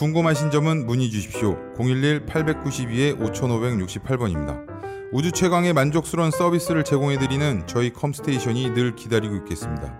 궁금하신 0.00 0.50
점은 0.50 0.86
문의 0.86 1.10
주십시오. 1.10 1.58
011-892-5568번입니다. 1.76 4.64
우주 5.12 5.30
최강의 5.30 5.74
만족스러운 5.74 6.30
서비스를 6.30 6.84
제공해드리는 6.84 7.66
저희 7.66 7.92
컴스테이션이 7.92 8.70
늘 8.70 8.96
기다리고 8.96 9.36
있겠습니다. 9.36 9.94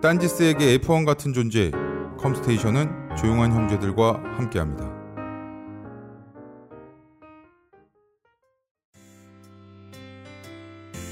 딴지스에게 0.00 0.78
F1 0.78 1.04
같은 1.04 1.34
존재, 1.34 1.70
컴스테이션은 2.18 3.16
조용한 3.18 3.52
형제들과 3.52 4.22
함께합니다. 4.38 4.90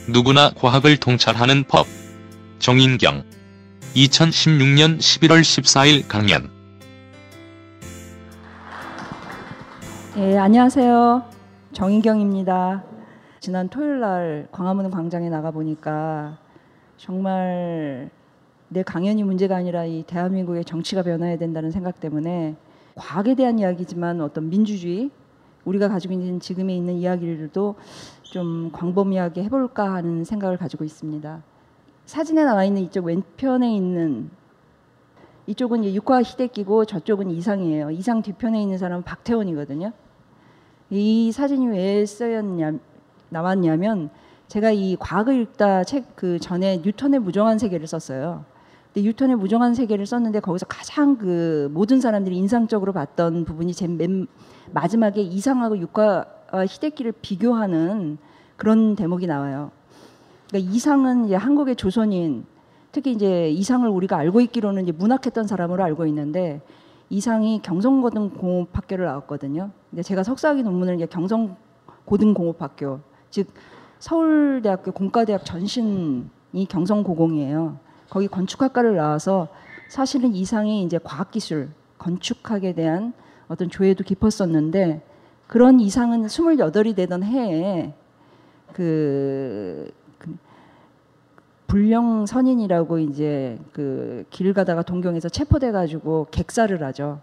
누구나 0.08 0.50
과학을 0.56 0.96
통찰하는 0.96 1.64
법. 1.64 1.86
정인경. 2.58 3.22
2016년 3.94 4.98
11월 4.98 5.42
14일 5.42 6.08
강연. 6.08 6.53
예, 10.16 10.38
안녕하세요. 10.38 11.24
정인경입니다. 11.72 12.84
지난 13.40 13.68
토요일 13.68 13.98
날 13.98 14.46
광화문 14.52 14.88
광장에 14.88 15.28
나가 15.28 15.50
보니까 15.50 16.38
정말 16.96 18.10
내 18.68 18.84
강연이 18.84 19.24
문제가 19.24 19.56
아니라 19.56 19.86
이 19.86 20.04
대한민국의 20.06 20.64
정치가 20.66 21.02
변화해야 21.02 21.36
된다는 21.36 21.72
생각 21.72 21.98
때문에 21.98 22.54
과학에 22.94 23.34
대한 23.34 23.58
이야기지만 23.58 24.20
어떤 24.20 24.50
민주주의 24.50 25.10
우리가 25.64 25.88
가지고 25.88 26.14
있는 26.14 26.38
지금에 26.38 26.76
있는 26.76 26.94
이야기들도 26.94 27.74
좀 28.22 28.70
광범위하게 28.72 29.42
해볼까 29.42 29.94
하는 29.94 30.22
생각을 30.22 30.58
가지고 30.58 30.84
있습니다. 30.84 31.42
사진에 32.06 32.44
나와 32.44 32.64
있는 32.64 32.82
이쪽 32.82 33.06
왼편에 33.06 33.74
있는 33.74 34.30
이쪽은 35.48 35.84
육화 35.92 36.22
히데키고 36.22 36.84
저쪽은 36.84 37.32
이상이에요. 37.32 37.90
이상 37.90 38.22
뒤편에 38.22 38.62
있는 38.62 38.78
사람은 38.78 39.02
박태원이거든요. 39.02 39.92
이 41.00 41.32
사진이 41.32 41.66
왜 41.68 42.06
쓰였냐 42.06 42.72
나왔냐면 43.30 44.10
제가 44.48 44.70
이 44.70 44.96
과학을 44.98 45.40
읽다 45.42 45.84
책 45.84 46.04
그 46.14 46.38
전에 46.38 46.80
뉴턴의 46.84 47.20
무정한 47.20 47.58
세계를 47.58 47.86
썼어요. 47.86 48.44
근데 48.92 49.08
뉴턴의 49.08 49.36
무정한 49.36 49.74
세계를 49.74 50.06
썼는데 50.06 50.40
거기서 50.40 50.66
가장 50.66 51.16
그 51.16 51.68
모든 51.72 52.00
사람들이 52.00 52.36
인상적으로 52.36 52.92
봤던 52.92 53.44
부분이 53.44 53.72
제 53.74 53.88
맨 53.88 54.26
마지막에 54.72 55.20
이상하고 55.20 55.78
육과 55.78 56.26
히데키를 56.68 57.12
비교하는 57.20 58.18
그런 58.56 58.94
대목이 58.94 59.26
나와요. 59.26 59.72
그러니까 60.48 60.72
이상은 60.72 61.26
이제 61.26 61.34
한국의 61.34 61.74
조선인 61.76 62.46
특히 62.92 63.10
이제 63.12 63.50
이상을 63.50 63.88
우리가 63.88 64.16
알고 64.16 64.40
있기로는 64.42 64.84
이제 64.84 64.92
문학했던 64.92 65.48
사람으로 65.48 65.82
알고 65.82 66.06
있는데 66.06 66.60
이상이 67.14 67.60
경성고등공업학교를 67.62 69.06
나왔거든요. 69.06 69.70
근데 69.90 70.02
제가 70.02 70.24
석사학위 70.24 70.64
논문을 70.64 70.96
이제 70.96 71.06
경성고등공업학교 71.06 73.00
즉 73.30 73.48
서울대학교 74.00 74.90
공과대학 74.90 75.44
전신이 75.44 76.66
경성고공이에요. 76.68 77.78
거기 78.10 78.26
건축학과를 78.26 78.96
나와서 78.96 79.48
사실은 79.88 80.34
이상이 80.34 80.82
이제 80.82 80.98
과학기술 81.02 81.70
건축학에 81.98 82.74
대한 82.74 83.12
어떤 83.46 83.70
조예도 83.70 84.02
깊었었는데 84.02 85.02
그런 85.46 85.78
이상은 85.78 86.26
28이 86.26 86.94
되던 86.94 87.22
해에 87.22 87.94
그, 88.72 89.88
그 89.88 90.03
불령 91.66 92.26
선인이라고 92.26 92.98
이제 92.98 93.58
그 93.72 94.24
길 94.30 94.52
가다가 94.52 94.82
동경에서 94.82 95.28
체포돼 95.28 95.72
가지고 95.72 96.26
객사를 96.30 96.82
하죠. 96.84 97.20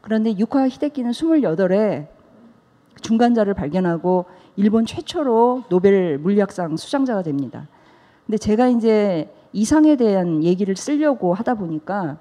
그런데 0.00 0.36
유카 0.36 0.68
히데키는 0.68 1.12
28에 1.12 2.08
중간자를 3.00 3.54
발견하고 3.54 4.26
일본 4.56 4.84
최초로 4.84 5.64
노벨 5.68 6.18
물리학상 6.18 6.76
수상자가 6.76 7.22
됩니다. 7.22 7.68
근데 8.26 8.36
제가 8.38 8.68
이제 8.68 9.32
이상에 9.52 9.96
대한 9.96 10.42
얘기를 10.44 10.76
쓰려고 10.76 11.34
하다 11.34 11.54
보니까 11.54 12.18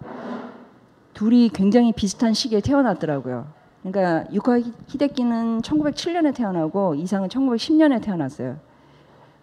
둘이 1.14 1.50
굉장히 1.50 1.92
비슷한 1.92 2.34
시기에 2.34 2.62
태어났더라고요. 2.62 3.48
그러니까 3.84 4.32
유카 4.34 4.60
히데키는 4.88 5.62
1907년에 5.62 6.34
태어나고 6.36 6.96
이상은 6.96 7.28
1910년에 7.30 8.02
태어났어요. 8.02 8.58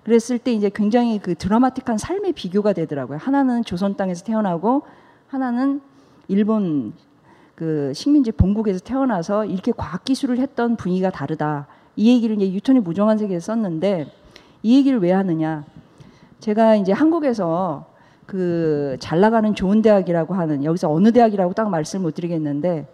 그랬을 0.08 0.38
때 0.38 0.54
이제 0.54 0.70
굉장히 0.74 1.18
그 1.18 1.34
드라마틱한 1.34 1.98
삶의 1.98 2.32
비교가 2.32 2.72
되더라고요. 2.72 3.18
하나는 3.20 3.62
조선 3.62 3.94
땅에서 3.94 4.24
태어나고 4.24 4.80
하나는 5.26 5.82
일본 6.28 6.94
그 7.54 7.92
식민지 7.94 8.32
본국에서 8.32 8.80
태어나서 8.80 9.44
이렇게 9.44 9.70
과학 9.76 10.06
기술을 10.06 10.38
했던 10.38 10.76
분위기가 10.76 11.10
다르다. 11.10 11.66
이 11.94 12.10
얘기를 12.10 12.36
이제 12.36 12.50
유턴이 12.50 12.80
무정한 12.80 13.18
세계에서 13.18 13.52
썼는데 13.52 14.10
이 14.62 14.78
얘기를 14.78 14.98
왜 14.98 15.12
하느냐? 15.12 15.64
제가 16.40 16.76
이제 16.76 16.92
한국에서 16.92 17.84
그 18.24 18.96
잘 19.00 19.20
나가는 19.20 19.54
좋은 19.54 19.82
대학이라고 19.82 20.32
하는 20.32 20.64
여기서 20.64 20.90
어느 20.90 21.12
대학이라고 21.12 21.52
딱 21.52 21.68
말씀 21.68 22.00
못 22.00 22.14
드리겠는데 22.14 22.86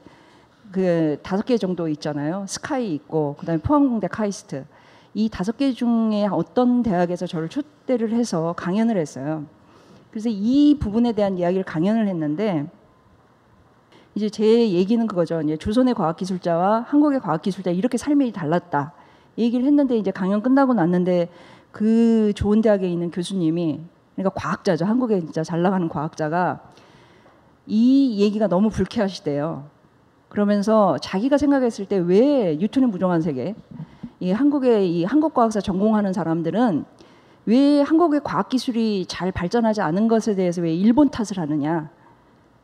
그 0.73 1.19
다섯 1.23 1.47
개 1.47 1.59
정도 1.59 1.87
있잖아요. 1.87 2.45
스카이 2.49 2.93
있고 2.93 3.37
그다음에 3.39 3.61
포항공대 3.63 4.09
카이스트 4.09 4.65
이 5.15 5.29
다섯 5.29 5.57
개 5.57 5.73
중에 5.73 6.27
어떤 6.31 6.83
대학에서 6.83 7.27
저를 7.27 7.49
초대를 7.49 8.13
해서 8.13 8.53
강연을 8.57 8.97
했어요. 8.97 9.45
그래서 10.11 10.29
이 10.29 10.77
부분에 10.79 11.13
대한 11.13 11.39
이야기를 11.39 11.65
강연을 11.65 12.09
했는데 12.09 12.67
이제 14.15 14.29
제 14.29 14.71
얘기는 14.71 15.05
그거죠. 15.07 15.41
이제 15.43 15.57
조선의 15.57 15.95
과학기술자와 15.95 16.87
한국의 16.89 17.21
과학기술자 17.21 17.71
이렇게 17.71 17.97
삶이 17.99 18.33
달랐다. 18.33 18.93
얘기를 19.39 19.65
했는데 19.67 19.97
이제 19.97 20.11
강연 20.11 20.43
끝나고 20.43 20.75
났는데 20.75 21.29
그 21.73 22.33
좋은 22.35 22.61
대학에 22.61 22.89
있는 22.89 23.11
교수님이 23.11 23.81
그러니까 24.15 24.31
과학자죠. 24.41 24.85
한국에 24.85 25.21
진짜 25.21 25.43
잘 25.43 25.63
나가는 25.63 25.89
과학자가 25.89 26.61
이 27.67 28.21
얘기가 28.21 28.47
너무 28.47 28.69
불쾌하시대요. 28.71 29.65
그러면서 30.29 30.99
자기가 30.99 31.39
생각했을 31.39 31.87
때 31.87 31.97
왜 31.99 32.57
뉴턴의 32.61 32.89
무정한 32.91 33.21
세계 33.21 33.55
이 34.25 34.33
한국의 34.33 34.91
이 34.91 35.05
한국과학사 35.05 35.61
전공하는 35.61 36.15
사람들은 36.15 36.87
왜 37.45 37.83
한국의 37.83 38.23
과학기술이 38.25 39.05
잘 39.07 39.31
발전하지 39.31 39.83
않은 39.83 40.09
것에 40.09 40.35
대해서 40.35 40.63
왜 40.63 40.75
일본 40.75 41.11
탓을 41.11 41.37
하느냐 41.37 41.91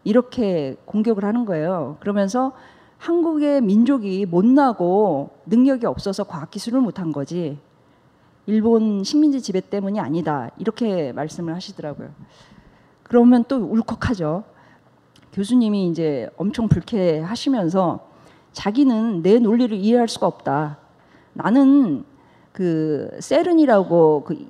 이렇게 0.03 0.79
공격을 0.87 1.23
하는 1.23 1.45
거예요. 1.45 1.99
그러면서 2.01 2.53
한국의 2.97 3.61
민족이 3.61 4.25
못나고 4.25 5.33
능력이 5.45 5.85
없어서 5.85 6.25
과학기술을 6.25 6.81
못한 6.81 7.13
거지 7.13 7.59
일본 8.47 9.05
식민지 9.05 9.43
지배 9.43 9.61
때문이 9.61 10.01
아니다 10.01 10.49
이렇게 10.57 11.13
말씀을 11.13 11.55
하시더라고요. 11.55 12.09
그러면 13.03 13.45
또 13.49 13.57
울컥하죠. 13.57 14.45
교수님이 15.35 15.89
이제 15.91 16.31
엄청 16.39 16.69
불쾌하시면서 16.69 18.09
자기는 18.55 19.23
내 19.23 19.39
논리를 19.39 19.77
이해할 19.77 20.09
수가 20.09 20.27
없다. 20.27 20.80
나는 21.43 22.05
그 22.53 23.11
세른이라고 23.21 24.25
그 24.25 24.47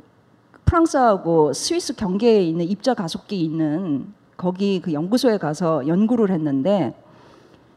프랑스하고 0.64 1.52
스위스 1.52 1.94
경계에 1.94 2.42
있는 2.42 2.64
입자 2.64 2.94
가속기 2.94 3.40
있는 3.40 4.12
거기 4.36 4.80
그 4.80 4.92
연구소에 4.92 5.38
가서 5.38 5.86
연구를 5.86 6.30
했는데 6.30 6.94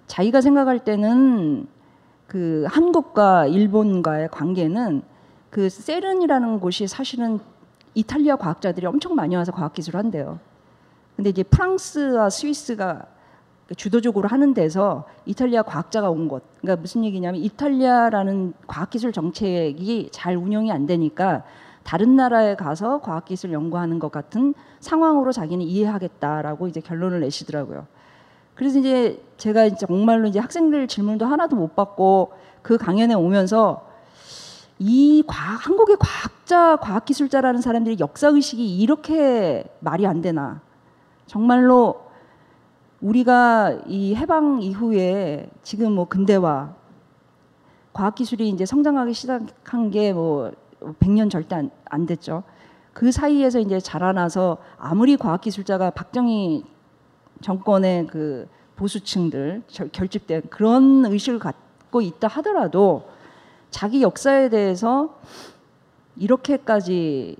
자기가 0.08 0.42
생각할 0.42 0.80
때는 0.80 1.68
그 2.28 2.66
한국과 2.68 3.48
일본과의 3.48 4.30
관계는 4.30 5.02
그 5.50 5.70
세른이라는 5.70 6.60
곳이 6.60 6.88
사실은 6.88 7.40
이탈리아 7.96 8.36
과학자들이 8.36 8.86
엄청 8.86 9.16
많이 9.16 9.36
와서 9.36 9.52
과학 9.52 9.74
기술을 9.74 10.00
한대요. 10.00 10.40
근데 11.16 11.30
이제 11.30 11.44
프랑스와 11.44 12.30
스위스가 12.30 13.06
주도적으로 13.76 14.28
하는 14.28 14.54
데서 14.54 15.06
이탈리아 15.26 15.64
과학자가 15.64 16.10
온 16.10 16.28
곳. 16.28 16.44
그러니까 16.62 16.82
무슨 16.82 17.04
얘기냐면 17.06 17.42
이탈리아라는 17.42 18.54
과학기술 18.68 19.12
정책이 19.12 20.10
잘 20.12 20.36
운영이 20.36 20.72
안 20.72 20.86
되니까 20.86 21.44
다른 21.84 22.16
나라에 22.16 22.56
가서 22.56 23.00
과학기술 23.00 23.52
연구하는 23.52 24.00
것 24.00 24.12
같은 24.12 24.54
상황으로 24.80 25.32
자기는 25.32 25.66
이해하겠다라고 25.66 26.68
이제 26.68 26.82
결론을 26.82 27.20
내시더라고요. 27.22 27.88
그래서 28.56 28.80
이제 28.80 29.22
제가 29.38 29.70
정말로 29.76 30.28
이제 30.28 30.40
학생들 30.40 30.88
질문도 30.88 31.26
하나도 31.26 31.56
못 31.56 31.76
받고 31.76 32.34
그 32.62 32.78
강연에 32.78 33.14
오면서 33.14 33.88
이 34.80 35.24
과학, 35.28 35.68
한국의 35.68 35.98
과학자, 36.00 36.78
과학기술자라는 36.78 37.62
사람들이 37.62 37.98
역사 38.00 38.28
의식이 38.28 38.80
이렇게 38.80 39.64
말이 39.80 40.06
안 40.06 40.22
되나. 40.22 40.62
정말로 41.26 42.03
우리가 43.08 43.82
이 43.86 44.16
해방 44.16 44.62
이후에 44.62 45.50
지금 45.62 45.92
뭐 45.92 46.06
근대화 46.08 46.74
과학기술이 47.92 48.48
이제 48.50 48.66
성장하기 48.66 49.14
시작한 49.14 49.92
게 49.92 50.14
뭐 50.14 50.52
100년 51.00 51.30
절대 51.30 51.56
안, 51.56 51.70
안 51.86 52.06
됐죠. 52.06 52.44
그 52.94 53.12
사이에서 53.12 53.60
이제 53.60 53.80
자라나서 53.80 54.58
아무리 54.78 55.16
과학기술자가 55.18 55.90
박정희 55.92 56.64
정권의 57.42 58.08
그 58.08 58.48
보수층들 58.76 59.64
절- 59.68 59.90
결집된 59.92 60.44
그런 60.50 61.06
의식을 61.06 61.40
갖고 61.40 62.02
있다 62.02 62.28
하더라도 62.28 63.08
자기 63.70 64.02
역사에 64.02 64.50
대해서 64.50 65.16
이렇게까지 66.18 67.36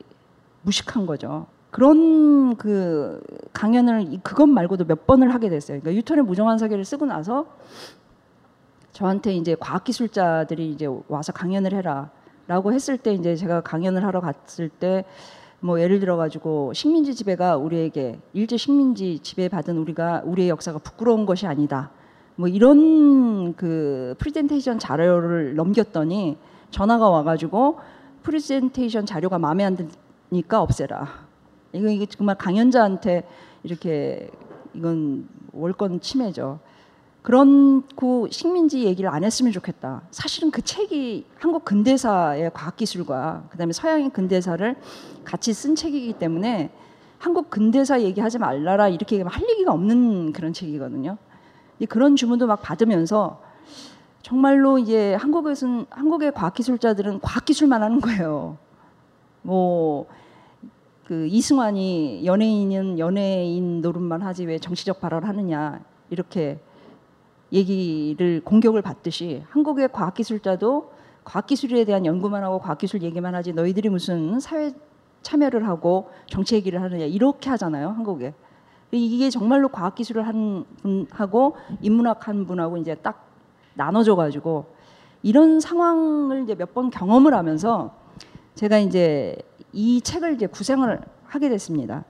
무식한 0.62 1.06
거죠. 1.06 1.46
그런 1.74 2.56
그 2.56 3.20
강연을 3.52 4.14
이- 4.14 4.20
그것 4.24 4.46
말고도 4.48 4.86
몇 4.86 5.08
번을 5.08 5.34
하게 5.34 5.50
됐어요. 5.50 5.80
그러니까 5.80 5.98
유턴의 5.98 6.24
무정한 6.24 6.60
사계를 6.60 6.86
쓰고 6.86 7.08
나서 7.08 7.48
저한테 8.92 9.34
이제 9.34 9.56
과학기술자들이 9.60 10.70
이제 10.70 10.88
와서 11.08 11.32
강연을 11.34 11.74
해라라고 11.74 12.74
했을 12.74 12.98
때 13.00 13.12
이제 13.16 13.36
제가 13.36 13.62
강연을 13.62 14.06
하러 14.06 14.22
갔을 14.22 14.70
때 14.70 15.04
뭐 15.64 15.80
예를 15.80 16.02
들어 16.02 16.18
가지고 16.18 16.74
식민지 16.74 17.16
지배가 17.16 17.56
우리에게 17.56 18.20
일제 18.34 18.58
식민지 18.58 19.20
지배 19.20 19.48
받은 19.48 19.78
우리가 19.78 20.22
우리의 20.26 20.50
역사가 20.50 20.80
부끄러운 20.80 21.26
것이 21.26 21.48
아니다. 21.48 21.90
뭐 22.36 22.50
이런 22.50 23.54
그 23.56 24.14
프레젠테이션 24.18 24.78
자료를 24.78 25.56
넘겼더니 25.56 26.38
전화가 26.70 27.10
와가지고 27.10 27.80
프레젠테이션 28.24 29.06
자료가 29.06 29.40
마음에 29.40 29.64
안 29.64 29.78
드니까 30.30 30.62
없애라. 30.62 31.08
이거 31.74 31.90
이게 31.90 32.06
정말 32.06 32.38
강연자한테 32.38 33.28
이렇게 33.64 34.30
이건 34.74 35.28
월권 35.52 36.02
침해죠. 36.02 36.60
그런 37.22 37.84
그 37.96 38.28
식민지 38.30 38.84
얘기를 38.84 39.10
안 39.10 39.24
했으면 39.24 39.52
좋겠다. 39.52 40.02
사실은 40.12 40.52
그 40.52 40.62
책이 40.62 41.26
한국 41.40 41.64
근대사의 41.64 42.52
과학기술과 42.54 43.46
그다음에 43.50 43.72
서양의 43.72 44.10
근대사를 44.10 44.76
같이 45.24 45.54
쓴 45.54 45.76
책이기 45.76 46.14
때문에 46.14 46.70
한국 47.18 47.50
근대사 47.50 48.02
얘기하지 48.02 48.40
말라라 48.40 48.90
이렇게 48.90 49.22
할 49.22 49.50
얘기가 49.50 49.72
없는 49.72 50.34
그런 50.34 50.52
책이거든요. 50.52 51.18
그런 51.88 52.16
주문도 52.16 52.48
막 52.48 52.62
받으면서 52.62 53.42
정말로 54.22 54.78
이제 54.78 55.14
한국에서는 55.16 55.86
한국의 55.90 56.34
과학기술자들은 56.34 57.22
과학기술만 57.22 57.82
하는 57.82 58.02
거예요. 58.02 58.58
뭐 59.42 60.08
그 61.06 61.28
이승환이 61.28 62.26
연예인은 62.26 62.98
연예인 63.00 63.82
노릇만 63.82 64.22
하지 64.22 64.46
왜 64.46 64.58
정치적 64.58 65.02
발언을 65.02 65.28
하느냐 65.28 65.82
이렇게 66.10 66.60
얘기를 67.52 68.42
공격을 68.44 68.82
받듯이 68.82 69.44
한국의 69.50 69.90
과학기술자도 69.92 70.92
과학기술에 71.26 71.86
대한 71.86 72.06
연구만 72.06 72.44
하고 72.44 72.60
과학기술 72.60 73.02
얘기만 73.04 73.36
하지 73.36 73.54
너희들이 73.54 73.90
무슨 73.90 74.40
사회 74.40 74.72
참여를 75.22 75.68
하고 75.68 76.10
정치 76.28 76.56
얘기를 76.56 76.82
하느냐 76.82 77.06
이렇게 77.06 77.50
하잖아요 77.52 77.90
한국에. 77.90 78.34
이게 78.92 79.30
정말로 79.30 79.70
과학기술을 79.70 80.28
한 80.28 80.66
분하고 80.84 81.56
인문학 81.82 82.28
한 82.28 82.46
분하고 82.46 82.78
이제 82.78 82.94
딱 82.96 83.28
나눠져 83.74 84.16
가지고 84.16 84.66
이런 85.24 85.60
상황을 85.60 86.44
이제 86.44 86.54
몇 86.56 86.74
번 86.74 86.90
경험을 86.92 87.34
하면서 87.34 87.96
제가 88.56 88.78
이제 88.78 89.36
이 89.74 90.02
책을 90.02 90.36
이제 90.36 90.46
구생을 90.46 91.02
하게 91.26 91.50
됐습니다. 91.50 92.06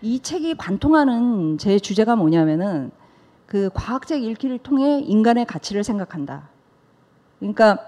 이 0.00 0.20
책이 0.20 0.56
관통하는 0.56 1.58
제 1.58 1.78
주제가 1.78 2.14
뭐냐면은 2.14 2.90
그 3.46 3.70
과학적 3.74 4.22
읽기를 4.22 4.58
통해 4.58 5.00
인간의 5.00 5.46
가치를 5.46 5.82
생각한다. 5.82 6.48
그러니까 7.38 7.78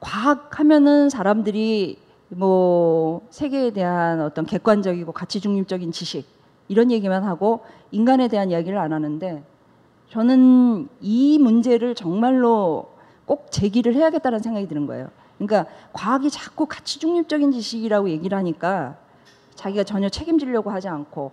과학 0.00 0.58
하면은 0.60 1.08
사람들이 1.08 1.98
뭐 2.28 3.26
세계에 3.30 3.70
대한 3.70 4.20
어떤 4.20 4.44
객관적이고 4.44 5.12
가치 5.12 5.40
중립적인 5.40 5.92
지식 5.92 6.26
이런 6.68 6.90
얘기만 6.90 7.24
하고 7.24 7.64
인간에 7.90 8.28
대한 8.28 8.50
이야기를 8.50 8.76
안 8.76 8.92
하는데 8.92 9.44
저는 10.10 10.88
이 11.00 11.38
문제를 11.38 11.94
정말로 11.94 12.93
꼭 13.26 13.50
제기를 13.50 13.94
해야겠다는 13.94 14.40
생각이 14.40 14.68
드는 14.68 14.86
거예요. 14.86 15.08
그러니까 15.38 15.70
과학이 15.92 16.30
자꾸 16.30 16.66
가치 16.66 16.98
중립적인 16.98 17.52
지식이라고 17.52 18.08
얘기를 18.10 18.36
하니까 18.38 18.96
자기가 19.54 19.84
전혀 19.84 20.08
책임지려고 20.08 20.70
하지 20.70 20.88
않고 20.88 21.32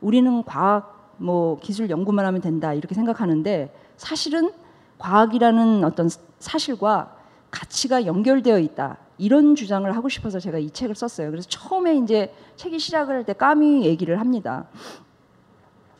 우리는 0.00 0.42
과학 0.44 1.14
뭐 1.18 1.58
기술 1.60 1.90
연구만 1.90 2.24
하면 2.26 2.40
된다 2.40 2.72
이렇게 2.72 2.94
생각하는데 2.94 3.74
사실은 3.96 4.52
과학이라는 4.98 5.84
어떤 5.84 6.08
사실과 6.38 7.16
가치가 7.50 8.06
연결되어 8.06 8.58
있다 8.58 8.98
이런 9.18 9.56
주장을 9.56 9.90
하고 9.96 10.08
싶어서 10.08 10.38
제가 10.38 10.58
이 10.58 10.70
책을 10.70 10.94
썼어요. 10.94 11.30
그래서 11.30 11.48
처음에 11.48 11.96
이제 11.96 12.32
책이 12.56 12.78
시작을 12.78 13.16
할 13.16 13.24
때 13.24 13.32
까미 13.32 13.84
얘기를 13.84 14.20
합니다. 14.20 14.66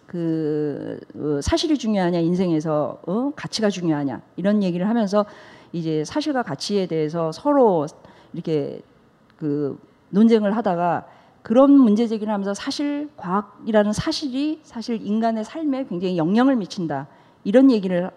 그 0.08 0.98
어, 1.14 1.38
사실이 1.42 1.76
중요하냐 1.76 2.18
인생에서 2.18 2.98
어? 3.06 3.30
가치가 3.36 3.68
중요하냐 3.68 4.22
이런 4.36 4.62
얘기를 4.62 4.88
하면서 4.88 5.26
이제 5.74 6.02
사실과 6.02 6.42
가치에 6.42 6.86
대해서 6.86 7.30
서로 7.30 7.86
이렇게 8.32 8.80
그 9.36 9.78
논쟁을 10.08 10.56
하다가 10.56 11.06
그런 11.42 11.72
문제 11.72 12.06
제기를 12.06 12.32
하면서 12.32 12.54
사실 12.54 13.10
과학이라는 13.18 13.92
사실이 13.92 14.60
사실 14.62 15.06
인간의 15.06 15.44
삶에 15.44 15.84
굉장히 15.84 16.16
영향을 16.16 16.56
미친다 16.56 17.06
이런 17.44 17.70
얘기를 17.70 18.10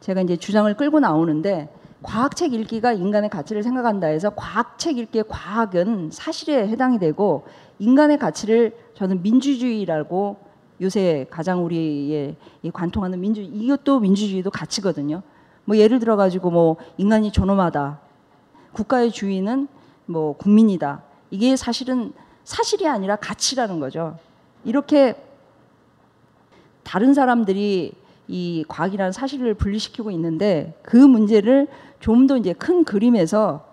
제가 0.00 0.22
이제 0.22 0.36
주장을 0.36 0.74
끌고 0.76 0.98
나오는데 0.98 1.72
과학책 2.02 2.52
읽기가 2.52 2.94
인간의 2.94 3.30
가치를 3.30 3.62
생각한다 3.62 4.08
해서 4.08 4.30
과학책 4.30 4.98
읽기의 4.98 5.24
과학은 5.28 6.10
사실에 6.10 6.66
해당이 6.66 6.98
되고 6.98 7.46
인간의 7.78 8.18
가치를 8.18 8.76
저는 8.94 9.22
민주주의라고 9.22 10.50
요새 10.82 11.26
가장 11.30 11.64
우리의 11.64 12.36
이 12.62 12.70
관통하는 12.70 13.20
민주 13.20 13.40
이것도 13.40 14.00
민주주의도 14.00 14.50
가치거든요. 14.50 15.22
뭐 15.64 15.76
예를 15.76 16.00
들어 16.00 16.16
가지고 16.16 16.50
뭐 16.50 16.76
인간이 16.98 17.30
존엄하다. 17.30 18.00
국가의 18.72 19.12
주인은 19.12 19.68
뭐 20.06 20.36
국민이다. 20.36 21.02
이게 21.30 21.56
사실은 21.56 22.12
사실이 22.44 22.88
아니라 22.88 23.16
가치라는 23.16 23.78
거죠. 23.78 24.18
이렇게 24.64 25.14
다른 26.82 27.14
사람들이 27.14 27.92
이 28.26 28.64
과학이라는 28.66 29.12
사실을 29.12 29.54
분리시키고 29.54 30.10
있는데 30.10 30.78
그 30.82 30.96
문제를 30.96 31.68
좀 32.00 32.26
더 32.26 32.36
이제 32.36 32.52
큰 32.52 32.82
그림에서 32.82 33.64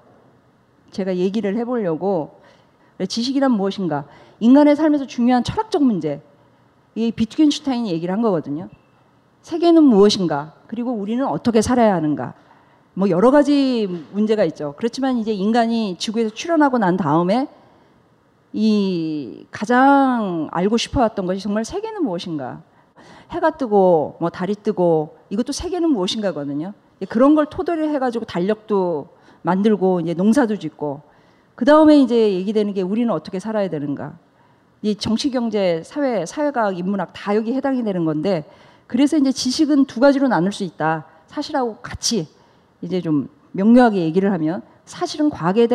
제가 0.91 1.17
얘기를 1.17 1.57
해보려고 1.57 2.39
지식이란 3.07 3.51
무엇인가 3.51 4.05
인간의 4.39 4.75
삶에서 4.75 5.07
중요한 5.07 5.43
철학적 5.43 5.83
문제 5.83 6.21
이 6.99 7.13
비트겐슈타인이 7.13 7.89
얘기를 7.91 8.13
한 8.13 8.21
거거든요. 8.21 8.67
세계는 9.41 9.83
무엇인가 9.83 10.53
그리고 10.67 10.91
우리는 10.91 11.25
어떻게 11.25 11.61
살아야 11.61 11.95
하는가 11.95 12.33
뭐 12.93 13.09
여러 13.09 13.31
가지 13.31 13.87
문제가 14.11 14.43
있죠. 14.43 14.73
그렇지만 14.75 15.17
이제 15.17 15.31
인간이 15.31 15.95
지구에서 15.97 16.35
출현하고 16.35 16.77
난 16.77 16.97
다음에 16.97 17.47
이 18.51 19.45
가장 19.49 20.49
알고 20.51 20.75
싶어 20.75 20.99
왔던 20.99 21.25
것이 21.25 21.41
정말 21.41 21.63
세계는 21.63 22.03
무엇인가 22.03 22.63
해가 23.31 23.51
뜨고 23.51 24.17
뭐 24.19 24.29
달이 24.29 24.55
뜨고 24.55 25.15
이것도 25.29 25.53
세계는 25.53 25.89
무엇인가거든요. 25.91 26.73
그런 27.07 27.33
걸 27.33 27.45
토대로 27.45 27.87
해가지고 27.87 28.25
달력도 28.25 29.07
만들고 29.43 30.01
이제 30.01 30.13
농사도 30.13 30.57
짓고 30.57 31.01
그 31.55 31.63
다음에 31.63 31.97
이제 32.01 32.33
얘기되는 32.33 32.73
게 32.73 32.81
우리는 32.81 33.09
어떻게 33.13 33.39
살아야 33.39 33.69
되는가. 33.69 34.17
이 34.81 34.95
정치, 34.95 35.29
경제, 35.29 35.81
사회, 35.83 36.25
사회과학, 36.25 36.77
인문학 36.77 37.11
다 37.13 37.35
여기 37.35 37.53
해당이 37.53 37.83
되는 37.83 38.05
건데 38.05 38.49
그래서 38.87 39.17
이제 39.17 39.31
지식은 39.31 39.85
두 39.85 39.99
가지로 39.99 40.27
나눌 40.27 40.51
수 40.51 40.63
있다. 40.63 41.05
사실하고 41.27 41.77
같이 41.77 42.27
이제 42.81 43.01
좀 43.01 43.29
명료하게 43.51 43.99
얘기를 43.99 44.31
하면 44.33 44.61
사실은 44.85 45.29
과학에 45.29 45.67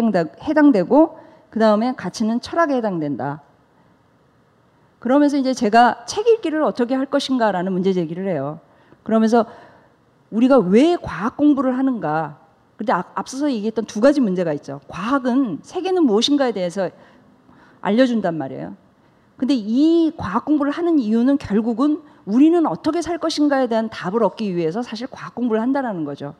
해당되고 0.42 1.18
그 1.50 1.58
다음에 1.61 1.94
가치는 1.94 2.40
철학에 2.40 2.75
해당된다. 2.75 3.42
그러면서 4.99 5.37
이제 5.37 5.52
제가 5.52 6.06
책 6.06 6.26
읽기를 6.26 6.62
어떻게 6.62 6.94
할 6.94 7.06
것인가라는 7.06 7.73
문제 7.73 7.92
제기를 7.92 8.26
해요. 8.26 8.58
그러면서 9.02 9.44
우리가 10.30 10.58
왜 10.58 10.96
과학 10.96 11.37
공부를 11.37 11.76
하는가? 11.78 12.38
근데 12.76 12.92
앞서서 12.92 13.52
얘기했던 13.52 13.84
두 13.84 14.00
가지 14.00 14.20
문제가 14.20 14.52
있죠. 14.54 14.80
과학은 14.88 15.61
세계는 15.62 16.04
무엇인가에 16.04 16.52
대해서 16.52 16.90
알려준단 17.82 18.37
말이에요. 18.37 18.75
근데 19.37 19.55
이 19.55 20.12
과학 20.17 20.45
공부를 20.45 20.71
하는 20.71 20.99
이유는 20.99 21.38
결국은 21.38 22.03
우리는 22.25 22.64
어떻게 22.67 23.03
살 23.03 23.19
것인가에 23.19 23.67
대한 23.67 23.88
답을 23.91 24.23
얻기 24.23 24.55
위해서 24.57 24.83
사실 24.83 25.07
과학 25.11 25.35
공부를 25.35 25.61
한다는 25.61 26.05
거죠. 26.05 26.35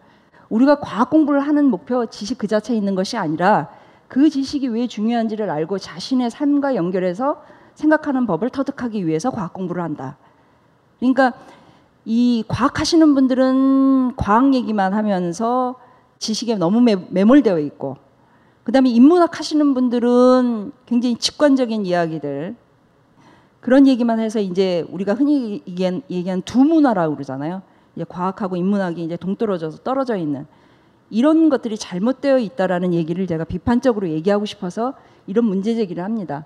우리가 0.49 0.81
과학 0.81 1.11
공부를 1.11 1.41
하는 1.41 1.67
목표, 1.67 2.07
지식 2.07 2.39
그 2.39 2.47
자체에 2.47 2.77
있는 2.77 2.95
것이 2.95 3.17
아니라 3.17 3.69
그 4.09 4.31
지식이 4.31 4.69
왜 4.69 4.87
중요한지를 4.87 5.51
알고 5.51 5.79
자신의 5.79 6.31
삶과 6.31 6.77
연결해서 6.77 7.43
생각하는 7.75 8.27
법을 8.27 8.51
터득하기 8.51 9.07
위해서 9.07 9.31
과학 9.31 9.53
공부를 9.53 9.83
한다. 9.83 10.17
그러니까 11.01 11.33
이 12.05 12.45
과학 12.47 12.79
하시는 12.79 13.15
분들은 13.15 14.17
과학 14.17 14.55
얘기만 14.55 14.95
하면서 14.95 15.77
지식에 16.19 16.55
너무 16.57 16.81
매, 16.81 16.95
매몰되어 16.95 17.59
있고 17.61 17.97
그다음에 18.63 18.91
인문학 18.91 19.39
하시는 19.39 19.75
분들은 19.75 20.73
굉장히 20.87 21.17
직관적인 21.17 21.85
이야기들 21.85 22.57
그런 23.65 23.87
얘기만 23.87 24.21
해서 24.21 24.41
이제 24.41 24.85
우리가 24.91 25.15
흔히 25.15 25.63
얘기한, 25.67 26.03
얘기한 26.11 26.43
두 26.43 26.63
문화라고 26.65 27.15
그러잖아요. 27.15 27.63
이제 27.97 28.05
과학하고 28.07 28.57
인문학이 28.57 29.03
이제 29.03 29.17
동떨어져서 29.17 29.79
떨어져 29.79 30.17
있는 30.17 30.47
이런 31.09 31.49
것들이 31.49 31.79
잘못되어 31.79 32.41
있다라는 32.41 32.93
얘기를 32.93 33.27
제가 33.27 33.45
비판적으로 33.45 34.07
얘기하고 34.11 34.45
싶어서 34.45 34.93
이런 35.27 35.47
문제 35.47 35.75
제기를 35.75 36.05
합니다. 36.05 36.45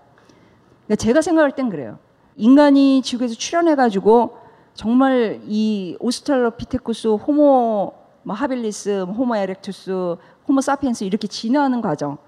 그러니까 0.86 0.94
제가 0.94 1.20
생각할 1.20 1.56
땐 1.56 1.70
그래요. 1.70 1.98
인간이 2.36 3.02
지구에서 3.02 3.34
출현해가지고 3.34 4.36
정말 4.74 5.40
이 5.44 5.96
오스트랄로피테쿠스, 5.98 7.08
호모 7.08 7.94
뭐 8.22 8.36
하빌리스, 8.36 9.00
호모 9.00 9.34
에렉투스, 9.34 10.14
호모 10.46 10.60
사피엔스 10.60 11.02
이렇게 11.02 11.26
진화하는 11.26 11.80
과정. 11.80 12.18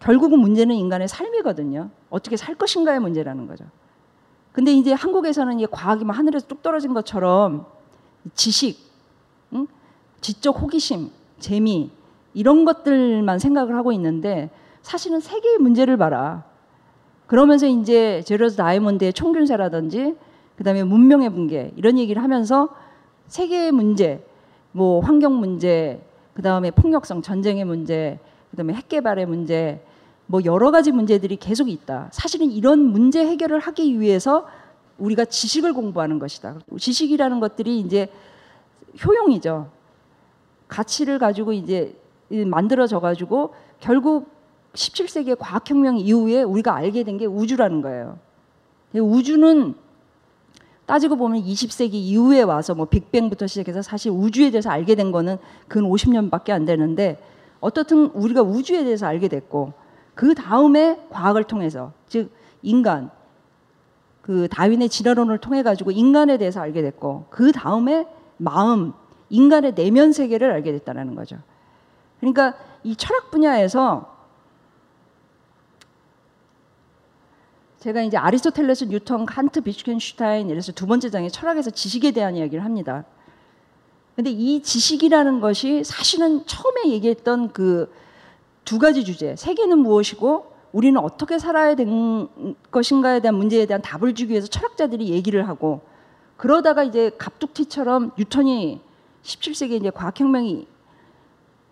결국은 0.00 0.40
문제는 0.40 0.74
인간의 0.74 1.06
삶이거든요. 1.06 1.90
어떻게 2.08 2.36
살 2.36 2.56
것인가의 2.56 2.98
문제라는 2.98 3.46
거죠. 3.46 3.66
근데 4.60 4.74
이제 4.74 4.92
한국에서는 4.92 5.58
이 5.58 5.66
과학이 5.66 6.04
막 6.04 6.18
하늘에서 6.18 6.46
뚝 6.46 6.62
떨어진 6.62 6.92
것처럼 6.92 7.64
지식, 8.34 8.76
응? 9.54 9.66
지적 10.20 10.60
호기심, 10.60 11.08
재미 11.38 11.90
이런 12.34 12.66
것들만 12.66 13.38
생각을 13.38 13.74
하고 13.74 13.90
있는데 13.92 14.50
사실은 14.82 15.18
세계의 15.20 15.56
문제를 15.60 15.96
봐라. 15.96 16.44
그러면서 17.26 17.66
이제 17.66 18.20
제로스 18.26 18.56
다이몬드의 18.56 19.14
총균세라든지 19.14 20.14
그다음에 20.56 20.84
문명의 20.84 21.30
붕괴 21.30 21.72
이런 21.76 21.96
얘기를 21.96 22.22
하면서 22.22 22.68
세계의 23.28 23.72
문제, 23.72 24.22
뭐 24.72 25.00
환경 25.00 25.40
문제, 25.40 26.04
그다음에 26.34 26.70
폭력성 26.70 27.22
전쟁의 27.22 27.64
문제, 27.64 28.18
그다음에 28.50 28.74
핵 28.74 28.90
개발의 28.90 29.24
문제 29.24 29.82
뭐 30.30 30.40
여러 30.44 30.70
가지 30.70 30.92
문제들이 30.92 31.34
계속 31.36 31.68
있다. 31.68 32.08
사실은 32.12 32.52
이런 32.52 32.78
문제 32.78 33.26
해결을 33.26 33.58
하기 33.58 33.98
위해서 33.98 34.46
우리가 34.98 35.24
지식을 35.24 35.72
공부하는 35.72 36.20
것이다. 36.20 36.60
지식이라는 36.78 37.40
것들이 37.40 37.80
이제 37.80 38.08
효용이죠. 39.04 39.68
가치를 40.68 41.18
가지고 41.18 41.52
이제 41.52 41.96
만들어져 42.28 43.00
가지고 43.00 43.54
결국 43.80 44.28
17세기의 44.74 45.36
과학혁명 45.36 45.98
이후에 45.98 46.42
우리가 46.42 46.76
알게 46.76 47.02
된 47.02 47.18
게 47.18 47.26
우주라는 47.26 47.82
거예요. 47.82 48.16
우주는 48.94 49.74
따지고 50.86 51.16
보면 51.16 51.42
20세기 51.42 51.94
이후에 51.94 52.42
와서 52.42 52.76
뭐 52.76 52.84
빅뱅부터 52.84 53.48
시작해서 53.48 53.82
사실 53.82 54.12
우주에 54.12 54.52
대해서 54.52 54.70
알게 54.70 54.94
된 54.94 55.10
거는 55.10 55.38
근 55.66 55.82
50년밖에 55.82 56.50
안 56.50 56.66
되는데 56.66 57.20
어떻든 57.58 58.06
우리가 58.14 58.42
우주에 58.42 58.84
대해서 58.84 59.06
알게 59.06 59.26
됐고 59.26 59.79
그 60.20 60.34
다음에 60.34 61.00
과학을 61.08 61.44
통해서 61.44 61.94
즉 62.06 62.30
인간 62.60 63.10
그 64.20 64.48
다윈의 64.48 64.90
진화론을 64.90 65.38
통해 65.38 65.62
가지고 65.62 65.92
인간에 65.92 66.36
대해서 66.36 66.60
알게 66.60 66.82
됐고 66.82 67.28
그 67.30 67.52
다음에 67.52 68.06
마음 68.36 68.92
인간의 69.30 69.74
내면 69.74 70.12
세계를 70.12 70.52
알게 70.52 70.72
됐다는 70.72 71.14
거죠. 71.14 71.38
그러니까 72.18 72.54
이 72.84 72.96
철학 72.96 73.30
분야에서 73.30 74.14
제가 77.78 78.02
이제 78.02 78.18
아리스토텔레스, 78.18 78.84
뉴턴, 78.90 79.24
칸트, 79.24 79.62
비트겐슈타인 79.62 80.50
이래서 80.50 80.70
두 80.70 80.86
번째 80.86 81.08
장에 81.08 81.30
철학에서 81.30 81.70
지식에 81.70 82.10
대한 82.10 82.36
이야기를 82.36 82.62
합니다. 82.62 83.06
근데 84.16 84.28
이 84.28 84.60
지식이라는 84.60 85.40
것이 85.40 85.82
사실은 85.82 86.44
처음에 86.44 86.90
얘기했던 86.90 87.54
그 87.54 87.90
두 88.64 88.78
가지 88.78 89.04
주제, 89.04 89.34
세계는 89.36 89.78
무엇이고 89.78 90.52
우리는 90.72 91.00
어떻게 91.00 91.38
살아야 91.38 91.74
된 91.74 92.28
것인가에 92.70 93.20
대한 93.20 93.34
문제에 93.34 93.66
대한 93.66 93.82
답을 93.82 94.14
주기 94.14 94.32
위해서 94.32 94.46
철학자들이 94.46 95.08
얘기를 95.08 95.48
하고 95.48 95.80
그러다가 96.36 96.84
이제 96.84 97.10
갑툭튀처럼 97.18 98.12
뉴턴이 98.16 98.80
17세기에 99.22 99.72
이제 99.72 99.90
과학혁명이 99.90 100.66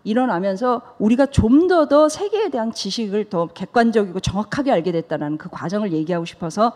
일어나면서 0.03 0.81
우리가 0.99 1.27
좀더더 1.27 2.09
세계에 2.09 2.49
대한 2.49 2.71
지식을 2.71 3.29
더 3.29 3.47
객관적이고 3.47 4.19
정확하게 4.19 4.71
알게 4.71 4.91
됐다는 4.91 5.37
그 5.37 5.49
과정을 5.49 5.91
얘기하고 5.91 6.25
싶어서 6.25 6.73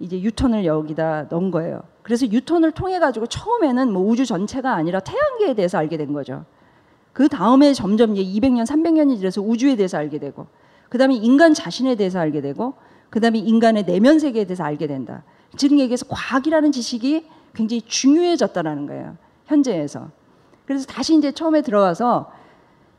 이제 0.00 0.20
유턴을 0.20 0.64
여기다 0.64 1.26
넣은 1.30 1.50
거예요. 1.50 1.82
그래서 2.02 2.26
유턴을 2.26 2.72
통해 2.72 2.98
가지고 2.98 3.26
처음에는 3.26 3.92
뭐 3.92 4.02
우주 4.02 4.26
전체가 4.26 4.74
아니라 4.74 5.00
태양계에 5.00 5.54
대해서 5.54 5.78
알게 5.78 5.96
된 5.96 6.12
거죠. 6.12 6.44
그 7.12 7.28
다음에 7.28 7.74
점점 7.74 8.16
이제 8.16 8.40
200년, 8.40 8.64
300년이 8.64 9.18
지나서 9.18 9.42
우주에 9.42 9.76
대해서 9.76 9.98
알게 9.98 10.18
되고, 10.18 10.46
그 10.88 10.98
다음에 10.98 11.14
인간 11.14 11.54
자신에 11.54 11.94
대해서 11.94 12.18
알게 12.18 12.40
되고, 12.40 12.74
그 13.10 13.20
다음에 13.20 13.38
인간의 13.38 13.84
내면 13.84 14.18
세계에 14.18 14.44
대해서 14.44 14.64
알게 14.64 14.86
된다. 14.86 15.22
즉 15.56 15.78
얘기해서 15.78 16.06
과학이라는 16.08 16.72
지식이 16.72 17.26
굉장히 17.54 17.82
중요해졌다라는 17.82 18.86
거예요. 18.86 19.16
현재에서. 19.46 20.08
그래서 20.64 20.86
다시 20.86 21.14
이제 21.16 21.32
처음에 21.32 21.60
들어가서 21.60 22.32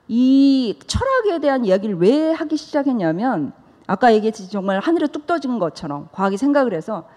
이 0.08 0.77
철학에 0.86 1.39
대한 1.39 1.65
이야기를 1.65 1.98
왜 1.98 2.32
하기 2.32 2.58
시작했냐면 2.58 3.53
아까 3.88 4.13
얘기했지 4.13 4.50
정말 4.50 4.79
하늘에 4.79 5.08
뚝 5.08 5.25
떠진 5.25 5.58
것처럼 5.60 6.10
과학이 6.12 6.38
생각을 6.38 6.74
해서 6.74 7.08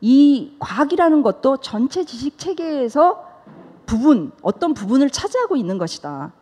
이 0.00 0.56
과학이라는 0.58 1.22
것도 1.22 1.58
전체 1.58 2.04
지식 2.04 2.36
체계에서 2.36 3.24
부분 3.86 4.32
어떤 4.42 4.74
부분을 4.74 5.10
차지하고 5.10 5.56
있는 5.56 5.78
것이다. 5.78 6.32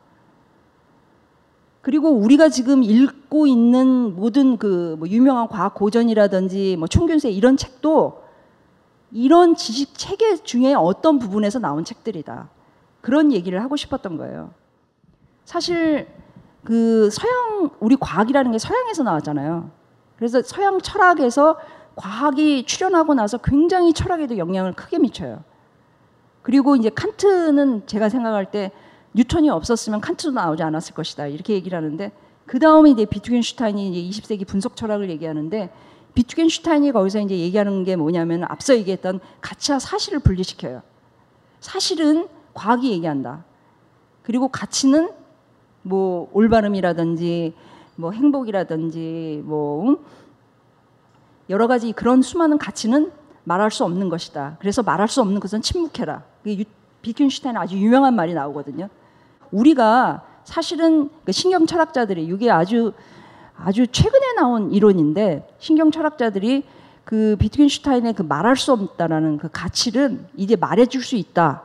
그리고 1.80 2.10
우리가 2.10 2.50
지금 2.50 2.82
읽고 2.82 3.46
있는 3.46 4.14
모든 4.14 4.56
그 4.58 4.96
뭐 4.98 5.08
유명한 5.08 5.48
과학 5.48 5.74
고전이라든지 5.74 6.76
뭐 6.78 6.86
총균세 6.86 7.30
이런 7.30 7.56
책도 7.56 8.22
이런 9.12 9.56
지식 9.56 9.96
체계 9.96 10.36
중에 10.36 10.74
어떤 10.74 11.18
부분에서 11.18 11.58
나온 11.58 11.84
책들이다. 11.84 12.48
그런 13.00 13.32
얘기를 13.32 13.62
하고 13.62 13.76
싶었던 13.76 14.16
거예요. 14.18 14.50
사실 15.44 16.06
그 16.64 17.08
서양 17.10 17.70
우리 17.80 17.96
과학이라는 17.96 18.52
게 18.52 18.58
서양에서 18.58 19.02
나왔잖아요. 19.02 19.70
그래서 20.16 20.42
서양 20.42 20.80
철학에서 20.80 21.56
과학이 21.96 22.66
출현하고 22.66 23.14
나서 23.14 23.38
굉장히 23.38 23.92
철학에도 23.92 24.36
영향을 24.36 24.74
크게 24.74 24.98
미쳐요. 24.98 25.42
그리고 26.42 26.76
이제 26.76 26.90
칸트는 26.90 27.86
제가 27.86 28.10
생각할 28.10 28.50
때 28.50 28.70
뉴턴이 29.14 29.50
없었으면 29.50 30.00
칸트도 30.00 30.32
나오지 30.32 30.62
않았을 30.62 30.94
것이다. 30.94 31.26
이렇게 31.26 31.54
얘기를 31.54 31.76
하는데 31.76 32.12
그 32.46 32.58
다음에 32.58 32.90
이제 32.90 33.04
비트겐슈타인이 33.04 33.90
이제 33.90 34.20
20세기 34.22 34.46
분석 34.46 34.76
철학을 34.76 35.10
얘기하는데 35.10 35.70
비트겐슈타인이 36.14 36.92
거기서 36.92 37.20
이제 37.20 37.38
얘기하는 37.38 37.84
게 37.84 37.96
뭐냐면 37.96 38.44
앞서 38.44 38.76
얘기했던 38.76 39.20
가치와 39.40 39.78
사실을 39.78 40.18
분리시켜요. 40.18 40.82
사실은 41.60 42.28
과학이 42.54 42.90
얘기한다. 42.90 43.44
그리고 44.22 44.48
가치는 44.48 45.10
뭐 45.82 46.28
올바름이라든지 46.32 47.54
뭐 47.96 48.12
행복이라든지 48.12 49.42
뭐 49.44 49.98
여러 51.48 51.66
가지 51.66 51.92
그런 51.92 52.22
수많은 52.22 52.58
가치는 52.58 53.12
말할 53.44 53.70
수 53.70 53.84
없는 53.84 54.08
것이다. 54.08 54.56
그래서 54.60 54.82
말할 54.82 55.08
수 55.08 55.20
없는 55.20 55.40
것은 55.40 55.62
침묵해라. 55.62 56.22
비트겐슈타인 57.02 57.56
아주 57.56 57.76
유명한 57.76 58.14
말이 58.14 58.34
나오거든요. 58.34 58.88
우리가 59.52 60.22
사실은 60.44 61.10
그 61.24 61.32
신경 61.32 61.66
철학자들이 61.66 62.24
이게 62.24 62.50
아주 62.50 62.92
아주 63.56 63.86
최근에 63.86 64.34
나온 64.36 64.72
이론인데 64.72 65.46
신경 65.58 65.90
철학자들이 65.90 66.64
그 67.04 67.36
비트겐슈타인의 67.38 68.14
그 68.14 68.22
말할 68.22 68.56
수 68.56 68.72
없다라는 68.72 69.38
그 69.38 69.48
가치를 69.50 70.18
이제 70.36 70.56
말해줄 70.56 71.02
수 71.02 71.16
있다. 71.16 71.62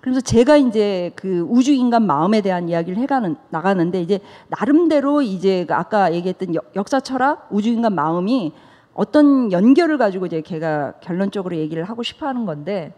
그래서 0.00 0.20
제가 0.20 0.56
이제 0.56 1.12
그 1.14 1.46
우주 1.48 1.72
인간 1.72 2.04
마음에 2.04 2.40
대한 2.40 2.68
이야기를 2.68 2.98
해가는 2.98 3.36
나가는데 3.50 4.02
이제 4.02 4.18
나름대로 4.48 5.22
이제 5.22 5.64
그 5.64 5.74
아까 5.74 6.12
얘기했던 6.12 6.54
역사 6.74 6.98
철학 6.98 7.46
우주 7.50 7.68
인간 7.68 7.94
마음이 7.94 8.52
어떤 8.94 9.52
연결을 9.52 9.98
가지고 9.98 10.26
이제 10.26 10.40
걔가 10.40 10.94
결론적으로 11.00 11.56
얘기를 11.56 11.84
하고 11.84 12.02
싶어 12.02 12.26
하는 12.26 12.44
건데 12.44 12.92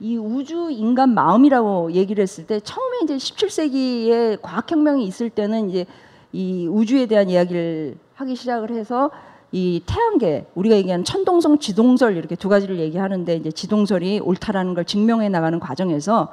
이 0.00 0.16
우주 0.16 0.70
인간 0.70 1.12
마음이라고 1.14 1.92
얘기를 1.92 2.22
했을 2.22 2.46
때 2.46 2.60
처음에 2.60 2.98
이제 3.02 3.16
17세기에 3.16 4.40
과학혁명이 4.40 5.04
있을 5.04 5.28
때는 5.30 5.70
이제 5.70 5.86
이 6.32 6.68
우주에 6.68 7.06
대한 7.06 7.28
이야기를 7.28 7.96
하기 8.14 8.36
시작을 8.36 8.70
해서 8.70 9.10
이 9.50 9.82
태양계 9.86 10.46
우리가 10.54 10.76
얘기하는 10.76 11.04
천동성 11.04 11.58
지동설 11.58 12.16
이렇게 12.16 12.36
두 12.36 12.48
가지를 12.48 12.78
얘기하는데 12.78 13.34
이제 13.34 13.50
지동설이 13.50 14.20
옳다라는 14.20 14.74
걸 14.74 14.84
증명해 14.84 15.30
나가는 15.30 15.58
과정에서 15.58 16.28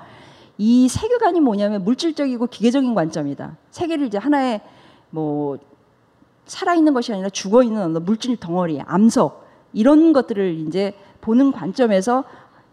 이 0.57 0.88
세계관이 0.88 1.39
뭐냐면 1.39 1.84
물질적이고 1.84 2.48
기계적인 2.48 2.93
관점이다. 2.93 3.57
세계를 3.72 4.07
이제 4.07 4.17
하나의 4.17 4.62
뭐 5.10 5.57
살아있는 6.45 6.93
것이 6.93 7.13
아니라 7.13 7.29
죽어있는 7.29 8.03
물질 8.03 8.38
덩어리, 8.38 8.79
암석 8.81 9.45
이런 9.74 10.13
것들을 10.13 10.60
이제 10.67 10.93
보는 11.22 11.51
관점에서 11.51 12.24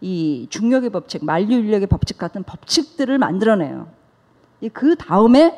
이 0.03 0.47
중력의 0.49 0.89
법칙, 0.89 1.23
만류인력의 1.23 1.87
법칙 1.87 2.17
같은 2.17 2.43
법칙들을 2.43 3.17
만들어내요. 3.17 3.87
이그 4.59 4.97
다음에 4.97 5.57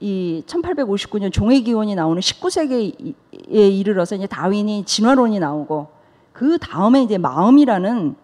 이 0.00 0.42
1859년 0.48 1.32
종의 1.32 1.62
기원이 1.62 1.94
나오는 1.94 2.20
19세기에 2.20 3.14
이르러서 3.48 4.16
이제 4.16 4.26
다윈이 4.26 4.84
진화론이 4.84 5.38
나오고 5.38 5.86
그 6.32 6.58
다음에 6.58 7.04
이제 7.04 7.18
마음이라는 7.18 8.16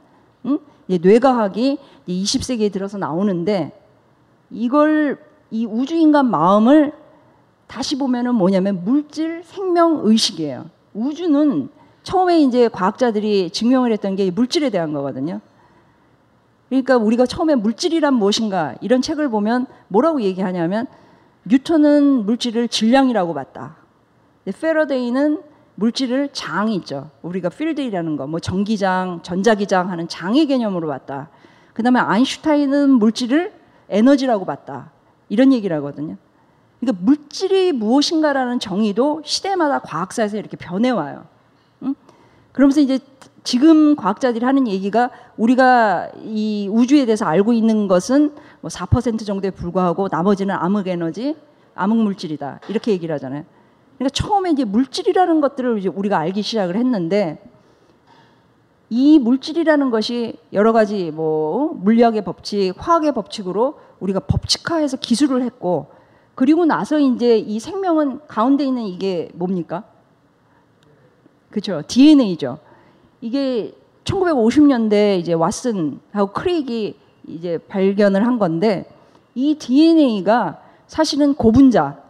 음? 0.47 0.59
이제 0.88 0.99
뇌과학이 1.00 1.79
이제 2.09 2.38
20세기에 2.38 2.73
들어서 2.73 2.99
나오는데 2.99 3.81
이걸 4.50 5.19
이 5.52 5.67
우주인간 5.67 6.29
마음을 6.33 6.93
다시 7.69 7.97
보면은 7.97 8.35
뭐냐면 8.35 8.83
물질 8.85 9.45
생명 9.45 10.00
의식이에요. 10.02 10.67
우주는 10.95 11.69
처음에 12.02 12.40
이제 12.40 12.68
과학자들이 12.68 13.50
증명을 13.50 13.92
했던 13.92 14.16
게 14.16 14.30
물질에 14.30 14.71
대한 14.71 14.92
거거든요. 14.92 15.40
그러니까 16.68 16.97
우리가 16.97 17.26
처음에 17.26 17.54
물질이란 17.54 18.14
무엇인가 18.14 18.75
이런 18.80 19.02
책을 19.02 19.28
보면 19.28 19.66
뭐라고 19.88 20.23
얘기하냐면 20.23 20.87
뉴턴은 21.44 22.25
물질을 22.25 22.68
질량이라고 22.68 23.35
봤다. 23.35 23.76
페러데이는 24.59 25.42
물질을 25.75 26.30
장이 26.32 26.75
있죠. 26.76 27.11
우리가 27.23 27.49
필드이라는 27.49 28.16
거, 28.16 28.26
뭐 28.26 28.40
전기장, 28.40 29.21
전자기장 29.23 29.90
하는 29.90 30.09
장의 30.09 30.47
개념으로 30.47 30.88
봤다. 30.88 31.28
그 31.73 31.82
다음에 31.82 32.00
아인슈타인은 32.00 32.90
물질을 32.90 33.52
에너지라고 33.88 34.44
봤다. 34.44 34.90
이런 35.28 35.52
얘기를 35.52 35.76
하거든요. 35.76 36.16
그러니까 36.80 37.02
물질이 37.04 37.73
무엇인가라는 37.73 38.59
정의도 38.59 39.23
시대마다 39.25 39.78
과학사에서 39.78 40.37
이렇게 40.37 40.56
변해와요. 40.56 41.25
응? 42.52 42.54
그러면서 42.54 42.80
이제 42.80 42.99
지금 43.44 43.97
과학자들이 43.97 44.44
하는 44.44 44.68
얘기가 44.68 45.11
우리가 45.37 46.11
이 46.23 46.68
우주에 46.71 47.06
대해서 47.06 47.25
알고 47.26 47.52
있는 47.52 47.88
것은 47.88 48.35
뭐 48.61 48.68
4% 48.68 49.26
정도에 49.26 49.50
불과하고 49.50 50.09
나머지는 50.11 50.54
암흑 50.54 50.87
에너지, 50.88 51.35
암흑 51.75 51.99
물질이다. 51.99 52.61
이렇게 52.68 52.92
얘기를 52.92 53.12
하잖아요. 53.14 53.44
그러니까 53.99 54.11
처음에 54.14 54.50
이제 54.50 54.64
물질이라는 54.64 55.40
것들을 55.40 55.78
이제 55.78 55.88
우리가 55.88 56.18
알기 56.18 56.42
시작을 56.42 56.76
했는데 56.76 57.42
이 58.90 59.18
물질이라는 59.18 59.90
것이 59.90 60.37
여러 60.52 60.73
가지 60.73 61.11
뭐 61.11 61.73
물리학의 61.75 62.25
법칙, 62.25 62.75
화학의 62.76 63.12
법칙으로 63.12 63.78
우리가 64.00 64.21
법칙화해서 64.21 64.99
기술을 64.99 65.42
했고 65.42 65.87
그리고 66.35 66.64
나서 66.64 66.99
이제 66.99 67.38
이 67.38 67.59
생명은 67.59 68.21
가운데 68.28 68.64
있는 68.64 68.82
이게 68.82 69.30
뭡니까? 69.35 69.85
그렇죠. 71.52 71.82
DNA죠. 71.87 72.59
이게 73.21 73.73
1950년대 74.04 75.21
이제 75.21 75.35
왓슨하고 75.35 76.32
크릭이 76.32 76.97
이제 77.28 77.59
발견을 77.68 78.26
한 78.26 78.38
건데 78.38 78.87
이 79.35 79.54
DNA가 79.54 80.61
사실은 80.88 81.35
고분자 81.35 82.02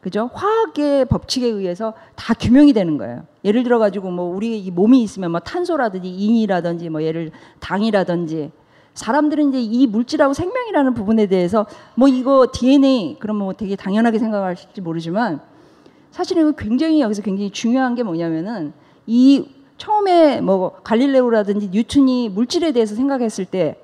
그죠? 0.00 0.30
화학의 0.32 1.06
법칙에 1.06 1.46
의해서 1.46 1.94
다 2.14 2.32
규명이 2.34 2.72
되는 2.72 2.96
거예요. 2.98 3.24
예를 3.44 3.62
들어 3.64 3.78
가지고 3.78 4.10
뭐 4.10 4.34
우리 4.34 4.58
이 4.58 4.70
몸이 4.70 5.02
있으면 5.02 5.30
뭐 5.30 5.40
탄소라든지 5.40 6.08
인이라든지 6.08 6.88
뭐 6.88 7.02
예를 7.02 7.32
당이라든지 7.58 8.50
사람들은 8.94 9.48
이제 9.50 9.60
이 9.60 9.86
물질하고 9.86 10.34
생명이라는 10.34 10.94
부분에 10.94 11.26
대해서 11.26 11.66
뭐 11.94 12.08
이거 12.08 12.48
DNA 12.52 13.16
그러면 13.18 13.44
뭐 13.44 13.52
되게 13.54 13.76
당연하게 13.76 14.18
생각하실지 14.18 14.80
모르지만 14.80 15.40
사실은 16.10 16.54
굉장히 16.56 17.00
여기서 17.00 17.22
굉장히 17.22 17.50
중요한 17.50 17.94
게 17.94 18.02
뭐냐면은 18.02 18.72
이 19.12 19.44
처음에 19.76 20.40
뭐 20.40 20.70
갈릴레오라든지 20.84 21.70
뉴턴이 21.72 22.28
물질에 22.28 22.70
대해서 22.70 22.94
생각했을 22.94 23.44
때 23.44 23.76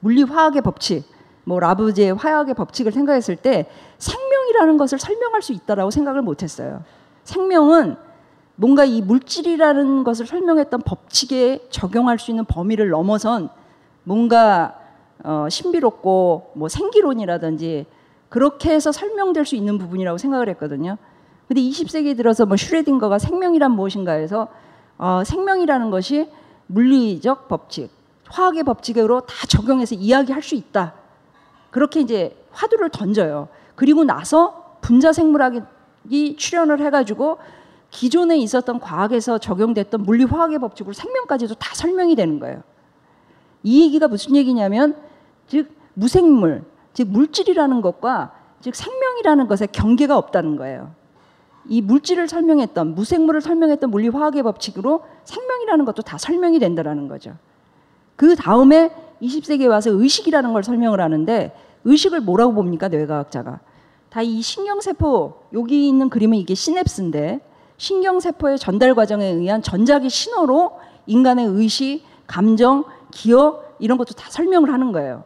물리 0.00 0.24
화학의 0.24 0.62
법칙 0.62 1.04
뭐 1.44 1.60
라브제 1.60 2.10
화학의 2.10 2.54
법칙을 2.54 2.90
생각했을 2.90 3.36
때 3.36 3.70
생명이라는 3.98 4.78
것을 4.78 4.98
설명할 4.98 5.42
수 5.42 5.52
있다라고 5.52 5.92
생각을 5.92 6.22
못 6.22 6.42
했어요. 6.42 6.82
생명은 7.22 7.94
뭔가 8.56 8.84
이 8.84 9.00
물질이라는 9.00 10.02
것을 10.02 10.26
설명했던 10.26 10.80
법칙에 10.80 11.68
적용할 11.70 12.18
수 12.18 12.32
있는 12.32 12.44
범위를 12.46 12.88
넘어선 12.88 13.48
뭔가 14.02 14.76
어, 15.22 15.46
신비롭고 15.48 16.50
뭐 16.56 16.68
생기론이라든지 16.68 17.86
그렇게 18.28 18.74
해서 18.74 18.90
설명될 18.90 19.46
수 19.46 19.54
있는 19.54 19.78
부분이라고 19.78 20.18
생각을 20.18 20.48
했거든요. 20.48 20.98
근데 21.48 21.60
20세기에 21.60 22.16
들어서 22.16 22.44
뭐 22.46 22.56
슈레딩거가 22.56 23.18
생명이란 23.18 23.72
무엇인가 23.72 24.12
해서 24.12 24.48
어, 24.98 25.22
생명이라는 25.24 25.90
것이 25.90 26.28
물리적 26.66 27.48
법칙, 27.48 27.90
화학의 28.28 28.64
법칙으로 28.64 29.20
다 29.20 29.46
적용해서 29.46 29.94
이야기할 29.94 30.42
수 30.42 30.54
있다. 30.54 30.94
그렇게 31.70 32.00
이제 32.00 32.36
화두를 32.50 32.90
던져요. 32.90 33.48
그리고 33.74 34.04
나서 34.04 34.78
분자 34.80 35.12
생물학이 35.12 36.36
출현을 36.36 36.80
해가지고 36.80 37.38
기존에 37.90 38.36
있었던 38.38 38.80
과학에서 38.80 39.38
적용됐던 39.38 40.02
물리 40.02 40.24
화학의 40.24 40.58
법칙으로 40.58 40.92
생명까지도 40.92 41.54
다 41.54 41.74
설명이 41.74 42.16
되는 42.16 42.40
거예요. 42.40 42.62
이 43.62 43.82
얘기가 43.84 44.08
무슨 44.08 44.34
얘기냐면 44.36 44.96
즉 45.46 45.70
무생물, 45.94 46.64
즉 46.94 47.08
물질이라는 47.08 47.80
것과 47.80 48.32
즉 48.60 48.74
생명이라는 48.74 49.46
것에 49.46 49.66
경계가 49.66 50.16
없다는 50.16 50.56
거예요. 50.56 50.92
이 51.68 51.80
물질을 51.82 52.28
설명했던 52.28 52.94
무생물을 52.94 53.40
설명했던 53.40 53.90
물리 53.90 54.08
화학의 54.08 54.42
법칙으로 54.42 55.04
생명이라는 55.24 55.84
것도 55.84 56.02
다 56.02 56.18
설명이 56.18 56.58
된다라는 56.58 57.08
거죠. 57.08 57.34
그 58.14 58.34
다음에 58.36 58.90
20세기에 59.22 59.68
와서 59.68 59.90
의식이라는 59.90 60.52
걸 60.52 60.62
설명을 60.62 61.00
하는데 61.00 61.56
의식을 61.84 62.20
뭐라고 62.20 62.54
봅니까 62.54 62.88
뇌과학자가 62.88 63.60
다 64.08 64.22
이 64.22 64.40
신경세포 64.40 65.34
여기 65.52 65.88
있는 65.88 66.08
그림은 66.08 66.38
이게 66.38 66.54
시냅스인데 66.54 67.40
신경세포의 67.76 68.58
전달 68.58 68.94
과정에 68.94 69.26
의한 69.26 69.60
전자기 69.60 70.08
신호로 70.08 70.72
인간의 71.06 71.46
의식, 71.46 72.02
감정, 72.26 72.84
기억 73.10 73.76
이런 73.78 73.98
것도 73.98 74.14
다 74.14 74.30
설명을 74.30 74.72
하는 74.72 74.92
거예요. 74.92 75.24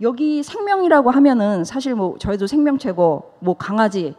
여기 0.00 0.42
생명이라고 0.42 1.10
하면은 1.10 1.64
사실 1.64 1.94
뭐 1.94 2.16
저희도 2.18 2.46
생명체고 2.46 3.34
뭐 3.40 3.54
강아지, 3.58 4.14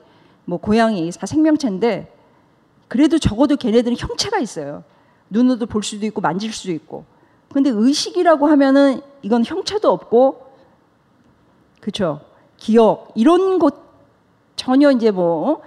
뭐 0.49 0.57
고양이 0.57 1.11
다 1.11 1.27
생명체인데 1.27 2.11
그래도 2.87 3.19
적어도 3.19 3.55
걔네들은 3.55 3.95
형체가 3.95 4.39
있어요. 4.39 4.83
눈으로 5.29 5.67
볼 5.67 5.83
수도 5.83 6.07
있고 6.07 6.21
만질 6.21 6.51
수도 6.51 6.71
있고. 6.71 7.05
근데 7.53 7.69
의식이라고 7.69 8.47
하면은 8.47 9.01
이건 9.21 9.45
형체도 9.45 9.91
없고 9.91 10.47
그렇죠. 11.81 12.21
기억 12.57 13.11
이런 13.13 13.59
것 13.59 13.75
전혀 14.55 14.91
이제 14.91 15.11
뭐 15.11 15.51
어? 15.51 15.61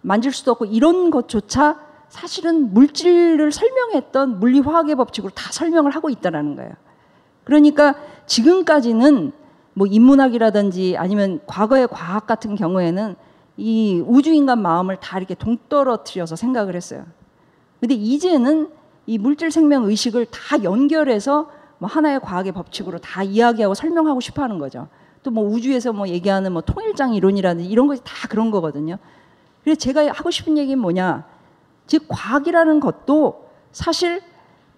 만질 0.00 0.32
수도 0.32 0.52
없고 0.52 0.66
이런 0.66 1.10
것조차 1.10 1.80
사실은 2.08 2.72
물질을 2.72 3.50
설명했던 3.50 4.38
물리 4.38 4.60
화학의 4.60 4.94
법칙으로 4.94 5.32
다 5.34 5.50
설명을 5.50 5.90
하고 5.90 6.08
있다라는 6.08 6.54
거예요. 6.54 6.72
그러니까 7.42 7.96
지금까지는 8.26 9.32
뭐 9.74 9.88
인문학이라든지 9.88 10.96
아니면 10.96 11.40
과거의 11.46 11.88
과학 11.88 12.28
같은 12.28 12.54
경우에는 12.54 13.16
이 13.60 14.02
우주인간 14.06 14.62
마음을 14.62 14.96
다 14.96 15.18
이렇게 15.18 15.34
동떨어뜨려서 15.34 16.34
생각을 16.34 16.74
했어요. 16.74 17.04
근데 17.78 17.94
이제는 17.94 18.70
이 19.06 19.18
물질 19.18 19.50
생명 19.50 19.84
의식을 19.84 20.26
다 20.26 20.62
연결해서 20.62 21.50
뭐 21.78 21.88
하나의 21.88 22.20
과학의 22.20 22.52
법칙으로 22.52 22.98
다 23.00 23.22
이야기하고 23.22 23.74
설명하고 23.74 24.20
싶어 24.20 24.42
하는 24.42 24.58
거죠. 24.58 24.88
또 25.22 25.30
뭐 25.30 25.44
우주에서 25.44 25.92
뭐 25.92 26.08
얘기하는 26.08 26.52
뭐 26.52 26.62
통일장 26.62 27.12
이론이라든지 27.14 27.68
이런 27.68 27.86
것이 27.86 28.00
다 28.02 28.28
그런 28.28 28.50
거거든요. 28.50 28.96
그래서 29.62 29.78
제가 29.78 30.10
하고 30.10 30.30
싶은 30.30 30.56
얘기는 30.56 30.78
뭐냐. 30.78 31.26
즉, 31.86 32.06
과학이라는 32.08 32.80
것도 32.80 33.50
사실 33.72 34.22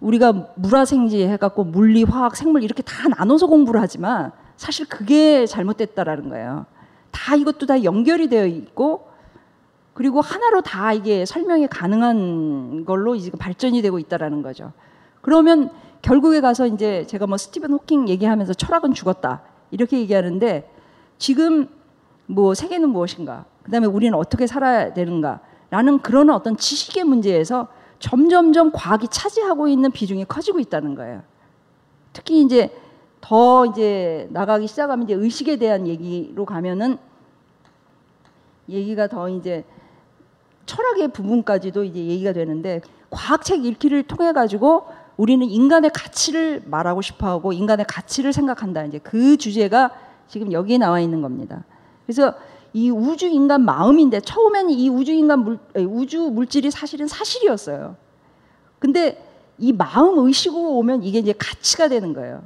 우리가 0.00 0.32
물화생지 0.56 1.22
해갖고 1.22 1.62
물리, 1.62 2.02
화학, 2.02 2.34
생물 2.34 2.64
이렇게 2.64 2.82
다 2.82 3.08
나눠서 3.16 3.46
공부를 3.46 3.80
하지만 3.80 4.32
사실 4.56 4.88
그게 4.88 5.46
잘못됐다라는 5.46 6.30
거예요. 6.30 6.66
다 7.12 7.36
이것도 7.36 7.66
다 7.66 7.84
연결이 7.84 8.28
되어 8.28 8.46
있고 8.46 9.08
그리고 9.94 10.20
하나로 10.20 10.62
다 10.62 10.92
이게 10.92 11.24
설명이 11.24 11.68
가능한 11.68 12.84
걸로 12.84 13.14
이제 13.14 13.30
발전이 13.30 13.82
되고 13.82 13.98
있다라는 13.98 14.42
거죠. 14.42 14.72
그러면 15.20 15.70
결국에 16.00 16.40
가서 16.40 16.66
이제 16.66 17.06
제가 17.06 17.26
뭐 17.26 17.36
스티븐 17.36 17.70
호킹 17.72 18.08
얘기하면서 18.08 18.54
철학은 18.54 18.92
죽었다 18.94 19.42
이렇게 19.70 19.98
얘기하는데 20.00 20.68
지금 21.18 21.68
뭐 22.26 22.54
세계는 22.54 22.88
무엇인가 22.88 23.44
그다음에 23.62 23.86
우리는 23.86 24.16
어떻게 24.18 24.46
살아야 24.46 24.92
되는가 24.92 25.40
라는 25.70 26.00
그런 26.00 26.30
어떤 26.30 26.56
지식의 26.56 27.04
문제에서 27.04 27.68
점점점 27.98 28.72
과학이 28.72 29.06
차지하고 29.08 29.68
있는 29.68 29.90
비중이 29.92 30.24
커지고 30.24 30.58
있다는 30.58 30.96
거예요. 30.96 31.22
특히 32.12 32.42
이제 32.42 32.76
더 33.22 33.64
이제 33.66 34.28
나가기 34.30 34.66
시작하면 34.66 35.04
이제 35.04 35.14
의식에 35.14 35.56
대한 35.56 35.86
얘기로 35.86 36.44
가면은 36.44 36.98
얘기가 38.68 39.06
더 39.06 39.28
이제 39.28 39.64
철학의 40.66 41.08
부분까지도 41.08 41.84
이제 41.84 42.00
얘기가 42.00 42.32
되는데 42.32 42.80
과학책 43.10 43.64
읽기를 43.64 44.02
통해 44.02 44.32
가지고 44.32 44.86
우리는 45.16 45.46
인간의 45.46 45.90
가치를 45.90 46.62
말하고 46.66 47.00
싶어 47.00 47.28
하고 47.28 47.52
인간의 47.52 47.86
가치를 47.88 48.32
생각한다. 48.32 48.84
이제 48.84 48.98
그 48.98 49.36
주제가 49.36 49.92
지금 50.26 50.50
여기에 50.50 50.78
나와 50.78 51.00
있는 51.00 51.22
겁니다. 51.22 51.64
그래서 52.06 52.34
이 52.72 52.90
우주 52.90 53.26
인간 53.26 53.62
마음인데 53.64 54.20
처음에는 54.20 54.70
이 54.70 54.88
우주 54.88 55.12
인간 55.12 55.40
물 55.40 55.58
우주 55.76 56.22
물질이 56.22 56.70
사실은 56.72 57.06
사실이었어요. 57.06 57.96
근데 58.80 59.24
이 59.58 59.72
마음 59.72 60.26
의식으로 60.26 60.78
오면 60.78 61.04
이게 61.04 61.20
이제 61.20 61.32
가치가 61.38 61.86
되는 61.86 62.14
거예요. 62.14 62.42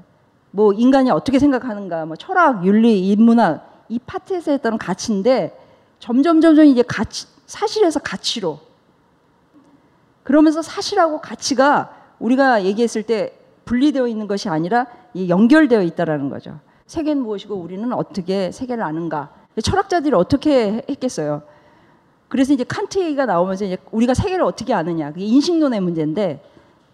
뭐 0.57 0.73
인간이 0.73 1.11
어떻게 1.11 1.39
생각하는가, 1.39 2.07
뭐 2.07 2.17
철학, 2.17 2.65
윤리, 2.65 3.11
인문학 3.11 3.85
이 3.91 3.99
파트에서 3.99 4.53
했던 4.53 4.79
가치인데 4.79 5.55
점점 5.99 6.41
점점 6.41 6.65
이제 6.65 6.81
가치 6.81 7.27
사실에서 7.45 8.01
가치로 8.01 8.59
그러면서 10.23 10.63
사실하고 10.63 11.21
가치가 11.21 11.95
우리가 12.19 12.65
얘기했을 12.65 13.03
때 13.03 13.39
분리되어 13.67 14.09
있는 14.09 14.27
것이 14.27 14.49
아니라 14.49 14.87
이 15.13 15.29
연결되어 15.29 15.83
있다라는 15.83 16.31
거죠. 16.31 16.59
세계는 16.87 17.23
무엇이고 17.23 17.55
우리는 17.55 17.93
어떻게 17.93 18.51
세계를 18.51 18.83
아는가? 18.83 19.29
철학자들이 19.63 20.15
어떻게 20.15 20.83
했겠어요? 20.89 21.43
그래서 22.29 22.55
이제 22.55 22.65
칸트 22.65 22.99
얘기가 22.99 23.27
나오면서 23.27 23.67
이제 23.67 23.77
우리가 23.93 24.15
세계를 24.15 24.43
어떻게 24.43 24.73
아느냐? 24.73 25.13
그게 25.13 25.27
인식론의 25.27 25.81
문제인데 25.81 26.43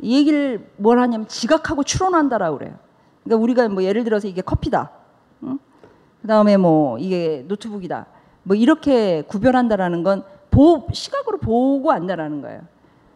이 0.00 0.16
얘기를 0.16 0.68
뭘 0.78 0.98
하냐면 0.98 1.28
지각하고 1.28 1.84
추론한다라고 1.84 2.58
그래요. 2.58 2.74
그러니까 3.24 3.42
우리가 3.42 3.68
뭐 3.68 3.82
예를 3.82 4.04
들어서 4.04 4.28
이게 4.28 4.42
커피다. 4.42 4.90
응? 5.44 5.58
그다음에 6.22 6.56
뭐 6.56 6.98
이게 6.98 7.44
노트북이다. 7.48 8.06
뭐 8.44 8.56
이렇게 8.56 9.22
구별한다라는 9.22 10.02
건 10.02 10.24
보, 10.50 10.86
시각으로 10.92 11.38
보고 11.38 11.90
안다라는 11.92 12.42
거예요. 12.42 12.60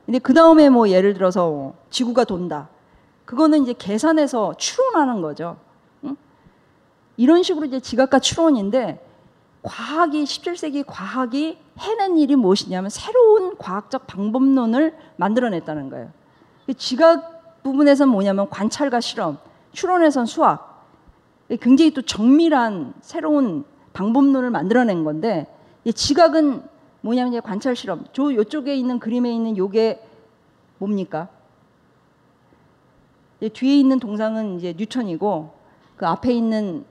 근데 0.04 0.18
그 0.18 0.32
다음에 0.32 0.68
뭐 0.68 0.88
예를 0.88 1.14
들어서 1.14 1.74
지구가 1.90 2.24
돈다. 2.24 2.68
그거는 3.24 3.62
이제 3.62 3.74
계산해서 3.76 4.54
추론하는 4.56 5.20
거죠. 5.20 5.56
응? 6.04 6.16
이런 7.16 7.42
식으로 7.42 7.66
이제 7.66 7.80
지각과 7.80 8.20
추론인데 8.20 9.04
과학이 9.62 10.22
17세기 10.22 10.84
과학이 10.86 11.58
해낸 11.78 12.16
일이 12.18 12.36
무엇이냐면 12.36 12.88
새로운 12.88 13.58
과학적 13.58 14.06
방법론을 14.06 14.96
만들어냈다는 15.16 15.90
거예요. 15.90 16.10
그 16.66 16.74
지각 16.74 17.62
부분에서는 17.64 18.12
뭐냐면 18.12 18.48
관찰과 18.48 19.00
실험, 19.00 19.38
추론에선 19.76 20.24
수학, 20.24 20.88
굉장히 21.60 21.90
또 21.92 22.00
정밀한 22.00 22.94
새로운 23.02 23.64
방법론을 23.92 24.50
만들어낸 24.50 25.04
건데 25.04 25.46
이 25.84 25.92
지각은 25.92 26.62
뭐냐면 27.02 27.34
이제 27.34 27.40
관찰 27.40 27.76
실험. 27.76 28.06
저 28.14 28.34
요쪽에 28.34 28.74
있는 28.74 28.98
그림에 28.98 29.30
있는 29.32 29.54
요게 29.56 30.02
뭡니까? 30.78 31.28
뒤에 33.52 33.78
있는 33.78 34.00
동상은 34.00 34.56
이제 34.58 34.74
뉴턴이고 34.76 35.52
그 35.96 36.06
앞에 36.06 36.32
있는 36.32 36.86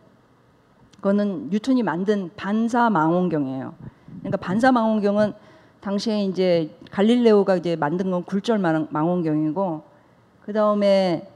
거는 1.02 1.50
뉴턴이 1.50 1.82
만든 1.82 2.30
반사 2.36 2.91
망원경이에요. 2.91 3.74
그러니까 4.19 4.38
반사 4.38 4.71
망원경은 4.71 5.34
당시에 5.82 6.24
이제 6.26 6.78
갈릴레오가 6.91 7.56
이제 7.56 7.76
만든 7.76 8.12
건 8.12 8.24
굴절 8.24 8.60
망원경이고 8.60 9.84
그 10.43 10.54
다음에 10.54 11.32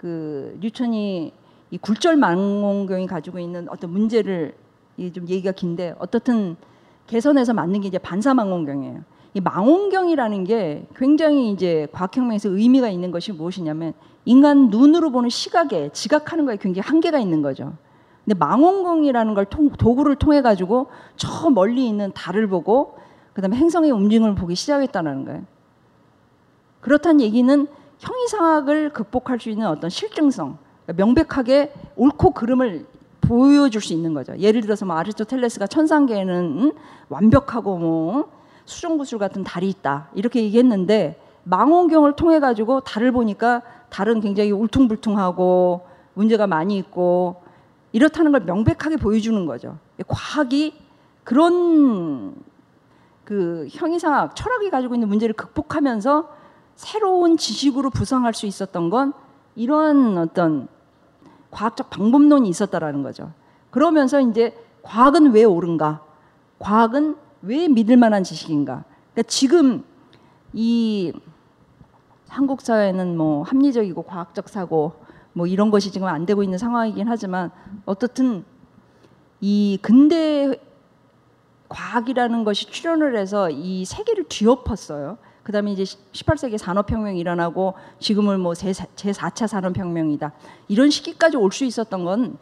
그 0.00 0.56
뉴턴이 0.60 1.30
이 1.72 1.76
굴절 1.76 2.16
망원경이 2.16 3.06
가지고 3.06 3.38
있는 3.38 3.68
어떤 3.68 3.90
문제를 3.90 4.54
좀 5.12 5.28
얘기가 5.28 5.52
긴데 5.52 5.96
어떻든 5.98 6.56
개선해서 7.06 7.52
만든 7.52 7.82
게 7.82 7.88
이제 7.88 7.98
반사 7.98 8.32
망원경이에요. 8.32 9.02
이 9.34 9.40
망원경이라는 9.42 10.44
게 10.44 10.86
굉장히 10.96 11.50
이제 11.50 11.86
과학혁명에서 11.92 12.48
의미가 12.48 12.88
있는 12.88 13.10
것이 13.10 13.32
무엇이냐면 13.32 13.92
인간 14.24 14.70
눈으로 14.70 15.10
보는 15.10 15.28
시각에 15.28 15.90
지각하는 15.92 16.46
거에 16.46 16.56
굉장히 16.56 16.88
한계가 16.88 17.18
있는 17.18 17.42
거죠. 17.42 17.74
근데 18.24 18.38
망원경이라는 18.38 19.34
걸 19.34 19.44
통, 19.44 19.68
도구를 19.68 20.16
통해 20.16 20.40
가지고 20.40 20.86
저 21.16 21.50
멀리 21.50 21.86
있는 21.86 22.10
달을 22.14 22.46
보고 22.46 22.96
그다음에 23.34 23.54
행성의 23.54 23.90
움직임을 23.90 24.34
보기 24.34 24.54
시작했다는 24.54 25.26
거예요. 25.26 25.42
그렇다는 26.80 27.20
얘기는 27.20 27.66
형이상학을 28.00 28.90
극복할 28.90 29.38
수 29.38 29.50
있는 29.50 29.66
어떤 29.66 29.90
실증성, 29.90 30.58
그러니까 30.84 31.04
명백하게 31.04 31.72
옳고 31.96 32.30
그름을 32.32 32.86
보여줄 33.20 33.80
수 33.80 33.92
있는 33.92 34.14
거죠. 34.14 34.36
예를 34.38 34.62
들어서 34.62 34.84
뭐 34.86 34.96
아리스토텔레스가 34.96 35.66
천상계에는 35.66 36.72
완벽하고 37.08 37.78
뭐 37.78 38.30
수정구슬 38.64 39.18
같은 39.18 39.44
달이 39.44 39.68
있다 39.68 40.08
이렇게 40.14 40.42
얘기했는데 40.42 41.20
망원경을 41.44 42.16
통해 42.16 42.40
가지고 42.40 42.80
달을 42.80 43.12
보니까 43.12 43.62
달은 43.90 44.20
굉장히 44.20 44.50
울퉁불퉁하고 44.50 45.86
문제가 46.14 46.46
많이 46.46 46.76
있고 46.78 47.42
이렇다는 47.92 48.32
걸 48.32 48.42
명백하게 48.42 48.96
보여주는 48.96 49.46
거죠. 49.46 49.78
과학이 50.06 50.74
그런 51.24 52.34
그 53.24 53.68
형이상학 53.70 54.34
철학이 54.34 54.70
가지고 54.70 54.94
있는 54.94 55.08
문제를 55.08 55.34
극복하면서 55.34 56.39
새로운 56.80 57.36
지식으로 57.36 57.90
부상할 57.90 58.32
수 58.32 58.46
있었던 58.46 58.88
건 58.88 59.12
이러한 59.54 60.16
어떤 60.16 60.66
과학적 61.50 61.90
방법론이 61.90 62.48
있었다라는 62.48 63.02
거죠. 63.02 63.32
그러면서 63.70 64.18
이제 64.18 64.56
과학은 64.82 65.32
왜 65.32 65.44
옳은가? 65.44 66.02
과학은 66.58 67.16
왜 67.42 67.68
믿을 67.68 67.98
만한 67.98 68.24
지식인가? 68.24 68.84
그러니까 69.12 69.28
지금 69.28 69.84
이 70.54 71.12
한국 72.30 72.62
사회는 72.62 73.14
뭐 73.14 73.42
합리적이고 73.42 74.02
과학적 74.04 74.48
사고 74.48 74.94
뭐 75.34 75.46
이런 75.46 75.70
것이 75.70 75.92
지금 75.92 76.08
안 76.08 76.24
되고 76.24 76.42
있는 76.42 76.56
상황이긴 76.56 77.08
하지만 77.08 77.50
어떻든 77.84 78.42
이 79.42 79.78
근대 79.82 80.58
과학이라는 81.68 82.42
것이 82.42 82.70
출현을 82.70 83.18
해서 83.18 83.50
이 83.50 83.84
세계를 83.84 84.24
뒤엎었어요. 84.30 85.18
그다음에 85.42 85.72
이제 85.72 85.84
18세기 85.84 86.58
산업혁명이 86.58 87.18
일어나고 87.18 87.74
지금을 87.98 88.38
뭐 88.38 88.52
제4차 88.52 89.46
산업혁명이다. 89.46 90.32
이런 90.68 90.90
시기까지 90.90 91.36
올 91.36 91.50
수 91.50 91.64
있었던 91.64 92.04
건 92.04 92.38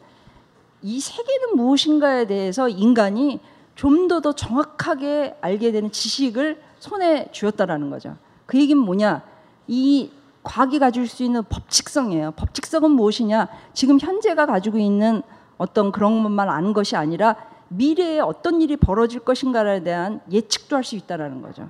이 0.82 1.00
세계는 1.00 1.56
무엇인가에 1.56 2.26
대해서 2.26 2.68
인간이 2.68 3.40
좀더더 3.74 4.32
정확하게 4.32 5.36
알게 5.40 5.72
되는 5.72 5.90
지식을 5.90 6.60
손에 6.78 7.28
쥐었다라는 7.32 7.90
거죠. 7.90 8.16
그 8.46 8.58
얘기는 8.58 8.80
뭐냐? 8.80 9.22
이 9.66 10.10
과학이 10.42 10.78
가질 10.78 11.06
수 11.08 11.22
있는 11.22 11.42
법칙성이에요. 11.44 12.32
법칙성은 12.32 12.90
무엇이냐? 12.92 13.48
지금 13.74 13.98
현재가 14.00 14.46
가지고 14.46 14.78
있는 14.78 15.22
어떤 15.58 15.92
그런 15.92 16.22
것만 16.22 16.48
아는 16.48 16.72
것이 16.72 16.96
아니라 16.96 17.36
미래에 17.68 18.20
어떤 18.20 18.62
일이 18.62 18.76
벌어질 18.76 19.20
것인가에 19.20 19.82
대한 19.82 20.20
예측도 20.30 20.76
할 20.76 20.84
수 20.84 20.96
있다라는 20.96 21.42
거죠. 21.42 21.68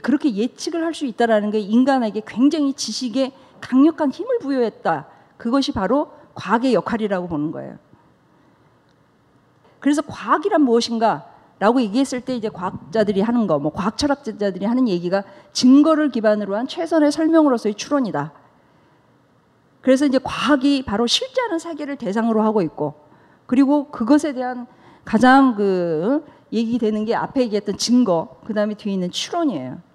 그렇게 0.00 0.34
예측을 0.34 0.84
할 0.84 0.94
수 0.94 1.06
있다라는 1.06 1.50
게 1.50 1.58
인간에게 1.58 2.22
굉장히 2.26 2.72
지식에 2.72 3.32
강력한 3.60 4.10
힘을 4.10 4.38
부여했다. 4.38 5.06
그것이 5.36 5.72
바로 5.72 6.12
과학의 6.34 6.74
역할이라고 6.74 7.28
보는 7.28 7.50
거예요. 7.50 7.78
그래서 9.80 10.02
과학이란 10.02 10.62
무엇인가? 10.62 11.26
라고 11.58 11.80
얘기했을 11.80 12.20
때 12.20 12.34
이제 12.36 12.50
과학자들이 12.50 13.22
하는 13.22 13.46
거, 13.46 13.58
뭐 13.58 13.72
과학 13.72 13.96
철학자들이 13.96 14.66
하는 14.66 14.88
얘기가 14.88 15.24
증거를 15.52 16.10
기반으로 16.10 16.54
한 16.54 16.66
최선의 16.66 17.10
설명으로서의 17.12 17.74
추론이다. 17.76 18.32
그래서 19.80 20.04
이제 20.04 20.18
과학이 20.22 20.82
바로 20.84 21.06
실제 21.06 21.40
하는 21.40 21.58
세계를 21.58 21.96
대상으로 21.96 22.42
하고 22.42 22.60
있고, 22.60 22.94
그리고 23.46 23.88
그것에 23.90 24.34
대한 24.34 24.66
가장 25.04 25.54
그 25.54 26.26
얘기되는 26.52 27.04
게 27.04 27.14
앞에 27.14 27.42
얘기했던 27.42 27.78
증거, 27.78 28.40
그 28.44 28.52
다음에 28.52 28.74
뒤에 28.74 28.92
있는 28.92 29.10
추론이에요. 29.10 29.85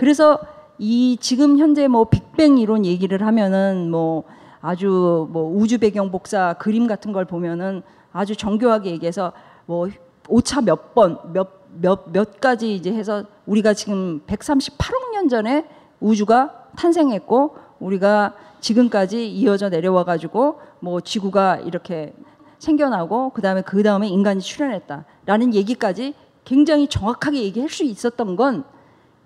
그래서 0.00 0.38
이 0.78 1.18
지금 1.20 1.58
현재 1.58 1.86
뭐 1.86 2.04
빅뱅 2.04 2.56
이론 2.56 2.86
얘기를 2.86 3.20
하면은 3.20 3.90
뭐 3.90 4.24
아주 4.62 5.28
뭐 5.30 5.54
우주 5.54 5.76
배경 5.76 6.10
복사 6.10 6.54
그림 6.54 6.86
같은 6.86 7.12
걸 7.12 7.26
보면은 7.26 7.82
아주 8.10 8.34
정교하게 8.34 8.92
얘기해서 8.92 9.34
뭐 9.66 9.90
오차 10.26 10.62
몇 10.62 10.94
번, 10.94 11.18
몇, 11.34 11.50
몇, 11.82 12.10
몇 12.12 12.40
가지 12.40 12.74
이제 12.74 12.90
해서 12.94 13.24
우리가 13.44 13.74
지금 13.74 14.22
138억 14.26 15.12
년 15.12 15.28
전에 15.28 15.66
우주가 16.00 16.68
탄생했고 16.78 17.58
우리가 17.78 18.32
지금까지 18.60 19.30
이어져 19.30 19.68
내려와 19.68 20.04
가지고 20.04 20.60
뭐 20.78 21.02
지구가 21.02 21.56
이렇게 21.56 22.14
생겨나고 22.58 23.34
그다음에 23.34 23.60
그 23.60 23.82
다음에 23.82 24.08
인간이 24.08 24.40
출현했다라는 24.40 25.52
얘기까지 25.52 26.14
굉장히 26.46 26.88
정확하게 26.88 27.42
얘기할 27.42 27.68
수 27.68 27.84
있었던 27.84 28.36
건 28.36 28.64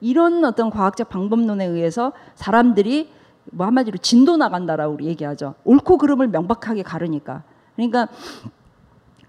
이런 0.01 0.45
어떤 0.45 0.71
과학적 0.71 1.09
방법론에 1.09 1.65
의해서 1.65 2.13
사람들이 2.35 3.11
뭐 3.53 3.67
한마디로 3.67 3.99
진도 3.99 4.37
나간다라고 4.37 4.95
우리 4.95 5.07
얘기하죠. 5.07 5.55
옳고 5.65 5.99
그름을 5.99 6.29
명백하게 6.29 6.83
가르니까. 6.83 7.43
그러니까 7.77 8.09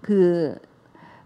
그, 0.00 0.56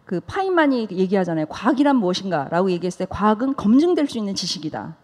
그 0.05 0.21
파인만이 0.21 0.89
얘기하잖아요. 0.91 1.47
과학이란 1.47 1.97
무엇인가라고 1.97 2.71
얘기했을 2.71 3.07
때 3.07 3.07
과학은 3.09 3.55
검증될 3.57 4.09
수 4.09 4.19
있는 4.19 4.35
지식이다. 4.35 4.97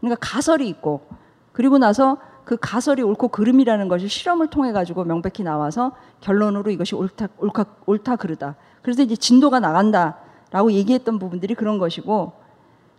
그러니까 0.00 0.18
가설이 0.20 0.68
있고 0.68 1.06
그리고 1.52 1.78
나서 1.78 2.18
그 2.44 2.56
가설이 2.60 3.02
옳고 3.02 3.28
그름이라는 3.28 3.88
것이 3.88 4.08
실험을 4.08 4.48
통해 4.48 4.72
가지고 4.72 5.04
명백히 5.04 5.44
나와서 5.44 5.92
결론으로 6.20 6.70
이것이 6.70 6.94
옳다 6.94 7.28
옳다 7.38 7.64
옳다 7.86 8.16
그르다. 8.16 8.56
그래서 8.82 9.02
이제 9.02 9.14
진도가 9.14 9.60
나간다라고 9.60 10.72
얘기했던 10.72 11.18
부분들이 11.18 11.54
그런 11.54 11.78
것이고 11.78 12.32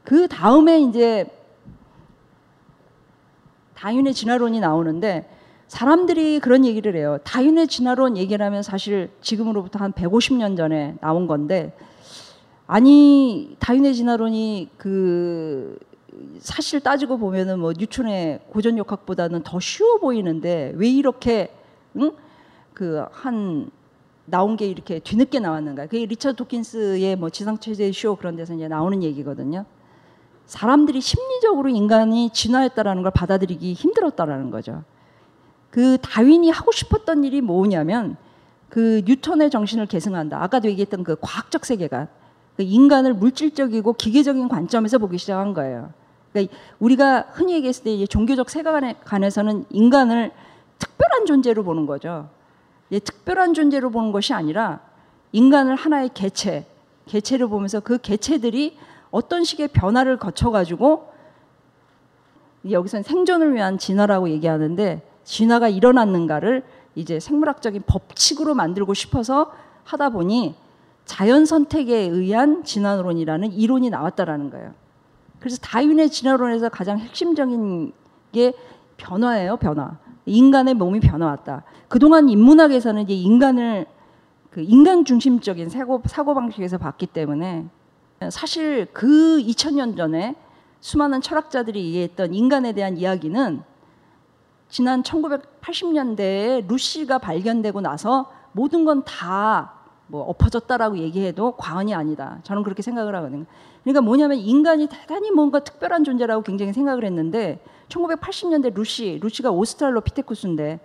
그 0.04 0.28
다음에 0.28 0.80
이제 0.82 1.26
다윈의 3.76 4.13
진화론이 4.13 4.60
나오는데 4.60 5.30
사람들이 5.68 6.39
그런 6.39 6.66
얘기를 6.66 6.96
해요. 6.96 7.18
다윈의 7.24 7.68
진화론 7.68 8.18
얘기를 8.18 8.46
하면 8.46 8.63
사실 8.63 9.10
지금으로부터 9.22 9.80
한 9.80 9.92
150년 9.92 10.56
전에 10.56 10.96
나온 11.02 11.28
건데 11.28 11.76
아니 12.68 13.56
다윈의 13.60 13.96
진화론이 13.96 14.70
그 14.78 15.78
사실 16.39 16.80
따지고 16.80 17.18
보면은 17.18 17.60
뭐 17.60 17.74
뉴턴의 17.78 18.42
고전 18.50 18.78
역학보다는 18.78 19.44
더 19.44 19.60
쉬워 19.60 19.98
보이는데 19.98 20.74
왜 20.76 20.88
이렇게 20.89 21.52
응? 21.98 22.12
그한 22.74 23.72
나온 24.26 24.56
게 24.56 24.68
이렇게 24.68 25.00
뒤늦게 25.00 25.39
나왔는가? 25.39 25.88
그게 25.88 26.06
리처드 26.06 26.36
도킨스의 26.38 27.16
뭐 27.18 27.30
지상 27.30 27.58
최대의 27.58 27.94
쇼 27.94 28.16
그런 28.16 28.36
데서 28.36 28.54
이제 28.54 28.68
나오는 28.68 29.04
얘기거든요. 29.04 29.66
사람들이 30.45 31.01
심리적으로 31.01 31.69
인간이 31.69 32.29
진화했다라는 32.32 33.03
걸 33.03 33.12
받아들이기 33.12 33.73
힘들었다라는 33.73 34.51
거죠. 34.51 34.84
그 35.69 35.97
다윈이 36.01 36.51
하고 36.51 36.71
싶었던 36.71 37.23
일이 37.23 37.41
뭐냐면 37.41 38.17
그 38.69 39.01
뉴턴의 39.06 39.49
정신을 39.49 39.88
계승한다. 39.88 40.41
아까도 40.43 40.67
얘기했던 40.69 41.03
그 41.03 41.15
과학적 41.19 41.65
세계관, 41.65 42.08
그 42.56 42.63
인간을 42.63 43.13
물질적이고 43.15 43.93
기계적인 43.93 44.47
관점에서 44.47 44.97
보기 44.97 45.17
시작한 45.17 45.53
거예요. 45.53 45.91
그러니까 46.32 46.56
우리가 46.79 47.27
흔히 47.32 47.53
얘기했을 47.53 47.84
때 47.84 47.93
이제 47.93 48.06
종교적 48.06 48.49
세계관에서는 48.49 49.65
인간을 49.69 50.32
특별한 50.77 51.25
존재로 51.25 51.63
보는 51.63 51.86
거죠. 51.86 52.29
특별한 52.91 53.53
존재로 53.53 53.89
보는 53.89 54.12
것이 54.12 54.34
아니라 54.34 54.79
인간을 55.32 55.75
하나의 55.75 56.12
개체, 56.13 56.65
개체를 57.08 57.47
보면서 57.47 57.79
그 57.79 57.97
개체들이 57.97 58.77
어떤 59.13 59.43
식의 59.43 59.67
변화를 59.67 60.17
거쳐가지고 60.17 61.08
여기서는 62.69 63.04
생존을 63.04 63.54
위한 63.54 63.78
진화라고 63.78 64.28
얘기하는데 64.30 65.08
진화가 65.23 65.69
일어났는가를 65.69 66.63
이제 66.95 67.19
생물학적인 67.19 67.84
법칙으로 67.86 68.56
만들고 68.56 68.95
싶어서 68.95 69.52
하다 69.84 70.10
보니 70.10 70.56
자연 71.06 71.45
선택에 71.45 71.95
의한 71.95 72.63
진화론이라는 72.63 73.52
이론이 73.52 73.91
나왔다라는 73.91 74.49
거예요. 74.49 74.73
그래서 75.39 75.58
다윈의 75.58 76.10
진화론에서 76.10 76.69
가장 76.69 76.97
핵심적인 76.97 77.93
게 78.32 78.54
변화예요, 78.97 79.58
변화. 79.58 79.97
인간의 80.26 80.73
몸이 80.73 81.02
변화왔다. 81.02 81.63
그동안 81.88 82.30
인문학에서는 82.30 83.04
이제 83.04 83.13
인간을 83.13 83.86
그 84.49 84.62
인간 84.62 85.06
중심적인 85.06 85.69
사고, 85.69 86.02
사고 86.06 86.34
방식에서 86.34 86.80
봤기 86.80 87.08
때문에 87.08 87.67
사실 88.32 88.88
그 88.94 89.40
2000년 89.40 89.98
전에 89.98 90.36
수많은 90.82 91.22
철학자들이 91.22 91.84
얘기했던 91.86 92.34
인간에 92.34 92.74
대한 92.74 92.98
이야기는 92.98 93.62
지난 94.70 95.04
1980년대에 95.04 96.68
루시가 96.68 97.20
발견되고 97.20 97.82
나서 97.82 98.32
모든 98.54 98.86
건 98.86 99.04
다 99.04 99.84
뭐 100.08 100.22
엎어졌다라고 100.24 101.00
얘기해도 101.00 101.54
과언이 101.54 101.94
아니다. 101.96 102.38
저는 102.44 102.62
그렇게 102.62 102.84
생각을 102.84 103.16
하거든요. 103.16 103.46
그러니까 103.84 104.02
뭐냐면 104.02 104.38
인간이 104.38 104.88
대단히 104.88 105.32
뭔가 105.32 105.60
특별한 105.60 106.04
존재라고 106.04 106.44
굉장히 106.44 106.72
생각을 106.72 107.04
했는데 107.04 107.64
1980년대 107.90 108.76
루시, 108.76 109.20
루시가 109.22 109.50
오스트랄로피테쿠스인데 109.52 110.80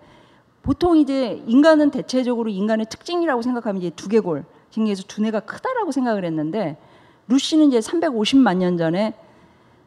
보통 0.62 0.96
이제 0.96 1.42
인간은 1.46 1.90
대체적으로 1.90 2.48
인간의 2.48 2.86
특징이라고 2.88 3.42
생각하면 3.42 3.82
이제 3.82 3.90
두개골, 3.90 4.46
중에서 4.70 5.02
두뇌가 5.04 5.40
크다라고 5.40 5.92
생각을 5.92 6.24
했는데 6.24 6.78
루시는 7.28 7.68
이제 7.68 7.78
350만 7.78 8.56
년 8.56 8.76
전에 8.76 9.14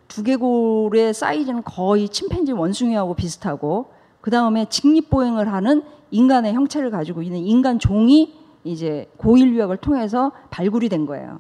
두개골의 0.07 1.13
사이즈는 1.13 1.63
거의 1.63 2.09
침팬지 2.09 2.51
원숭이하고 2.51 3.15
비슷하고 3.15 3.91
그 4.19 4.29
다음에 4.29 4.65
직립보행을 4.69 5.51
하는 5.51 5.83
인간의 6.11 6.53
형체를 6.53 6.91
가지고 6.91 7.21
있는 7.21 7.39
인간 7.39 7.79
종이 7.79 8.33
이제 8.63 9.09
고일 9.17 9.55
유학을 9.55 9.77
통해서 9.77 10.31
발굴이 10.49 10.89
된 10.89 11.05
거예요. 11.05 11.39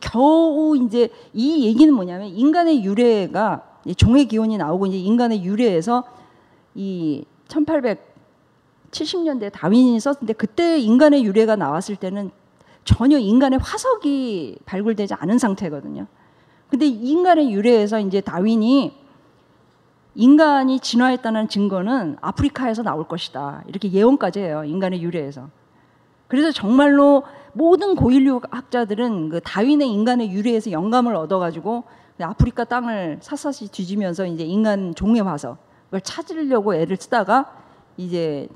겨우 0.00 0.76
이제 0.76 1.10
이 1.34 1.66
얘기는 1.66 1.92
뭐냐면 1.92 2.28
인간의 2.28 2.84
유래가 2.84 3.62
종의 3.96 4.26
기원이 4.26 4.56
나오고 4.56 4.86
이제 4.86 4.96
인간의 4.96 5.44
유래에서 5.44 6.04
이 6.74 7.24
1870년대 7.48 9.52
다윈이 9.52 10.00
썼는데 10.00 10.32
그때 10.34 10.78
인간의 10.78 11.24
유래가 11.24 11.56
나왔을 11.56 11.96
때는 11.96 12.30
전혀 12.84 13.18
인간의 13.18 13.58
화석이 13.60 14.58
발굴되지 14.66 15.14
않은 15.14 15.38
상태거든요. 15.38 16.06
근데 16.68 16.86
인간의 16.86 17.52
유래에서 17.52 18.00
이제 18.00 18.20
다윈이 18.20 19.04
인간이 20.16 20.80
진화했다는 20.80 21.48
증거는 21.48 22.16
아프리카에서 22.20 22.82
나올 22.82 23.08
것이다. 23.08 23.64
이렇게 23.66 23.90
예언까지 23.90 24.40
해요. 24.40 24.64
인간의 24.64 25.02
유래에서. 25.02 25.48
그래서 26.28 26.52
정말로 26.52 27.24
모든 27.52 27.94
고인류 27.94 28.40
학자들은 28.50 29.28
그 29.28 29.40
다윈의 29.40 29.90
인간의 29.90 30.30
유래에서 30.32 30.70
영감을 30.70 31.14
얻어가지고 31.16 31.84
아프리카 32.20 32.64
땅을 32.64 33.18
샅샅이 33.20 33.68
뒤지면서 33.68 34.26
이제 34.26 34.44
인간 34.44 34.94
종의 34.94 35.22
화석 35.22 35.58
그걸 35.86 36.00
찾으려고 36.00 36.74
애를 36.74 36.96
쓰다가 36.96 37.52
이제 37.96 38.48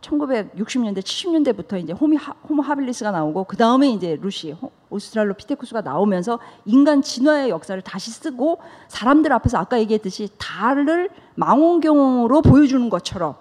1960년대 0.00 0.98
70년대부터 1.00 1.80
이제 1.82 1.92
호미 1.92 2.16
하, 2.16 2.32
호모 2.48 2.62
하빌리스가 2.62 3.10
나오고 3.10 3.44
그 3.44 3.56
다음에 3.56 3.90
이제 3.90 4.16
루시 4.20 4.56
오스트랄로피테쿠스가 4.90 5.80
나오면서 5.82 6.38
인간 6.64 7.02
진화의 7.02 7.50
역사를 7.50 7.80
다시 7.82 8.10
쓰고 8.10 8.60
사람들 8.88 9.32
앞에서 9.32 9.58
아까 9.58 9.78
얘기했듯이 9.78 10.28
달을 10.38 11.10
망원경으로 11.34 12.42
보여주는 12.42 12.88
것처럼 12.88 13.34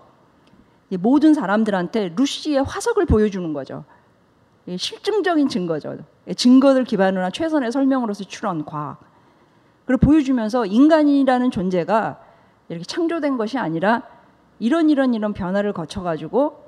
모든 1.00 1.34
사람들한테 1.34 2.13
루시의 2.15 2.63
화석을 2.63 3.06
보여주는 3.06 3.54
거죠. 3.54 3.84
실증적인 4.78 5.48
증거죠. 5.48 5.98
증거를 6.36 6.84
기반으로 6.84 7.24
한 7.24 7.32
최선의 7.32 7.72
설명으로서 7.72 8.24
출원 8.26 8.65
과학. 8.65 9.00
그리고 9.86 10.06
보여주면서 10.06 10.65
인간이라는 10.65 11.52
존재가 11.52 12.20
이렇게 12.70 12.84
창조된 12.84 13.38
것이 13.38 13.58
아니라 13.58 14.04
이런 14.60 14.89
이런 14.89 15.13
이런 15.13 15.34
변화를 15.34 15.74
거쳐가지고 15.74 16.65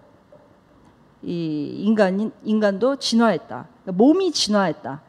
이 1.23 1.75
인간 1.80 2.32
인간도 2.43 2.95
진화했다. 2.97 3.67
그러니까 3.84 3.91
몸이 3.91 4.32
진화했다. 4.32 5.02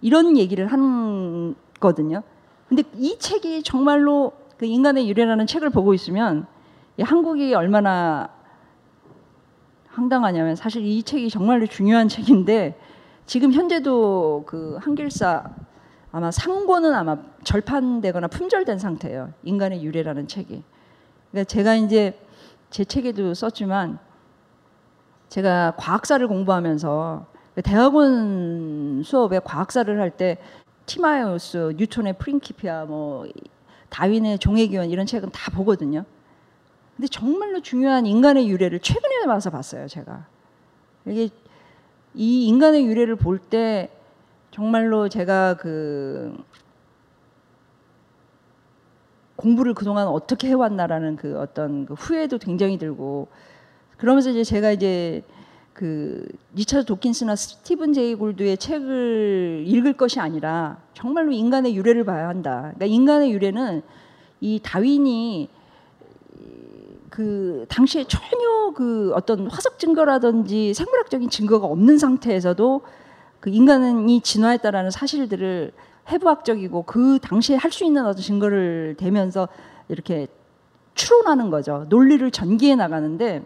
이런 0.00 0.36
얘기를 0.36 0.66
한 0.66 1.54
거든요. 1.80 2.22
근데 2.68 2.82
이 2.96 3.18
책이 3.18 3.62
정말로 3.62 4.32
그 4.56 4.66
인간의 4.66 5.08
유래라는 5.08 5.46
책을 5.46 5.70
보고 5.70 5.94
있으면 5.94 6.46
한국이 7.00 7.54
얼마나 7.54 8.28
황당하냐면 9.88 10.56
사실 10.56 10.84
이 10.84 11.02
책이 11.02 11.30
정말로 11.30 11.66
중요한 11.66 12.08
책인데 12.08 12.78
지금 13.26 13.52
현재도 13.52 14.44
그 14.46 14.78
한길사 14.80 15.50
아마 16.12 16.30
상고는 16.30 16.94
아마 16.94 17.16
절판되거나 17.42 18.28
품절된 18.28 18.78
상태예요. 18.78 19.32
인간의 19.42 19.82
유래라는 19.82 20.28
책이. 20.28 20.62
그러니까 21.34 21.48
제가 21.48 21.74
이제 21.74 22.16
제 22.70 22.84
책에도 22.84 23.34
썼지만 23.34 23.98
제가 25.28 25.74
과학사를 25.76 26.26
공부하면서 26.28 27.26
대학원 27.64 29.02
수업에 29.04 29.40
과학사를 29.40 30.00
할 30.00 30.10
때 30.12 30.38
티마이오스, 30.86 31.74
뉴턴의 31.76 32.18
프린키피아, 32.18 32.84
뭐 32.84 33.26
다윈의 33.88 34.38
종의 34.38 34.68
기원 34.68 34.90
이런 34.90 35.06
책은 35.06 35.30
다 35.32 35.50
보거든요. 35.50 36.04
근데 36.94 37.08
정말로 37.08 37.60
중요한 37.62 38.06
인간의 38.06 38.48
유래를 38.48 38.78
최근에 38.78 39.24
와서 39.26 39.50
봤어요, 39.50 39.88
제가. 39.88 40.26
이게 41.06 41.30
이 42.14 42.46
인간의 42.46 42.86
유래를 42.86 43.16
볼 43.16 43.38
때 43.38 43.90
정말로 44.52 45.08
제가 45.08 45.54
그 45.54 46.36
공부를 49.44 49.74
그동안 49.74 50.06
어떻게 50.08 50.48
해왔나라는 50.48 51.16
그 51.16 51.38
어떤 51.38 51.84
그 51.84 51.92
후회도 51.92 52.38
굉장히 52.38 52.78
들고 52.78 53.28
그러면서 53.98 54.30
이제 54.30 54.42
제가 54.42 54.72
이제 54.72 55.22
그 55.74 56.26
리차드 56.54 56.86
도킨스나 56.86 57.36
스티븐 57.36 57.92
제이 57.92 58.14
골드의 58.14 58.56
책을 58.56 59.64
읽을 59.66 59.98
것이 59.98 60.18
아니라 60.18 60.78
정말로 60.94 61.30
인간의 61.30 61.76
유래를 61.76 62.04
봐야 62.04 62.28
한다. 62.28 62.72
그러니까 62.74 62.86
인간의 62.86 63.32
유래는 63.32 63.82
이 64.40 64.60
다윈이 64.62 65.50
그 67.10 67.66
당시에 67.68 68.04
전혀 68.04 68.72
그 68.74 69.12
어떤 69.14 69.46
화석 69.48 69.78
증거라든지 69.78 70.72
생물학적인 70.72 71.28
증거가 71.28 71.66
없는 71.66 71.98
상태에서도 71.98 72.80
그 73.40 73.50
인간이 73.50 74.20
진화했다라는 74.22 74.90
사실들을 74.90 75.72
해부학적이고 76.10 76.82
그 76.82 77.18
당시에 77.20 77.56
할 77.56 77.70
수 77.72 77.84
있는 77.84 78.04
어떤 78.06 78.22
증거를 78.22 78.94
대면서 78.98 79.48
이렇게 79.88 80.26
추론하는 80.94 81.50
거죠. 81.50 81.86
논리를 81.88 82.30
전개해 82.30 82.74
나가는데 82.76 83.44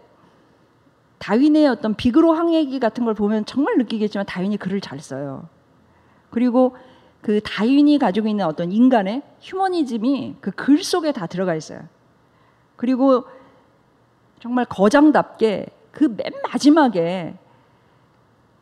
다윈의 1.19 1.67
어떤 1.67 1.95
비그로 1.95 2.33
항해기 2.33 2.79
같은 2.79 3.05
걸 3.05 3.13
보면 3.13 3.45
정말 3.45 3.77
느끼겠지만 3.77 4.25
다윈이 4.25 4.57
글을 4.57 4.81
잘 4.81 4.99
써요. 4.99 5.47
그리고 6.29 6.75
그 7.21 7.41
다윈이 7.41 7.97
가지고 7.99 8.27
있는 8.29 8.45
어떤 8.45 8.71
인간의 8.71 9.23
휴머니즘이 9.41 10.37
그 10.39 10.51
글 10.51 10.83
속에 10.83 11.11
다 11.11 11.27
들어가 11.27 11.55
있어요. 11.55 11.81
그리고 12.77 13.25
정말 14.39 14.65
거장답게 14.65 15.65
그 15.91 16.05
맨 16.05 16.31
마지막에 16.49 17.35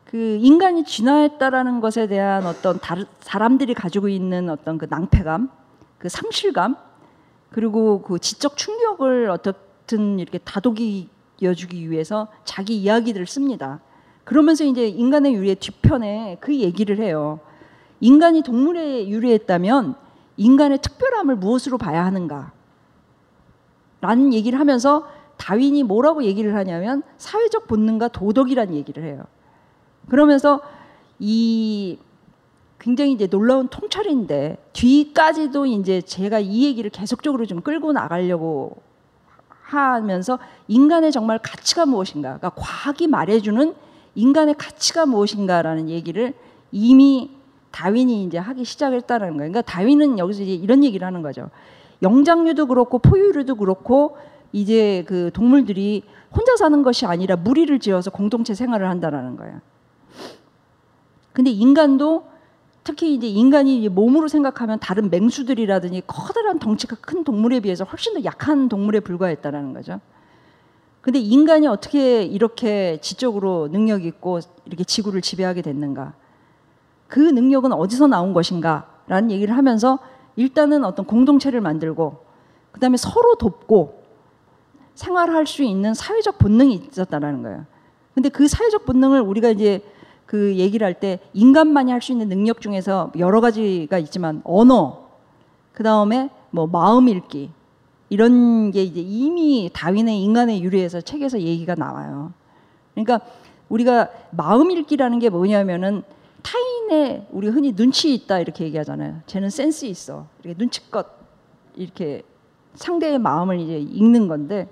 그 0.08 0.38
인간이 0.40 0.84
진화했다라는 0.84 1.80
것에 1.80 2.06
대한 2.06 2.46
어떤 2.46 2.80
다른 2.80 3.04
사람들이 3.20 3.74
가지고 3.74 4.08
있는 4.08 4.48
어떤 4.48 4.78
그 4.78 4.86
낭패감, 4.88 5.50
그 5.98 6.08
상실감, 6.08 6.76
그리고 7.50 8.00
그 8.00 8.18
지적 8.18 8.56
충격을 8.56 9.28
어떻든 9.28 10.18
이렇게 10.18 10.38
다독이어주기 10.38 11.90
위해서 11.90 12.28
자기 12.44 12.78
이야기들을 12.78 13.26
씁니다. 13.26 13.80
그러면서 14.24 14.64
이제 14.64 14.88
인간의 14.88 15.34
유래 15.34 15.54
뒤편에 15.54 16.38
그 16.40 16.56
얘기를 16.56 16.98
해요. 17.00 17.40
인간이 18.00 18.40
동물에 18.42 19.08
유래했다면 19.08 19.94
인간의 20.38 20.78
특별함을 20.78 21.36
무엇으로 21.36 21.76
봐야 21.76 22.06
하는가? 22.06 22.52
라는 24.00 24.32
얘기를 24.32 24.58
하면서 24.58 25.06
다윈이 25.36 25.82
뭐라고 25.82 26.24
얘기를 26.24 26.54
하냐면 26.54 27.02
사회적 27.18 27.66
본능과 27.66 28.08
도덕이라는 28.08 28.72
얘기를 28.72 29.04
해요. 29.04 29.24
그러면서 30.08 30.60
이 31.18 31.98
굉장히 32.78 33.12
이제 33.12 33.26
놀라운 33.26 33.68
통찰인데 33.68 34.56
뒤까지도 34.72 35.66
이제 35.66 36.00
제가 36.00 36.38
이 36.38 36.64
얘기를 36.64 36.90
계속적으로 36.90 37.44
좀 37.46 37.60
끌고 37.60 37.92
나가려고 37.92 38.76
하면서 39.48 40.38
인간의 40.68 41.12
정말 41.12 41.38
가치가 41.38 41.84
무엇인가, 41.84 42.38
그러니까 42.38 42.50
과학이 42.50 43.06
말해주는 43.06 43.74
인간의 44.14 44.54
가치가 44.54 45.06
무엇인가라는 45.06 45.88
얘기를 45.88 46.34
이미 46.72 47.30
다윈이 47.70 48.24
이제 48.24 48.38
하기 48.38 48.64
시작했다는 48.64 49.36
거예요. 49.36 49.50
그러니까 49.50 49.62
다윈은 49.62 50.18
여기서 50.18 50.42
이제 50.42 50.52
이런 50.52 50.84
얘기를 50.84 51.06
하는 51.06 51.22
거죠. 51.22 51.50
영장류도 52.02 52.66
그렇고 52.66 52.98
포유류도 52.98 53.56
그렇고 53.56 54.16
이제 54.52 55.04
그 55.06 55.30
동물들이 55.34 56.02
혼자 56.30 56.56
사는 56.56 56.82
것이 56.82 57.06
아니라 57.06 57.36
무리를 57.36 57.78
지어서 57.78 58.10
공동체 58.10 58.54
생활을 58.54 58.88
한다라는 58.88 59.36
거예요. 59.36 59.60
근데 61.38 61.52
인간도 61.52 62.24
특히 62.82 63.14
이제 63.14 63.28
인간이 63.28 63.88
몸으로 63.88 64.26
생각하면 64.26 64.80
다른 64.80 65.08
맹수들이라든지 65.08 66.02
커다란 66.04 66.58
덩치가 66.58 66.96
큰 67.00 67.22
동물에 67.22 67.60
비해서 67.60 67.84
훨씬 67.84 68.14
더 68.14 68.24
약한 68.24 68.68
동물에 68.68 68.98
불과했다라는 68.98 69.72
거죠. 69.72 70.00
근데 71.00 71.20
인간이 71.20 71.68
어떻게 71.68 72.24
이렇게 72.24 72.98
지적으로 73.00 73.68
능력 73.70 74.04
있고 74.04 74.40
이렇게 74.64 74.82
지구를 74.82 75.20
지배하게 75.20 75.62
됐는가? 75.62 76.14
그 77.06 77.20
능력은 77.20 77.72
어디서 77.72 78.08
나온 78.08 78.32
것인가라는 78.32 79.30
얘기를 79.30 79.56
하면서 79.56 80.00
일단은 80.34 80.84
어떤 80.84 81.06
공동체를 81.06 81.60
만들고 81.60 82.16
그다음에 82.72 82.96
서로 82.96 83.36
돕고 83.36 84.02
생활할 84.96 85.46
수 85.46 85.62
있는 85.62 85.94
사회적 85.94 86.38
본능이 86.38 86.88
있었다라는 86.90 87.44
거예요. 87.44 87.64
근데 88.14 88.28
그 88.28 88.48
사회적 88.48 88.86
본능을 88.86 89.20
우리가 89.20 89.50
이제 89.50 89.84
그 90.28 90.56
얘기를 90.56 90.84
할 90.84 90.94
때 90.94 91.20
인간만이 91.32 91.90
할 91.90 92.02
수 92.02 92.12
있는 92.12 92.28
능력 92.28 92.60
중에서 92.60 93.10
여러 93.18 93.40
가지가 93.40 93.98
있지만 93.98 94.42
언어, 94.44 95.08
그 95.72 95.82
다음에 95.82 96.28
뭐 96.50 96.66
마음 96.66 97.08
읽기 97.08 97.50
이런 98.10 98.70
게 98.70 98.82
이제 98.82 99.00
이미 99.00 99.70
다윈의 99.72 100.22
인간의 100.22 100.62
유래에서 100.62 101.00
책에서 101.00 101.40
얘기가 101.40 101.74
나와요. 101.74 102.32
그러니까 102.94 103.20
우리가 103.68 104.10
마음 104.30 104.70
읽기라는 104.70 105.18
게 105.18 105.30
뭐냐면은 105.30 106.02
타인의 106.42 107.26
우리 107.30 107.48
흔히 107.48 107.74
눈치 107.74 108.12
있다 108.14 108.38
이렇게 108.38 108.64
얘기하잖아요. 108.64 109.20
쟤는 109.26 109.50
센스 109.50 109.86
있어. 109.86 110.26
이렇게 110.42 110.58
눈치껏 110.58 111.06
이렇게 111.74 112.22
상대의 112.74 113.18
마음을 113.18 113.60
이제 113.60 113.78
읽는 113.78 114.28
건데 114.28 114.68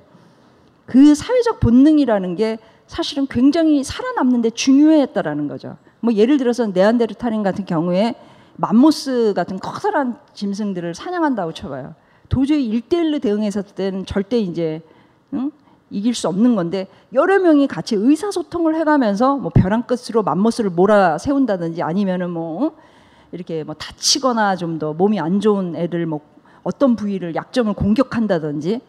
그 0.87 1.15
사회적 1.15 1.61
본능이라는 1.61 2.37
게 2.37 2.59
사실은 2.87 3.27
굉장히 3.29 3.83
살아남는데 3.83 4.51
중요했다라는 4.51 5.49
거죠. 5.49 5.77
뭐 6.01 6.13
예를 6.15 6.39
들어서 6.39 6.67
네안데르탈인 6.67 7.43
같은 7.43 7.65
경우에 7.65 8.15
맘모스 8.57 9.33
같은 9.35 9.59
커다란 9.59 10.19
짐승들을 10.35 10.95
사냥한다고 10.95 11.53
쳐봐요. 11.53 11.95
도저히 12.29 12.67
일대일로 12.67 13.19
대응했을 13.19 13.63
때는 13.63 14.07
절대 14.07 14.39
이제 14.39 14.83
응? 15.35 15.51
이길 15.91 16.15
수 16.15 16.27
없는 16.29 16.57
건데 16.57 16.89
여러 17.13 17.39
명이 17.39 17.69
같이 17.69 17.95
의사소통을 17.95 18.75
해가면서 18.77 19.37
뭐 19.37 19.51
벼랑 19.55 19.85
끝으로 19.85 20.23
맘모스를 20.23 20.71
몰아 20.71 21.19
세운다든지 21.19 21.83
아니면은 21.83 22.31
뭐 22.31 22.77
이렇게 23.33 23.63
뭐 23.63 23.75
다치거나 23.75 24.57
좀 24.57 24.79
더 24.79 24.93
몸이 24.93 25.21
안 25.21 25.41
좋은 25.41 25.77
애들 25.77 26.07
뭐 26.07 26.21
어떤 26.63 26.97
부위를 26.97 27.35
약점을 27.35 27.73
공격한다든지 27.75 28.81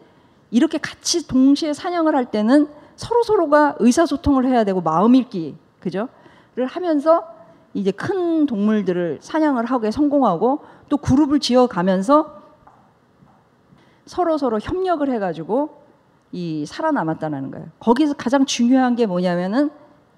이렇게 0.50 0.78
같이 0.78 1.28
동시에 1.28 1.72
사냥을 1.72 2.16
할 2.16 2.24
때는 2.30 2.68
서로 2.98 3.22
서로가 3.22 3.76
의사소통을 3.78 4.44
해야 4.44 4.64
되고 4.64 4.80
마음 4.80 5.14
읽기 5.14 5.56
그죠?를 5.78 6.66
하면서 6.66 7.24
이제 7.72 7.92
큰 7.92 8.44
동물들을 8.46 9.18
사냥을 9.20 9.66
하게 9.66 9.92
성공하고 9.92 10.62
또 10.88 10.96
그룹을 10.96 11.38
지어 11.38 11.68
가면서 11.68 12.42
서로 14.04 14.36
서로 14.36 14.58
협력을 14.58 15.08
해가지고 15.08 15.80
이 16.32 16.66
살아남았다는 16.66 17.52
거예요. 17.52 17.68
거기서 17.78 18.14
가장 18.14 18.44
중요한 18.44 18.96
게 18.96 19.06
뭐냐면은 19.06 19.70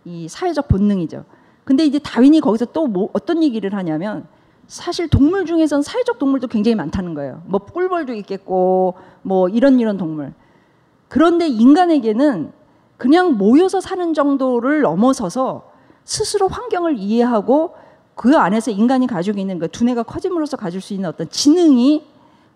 이 0.07 0.27
사회적 0.27 0.69
본능이죠. 0.69 1.27
근데 1.64 1.85
이제 1.85 1.99
다윈이 1.99 2.40
거기서 2.40 2.64
또 2.66 2.87
뭐 2.87 3.11
어떤 3.12 3.43
얘기를 3.43 3.75
하냐면 3.75 4.27
사실 4.69 5.07
동물 5.09 5.45
중에선 5.45 5.83
사회적 5.83 6.19
동물도 6.19 6.49
굉장히 6.49 6.77
많다는 6.77 7.12
거예요. 7.12 7.43
뭐 7.45 7.61
꿀벌도 7.61 8.14
있겠고 8.14 8.95
뭐 9.21 9.51
이런 9.51 9.79
이런 9.79 9.99
동물. 9.99 10.33
그런데 11.09 11.47
인간에게는 11.47 12.53
그냥 13.01 13.39
모여서 13.39 13.81
사는 13.81 14.13
정도를 14.13 14.83
넘어서서 14.83 15.71
스스로 16.05 16.49
환경을 16.49 16.99
이해하고 16.99 17.75
그 18.15 18.37
안에서 18.37 18.71
인간이 18.71 19.07
가지고 19.07 19.39
있는 19.41 19.59
그 19.59 19.69
두뇌가 19.69 20.03
커짐으로써 20.03 20.59
가질 20.59 20.83
수 20.83 20.93
있는 20.93 21.09
어떤 21.09 21.27
지능이 21.31 22.05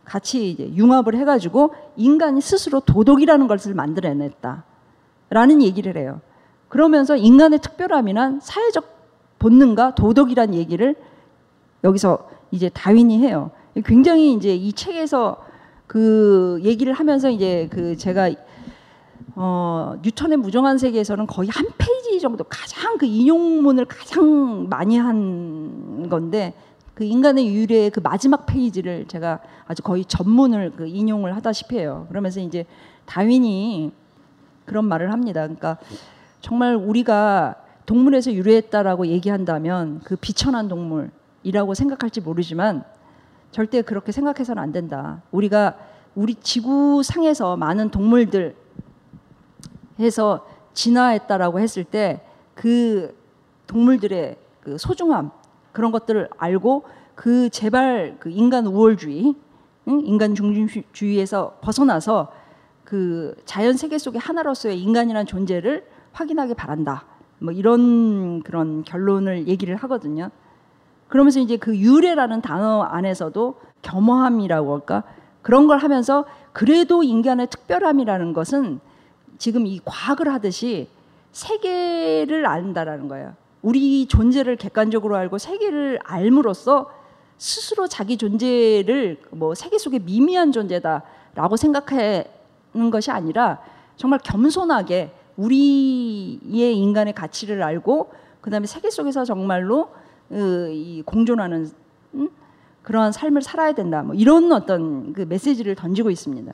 같이 0.05 0.51
이제 0.51 0.71
융합을 0.75 1.17
해가지고 1.17 1.73
인간이 1.97 2.43
스스로 2.43 2.81
도덕이라는 2.81 3.47
것을 3.47 3.73
만들어냈다라는 3.73 5.63
얘기를 5.63 5.97
해요. 5.97 6.21
그러면서 6.69 7.17
인간의 7.17 7.61
특별함이란 7.61 8.41
사회적 8.43 8.85
본능과 9.39 9.95
도덕이란 9.95 10.53
얘기를 10.53 10.95
여기서 11.85 12.29
이제 12.51 12.69
다윈이 12.69 13.21
해요. 13.21 13.51
굉장히 13.87 14.35
이제 14.35 14.55
이 14.55 14.75
책에서 14.75 15.43
그 15.87 16.61
얘기를 16.65 16.93
하면서 16.93 17.31
이제 17.31 17.67
그 17.71 17.97
제가 17.97 18.29
어, 19.37 19.95
뉴턴의 20.03 20.39
무정한 20.39 20.79
세계에서는 20.79 21.27
거의 21.27 21.49
한 21.49 21.67
페이지 21.77 22.21
정도 22.21 22.45
가장 22.45 22.97
그 22.99 23.07
인용문을 23.07 23.85
가장 23.87 24.69
많이 24.69 24.97
한 24.97 26.09
건데 26.09 26.55
그 26.95 27.03
인간의 27.03 27.53
유래의 27.53 27.91
그 27.91 28.01
마지막 28.01 28.47
페이지를 28.47 29.07
제가 29.09 29.41
아주 29.67 29.83
거의 29.83 30.05
전문을 30.05 30.73
그 30.77 30.87
인용을 30.87 31.35
하다시피 31.35 31.77
해요. 31.77 32.07
그러면서 32.09 32.41
이제 32.41 32.67
다윈이 33.07 33.93
그런 34.65 34.85
말을 34.85 35.13
합니다. 35.13 35.43
그러니까 35.43 35.79
정말 36.41 36.77
우리가 36.77 37.57
동물에서 37.87 38.33
유래했다라고 38.33 39.09
얘기한다면 39.09 40.01
그 40.05 40.17
비천한 40.17 40.69
동물이라고 40.69 41.75
생각할지 41.75 42.21
모르지만 42.21 42.85
절대 43.51 43.83
그렇게 43.83 44.13
생각해서는 44.13 44.63
안 44.63 44.73
된다. 44.73 45.23
우리가 45.33 45.77
우리 46.15 46.35
지구상에서 46.37 47.57
많은 47.57 47.91
동물들 47.91 48.55
해서 49.99 50.47
진화했다라고 50.73 51.61
했을 51.61 51.85
때 51.85 52.21
그 52.55 53.15
동물들의 53.67 54.37
그 54.61 54.79
소중함 54.79 55.31
그런 55.73 55.93
것들을 55.93 56.31
알고 56.39 56.85
그 57.15 57.51
제발 57.51 58.17
그 58.19 58.31
인간 58.31 58.67
우월주의, 58.67 59.35
응? 59.89 60.01
인간 60.05 60.35
중심주의에서 60.35 61.59
벗어나서 61.61 62.33
그 62.85 63.35
자연 63.45 63.77
세계 63.77 63.99
속의 63.99 64.21
하나로서의 64.21 64.81
인간이라는 64.81 65.27
존재를 65.27 65.87
확인하기 66.13 66.55
바란다. 66.55 67.05
뭐 67.39 67.53
이런 67.53 68.43
그런 68.43 68.85
결론을 68.85 69.49
얘기를 69.49 69.77
하거든요. 69.77 70.31
그러면서 71.09 71.41
이제 71.41 71.57
그 71.57 71.77
유래라는 71.77 72.41
단어 72.41 72.83
안에서도 72.83 73.55
겸허함이라고 73.83 74.75
할까 74.75 75.05
그런 75.43 75.67
걸 75.67 75.79
하면서 75.79 76.25
그래도 76.53 77.03
인간의 77.03 77.49
특별함이라는 77.49 78.33
것은 78.33 78.81
지금 79.39 79.67
이 79.67 79.81
과학을 79.85 80.33
하듯이 80.33 80.89
세계를 81.33 82.47
안다라는 82.47 83.09
거예요. 83.09 83.35
우리 83.63 84.07
존재를 84.07 84.57
객관적으로 84.57 85.17
알고 85.17 85.39
세계를 85.39 85.99
알므로써 86.05 86.91
스스로 87.39 87.89
자기 87.89 88.17
존재를 88.17 89.21
뭐 89.31 89.55
세계 89.55 89.79
속의 89.79 90.01
미미한 90.01 90.53
존재다라고 90.53 91.57
생각하는 91.57 92.25
것이 92.93 93.11
아니라 93.11 93.61
정말 93.97 94.21
겸손하게 94.23 95.13
우리의 95.37 96.77
인간의 96.77 97.15
가치를 97.15 97.63
알고 97.63 98.13
그다음에 98.41 98.67
세계 98.67 98.91
속에서 98.91 99.25
정말로 99.25 99.89
어, 100.31 100.37
이 100.71 101.03
공존하는 101.05 101.71
음? 102.15 102.29
그러한 102.83 103.13
삶을 103.13 103.43
살아야 103.43 103.73
된다. 103.73 104.03
뭐 104.03 104.15
이런 104.15 104.53
어떤 104.53 105.13
그 105.13 105.23
메시지를 105.23 105.75
던지고 105.75 106.11
있습니다. 106.11 106.53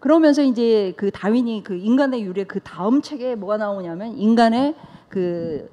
그러면서 0.00 0.42
이제 0.42 0.92
그 0.96 1.10
다윈이 1.10 1.62
그 1.64 1.74
인간의 1.76 2.22
유래 2.22 2.44
그 2.44 2.60
다음 2.60 3.02
책에 3.02 3.34
뭐가 3.34 3.56
나오냐면 3.56 4.16
인간의 4.16 4.74
그 5.08 5.70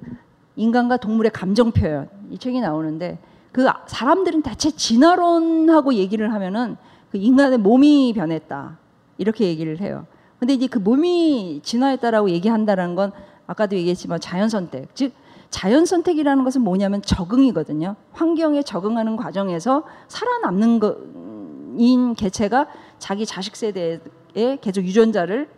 인간과 0.56 0.96
동물의 0.96 1.30
감정 1.32 1.72
표현 1.72 2.08
이 2.30 2.38
책이 2.38 2.60
나오는데 2.60 3.18
그 3.52 3.66
사람들은 3.86 4.42
대체 4.42 4.70
진화론하고 4.70 5.94
얘기를 5.94 6.32
하면은 6.32 6.76
그 7.10 7.18
인간의 7.18 7.58
몸이 7.58 8.12
변했다 8.14 8.78
이렇게 9.18 9.46
얘기를 9.46 9.80
해요. 9.80 10.06
근데 10.38 10.54
이제 10.54 10.66
그 10.66 10.78
몸이 10.78 11.60
진화했다라고 11.62 12.30
얘기한다는 12.30 12.94
건 12.94 13.12
아까도 13.46 13.76
얘기했지만 13.76 14.20
자연 14.20 14.48
선택 14.48 14.94
즉 14.94 15.12
자연 15.50 15.86
선택이라는 15.86 16.42
것은 16.42 16.62
뭐냐면 16.62 17.00
적응이거든요. 17.02 17.94
환경에 18.12 18.62
적응하는 18.62 19.16
과정에서 19.16 19.84
살아남는 20.08 20.80
거인 20.80 22.14
개체가 22.14 22.66
자기 22.98 23.26
자식 23.26 23.56
세대에 23.56 24.58
계속 24.60 24.84
유전자를 24.84 25.48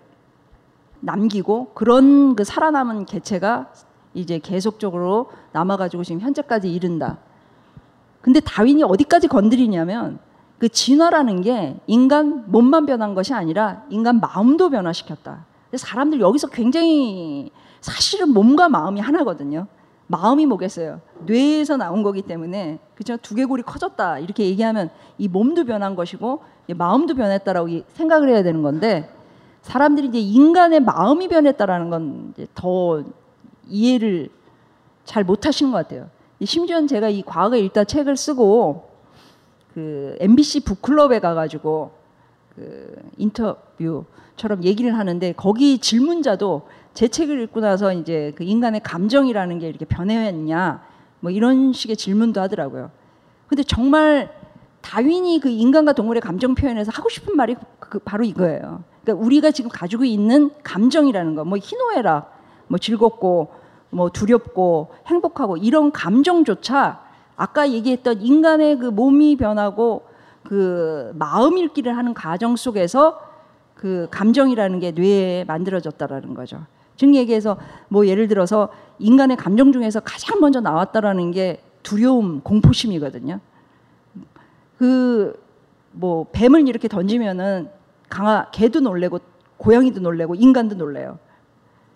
남기고 1.00 1.72
그런 1.74 2.34
그 2.36 2.44
살아남은 2.44 3.06
개체가 3.06 3.72
이제 4.14 4.38
계속적으로 4.38 5.30
남아가지고 5.52 6.04
지금 6.04 6.20
현재까지 6.20 6.72
이른다. 6.72 7.18
근데 8.22 8.40
다윈이 8.40 8.82
어디까지 8.82 9.28
건드리냐면 9.28 10.18
그 10.58 10.68
진화라는 10.68 11.42
게 11.42 11.76
인간 11.86 12.44
몸만 12.50 12.86
변한 12.86 13.14
것이 13.14 13.34
아니라 13.34 13.84
인간 13.90 14.20
마음도 14.20 14.70
변화시켰다. 14.70 15.44
사람들 15.74 16.20
여기서 16.20 16.48
굉장히 16.48 17.50
사실은 17.80 18.30
몸과 18.30 18.68
마음이 18.68 19.00
하나거든요. 19.00 19.66
마음이 20.08 20.46
뭐겠어요? 20.46 21.00
뇌에서 21.26 21.76
나온 21.76 22.02
거기 22.02 22.22
때문에 22.22 22.78
그죠? 22.94 23.16
두개골이 23.16 23.62
커졌다 23.62 24.18
이렇게 24.20 24.44
얘기하면 24.44 24.90
이 25.18 25.28
몸도 25.28 25.64
변한 25.64 25.96
것이고 25.96 26.42
마음도 26.76 27.14
변했다라고 27.14 27.68
생각을 27.88 28.28
해야 28.28 28.42
되는 28.42 28.62
건데 28.62 29.10
사람들이 29.62 30.08
이제 30.08 30.20
인간의 30.20 30.80
마음이 30.80 31.28
변했다라는 31.28 31.90
건 31.90 32.34
더 32.54 33.02
이해를 33.68 34.28
잘 35.04 35.24
못하시는 35.24 35.72
것 35.72 35.78
같아요. 35.78 36.08
심지어는 36.42 36.86
제가 36.86 37.08
이 37.08 37.22
과거에 37.22 37.60
읽다 37.60 37.84
책을 37.84 38.16
쓰고 38.16 38.88
그 39.74 40.16
MBC 40.20 40.60
북클럽에 40.60 41.20
가가지고 41.20 41.90
그 42.54 42.94
인터뷰처럼 43.16 44.62
얘기를 44.62 44.96
하는데 44.96 45.32
거기 45.32 45.78
질문자도 45.78 46.62
제 46.96 47.08
책을 47.08 47.42
읽고 47.42 47.60
나서 47.60 47.92
이제 47.92 48.32
그 48.36 48.42
인간의 48.42 48.80
감정이라는 48.82 49.58
게 49.58 49.68
이렇게 49.68 49.84
변해왔냐 49.84 50.82
뭐 51.20 51.30
이런 51.30 51.74
식의 51.74 51.94
질문도 51.94 52.40
하더라고요. 52.40 52.90
근데 53.48 53.62
정말 53.62 54.32
다윈이 54.80 55.40
그 55.40 55.50
인간과 55.50 55.92
동물의 55.92 56.22
감정 56.22 56.54
표현에서 56.54 56.90
하고 56.94 57.10
싶은 57.10 57.36
말이 57.36 57.54
그 57.80 57.98
바로 57.98 58.24
이거예요. 58.24 58.82
그러니까 59.02 59.26
우리가 59.26 59.50
지금 59.50 59.70
가지고 59.70 60.04
있는 60.04 60.50
감정이라는 60.62 61.34
거, 61.34 61.44
뭐 61.44 61.58
희노애락, 61.58 62.34
뭐 62.68 62.78
즐겁고, 62.78 63.52
뭐 63.90 64.08
두렵고, 64.08 64.94
행복하고 65.06 65.58
이런 65.58 65.92
감정조차 65.92 67.02
아까 67.36 67.70
얘기했던 67.70 68.22
인간의 68.22 68.78
그 68.78 68.86
몸이 68.86 69.36
변하고 69.36 70.06
그 70.44 71.12
마음 71.14 71.58
읽기를 71.58 71.94
하는 71.94 72.14
과정 72.14 72.56
속에서 72.56 73.20
그 73.74 74.08
감정이라는 74.10 74.78
게 74.78 74.92
뇌에 74.92 75.44
만들어졌다라는 75.44 76.32
거죠. 76.32 76.64
즉 76.96 77.14
얘기해서 77.14 77.56
뭐 77.88 78.06
예를 78.06 78.28
들어서 78.28 78.70
인간의 78.98 79.36
감정 79.36 79.72
중에서 79.72 80.00
가장 80.00 80.40
먼저 80.40 80.60
나왔다라는 80.60 81.30
게 81.30 81.60
두려움, 81.82 82.40
공포심이거든요. 82.40 83.40
그 84.78 85.46
뭐 85.96 86.26
뱀을 86.30 86.68
이렇게 86.68 86.88
던지면은 86.88 87.70
강아 88.08 88.50
개도 88.50 88.80
놀래고 88.80 89.18
고양이도 89.56 90.00
놀래고 90.00 90.34
인간도 90.34 90.76
놀래요. 90.76 91.18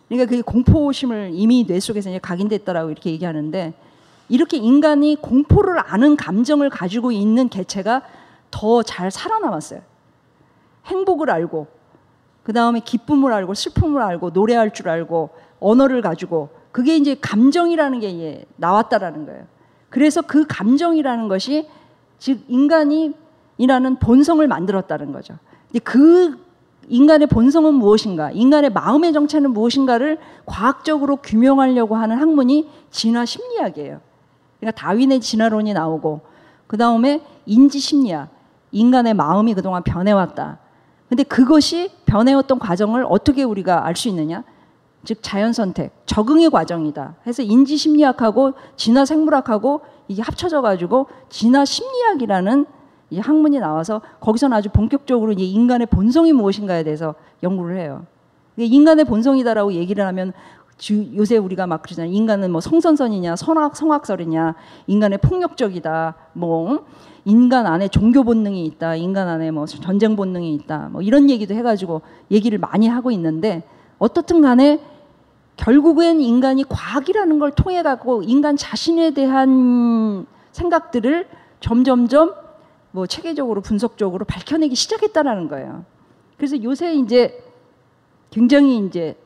그러니까 0.08 0.28
그 0.28 0.42
공포심을 0.42 1.30
이미 1.34 1.66
뇌 1.66 1.78
속에서 1.78 2.08
이제 2.10 2.18
각인됐다라고 2.18 2.90
이렇게 2.90 3.10
얘기하는데 3.10 3.74
이렇게 4.28 4.56
인간이 4.56 5.16
공포를 5.16 5.78
아는 5.78 6.16
감정을 6.16 6.70
가지고 6.70 7.12
있는 7.12 7.48
개체가 7.48 8.02
더 8.50 8.82
잘 8.82 9.10
살아남았어요. 9.10 9.82
행복을 10.86 11.30
알고 11.30 11.66
그 12.50 12.52
다음에 12.52 12.80
기쁨을 12.80 13.32
알고 13.32 13.54
슬픔을 13.54 14.02
알고 14.02 14.30
노래할 14.30 14.72
줄 14.72 14.88
알고 14.88 15.30
언어를 15.60 16.02
가지고 16.02 16.48
그게 16.72 16.96
이제 16.96 17.14
감정이라는 17.14 18.00
게 18.00 18.44
나왔다라는 18.56 19.24
거예요. 19.24 19.44
그래서 19.88 20.20
그 20.20 20.46
감정이라는 20.48 21.28
것이 21.28 21.68
즉 22.18 22.40
인간이 22.48 23.14
이라는 23.56 24.00
본성을 24.00 24.44
만들었다는 24.48 25.12
거죠. 25.12 25.36
근데 25.68 25.78
그 25.78 26.44
인간의 26.88 27.28
본성은 27.28 27.72
무엇인가? 27.72 28.32
인간의 28.32 28.70
마음의 28.70 29.12
정체는 29.12 29.52
무엇인가를 29.52 30.18
과학적으로 30.44 31.18
규명하려고 31.18 31.94
하는 31.94 32.18
학문이 32.18 32.68
진화 32.90 33.24
심리학이에요. 33.26 34.00
그러니까 34.58 34.76
다윈의 34.76 35.20
진화론이 35.20 35.72
나오고 35.72 36.22
그 36.66 36.76
다음에 36.76 37.22
인지 37.46 37.78
심리학, 37.78 38.28
인간의 38.72 39.14
마음이 39.14 39.54
그동안 39.54 39.84
변해왔다. 39.84 40.58
근데 41.10 41.24
그것이 41.24 41.90
변해왔던 42.06 42.60
과정을 42.60 43.04
어떻게 43.08 43.42
우리가 43.42 43.84
알 43.84 43.96
수 43.96 44.08
있느냐? 44.08 44.44
즉 45.04 45.18
자연 45.22 45.52
선택, 45.52 45.92
적응의 46.06 46.50
과정이다. 46.50 47.16
해서 47.26 47.42
인지 47.42 47.76
심리학하고 47.76 48.52
진화 48.76 49.04
생물학하고 49.04 49.80
이게 50.08 50.22
합쳐져 50.22 50.60
가지고 50.62 51.08
진화 51.28 51.64
심리학이라는 51.64 52.64
이 53.10 53.18
학문이 53.18 53.58
나와서 53.58 54.02
거기서는 54.20 54.56
아주 54.56 54.68
본격적으로 54.68 55.32
이제 55.32 55.42
인간의 55.42 55.88
본성이 55.88 56.32
무엇인가에 56.32 56.84
대해서 56.84 57.14
연구를 57.42 57.78
해요. 57.78 58.06
인간의 58.56 59.04
본성이다라고 59.06 59.72
얘기를 59.72 60.06
하면 60.06 60.32
요새 61.16 61.36
우리가 61.36 61.66
막 61.66 61.82
그러잖아요. 61.82 62.12
인간은 62.12 62.50
뭐 62.50 62.60
성선선이냐, 62.60 63.36
선악, 63.36 63.76
성악설이냐, 63.76 64.54
인간의 64.86 65.18
폭력적이다, 65.18 66.14
뭐 66.32 66.86
인간 67.24 67.66
안에 67.66 67.88
종교 67.88 68.24
본능이 68.24 68.64
있다, 68.66 68.96
인간 68.96 69.28
안에 69.28 69.50
뭐 69.50 69.66
전쟁 69.66 70.16
본능이 70.16 70.54
있다, 70.54 70.88
뭐 70.90 71.02
이런 71.02 71.28
얘기도 71.28 71.54
해가지고 71.54 72.00
얘기를 72.30 72.58
많이 72.58 72.88
하고 72.88 73.10
있는데 73.10 73.62
어떻든 73.98 74.40
간에 74.40 74.80
결국엔 75.56 76.22
인간이 76.22 76.64
과학이라는 76.64 77.38
걸 77.38 77.50
통해 77.50 77.82
갖고 77.82 78.22
인간 78.22 78.56
자신에 78.56 79.10
대한 79.10 80.24
생각들을 80.52 81.28
점점점 81.60 82.34
뭐 82.92 83.06
체계적으로 83.06 83.60
분석적으로 83.60 84.24
밝혀내기 84.24 84.74
시작했다라는 84.74 85.48
거예요. 85.48 85.84
그래서 86.38 86.62
요새 86.62 86.94
이제 86.94 87.44
굉장히 88.30 88.78
이제 88.78 89.16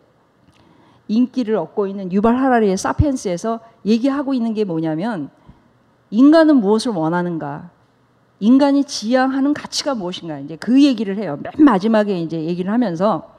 인기를 1.09 1.57
얻고 1.57 1.87
있는 1.87 2.13
유발 2.13 2.37
하라리의 2.37 2.77
사피엔스에서 2.77 3.61
얘기하고 3.85 4.35
있는 4.35 4.55
게 4.55 4.65
뭐냐면 4.65 5.31
인간은 6.11 6.57
무엇을 6.57 6.93
원하는가? 6.93 7.71
인간이 8.41 8.85
지향하는 8.85 9.55
가치가 9.55 9.95
무엇인가? 9.95 10.39
이제 10.39 10.57
그 10.57 10.83
얘기를 10.83 11.17
해요. 11.19 11.39
맨 11.43 11.53
마지막에 11.65 12.19
이제 12.21 12.41
얘기를 12.43 12.73
하면서 12.73 13.31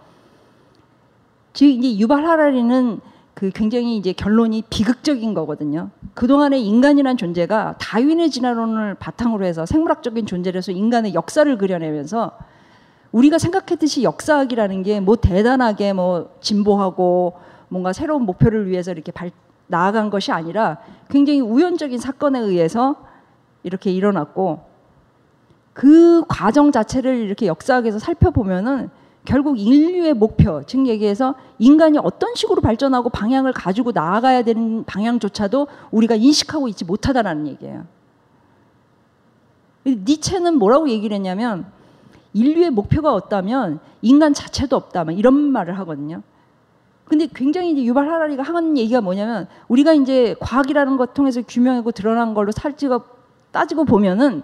즉 1.54 1.66
이제 1.66 1.98
유발 1.98 2.26
하라리는 2.26 3.00
그 3.34 3.50
굉장히 3.52 3.98
이제 3.98 4.14
결론이 4.14 4.64
비극적인 4.70 5.34
거거든요. 5.34 5.90
그동안의 6.14 6.66
인간이란 6.66 7.18
존재가 7.18 7.76
다윈의 7.80 8.30
진화론을 8.30 8.96
바탕으로 8.96 9.46
해서 9.46 9.66
생물학적인 9.66 10.26
존재로서 10.26 10.72
인간의 10.72 11.14
역사를 11.14 11.58
그려내면서 11.58 12.32
우리가 13.12 13.38
생각했듯이 13.38 14.04
역사학이라는 14.04 14.84
게 14.84 15.00
뭐 15.00 15.16
대단하게 15.18 15.94
뭐 15.94 16.36
진보하고 16.42 17.34
뭔가 17.76 17.92
새로운 17.92 18.22
목표를 18.22 18.70
위해서 18.70 18.94
이렇게 18.94 19.12
발, 19.12 19.32
나아간 19.68 20.10
것이 20.10 20.32
아니라 20.32 20.78
굉장히 21.10 21.42
우연적인 21.42 21.98
사건에 22.00 22.40
의해서 22.40 22.96
이렇게 23.64 23.92
일어났고 23.92 24.62
그 25.74 26.24
과정 26.30 26.72
자체를 26.72 27.18
이렇게 27.18 27.48
역사학에서 27.48 28.00
살펴보면은 28.00 28.90
결국 29.26 29.60
인류의 29.60 30.14
목표, 30.14 30.64
즉 30.66 30.88
얘기해서 30.88 31.36
인간이 31.60 31.98
어떤 31.98 32.34
식으로 32.36 32.62
발전하고 32.62 33.10
방향을 33.10 33.52
가지고 33.52 33.92
나아가야 33.92 34.44
되는 34.44 34.86
방향조차도 34.86 35.68
우리가 35.92 36.16
인식하고 36.16 36.70
있지 36.70 36.86
못하다라는 36.86 37.48
얘기예요. 37.48 37.84
니체는 39.86 40.60
뭐라고 40.60 40.90
얘기를 40.90 41.14
했냐면 41.14 41.66
인류의 42.32 42.70
목표가 42.70 43.14
없다면 43.14 43.80
인간 44.02 44.34
자체도 44.34 44.78
없다. 44.78 45.04
막 45.04 45.18
이런 45.18 45.34
말을 45.34 45.78
하거든요. 45.80 46.22
근데 47.06 47.28
굉장히 47.34 47.72
이제 47.72 47.84
유발 47.84 48.10
하라리가 48.10 48.44
하는 48.44 48.78
얘기가 48.78 49.00
뭐냐면 49.00 49.48
우리가 49.68 49.94
이제 49.94 50.36
과학이라는 50.40 50.98
것 50.98 51.14
통해서 51.14 51.42
규명하고 51.42 51.92
드러난 51.92 52.34
걸로 52.34 52.52
살찌고 52.52 53.02
따지고 53.52 53.86
보면은 53.86 54.42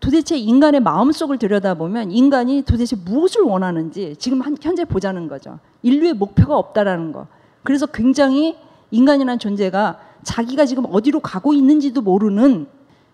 도대체 0.00 0.36
인간의 0.36 0.80
마음속을 0.80 1.38
들여다보면 1.38 2.10
인간이 2.10 2.62
도대체 2.62 2.96
무엇을 2.96 3.42
원하는지 3.42 4.16
지금 4.18 4.42
현재 4.60 4.84
보자는 4.84 5.28
거죠. 5.28 5.58
인류의 5.82 6.14
목표가 6.14 6.56
없다라는 6.56 7.12
거. 7.12 7.26
그래서 7.62 7.86
굉장히 7.86 8.56
인간이라는 8.90 9.38
존재가 9.38 10.00
자기가 10.24 10.66
지금 10.66 10.86
어디로 10.90 11.20
가고 11.20 11.52
있는지도 11.52 12.00
모르는 12.00 12.66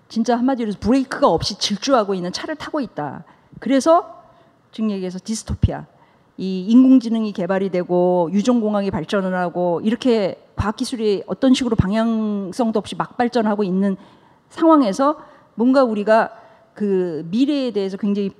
진짜 0.08 0.38
한마디로 0.38 0.72
브레이크가 0.80 1.28
없이 1.28 1.58
질주하고 1.58 2.14
있는 2.14 2.32
차를 2.32 2.56
타고 2.56 2.80
있다. 2.80 3.24
그래서 3.58 4.22
즉 4.72 4.90
얘기해서 4.90 5.18
디스토피아. 5.22 5.86
이 6.38 6.66
인공지능이 6.68 7.32
개발이 7.32 7.70
되고 7.70 8.28
유전공학이 8.32 8.90
발전을 8.90 9.34
하고 9.34 9.80
이렇게 9.82 10.42
과학기술이 10.56 11.24
어떤 11.26 11.54
식으로 11.54 11.76
방향성도 11.76 12.78
없이 12.78 12.94
막 12.94 13.16
발전하고 13.16 13.64
있는 13.64 13.96
상황에서 14.48 15.18
뭔가 15.54 15.82
우리가 15.82 16.30
그 16.74 17.26
미래에 17.30 17.70
대해서 17.70 17.96
굉장히 17.96 18.30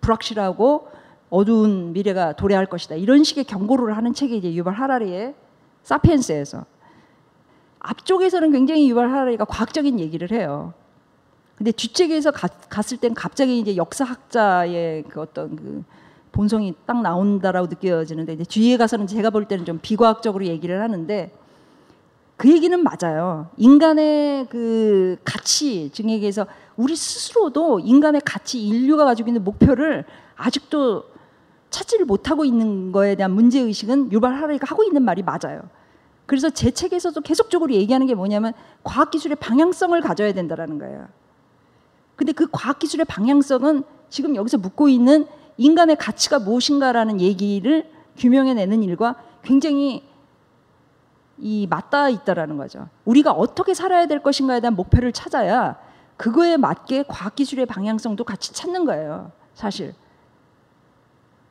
불확실하고 0.00 0.88
어두운 1.28 1.92
미래가 1.92 2.32
도래할 2.32 2.66
것이다. 2.66 2.94
이런 2.94 3.24
식의 3.24 3.44
경고를 3.44 3.96
하는 3.96 4.14
책이 4.14 4.36
이제 4.36 4.52
유발 4.54 4.74
하라리의 4.74 5.34
사피엔스에서 5.82 6.64
앞쪽에서는 7.80 8.52
굉장히 8.52 8.88
유발 8.90 9.10
하라리가 9.10 9.44
과학적인 9.44 9.98
얘기를 9.98 10.30
해요. 10.30 10.72
근데 11.56 11.72
뒷책에서 11.72 12.30
가, 12.30 12.48
갔을 12.48 12.96
땐 12.98 13.12
갑자기 13.14 13.58
이제 13.58 13.76
역사학자의 13.76 15.04
그 15.08 15.20
어떤 15.20 15.56
그 15.56 15.84
본성이 16.32 16.74
딱 16.86 17.02
나온다라고 17.02 17.66
느껴지는데 17.66 18.34
이제 18.34 18.44
뒤에 18.44 18.76
가서는 18.76 19.06
제가 19.06 19.30
볼 19.30 19.46
때는 19.46 19.64
좀 19.64 19.78
비과학적으로 19.80 20.46
얘기를 20.46 20.80
하는데 20.80 21.32
그 22.36 22.50
얘기는 22.50 22.82
맞아요. 22.82 23.48
인간의 23.58 24.46
그 24.48 25.16
가치 25.24 25.90
증액에서 25.90 26.46
우리 26.76 26.96
스스로도 26.96 27.80
인간의 27.80 28.22
가치, 28.24 28.66
인류가 28.66 29.04
가지고 29.04 29.28
있는 29.28 29.44
목표를 29.44 30.06
아직도 30.36 31.04
찾지를 31.68 32.06
못하고 32.06 32.44
있는 32.44 32.92
거에 32.92 33.14
대한 33.14 33.32
문제 33.32 33.60
의식은 33.60 34.12
유발 34.12 34.34
하라리가 34.36 34.66
하고 34.68 34.84
있는 34.84 35.02
말이 35.02 35.22
맞아요. 35.22 35.60
그래서 36.24 36.48
제 36.48 36.70
책에서도 36.70 37.20
계속적으로 37.20 37.74
얘기하는 37.74 38.06
게 38.06 38.14
뭐냐면 38.14 38.52
과학 38.84 39.10
기술의 39.10 39.36
방향성을 39.36 40.00
가져야 40.00 40.32
된다라는 40.32 40.78
거예요. 40.78 41.08
근데 42.16 42.32
그 42.32 42.46
과학 42.50 42.78
기술의 42.78 43.04
방향성은 43.04 43.82
지금 44.08 44.36
여기서 44.36 44.58
묻고 44.58 44.88
있는 44.88 45.26
인간의 45.60 45.96
가치가 45.96 46.38
무엇인가라는 46.38 47.20
얘기를 47.20 47.90
규명해내는 48.16 48.82
일과 48.82 49.16
굉장히 49.42 50.02
이 51.36 51.66
맞닿아 51.68 52.08
있다라는 52.08 52.56
거죠. 52.56 52.88
우리가 53.04 53.32
어떻게 53.32 53.74
살아야 53.74 54.06
될 54.06 54.22
것인가에 54.22 54.60
대한 54.60 54.74
목표를 54.74 55.12
찾아야 55.12 55.76
그거에 56.16 56.56
맞게 56.56 57.04
과학기술의 57.08 57.66
방향성도 57.66 58.24
같이 58.24 58.54
찾는 58.54 58.86
거예요. 58.86 59.32
사실. 59.52 59.94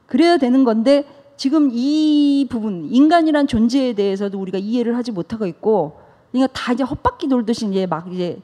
그래야 0.08 0.38
되는 0.38 0.64
건데 0.64 1.06
지금 1.38 1.70
이 1.72 2.48
부분 2.50 2.90
인간이란 2.92 3.46
존재에 3.46 3.94
대해서도 3.94 4.40
우리가 4.40 4.58
이해를 4.58 4.98
하지 4.98 5.12
못하고 5.12 5.46
있고 5.46 6.00
그러니까 6.32 6.52
다 6.54 6.74
이제 6.74 6.84
헛바퀴 6.84 7.28
돌듯이 7.28 7.68
이제 7.68 7.86
막 7.86 8.12
이제 8.12 8.42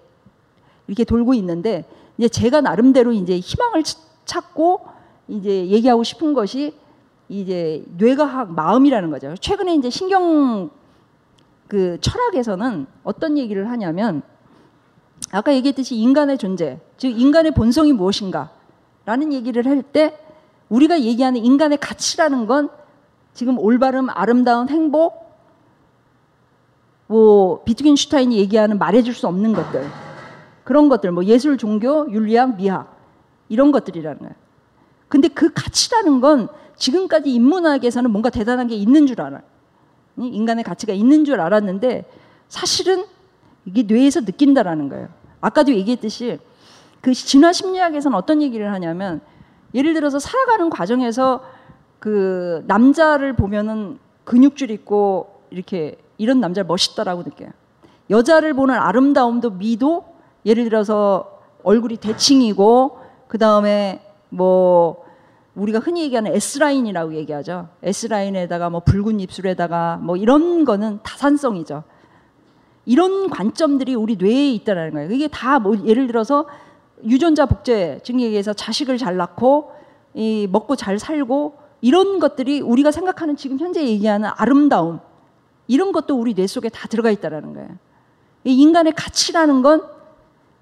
이렇게 0.87 1.03
돌고 1.03 1.33
있는데 1.33 1.85
이제 2.19 2.29
제가 2.29 2.61
나름대로 2.61 3.13
이제 3.13 3.39
희망을 3.39 3.81
찾고 4.25 4.94
이제 5.27 5.67
얘기하고 5.67 6.03
싶은 6.03 6.33
것이 6.33 6.73
이제 7.29 7.83
뇌과학 7.97 8.51
마음이라는 8.51 9.09
거죠. 9.09 9.35
최근에 9.39 9.75
이제 9.75 9.89
신경 9.89 10.69
그 11.67 11.97
철학에서는 12.01 12.85
어떤 13.03 13.37
얘기를 13.37 13.69
하냐면 13.69 14.21
아까 15.31 15.53
얘기했듯이 15.53 15.95
인간의 15.95 16.37
존재, 16.37 16.79
즉 16.97 17.19
인간의 17.19 17.53
본성이 17.53 17.93
무엇인가라는 17.93 19.33
얘기를 19.33 19.65
할 19.65 19.81
때 19.81 20.19
우리가 20.69 21.01
얘기하는 21.01 21.43
인간의 21.43 21.77
가치라는 21.79 22.47
건 22.47 22.69
지금 23.33 23.59
올바름, 23.59 24.09
아름다운 24.09 24.69
행복, 24.69 25.25
뭐 27.07 27.63
비트겐슈타인이 27.63 28.35
얘기하는 28.37 28.79
말해줄 28.79 29.13
수 29.13 29.27
없는 29.27 29.53
것들 29.53 29.85
그런 30.63 30.89
것들, 30.89 31.11
뭐 31.11 31.23
예술, 31.25 31.57
종교, 31.57 32.11
윤리학, 32.11 32.57
미학 32.57 32.95
이런 33.49 33.71
것들이라는 33.71 34.19
거예요. 34.19 34.33
근데 35.07 35.27
그 35.27 35.51
가치라는 35.53 36.21
건 36.21 36.47
지금까지 36.75 37.33
인문학에서는 37.33 38.11
뭔가 38.11 38.29
대단한 38.29 38.67
게 38.67 38.75
있는 38.75 39.07
줄 39.07 39.21
알아요. 39.21 39.41
인간의 40.17 40.63
가치가 40.63 40.93
있는 40.93 41.25
줄 41.25 41.39
알았는데 41.39 42.05
사실은 42.47 43.05
이게 43.65 43.83
뇌에서 43.83 44.21
느낀다라는 44.21 44.89
거예요. 44.89 45.09
아까도 45.41 45.73
얘기했듯이 45.73 46.39
그 47.01 47.13
진화 47.13 47.53
심리학에서는 47.53 48.17
어떤 48.17 48.41
얘기를 48.41 48.71
하냐면 48.71 49.21
예를 49.73 49.93
들어서 49.93 50.19
살아가는 50.19 50.69
과정에서 50.69 51.43
그 51.99 52.63
남자를 52.67 53.35
보면은 53.35 53.99
근육줄 54.23 54.71
있고 54.71 55.41
이렇게 55.49 55.97
이런 56.17 56.39
남자를 56.39 56.65
멋있다라고 56.67 57.23
느껴요. 57.23 57.49
여자를 58.09 58.53
보는 58.53 58.75
아름다움도 58.75 59.51
미도 59.51 60.05
예를 60.45 60.63
들어서 60.65 61.41
얼굴이 61.63 61.97
대칭이고 61.97 62.99
그 63.27 63.37
다음에 63.37 64.04
뭐 64.35 65.03
우리가 65.55 65.79
흔히 65.79 66.01
얘기하는 66.03 66.35
S라인이라고 66.35 67.15
얘기하죠. 67.15 67.69
S라인에다가 67.81 68.69
뭐 68.69 68.81
붉은 68.81 69.19
입술에다가 69.21 69.97
뭐 70.01 70.17
이런 70.17 70.65
거는 70.65 70.99
다산성이죠. 71.03 71.83
이런 72.85 73.29
관점들이 73.29 73.95
우리 73.95 74.15
뇌에 74.17 74.51
있다는 74.51 74.91
거예요. 74.91 75.11
이게 75.11 75.27
다 75.27 75.59
뭐 75.59 75.75
예를 75.85 76.07
들어서 76.07 76.45
유전자 77.05 77.45
복제 77.45 78.01
증액에서 78.03 78.53
자식을 78.53 78.97
잘 78.97 79.15
낳고 79.17 79.71
이 80.13 80.47
먹고 80.51 80.75
잘 80.75 80.99
살고 80.99 81.57
이런 81.81 82.19
것들이 82.19 82.61
우리가 82.61 82.91
생각하는 82.91 83.35
지금 83.35 83.57
현재 83.57 83.83
얘기하는 83.83 84.29
아름다움 84.35 84.99
이런 85.67 85.91
것도 85.91 86.15
우리 86.19 86.33
뇌 86.33 86.47
속에 86.47 86.69
다 86.69 86.87
들어가 86.87 87.11
있다라는 87.11 87.53
거예요. 87.53 87.69
이 88.43 88.61
인간의 88.61 88.93
가치라는 88.93 89.61
건 89.61 89.94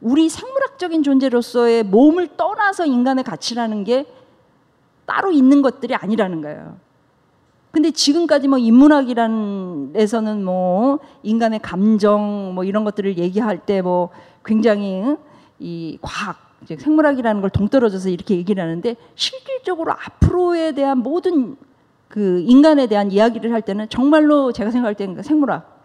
우리 0.04 0.28
생물학적인 0.28 1.02
존재로서의 1.02 1.84
몸을 1.84 2.36
떠나서 2.36 2.86
인간의 2.86 3.24
가치라는 3.24 3.86
게 3.86 4.06
따로 5.06 5.32
있는 5.32 5.62
것들이 5.62 5.96
아니라는 5.96 6.42
거예요. 6.42 6.78
근데 7.72 7.90
지금까지 7.90 8.50
뭐 8.50 8.58
인문학이란 8.58 9.94
에서는 9.96 10.44
뭐 10.44 11.00
인간의 11.24 11.60
감정 11.60 12.54
뭐 12.54 12.66
이런 12.66 12.84
것들을 12.84 13.18
얘기할 13.18 13.66
때 13.66 13.82
뭐 13.82 14.10
굉장히 14.46 15.16
이 15.58 15.98
과학 16.02 16.38
즉 16.66 16.82
생물학이라는 16.82 17.42
걸 17.42 17.50
동떨어져서 17.50 18.10
이렇게 18.10 18.36
얘기를 18.36 18.62
하는데 18.62 18.96
실질적으로 19.16 19.94
앞으로에 19.94 20.74
대한 20.74 21.00
모든 21.00 21.56
그 22.10 22.42
인간에 22.42 22.88
대한 22.88 23.10
이야기를 23.10 23.54
할 23.54 23.62
때는 23.62 23.88
정말로 23.90 24.52
제가 24.52 24.70
생각할 24.70 24.96
때는 24.96 25.24
생물학, 25.24 25.82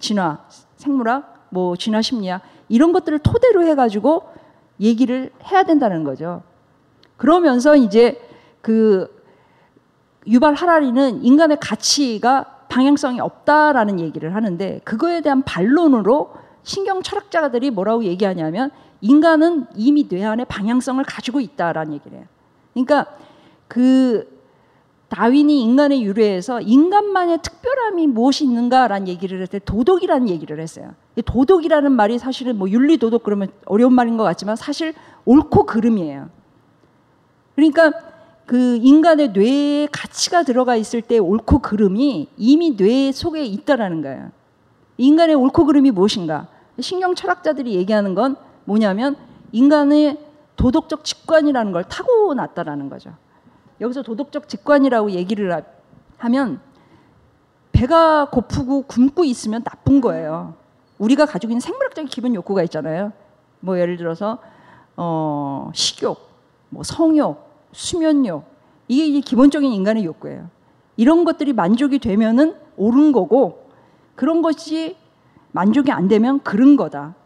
진화, 0.00 0.38
생물학, 0.76 1.31
뭐 1.52 1.76
진화 1.76 2.00
심리학 2.00 2.40
이런 2.70 2.92
것들을 2.92 3.18
토대로 3.18 3.62
해가지고 3.62 4.22
얘기를 4.80 5.30
해야 5.50 5.62
된다는 5.64 6.02
거죠. 6.02 6.42
그러면서 7.18 7.76
이제 7.76 8.18
그 8.62 9.22
유발 10.26 10.54
하라리는 10.54 11.22
인간의 11.22 11.58
가치가 11.60 12.64
방향성이 12.70 13.20
없다라는 13.20 14.00
얘기를 14.00 14.34
하는데 14.34 14.80
그거에 14.82 15.20
대한 15.20 15.42
반론으로 15.42 16.32
신경 16.62 17.02
철학자들이 17.02 17.70
뭐라고 17.70 18.04
얘기하냐면 18.04 18.70
인간은 19.02 19.66
이미 19.74 20.08
뇌 20.08 20.24
안에 20.24 20.44
방향성을 20.46 21.04
가지고 21.04 21.40
있다라는 21.40 21.92
얘기를 21.92 22.16
해요. 22.16 22.26
그러니까 22.72 23.14
그 23.68 24.40
다윈이 25.10 25.60
인간의 25.60 26.02
유래에서 26.02 26.62
인간만의 26.62 27.40
특별함이 27.42 28.06
무엇이 28.06 28.44
있는가라는 28.44 29.08
얘기를 29.08 29.38
할때 29.40 29.58
도덕이라는 29.58 30.30
얘기를 30.30 30.58
했어요. 30.58 30.94
도덕이라는 31.20 31.92
말이 31.92 32.18
사실은 32.18 32.56
뭐 32.56 32.70
윤리 32.70 32.96
도덕 32.96 33.22
그러면 33.22 33.48
어려운 33.66 33.92
말인 33.92 34.16
것 34.16 34.24
같지만 34.24 34.56
사실 34.56 34.94
옳고 35.26 35.66
그름이에요. 35.66 36.30
그러니까 37.54 37.92
그 38.46 38.76
인간의 38.76 39.32
뇌에 39.32 39.88
가치가 39.92 40.42
들어가 40.42 40.74
있을 40.76 41.02
때 41.02 41.18
옳고 41.18 41.58
그름이 41.58 42.28
이미 42.36 42.76
뇌 42.76 43.12
속에 43.12 43.44
있다라는 43.44 44.02
거예요. 44.02 44.30
인간의 44.96 45.34
옳고 45.34 45.66
그름이 45.66 45.90
무엇인가? 45.90 46.48
신경 46.80 47.14
철학자들이 47.14 47.74
얘기하는 47.74 48.14
건 48.14 48.36
뭐냐면 48.64 49.16
인간의 49.52 50.18
도덕적 50.56 51.04
직관이라는 51.04 51.72
걸 51.72 51.84
타고났다라는 51.84 52.88
거죠. 52.88 53.10
여기서 53.80 54.02
도덕적 54.02 54.48
직관이라고 54.48 55.10
얘기를 55.10 55.52
하- 55.52 55.62
하면 56.18 56.60
배가 57.72 58.28
고프고 58.30 58.82
굶고 58.82 59.24
있으면 59.24 59.62
나쁜 59.64 60.00
거예요. 60.00 60.54
우리가 61.02 61.26
가지고 61.26 61.50
있는 61.50 61.60
생물학적인 61.60 62.08
기본 62.08 62.34
욕구가 62.36 62.62
있잖아요. 62.64 63.12
뭐 63.58 63.78
예를 63.78 63.96
들어서 63.96 64.38
어, 64.96 65.70
식욕, 65.74 66.28
뭐 66.68 66.84
성욕, 66.84 67.44
수면욕 67.72 68.44
이게 68.86 69.06
이제 69.06 69.20
기본적인 69.20 69.72
인간의 69.72 70.04
욕구예요. 70.04 70.48
이런 70.96 71.24
것들이 71.24 71.52
만족이 71.52 71.98
되면은 71.98 72.54
옳은 72.76 73.10
거고 73.10 73.66
그런 74.14 74.42
것이 74.42 74.96
만족이 75.50 75.90
안 75.90 76.06
되면 76.06 76.40
그른 76.40 76.76
거다. 76.76 77.16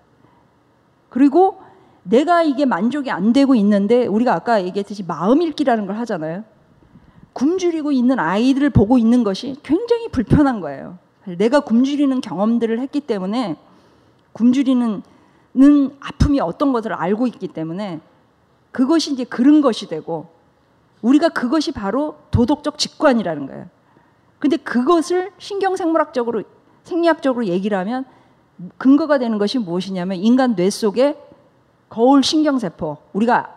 그리고 1.10 1.60
내가 2.02 2.42
이게 2.42 2.64
만족이 2.64 3.10
안 3.10 3.34
되고 3.34 3.54
있는데 3.54 4.06
우리가 4.06 4.34
아까 4.34 4.64
얘기했듯이 4.64 5.02
마음 5.02 5.42
읽기라는 5.42 5.86
걸 5.86 5.98
하잖아요. 5.98 6.44
굶주리고 7.34 7.92
있는 7.92 8.18
아이들을 8.18 8.70
보고 8.70 8.96
있는 8.96 9.22
것이 9.22 9.56
굉장히 9.62 10.08
불편한 10.08 10.60
거예요. 10.60 10.98
내가 11.36 11.60
굶주리는 11.60 12.20
경험들을 12.20 12.78
했기 12.78 13.00
때문에 13.00 13.56
굶주리는 14.36 15.02
는 15.58 15.96
아픔이 16.00 16.38
어떤 16.38 16.74
것을 16.74 16.92
알고 16.92 17.26
있기 17.28 17.48
때문에 17.48 18.00
그것이 18.72 19.14
이제 19.14 19.24
그런 19.24 19.62
것이 19.62 19.88
되고 19.88 20.26
우리가 21.00 21.30
그것이 21.30 21.72
바로 21.72 22.16
도덕적 22.30 22.76
직관이라는 22.76 23.46
거예요. 23.46 23.66
근데 24.38 24.58
그것을 24.58 25.32
신경생물학적으로 25.38 26.42
생리학적으로 26.84 27.46
얘기를 27.46 27.78
하면 27.78 28.04
근거가 28.76 29.16
되는 29.16 29.38
것이 29.38 29.58
무엇이냐면 29.58 30.18
인간 30.18 30.54
뇌 30.56 30.68
속에 30.68 31.18
거울 31.88 32.22
신경세포 32.22 32.98
우리가 33.14 33.54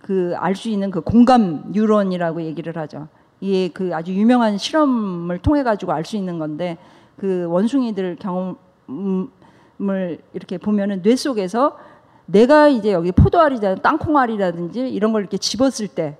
그 0.00 0.34
알 0.38 0.56
수 0.56 0.70
있는 0.70 0.90
그 0.90 1.02
공감 1.02 1.72
뉴런이라고 1.72 2.40
얘기를 2.40 2.74
하죠. 2.78 3.08
이게 3.40 3.68
그 3.68 3.94
아주 3.94 4.14
유명한 4.14 4.56
실험을 4.56 5.40
통해 5.40 5.62
가지고 5.62 5.92
알 5.92 6.06
수 6.06 6.16
있는 6.16 6.38
건데 6.38 6.78
그 7.18 7.44
원숭이들 7.50 8.16
경험 8.18 8.56
을 9.90 10.18
이렇게 10.32 10.58
보면은 10.58 11.02
뇌 11.02 11.16
속에서 11.16 11.78
내가 12.26 12.68
이제 12.68 12.92
여기 12.92 13.10
포도알이라든지 13.12 13.82
땅콩알이라든지 13.82 14.88
이런 14.88 15.12
걸 15.12 15.22
이렇게 15.22 15.38
집었을 15.38 15.88
때 15.88 16.16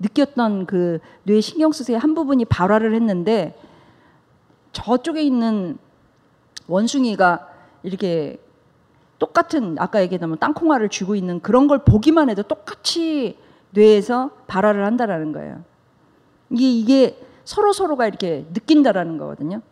느꼈던 0.00 0.66
그 0.66 1.00
뇌 1.26 1.40
신경 1.40 1.72
수세의 1.72 1.98
한 1.98 2.14
부분이 2.14 2.44
발화를 2.44 2.94
했는데 2.94 3.58
저쪽에 4.72 5.22
있는 5.22 5.76
원숭이가 6.68 7.48
이렇게 7.82 8.38
똑같은 9.18 9.76
아까 9.78 10.00
얘기했던 10.02 10.38
땅콩알을 10.38 10.88
쥐고 10.88 11.16
있는 11.16 11.40
그런 11.40 11.66
걸 11.66 11.78
보기만 11.78 12.30
해도 12.30 12.42
똑같이 12.44 13.36
뇌에서 13.70 14.30
발화를 14.46 14.84
한다라는 14.86 15.32
거예요. 15.32 15.64
이게 16.50 16.70
이게 16.70 17.26
서로 17.44 17.72
서로가 17.72 18.06
이렇게 18.06 18.46
느낀다라는 18.52 19.18
거거든요. 19.18 19.62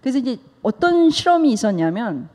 그래서 0.00 0.18
이제 0.18 0.38
어떤 0.62 1.10
실험이 1.10 1.52
있었냐면 1.52 2.28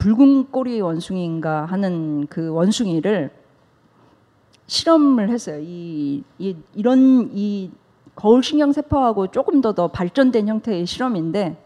붉은 0.00 0.50
꼬리 0.50 0.80
원숭이인가 0.80 1.66
하는 1.66 2.26
그 2.28 2.48
원숭이를 2.48 3.30
실험을 4.66 5.28
했어요. 5.28 5.60
이, 5.60 6.24
이 6.38 6.56
이런 6.74 7.30
이 7.34 7.70
거울 8.14 8.42
신경 8.42 8.72
세포하고 8.72 9.26
조금 9.28 9.60
더 9.60 9.72
더 9.72 9.88
발전된 9.88 10.48
형태의 10.48 10.86
실험인데 10.86 11.62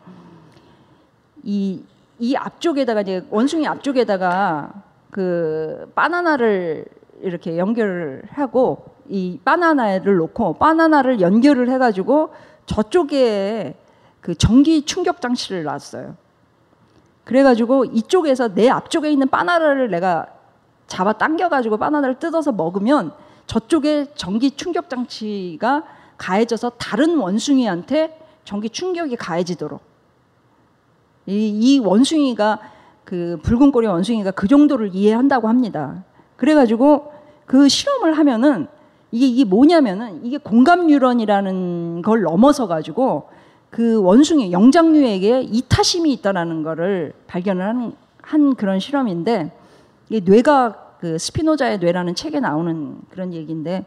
이, 1.45 1.85
이 2.19 2.35
앞쪽에다가 2.35 3.03
이제 3.03 3.25
원숭이 3.31 3.69
앞쪽에다가 3.69 4.83
그 5.11 5.91
바나나를 5.95 6.87
이렇게 7.21 7.57
연결을 7.57 8.25
하고 8.31 8.85
이 9.09 9.39
바나나를 9.45 10.17
놓고 10.17 10.55
바나나를 10.55 11.21
연결을 11.21 11.71
해가지고 11.71 12.31
저쪽에 12.67 13.77
그 14.21 14.35
전기 14.35 14.83
충격 14.83 15.21
장치를 15.21 15.63
놨어요. 15.63 16.17
그래가지고 17.25 17.87
이쪽에서 17.87 18.55
내 18.55 18.69
앞쪽에 18.69 19.11
있는 19.11 19.29
바나나를 19.29 19.91
내가 19.91 20.27
잡아 20.87 21.13
당겨가지고 21.15 21.79
바나나를 21.79 22.19
뜯어서 22.19 22.53
먹으면 22.53 23.13
저쪽에 23.47 24.07
전기 24.15 24.51
충격 24.51 24.89
장치가 24.89 25.83
가해져서 26.19 26.71
다른 26.79 27.19
원숭이한테 27.19 28.21
전기 28.45 28.69
충격이 28.69 29.17
가해지도록 29.17 29.81
이, 31.27 31.49
이 31.49 31.79
원숭이가 31.79 32.61
그 33.05 33.39
붉은 33.43 33.73
꼬리 33.73 33.87
원숭이가 33.87 34.31
그 34.31 34.49
정도를 34.49 34.91
이해한다고 34.95 35.49
합니다. 35.49 36.05
그래가지고 36.37 37.13
그 37.47 37.69
실험을 37.69 38.15
하면은 38.15 38.69
이게 39.11 39.27
이게 39.27 39.45
뭐냐면은 39.45 40.25
이게 40.25 40.39
공감 40.39 40.87
뉴런이라는 40.87 42.03
걸 42.03 42.23
넘어서 42.23 42.67
가지고 42.67 43.29
그 43.75 44.01
원숭이 44.01 44.53
영장류에게 44.53 45.41
이타심이 45.51 46.13
있다라는 46.13 46.63
거를 46.63 47.13
발견을 47.27 47.67
한, 47.67 47.93
한 48.23 48.55
그런 48.55 48.79
실험인데 48.79 49.51
이게 50.09 50.21
뇌가 50.31 50.99
그 51.01 51.19
스피노자의 51.19 51.81
뇌라는 51.81 52.15
책에 52.15 52.39
나오는 52.39 53.01
그런 53.11 53.33
얘기인데 53.33 53.85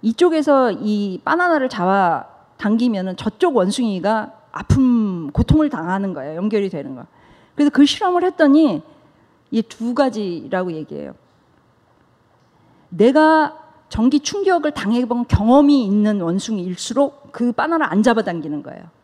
이쪽에서 0.00 0.72
이 0.72 1.20
바나나를 1.22 1.68
잡아 1.68 2.24
당기면은 2.56 3.18
저쪽 3.18 3.56
원숭이가 3.56 4.32
아픔 4.52 5.30
고통을 5.32 5.68
당하는 5.68 6.14
거예요. 6.14 6.36
연결이 6.36 6.70
되는 6.70 6.94
거. 6.94 7.04
그래서 7.54 7.70
그 7.70 7.84
실험을 7.84 8.24
했더니 8.24 8.82
이 9.50 9.60
두 9.60 9.92
가지라고 9.92 10.72
얘기해요. 10.72 11.12
내가 12.88 13.58
전기 13.90 14.20
충격을 14.20 14.70
당해본 14.70 15.26
경험이 15.26 15.84
있는 15.84 16.22
원숭이일수록 16.22 17.32
그 17.32 17.52
바나나를 17.52 17.92
안 17.92 18.02
잡아당기는 18.02 18.62
거예요. 18.62 18.99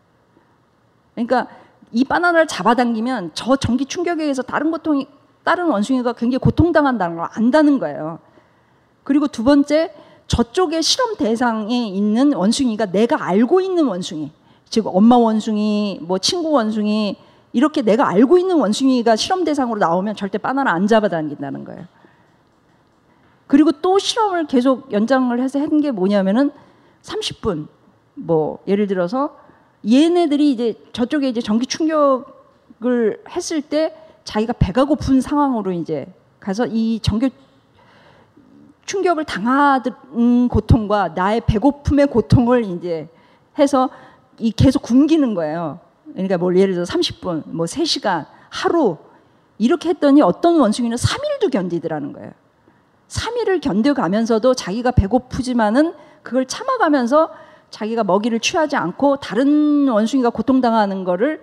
그러니까 1.17 1.49
이 1.91 2.05
바나나를 2.05 2.47
잡아당기면 2.47 3.31
저 3.35 3.57
전기 3.57 3.87
충격에 3.87 4.23
의해서 4.23 4.43
다른 4.43 4.71
고통이 4.71 5.09
다른 5.43 5.67
원숭이가 5.67 6.12
굉장히 6.12 6.39
고통당한다는 6.39 7.17
걸 7.17 7.29
안다는 7.33 7.79
거예요. 7.79 8.19
그리고 9.03 9.27
두 9.27 9.43
번째 9.43 9.93
저쪽에 10.27 10.81
실험 10.83 11.17
대상에 11.17 11.87
있는 11.89 12.35
원숭이가 12.35 12.87
내가 12.87 13.25
알고 13.25 13.61
있는 13.61 13.87
원숭이, 13.87 14.33
즉 14.69 14.89
엄마 14.89 15.17
원숭이, 15.17 16.01
뭐 16.03 16.19
친구 16.19 16.51
원숭이 16.51 17.17
이렇게 17.53 17.83
내가 17.83 18.09
알고 18.09 18.37
있는 18.37 18.59
원숭이가 18.59 19.17
실험 19.17 19.45
대상으로 19.45 19.79
나오면 19.79 20.17
절대 20.17 20.37
바나나 20.37 20.73
안 20.73 20.87
잡아당긴다는 20.87 21.64
거예요. 21.64 21.87
그리고 23.47 23.71
또 23.73 23.99
실험을 23.99 24.49
계속 24.49 24.93
연장을 24.93 25.41
해서 25.41 25.61
한 25.61 25.81
게 25.81 25.93
뭐냐면은 25.93 26.51
30분 27.03 27.69
뭐 28.14 28.59
예를 28.67 28.89
들어서 28.89 29.37
얘네들이 29.89 30.51
이제 30.51 30.74
저쪽에 30.93 31.28
이제 31.28 31.41
전기 31.41 31.66
충격을 31.66 33.22
했을 33.30 33.62
때 33.62 33.97
자기가 34.24 34.55
배가 34.55 34.84
고픈 34.84 35.20
상황으로 35.20 35.72
이제 35.72 36.07
가서 36.41 36.66
이 36.66 36.99
전기 37.01 37.30
충격을 38.84 39.24
당하는 39.24 40.49
고통과 40.49 41.09
나의 41.09 41.43
배고픔의 41.47 42.07
고통을 42.07 42.64
이제 42.64 43.09
해서 43.59 43.91
이 44.39 44.53
계속 44.53 44.82
굶기는 44.82 45.34
거예요. 45.34 45.80
그러니까 46.12 46.39
뭐 46.39 46.55
예를 46.55 46.74
들어 46.74 46.84
30분, 46.84 47.43
뭐 47.47 47.66
3시간, 47.66 48.26
하루 48.49 48.97
이렇게 49.59 49.89
했더니 49.89 50.22
어떤 50.22 50.59
원숭이는 50.59 50.97
3일도 50.97 51.51
견디더라는 51.51 52.12
거예요. 52.12 52.32
3일을 53.09 53.61
견뎌가면서도 53.61 54.55
자기가 54.55 54.93
배고프지만은 54.93 55.95
그걸 56.22 56.47
참아가면서 56.47 57.30
자기가 57.71 58.05
먹이를 58.05 58.41
취하지 58.41 58.77
않고 58.77 59.17
다른 59.17 59.89
원숭이가 59.89 60.31
고통당하는 60.31 61.05
거를 61.05 61.43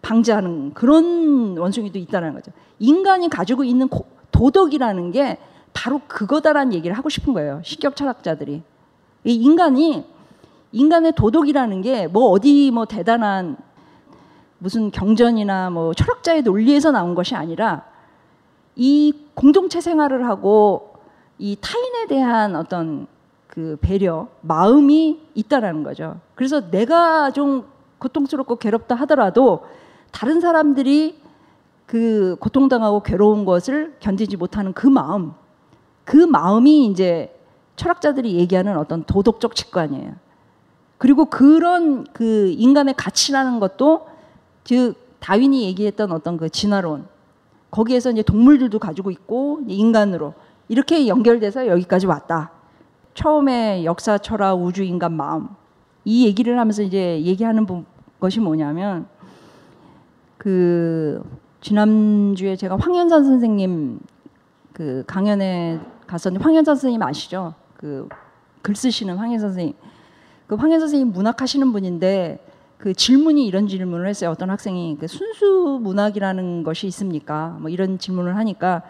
방지하는 0.00 0.74
그런 0.74 1.56
원숭이도 1.56 1.98
있다는 1.98 2.34
거죠. 2.34 2.50
인간이 2.78 3.28
가지고 3.28 3.64
있는 3.64 3.88
고, 3.88 4.06
도덕이라는 4.32 5.12
게 5.12 5.38
바로 5.72 6.00
그거다라는 6.08 6.72
얘기를 6.74 6.96
하고 6.96 7.08
싶은 7.08 7.32
거예요. 7.32 7.60
식격 7.64 7.96
철학자들이. 7.96 8.62
이 9.24 9.34
인간이 9.34 10.04
인간의 10.72 11.12
도덕이라는 11.12 11.82
게 11.82 12.08
뭐 12.08 12.30
어디 12.30 12.70
뭐 12.72 12.84
대단한 12.84 13.56
무슨 14.58 14.90
경전이나 14.90 15.70
뭐 15.70 15.94
철학자의 15.94 16.42
논리에서 16.42 16.90
나온 16.90 17.14
것이 17.14 17.34
아니라 17.34 17.84
이 18.74 19.12
공동체 19.34 19.80
생활을 19.80 20.26
하고 20.26 20.94
이 21.38 21.56
타인에 21.60 22.06
대한 22.06 22.56
어떤 22.56 23.06
그 23.52 23.76
배려, 23.82 24.28
마음이 24.40 25.20
있다라는 25.34 25.82
거죠. 25.82 26.18
그래서 26.34 26.70
내가 26.70 27.32
좀 27.32 27.66
고통스럽고 27.98 28.56
괴롭다 28.56 28.94
하더라도 28.94 29.66
다른 30.10 30.40
사람들이 30.40 31.20
그 31.84 32.34
고통당하고 32.40 33.02
괴로운 33.02 33.44
것을 33.44 33.94
견디지 34.00 34.38
못하는 34.38 34.72
그 34.72 34.86
마음, 34.86 35.34
그 36.06 36.16
마음이 36.16 36.86
이제 36.86 37.38
철학자들이 37.76 38.36
얘기하는 38.36 38.78
어떤 38.78 39.04
도덕적 39.04 39.54
직관이에요. 39.54 40.14
그리고 40.96 41.26
그런 41.26 42.04
그 42.14 42.54
인간의 42.56 42.94
가치라는 42.96 43.60
것도 43.60 44.06
즉 44.64 44.94
다윈이 45.20 45.64
얘기했던 45.64 46.10
어떤 46.10 46.38
그 46.38 46.48
진화론 46.48 47.06
거기에서 47.70 48.12
이제 48.12 48.22
동물들도 48.22 48.78
가지고 48.78 49.10
있고 49.10 49.60
인간으로 49.68 50.32
이렇게 50.70 51.06
연결돼서 51.06 51.66
여기까지 51.66 52.06
왔다. 52.06 52.61
처음에 53.14 53.84
역사, 53.84 54.18
철학, 54.18 54.54
우주, 54.62 54.82
인간, 54.82 55.12
마음 55.12 55.48
이 56.04 56.26
얘기를 56.26 56.58
하면서 56.58 56.82
이제 56.82 57.20
얘기하는 57.22 57.66
부- 57.66 57.84
것이 58.20 58.40
뭐냐면 58.40 59.06
그 60.38 61.22
지난주에 61.60 62.56
제가 62.56 62.76
황현산 62.76 63.24
선생님 63.24 64.00
그 64.72 65.04
강연에 65.06 65.78
갔었는데 66.06 66.42
황현산 66.42 66.74
선생님 66.74 67.02
아시죠? 67.02 67.54
그 67.76 68.08
글 68.62 68.76
쓰시는 68.76 69.16
황현산 69.16 69.48
선생님. 69.50 69.74
그 70.46 70.54
황현산 70.54 70.80
선생님 70.88 71.12
문학 71.12 71.42
하시는 71.42 71.72
분인데 71.72 72.46
그 72.78 72.94
질문이 72.94 73.44
이런 73.44 73.66
질문을 73.66 74.06
했어요. 74.06 74.30
어떤 74.30 74.50
학생이 74.50 74.98
그 75.00 75.08
순수 75.08 75.80
문학이라는 75.82 76.62
것이 76.62 76.86
있습니까? 76.86 77.56
뭐 77.60 77.68
이런 77.70 77.98
질문을 77.98 78.36
하니까 78.36 78.82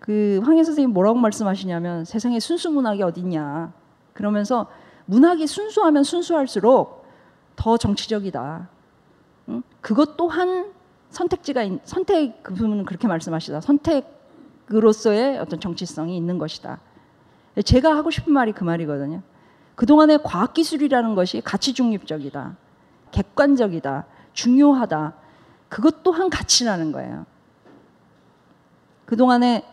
그 0.00 0.40
황현 0.44 0.64
선생님 0.64 0.92
뭐라고 0.92 1.18
말씀하시냐면 1.18 2.04
세상에 2.04 2.40
순수 2.40 2.70
문학이 2.70 3.02
어딨냐. 3.02 3.72
그러면서 4.14 4.66
문학이 5.04 5.46
순수하면 5.46 6.02
순수할수록 6.04 7.04
더 7.54 7.76
정치적이다. 7.76 8.68
응? 9.50 9.62
그것 9.80 10.16
또한 10.16 10.72
선택지가 11.10 11.62
있- 11.64 11.80
선택 11.84 12.42
그분은 12.42 12.86
그렇게 12.86 13.06
말씀하시다. 13.08 13.60
선택으로서의 13.60 15.38
어떤 15.38 15.60
정치성이 15.60 16.16
있는 16.16 16.38
것이다. 16.38 16.80
제가 17.64 17.94
하고 17.96 18.10
싶은 18.10 18.32
말이 18.32 18.52
그 18.52 18.64
말이거든요. 18.64 19.20
그동안의 19.74 20.22
과학 20.22 20.54
기술이라는 20.54 21.14
것이 21.14 21.40
가치 21.42 21.74
중립적이다. 21.74 22.56
객관적이다. 23.10 24.06
중요하다. 24.32 25.14
그것 25.68 26.02
또한 26.02 26.30
가치라는 26.30 26.92
거예요. 26.92 27.26
그동안에 29.04 29.64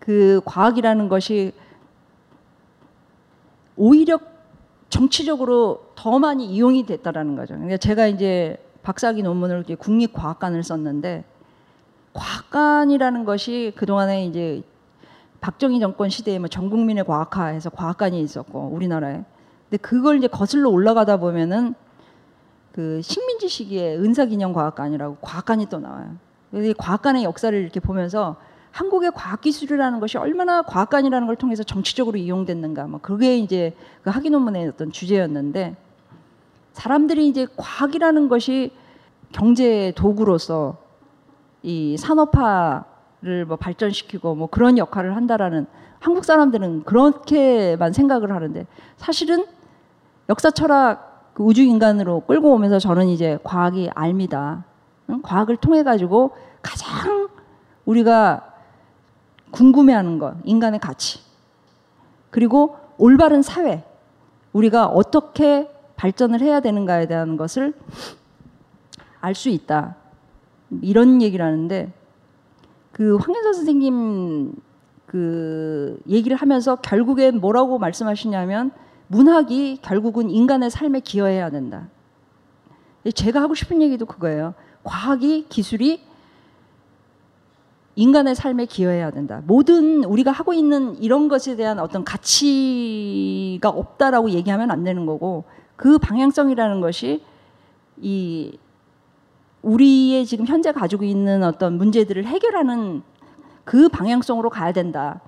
그 0.00 0.40
과학이라는 0.44 1.08
것이 1.08 1.52
오히려 3.76 4.18
정치적으로 4.88 5.92
더 5.94 6.18
많이 6.18 6.46
이용이 6.46 6.84
됐다라는 6.84 7.36
거죠. 7.36 7.54
그러니까 7.54 7.76
제가 7.76 8.08
이제 8.08 8.56
박사학위 8.82 9.22
논문을 9.22 9.64
국립과학관을 9.78 10.64
썼는데 10.64 11.24
과학관이라는 12.12 13.24
것이 13.24 13.72
그동안에 13.76 14.26
이제 14.26 14.62
박정희 15.40 15.80
정권 15.80 16.08
시대에 16.08 16.38
뭐 16.38 16.48
전 16.48 16.68
국민의 16.68 17.04
과학화해서 17.04 17.70
과학관이 17.70 18.20
있었고 18.20 18.70
우리나라에. 18.72 19.22
근데 19.68 19.76
그걸 19.80 20.18
이제 20.18 20.26
거슬러 20.26 20.68
올라가다 20.70 21.18
보면은 21.18 21.74
그 22.72 23.00
식민지 23.02 23.48
시기에 23.48 23.96
은사기념 23.96 24.52
과학관이라고 24.52 25.18
과학관이 25.20 25.66
또 25.66 25.78
나와요. 25.78 26.16
이 26.52 26.74
과학관의 26.76 27.22
역사를 27.24 27.56
이렇게 27.56 27.80
보면서 27.80 28.36
한국의 28.72 29.12
과학기술이라는 29.12 30.00
것이 30.00 30.18
얼마나 30.18 30.62
과학관이라는 30.62 31.26
걸 31.26 31.36
통해서 31.36 31.62
정치적으로 31.62 32.18
이용됐는가, 32.18 32.86
뭐 32.86 33.00
그게 33.00 33.36
이제 33.38 33.74
그 34.02 34.10
학위 34.10 34.30
논문의 34.30 34.68
어떤 34.68 34.92
주제였는데 34.92 35.76
사람들이 36.72 37.28
이제 37.28 37.46
과학이라는 37.56 38.28
것이 38.28 38.72
경제 39.32 39.92
도구로서 39.96 40.78
이 41.62 41.96
산업화를 41.98 43.44
뭐 43.46 43.56
발전시키고 43.56 44.34
뭐 44.34 44.46
그런 44.48 44.78
역할을 44.78 45.16
한다라는 45.16 45.66
한국 45.98 46.24
사람들은 46.24 46.84
그렇게만 46.84 47.92
생각을 47.92 48.32
하는데 48.32 48.66
사실은 48.96 49.44
역사 50.28 50.50
철학 50.50 51.32
그 51.34 51.42
우주 51.42 51.62
인간으로 51.62 52.20
끌고 52.20 52.52
오면서 52.52 52.78
저는 52.78 53.08
이제 53.08 53.38
과학이 53.42 53.90
알미다. 53.94 54.64
응? 55.10 55.22
과학을 55.22 55.56
통해 55.56 55.82
가지고 55.82 56.32
가장 56.62 57.28
우리가 57.84 58.49
궁금해하는 59.50 60.18
것, 60.18 60.36
인간의 60.44 60.80
가치. 60.80 61.20
그리고 62.30 62.76
올바른 62.98 63.42
사회. 63.42 63.84
우리가 64.52 64.86
어떻게 64.86 65.70
발전을 65.96 66.40
해야 66.40 66.60
되는가에 66.60 67.06
대한 67.06 67.36
것을 67.36 67.74
알 69.20 69.34
수 69.34 69.48
있다. 69.48 69.96
이런 70.82 71.20
얘기를 71.20 71.44
하는데 71.44 71.92
그 72.92 73.16
황현사 73.16 73.52
선생님 73.52 74.54
그 75.06 76.00
얘기를 76.08 76.36
하면서 76.36 76.76
결국에 76.76 77.30
뭐라고 77.30 77.78
말씀하시냐면 77.78 78.70
문학이 79.08 79.78
결국은 79.82 80.30
인간의 80.30 80.70
삶에 80.70 81.00
기여해야 81.00 81.50
된다. 81.50 81.88
제가 83.14 83.42
하고 83.42 83.54
싶은 83.54 83.82
얘기도 83.82 84.06
그거예요. 84.06 84.54
과학이 84.84 85.46
기술이 85.48 86.02
인간의 87.96 88.34
삶에 88.34 88.66
기여해야 88.66 89.10
된다. 89.10 89.42
모든 89.46 90.04
우리가 90.04 90.30
하고 90.30 90.54
있는 90.54 90.96
이런 91.02 91.28
것에 91.28 91.56
대한 91.56 91.78
어떤 91.78 92.04
가치가 92.04 93.68
없다라고 93.68 94.30
얘기하면 94.30 94.70
안 94.70 94.84
되는 94.84 95.06
거고 95.06 95.44
그 95.76 95.98
방향성이라는 95.98 96.80
것이 96.80 97.22
이 97.96 98.58
우리의 99.62 100.24
지금 100.24 100.46
현재 100.46 100.72
가지고 100.72 101.04
있는 101.04 101.42
어떤 101.42 101.76
문제들을 101.76 102.24
해결하는 102.24 103.02
그 103.64 103.88
방향성으로 103.88 104.50
가야 104.50 104.72
된다. 104.72 105.20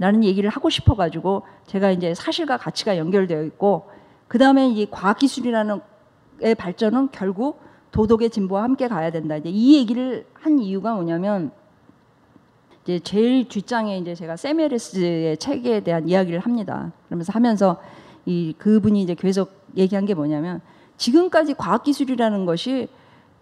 라는 0.00 0.22
얘기를 0.22 0.48
하고 0.48 0.70
싶어 0.70 0.94
가지고 0.94 1.42
제가 1.66 1.90
이제 1.90 2.14
사실과 2.14 2.56
가치가 2.56 2.96
연결되어 2.96 3.42
있고 3.44 3.90
그다음에 4.28 4.68
이 4.68 4.88
과학 4.88 5.18
기술이라는 5.18 5.80
의 6.40 6.54
발전은 6.54 7.08
결국 7.10 7.60
도덕의 7.90 8.30
진보와 8.30 8.62
함께 8.62 8.86
가야 8.86 9.10
된다. 9.10 9.36
이제 9.36 9.48
이 9.48 9.76
얘기를 9.76 10.24
한 10.34 10.60
이유가 10.60 10.94
뭐냐면 10.94 11.50
이제 12.88 12.98
제일 13.00 13.46
뒷장에 13.46 13.98
이제 13.98 14.14
제가 14.14 14.36
세미에르스의 14.36 15.36
책에 15.36 15.80
대한 15.80 16.08
이야기를 16.08 16.40
합니다. 16.40 16.90
그러면서 17.06 17.34
하면서 17.34 17.76
이 18.24 18.54
그분이 18.56 19.02
이제 19.02 19.14
계속 19.14 19.50
얘기한 19.76 20.06
게 20.06 20.14
뭐냐면 20.14 20.62
지금까지 20.96 21.52
과학 21.52 21.82
기술이라는 21.82 22.46
것이 22.46 22.88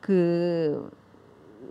그 0.01 0.91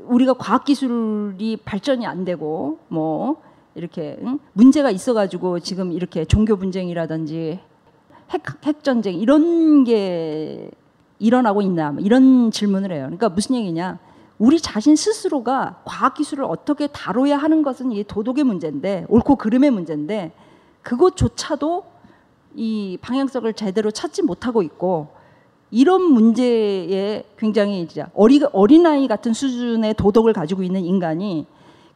우리가 0.05 0.35
과학 0.35 0.63
기술이 0.63 1.57
발전이 1.65 2.05
안 2.07 2.23
되고 2.23 2.79
뭐 2.87 3.41
이렇게 3.75 4.17
응? 4.21 4.39
문제가 4.53 4.89
있어가지고 4.89 5.59
지금 5.59 5.91
이렇게 5.91 6.23
종교 6.23 6.55
분쟁이라든지 6.55 7.59
핵, 8.29 8.65
핵 8.65 8.83
전쟁 8.85 9.15
이런 9.15 9.83
게 9.83 10.71
일어나고 11.19 11.61
있나 11.61 11.91
뭐 11.91 12.01
이런 12.01 12.51
질문을 12.51 12.93
해요. 12.93 13.03
그러니까 13.07 13.27
무슨 13.27 13.57
얘기냐? 13.57 13.99
우리 14.37 14.59
자신 14.59 14.95
스스로가 14.95 15.81
과학 15.85 16.13
기술을 16.15 16.43
어떻게 16.43 16.87
다뤄야 16.87 17.37
하는 17.37 17.63
것은 17.63 17.91
이 17.91 18.03
도덕의 18.03 18.43
문제인데 18.43 19.05
옳고 19.07 19.37
그름의 19.37 19.71
문제인데 19.71 20.33
그것조차도 20.81 21.85
이 22.55 22.97
방향성을 23.01 23.51
제대로 23.53 23.91
찾지 23.91 24.23
못하고 24.23 24.61
있고 24.61 25.09
이런 25.71 26.03
문제에 26.03 27.23
굉장히 27.37 27.87
어리 28.13 28.41
어린아이 28.51 29.07
같은 29.07 29.33
수준의 29.33 29.95
도덕을 29.95 30.33
가지고 30.33 30.63
있는 30.63 30.83
인간이 30.83 31.47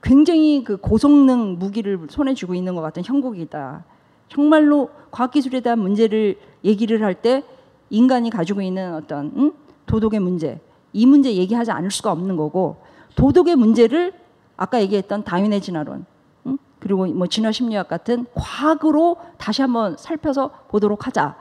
굉장히 0.01 0.63
그 0.63 0.77
고성능 0.77 1.59
무기를 1.59 2.07
손에 2.09 2.33
쥐고 2.33 2.55
있는 2.55 2.73
것 2.73 2.81
같은 2.81 3.03
형국이다. 3.03 3.83
정말로 4.29 4.89
과학기술에 5.11 5.59
대한 5.59 5.79
문제를 5.79 6.37
얘기를 6.63 7.03
할 7.03 7.15
때 7.15 7.43
인간이 7.89 8.29
가지고 8.29 8.61
있는 8.61 8.93
어떤 8.93 9.31
응? 9.35 9.51
도덕의 9.87 10.19
문제 10.19 10.59
이 10.93 11.05
문제 11.05 11.33
얘기하지 11.33 11.71
않을 11.71 11.91
수가 11.91 12.11
없는 12.11 12.35
거고 12.35 12.81
도덕의 13.15 13.55
문제를 13.55 14.13
아까 14.57 14.81
얘기했던 14.81 15.23
다윈의 15.23 15.61
진화론 15.61 16.05
응? 16.47 16.57
그리고 16.79 17.05
뭐 17.07 17.27
진화 17.27 17.51
심리학 17.51 17.87
같은 17.87 18.25
과학으로 18.33 19.17
다시 19.37 19.61
한번 19.61 19.97
살펴서 19.97 20.51
보도록 20.69 21.07
하자 21.07 21.35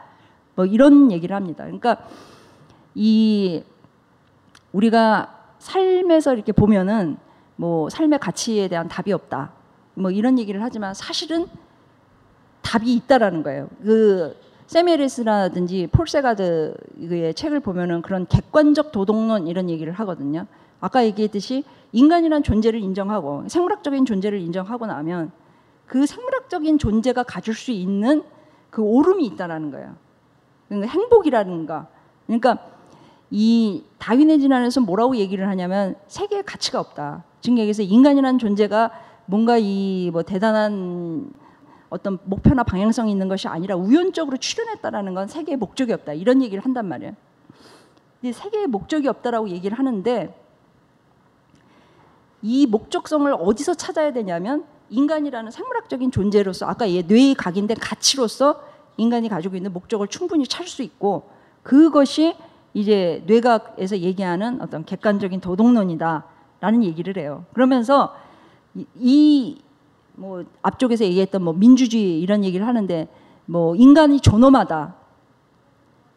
뭐 0.55 0.66
이런 0.66 1.12
얘기를 1.12 1.36
합니다. 1.36 1.64
그러니까 1.64 1.99
이 2.94 3.62
우리가 4.72 5.34
삶에서 5.59 6.34
이렇게 6.34 6.53
보면은 6.53 7.16
뭐 7.57 7.88
삶의 7.88 8.18
가치에 8.18 8.68
대한 8.68 8.88
답이 8.88 9.12
없다. 9.12 9.53
뭐 9.94 10.11
이런 10.11 10.38
얘기를 10.38 10.62
하지만 10.62 10.94
사실은 10.94 11.46
답이 12.62 12.92
있다라는 12.94 13.42
거예요. 13.42 13.68
그 13.82 14.36
세미에리스라든지 14.69 15.89
폴세가드의 15.91 17.35
책을 17.35 17.61
보면은 17.61 18.03
그런 18.03 18.27
객관적 18.27 18.93
도덕론 18.93 19.47
이런 19.47 19.71
얘기를 19.71 19.93
하거든요. 19.95 20.47
아까 20.79 21.05
얘기했듯이 21.05 21.64
인간이란 21.93 22.43
존재를 22.43 22.79
인정하고 22.81 23.49
생물학적인 23.49 24.05
존재를 24.05 24.41
인정하고 24.41 24.87
나면 24.87 25.33
그 25.87 26.05
생물학적인 26.05 26.79
존재가 26.79 27.23
가질 27.23 27.55
수 27.55 27.71
있는 27.71 28.23
그 28.69 28.83
오름이 28.83 29.25
있다라는 29.25 29.71
거예요. 29.71 29.97
그러니까 30.69 30.93
행복이라는가. 30.93 31.89
그러니까 32.27 32.59
이 33.31 33.85
다윈의 33.99 34.39
진화에서 34.41 34.83
뭐라고 34.83 35.16
얘기를 35.16 35.49
하냐면 35.49 35.97
세계에 36.09 36.43
가치가 36.43 36.79
없다. 36.79 37.25
즉 37.41 37.59
여기서 37.59 37.83
인간이라는 37.83 38.39
존재가 38.39 38.91
뭔가 39.25 39.57
이 39.59 40.11
뭐 40.12 40.23
대단한 40.23 41.33
어떤 41.91 42.18
목표나 42.24 42.62
방향성이 42.62 43.11
있는 43.11 43.28
것이 43.28 43.49
아니라 43.49 43.76
우연적으로 43.76 44.36
출현했다라는 44.36 45.14
건 45.14 45.28
세계의 45.28 45.57
목적이 45.57 45.93
없다. 45.95 46.12
이런 46.12 46.43
얘기를 46.43 46.64
한단 46.64 46.86
말이에요. 46.86 47.14
근데 48.20 48.32
세계의 48.32 48.66
목적이 48.66 49.09
없다라고 49.09 49.49
얘기를 49.49 49.78
하는데 49.78 50.34
이 52.43 52.66
목적성을 52.66 53.32
어디서 53.39 53.74
찾아야 53.74 54.12
되냐면 54.12 54.64
인간이라는 54.91 55.51
생물학적인 55.51 56.11
존재로서 56.11 56.66
아까 56.66 56.91
얘 56.91 57.03
뇌의 57.03 57.34
각인된 57.34 57.76
가치로서 57.80 58.62
인간이 58.97 59.28
가지고 59.28 59.57
있는 59.57 59.72
목적을 59.72 60.09
충분히 60.09 60.47
찾을 60.47 60.66
수 60.66 60.82
있고 60.82 61.30
그것이 61.62 62.34
이제 62.74 63.22
뇌과학에서 63.26 63.99
얘기하는 63.99 64.61
어떤 64.61 64.84
객관적인 64.84 65.41
도덕론이다라는 65.41 66.84
얘기를 66.84 67.16
해요. 67.16 67.45
그러면서 67.53 68.14
이 68.95 69.61
뭐 70.19 70.45
앞쪽에서 70.62 71.05
얘기했던 71.05 71.43
뭐 71.43 71.53
민주주의 71.53 72.21
이런 72.21 72.45
얘기를 72.45 72.66
하는데 72.66 73.09
뭐 73.47 73.75
인간이 73.77 74.21
존엄하다. 74.21 74.95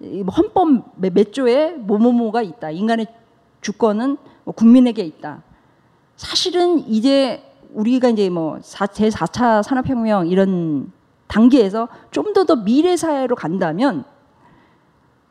이 0.02 0.24
헌법 0.36 1.00
몇, 1.00 1.14
몇 1.14 1.32
조에 1.32 1.74
뭐뭐뭐가 1.74 2.42
있다. 2.42 2.72
인간의 2.72 3.06
주권은 3.62 4.18
뭐 4.44 4.54
국민에게 4.56 5.04
있다. 5.04 5.44
사실은 6.16 6.80
이제 6.90 7.44
우리가 7.74 8.10
이제 8.10 8.30
뭐 8.30 8.60
제 8.62 9.10
4차 9.10 9.64
산업혁명 9.64 10.28
이런 10.28 10.92
단계에서 11.28 11.88
좀 12.12 12.34
더 12.34 12.44
더 12.44 12.56
미래 12.58 12.98
사회로 12.98 13.36
간다면 13.36 14.04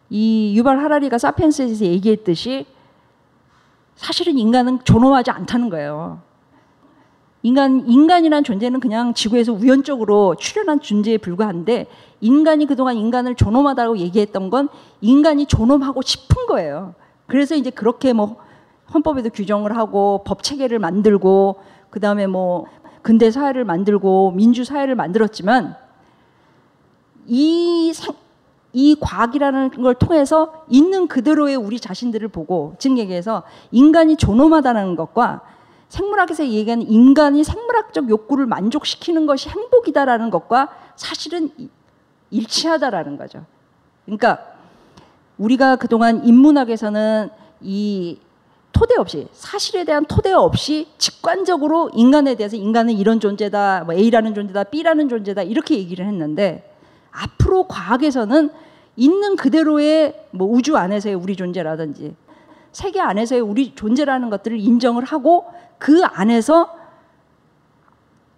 이 0.08 0.56
유발 0.56 0.78
하라리가 0.78 1.18
사피엔스에서 1.18 1.84
얘기했듯이 1.84 2.66
사실은 3.96 4.38
인간은 4.38 4.78
존엄하지 4.84 5.30
않다는 5.30 5.68
거예요. 5.70 6.22
인간 7.42 7.88
인간이란 7.88 8.44
존재는 8.44 8.80
그냥 8.80 9.14
지구에서 9.14 9.52
우연적으로 9.52 10.34
출현한 10.38 10.80
존재에 10.80 11.16
불과한데 11.16 11.86
인간이 12.20 12.66
그동안 12.66 12.96
인간을 12.96 13.34
존엄하다고 13.34 13.98
얘기했던 13.98 14.50
건 14.50 14.68
인간이 15.00 15.46
존엄하고 15.46 16.02
싶은 16.02 16.46
거예요. 16.46 16.94
그래서 17.26 17.54
이제 17.54 17.70
그렇게 17.70 18.12
뭐 18.12 18.36
헌법에도 18.92 19.30
규정을 19.30 19.76
하고 19.76 20.22
법 20.26 20.42
체계를 20.42 20.78
만들고 20.78 21.60
그다음에 21.90 22.26
뭐 22.26 22.66
근대 23.02 23.30
사회를 23.30 23.64
만들고 23.64 24.32
민주 24.32 24.64
사회를 24.64 24.94
만들었지만 24.94 25.76
이, 27.26 27.92
상, 27.94 28.14
이 28.72 28.96
과학이라는 29.00 29.70
걸 29.70 29.94
통해서 29.94 30.64
있는 30.68 31.08
그대로의 31.08 31.56
우리 31.56 31.80
자신들을 31.80 32.28
보고 32.28 32.74
즉 32.78 32.98
얘기해서 32.98 33.44
인간이 33.70 34.16
존엄하다는 34.16 34.96
것과 34.96 35.40
생물학에서 35.90 36.46
얘기하는 36.46 36.88
인간이 36.88 37.44
생물학적 37.44 38.08
욕구를 38.08 38.46
만족시키는 38.46 39.26
것이 39.26 39.48
행복이다라는 39.48 40.30
것과 40.30 40.68
사실은 40.96 41.50
일치하다라는 42.30 43.16
거죠. 43.18 43.44
그러니까 44.04 44.38
우리가 45.36 45.76
그동안 45.76 46.24
인문학에서는 46.24 47.30
이 47.60 48.18
토대 48.72 48.94
없이 48.96 49.26
사실에 49.32 49.84
대한 49.84 50.04
토대 50.06 50.32
없이 50.32 50.86
직관적으로 50.96 51.90
인간에 51.92 52.36
대해서 52.36 52.56
인간은 52.56 52.94
이런 52.94 53.18
존재다, 53.18 53.82
뭐 53.84 53.94
A라는 53.94 54.32
존재다, 54.34 54.64
B라는 54.64 55.08
존재다 55.08 55.42
이렇게 55.42 55.76
얘기를 55.76 56.06
했는데 56.06 56.72
앞으로 57.10 57.64
과학에서는 57.64 58.50
있는 58.96 59.36
그대로의 59.36 60.26
뭐 60.30 60.46
우주 60.48 60.76
안에서의 60.76 61.16
우리 61.16 61.34
존재라든지 61.34 62.14
세계 62.70 63.00
안에서의 63.00 63.40
우리 63.40 63.74
존재라는 63.74 64.30
것들을 64.30 64.58
인정을 64.60 65.02
하고 65.04 65.46
그 65.80 66.04
안에서 66.04 66.76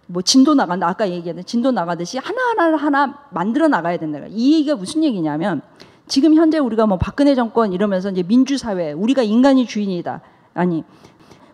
뭐 0.07 0.21
진도 0.21 0.55
나간다 0.55 0.87
아까 0.87 1.09
얘기했던 1.09 1.45
진도 1.45 1.71
나가듯이 1.71 2.17
하나하나 2.17 2.77
하나 2.77 3.19
만들어 3.31 3.67
나가야 3.67 3.97
된다. 3.97 4.19
이 4.29 4.53
얘기가 4.53 4.75
무슨 4.77 5.03
얘기냐면 5.03 5.61
지금 6.07 6.35
현재 6.35 6.57
우리가 6.57 6.87
뭐 6.87 6.97
박근혜 6.97 7.35
정권 7.35 7.73
이러면서 7.73 8.09
이제 8.09 8.23
민주사회 8.23 8.93
우리가 8.93 9.23
인간이 9.23 9.65
주인이다 9.65 10.21
아니 10.53 10.83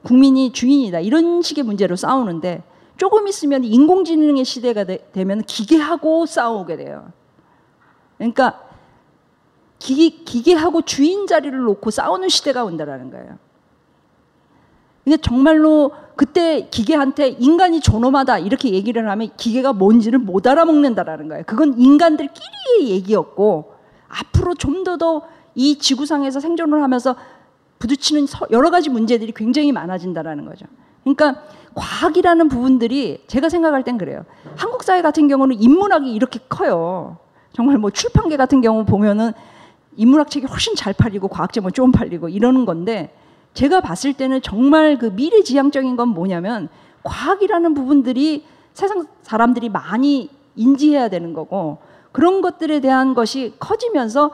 국민이 0.04 0.52
주인이다 0.54 1.00
이런 1.00 1.42
식의 1.42 1.64
문제로 1.64 1.96
싸우는데 1.96 2.64
조금 2.96 3.28
있으면 3.28 3.64
인공지능의 3.64 4.46
시대가 4.46 4.84
되, 4.84 5.00
면 5.26 5.42
기계하고 5.42 6.28
싸우게 6.28 6.78
돼요. 6.78 7.12
그러니까 8.18 8.62
기, 9.80 10.24
기계하고 10.24 10.84
주인 10.84 11.26
자리를 11.26 11.58
놓고 11.58 11.90
싸우는 11.90 12.30
시대가 12.30 12.64
온다라는 12.64 13.10
거예요. 13.10 13.38
근데 15.10 15.18
정말로 15.24 15.92
그때 16.16 16.68
기계한테 16.70 17.30
인간이 17.30 17.80
존엄하다 17.82 18.40
이렇게 18.40 18.70
얘기를 18.70 19.10
하면 19.10 19.30
기계가 19.38 19.74
뭔지를 19.74 20.20
못 20.20 20.46
알아먹는다라는 20.46 21.30
거예요. 21.30 21.44
그건 21.48 21.80
인간들끼리의 21.80 22.92
얘기였고 22.92 23.74
앞으로 24.08 24.54
좀 24.54 24.84
더 24.84 24.98
더 24.98 25.24
이 25.56 25.80
지구상에서 25.80 26.40
생존을 26.40 26.84
하면서 26.84 27.16
부딪히는 27.80 28.28
여러 28.52 28.70
가지 28.70 28.90
문제들이 28.92 29.32
굉장히 29.36 29.72
많아진다라는 29.72 30.46
거죠. 30.46 30.68
그러니까 31.04 31.42
과학이라는 31.74 32.48
부분들이 32.50 33.24
제가 33.26 33.50
생각할 33.50 33.84
땐 33.84 33.98
그래요. 33.98 34.26
한국 34.56 34.84
사회 34.84 35.02
같은 35.02 35.28
경우는 35.28 35.60
인문학이 35.60 36.14
이렇게 36.14 36.40
커요. 36.48 37.18
정말 37.54 37.80
뭐 37.80 37.90
출판계 37.90 38.38
같은 38.38 38.62
경우 38.62 38.86
보면은 38.86 39.34
인문학 39.98 40.30
책이 40.30 40.46
훨씬 40.46 40.76
잘 40.76 40.94
팔리고 40.94 41.30
과학 41.30 41.52
제목 41.52 41.74
좀 41.74 41.92
팔리고 41.92 42.30
이러는 42.30 42.66
건데 42.66 43.12
제가 43.54 43.82
봤을 43.82 44.14
때는 44.14 44.42
정말 44.42 44.98
그 44.98 45.08
미래지향적인 45.08 45.96
건 45.96 46.10
뭐냐면 46.10 46.70
과학이라는 47.04 47.74
부분들이 47.74 48.46
세상 48.74 49.06
사람들이 49.22 49.70
많이 49.70 50.30
인지해야 50.56 51.10
되는 51.10 51.34
거고 51.34 51.80
그런 52.12 52.42
것들에 52.42 52.80
대한 52.80 53.14
것이 53.14 53.54
커지면서 53.60 54.32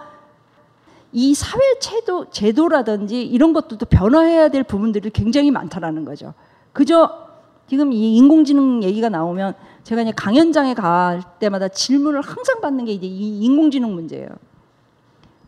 이 1.11 1.33
사회 1.33 1.79
제도, 1.79 2.29
제도라든지 2.29 3.23
이런 3.23 3.53
것들도 3.53 3.85
변화해야 3.85 4.49
될 4.49 4.63
부분들이 4.63 5.09
굉장히 5.11 5.49
많다라는 5.49 6.03
거죠. 6.03 6.33
그저 6.73 7.25
지금 7.67 7.93
이 7.93 8.17
인공지능 8.17 8.83
얘기가 8.83 9.09
나오면 9.09 9.53
제가 9.83 10.01
이제 10.01 10.11
강연장에 10.11 10.73
갈 10.73 11.21
때마다 11.39 11.67
질문을 11.67 12.21
항상 12.21 12.59
받는 12.59 12.85
게 12.85 12.91
이제 12.91 13.07
이 13.07 13.39
인공지능 13.41 13.93
문제예요. 13.93 14.27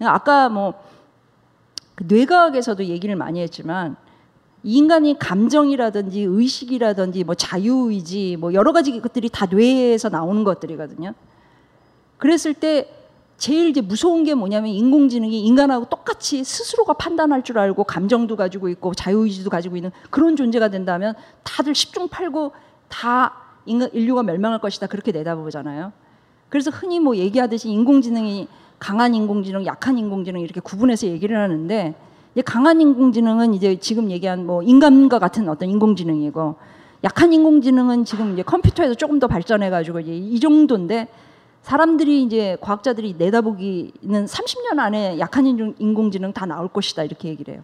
아까 0.01 0.47
뭐그 0.47 0.77
뇌과학에서도 2.03 2.85
얘기를 2.85 3.15
많이 3.15 3.41
했지만 3.41 3.95
인간이 4.63 5.17
감정이라든지 5.17 6.21
의식이라든지 6.21 7.23
뭐 7.23 7.35
자유의지 7.35 8.37
뭐 8.39 8.53
여러 8.53 8.71
가지 8.71 8.99
것들이 8.99 9.29
다 9.29 9.45
뇌에서 9.45 10.09
나오는 10.09 10.43
것들이거든요. 10.43 11.13
그랬을 12.17 12.53
때 12.53 12.93
제일 13.37 13.69
이제 13.69 13.81
무서운 13.81 14.23
게 14.23 14.33
뭐냐면 14.33 14.71
인공지능이 14.71 15.45
인간하고 15.45 15.85
똑같이 15.85 16.43
스스로가 16.43 16.93
판단할 16.93 17.43
줄 17.43 17.59
알고 17.59 17.83
감정도 17.83 18.35
가지고 18.35 18.67
있고 18.69 18.95
자유의지도 18.95 19.49
가지고 19.49 19.75
있는 19.75 19.91
그런 20.09 20.35
존재가 20.35 20.69
된다면 20.69 21.13
다들 21.43 21.75
십중팔구 21.75 22.51
다 22.87 23.33
인간, 23.65 23.89
인류가 23.93 24.23
멸망할 24.23 24.59
것이다 24.59 24.87
그렇게 24.87 25.11
내다보잖아요. 25.11 25.93
그래서 26.49 26.71
흔히 26.71 26.99
뭐 26.99 27.15
얘기하듯이 27.15 27.69
인공지능이 27.69 28.47
강한 28.79 29.15
인공지능, 29.15 29.65
약한 29.65 29.97
인공지능 29.97 30.41
이렇게 30.41 30.59
구분해서 30.59 31.07
얘기를 31.07 31.37
하는데 31.37 31.95
강한 32.45 32.79
인공지능은 32.81 33.53
이제 33.53 33.79
지금 33.79 34.11
얘기한 34.11 34.45
뭐 34.45 34.61
인간과 34.61 35.17
같은 35.19 35.49
어떤 35.49 35.69
인공지능이고 35.69 36.55
약한 37.03 37.33
인공지능은 37.33 38.05
지금 38.05 38.33
이제 38.33 38.43
컴퓨터에서 38.43 38.93
조금 38.93 39.19
더 39.19 39.27
발전해가지고 39.27 39.99
이제 40.01 40.15
이 40.15 40.39
정도인데 40.39 41.07
사람들이 41.63 42.23
이제 42.23 42.57
과학자들이 42.61 43.15
내다보기는 43.17 44.25
30년 44.25 44.79
안에 44.79 45.19
약한 45.19 45.45
인공지능 45.79 46.31
다 46.31 46.45
나올 46.45 46.67
것이다 46.67 47.03
이렇게 47.03 47.29
얘기를 47.29 47.55
해요. 47.55 47.63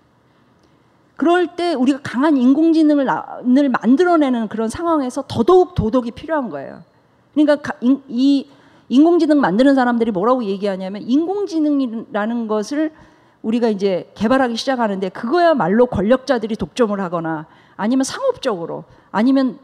그럴 1.16 1.56
때 1.56 1.74
우리가 1.74 2.00
강한 2.02 2.36
인공지능을 2.38 3.06
만들어내는 3.70 4.48
그런 4.48 4.68
상황에서 4.68 5.24
더더욱 5.28 5.76
도덕이 5.76 6.12
필요한 6.12 6.50
거예요. 6.50 6.82
그러니까 7.34 7.74
이 8.10 8.48
인공지능 8.94 9.42
만드는 9.42 9.74
사람들이 9.74 10.12
뭐라고 10.12 10.44
얘기하냐면 10.44 11.02
인공지능이라는 11.02 12.48
것을 12.48 12.92
우리가 13.42 13.70
이제 13.70 14.12
개발하기 14.14 14.56
시작하는데 14.56 15.10
그거야말로 15.10 15.88
권력자들이 15.88 16.56
독점을 16.56 17.00
하거나 17.02 17.48
아니면 17.76 18.04
상업적으로 18.04 18.84
아니면 19.12 19.58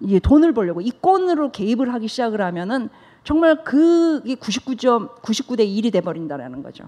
이제 0.00 0.18
돈을 0.18 0.52
벌려고 0.52 0.82
이권으로 0.82 1.52
개입을 1.52 1.94
하기 1.94 2.06
시작을 2.06 2.42
하면은 2.42 2.90
정말 3.24 3.64
그게 3.64 4.34
99점 4.34 5.22
99대 5.22 5.60
1이 5.60 5.90
돼 5.90 6.02
버린다라는 6.02 6.62
거죠. 6.62 6.84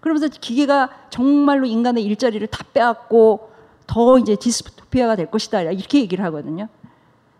그러면서 0.00 0.28
기계가 0.28 0.90
정말로 1.08 1.64
인간의 1.64 2.04
일자리를 2.04 2.46
다 2.48 2.62
빼앗고 2.74 3.50
더 3.86 4.18
이제 4.18 4.36
디스토피아가 4.36 5.16
될 5.16 5.30
것이다 5.30 5.62
이렇게 5.62 6.00
얘기를 6.00 6.22
하거든요. 6.26 6.68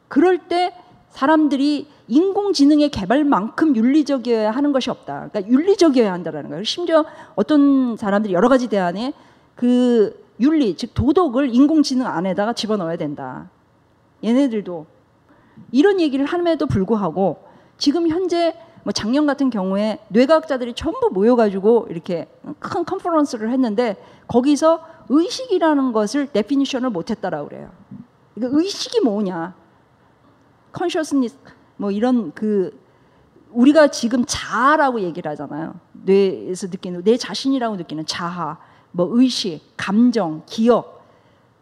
그럴 0.09 0.39
때 0.49 0.75
사람들이 1.11 1.89
인공지능의 2.13 2.91
개발만큼 2.91 3.75
윤리적이어야 3.75 4.51
하는 4.51 4.73
것이 4.73 4.91
없다. 4.91 5.31
그러니까 5.31 5.51
윤리적이어야 5.51 6.13
한다라는 6.13 6.51
거예요. 6.51 6.65
심지어 6.65 7.07
어떤 7.37 7.97
사람들이 7.97 8.35
여러 8.35 8.51
가지 8.51 8.69
대안에 8.69 9.15
그 9.55 10.23
윤리, 10.39 10.77
즉 10.77 10.93
도덕을 10.93 11.55
인공지능 11.55 12.07
안에다가 12.07 12.53
집어넣어야 12.53 12.97
된다. 12.97 13.49
얘네들도 14.23 14.85
이런 15.71 16.01
얘기를 16.01 16.27
함에도 16.27 16.67
불구하고 16.67 17.45
지금 17.79 18.09
현재 18.09 18.55
뭐 18.83 18.93
작년 18.93 19.27
같은 19.27 19.49
경우에 19.49 19.99
뇌과학자들이 20.09 20.75
전부 20.75 21.09
모여가지고 21.11 21.87
이렇게 21.89 22.29
큰 22.59 22.85
컨퍼런스를 22.85 23.51
했는데 23.51 23.97
거기서 24.27 24.85
의식이라는 25.09 25.93
것을 25.93 26.27
definition을 26.27 26.91
못했다라고 26.91 27.49
그래요. 27.49 27.71
그러니까 28.35 28.59
의식이 28.59 29.01
뭐냐? 29.01 29.55
컨셔스니스 30.73 31.37
뭐 31.77 31.91
이런 31.91 32.33
그 32.33 32.79
우리가 33.51 33.89
지금 33.89 34.25
자아라고 34.27 35.01
얘기를 35.01 35.31
하잖아요. 35.33 35.75
뇌에서 35.93 36.69
느끼는 36.69 37.05
내 37.05 37.17
자신이라고 37.17 37.77
느끼는 37.77 38.07
자아, 38.07 38.59
뭐 38.93 39.09
의식, 39.11 39.61
감정, 39.77 40.43
기억. 40.47 41.07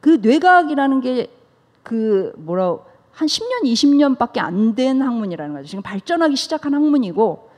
그 0.01 0.19
뇌과학이라는 0.23 1.01
게 1.01 1.41
그 1.83 2.33
뭐라 2.37 2.79
한 3.13 3.27
10년, 3.27 3.65
20년밖에 3.65 4.39
안 4.39 4.75
된 4.75 5.03
학문이라는 5.03 5.55
거죠. 5.55 5.69
지금 5.69 5.83
발전하기 5.83 6.37
시작한 6.37 6.75
학문이고 6.75 7.51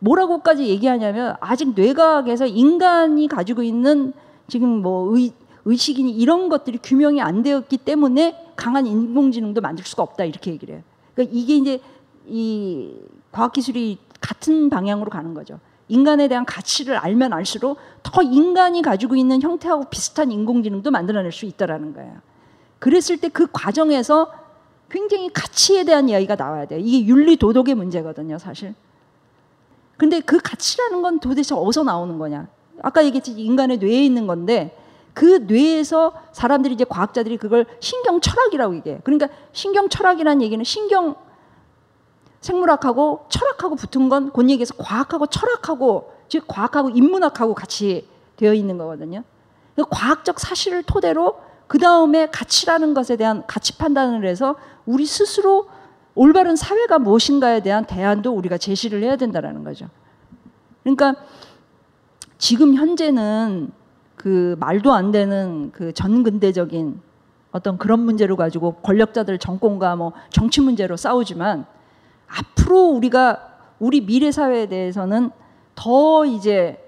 뭐라고까지 0.00 0.66
얘기하냐면 0.68 1.36
아직 1.40 1.74
뇌과학에서 1.74 2.46
인간이 2.46 3.26
가지고 3.26 3.62
있는 3.62 4.12
지금 4.46 4.68
뭐 4.82 5.16
의, 5.16 5.32
의식이니 5.64 6.12
이런 6.12 6.48
것들이 6.48 6.78
규명이 6.82 7.20
안 7.20 7.42
되었기 7.42 7.78
때문에 7.78 8.52
강한 8.56 8.86
인공지능도 8.86 9.60
만들 9.60 9.84
수가 9.84 10.02
없다 10.02 10.24
이렇게 10.24 10.52
얘기를 10.52 10.76
해요. 10.76 10.84
그러니까 11.14 11.36
이게 11.36 11.56
이제 11.56 11.80
이 12.28 12.94
과학기술이 13.32 13.98
같은 14.20 14.70
방향으로 14.70 15.10
가는 15.10 15.34
거죠. 15.34 15.58
인간에 15.88 16.28
대한 16.28 16.44
가치를 16.44 16.96
알면 16.96 17.32
알수록 17.32 17.78
더 18.02 18.22
인간이 18.22 18.82
가지고 18.82 19.16
있는 19.16 19.40
형태하고 19.40 19.84
비슷한 19.84 20.30
인공지능도 20.30 20.90
만들어낼 20.90 21.32
수 21.32 21.46
있다라는 21.46 21.94
거예요. 21.94 22.16
그랬을 22.78 23.16
때 23.18 23.28
그 23.28 23.46
과정에서 23.50 24.32
굉장히 24.90 25.30
가치에 25.32 25.84
대한 25.84 26.08
이야기가 26.08 26.36
나와야 26.36 26.66
돼요. 26.66 26.80
이게 26.82 27.06
윤리 27.06 27.36
도덕의 27.36 27.74
문제거든요, 27.74 28.38
사실. 28.38 28.74
근데 29.96 30.20
그 30.20 30.38
가치라는 30.38 31.02
건 31.02 31.20
도대체 31.20 31.54
어디서 31.54 31.82
나오는 31.82 32.18
거냐? 32.18 32.48
아까 32.82 33.04
얘기했지 33.04 33.32
인간의 33.32 33.78
뇌에 33.78 34.04
있는 34.04 34.26
건데 34.26 34.76
그 35.12 35.44
뇌에서 35.48 36.12
사람들이 36.32 36.74
이제 36.74 36.84
과학자들이 36.84 37.38
그걸 37.38 37.66
신경 37.80 38.20
철학이라고 38.20 38.76
얘기해요. 38.76 39.00
그러니까 39.02 39.28
신경 39.52 39.88
철학이라는 39.88 40.42
얘기는 40.42 40.62
신경 40.64 41.16
생물학하고 42.40 43.26
철학하고 43.28 43.76
붙은 43.76 44.08
건곧 44.08 44.48
얘기해서 44.50 44.74
과학하고 44.76 45.26
철학하고 45.26 46.12
즉 46.28 46.44
과학하고 46.46 46.90
인문학하고 46.90 47.54
같이 47.54 48.08
되어 48.36 48.54
있는 48.54 48.78
거거든요. 48.78 49.24
그 49.74 49.84
과학적 49.88 50.40
사실을 50.40 50.82
토대로 50.82 51.40
그 51.66 51.78
다음에 51.78 52.28
가치라는 52.30 52.94
것에 52.94 53.16
대한 53.16 53.44
가치 53.46 53.76
판단을 53.76 54.26
해서 54.26 54.56
우리 54.86 55.06
스스로 55.06 55.68
올바른 56.14 56.56
사회가 56.56 56.98
무엇인가에 56.98 57.60
대한 57.60 57.84
대안도 57.84 58.32
우리가 58.32 58.58
제시를 58.58 59.02
해야 59.02 59.16
된다라는 59.16 59.64
거죠. 59.64 59.88
그러니까 60.82 61.14
지금 62.38 62.74
현재는 62.74 63.70
그 64.16 64.56
말도 64.58 64.92
안 64.92 65.12
되는 65.12 65.70
그 65.72 65.92
전근대적인 65.92 67.00
어떤 67.52 67.78
그런 67.78 68.00
문제로 68.00 68.36
가지고 68.36 68.74
권력자들 68.82 69.38
정권과 69.38 69.96
뭐 69.96 70.12
정치 70.30 70.60
문제로 70.60 70.96
싸우지만 70.96 71.66
앞으로 72.28 72.90
우리가 72.90 73.58
우리 73.78 74.04
미래 74.04 74.30
사회에 74.30 74.66
대해서는 74.66 75.30
더 75.74 76.24
이제 76.24 76.84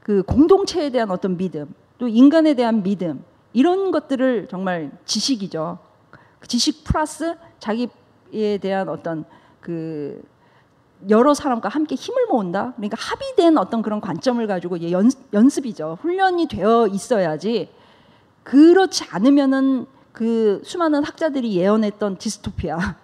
그 0.00 0.22
공동체에 0.22 0.90
대한 0.90 1.10
어떤 1.10 1.36
믿음, 1.36 1.74
또 1.98 2.08
인간에 2.08 2.54
대한 2.54 2.82
믿음 2.82 3.24
이런 3.52 3.90
것들을 3.90 4.48
정말 4.50 4.90
지식이죠. 5.04 5.78
지식 6.46 6.84
플러스 6.84 7.36
자기에 7.58 8.58
대한 8.60 8.88
어떤 8.88 9.24
그 9.60 10.22
여러 11.08 11.34
사람과 11.34 11.68
함께 11.68 11.94
힘을 11.94 12.26
모은다. 12.26 12.74
그러니까 12.76 12.96
합의된 12.98 13.58
어떤 13.58 13.82
그런 13.82 14.00
관점을 14.00 14.46
가지고 14.46 14.90
연, 14.90 15.10
연습이죠. 15.32 15.98
훈련이 16.00 16.48
되어 16.48 16.86
있어야지 16.86 17.70
그렇지 18.42 19.04
않으면은 19.10 19.86
그 20.12 20.60
수많은 20.64 21.02
학자들이 21.04 21.56
예언했던 21.56 22.18
디스토피아. 22.18 22.96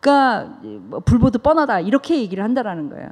그러니까 0.00 0.58
뭐 0.62 1.00
불보듯 1.00 1.42
뻔하다 1.42 1.80
이렇게 1.80 2.18
얘기를 2.18 2.42
한다라는 2.42 2.88
거예요. 2.90 3.08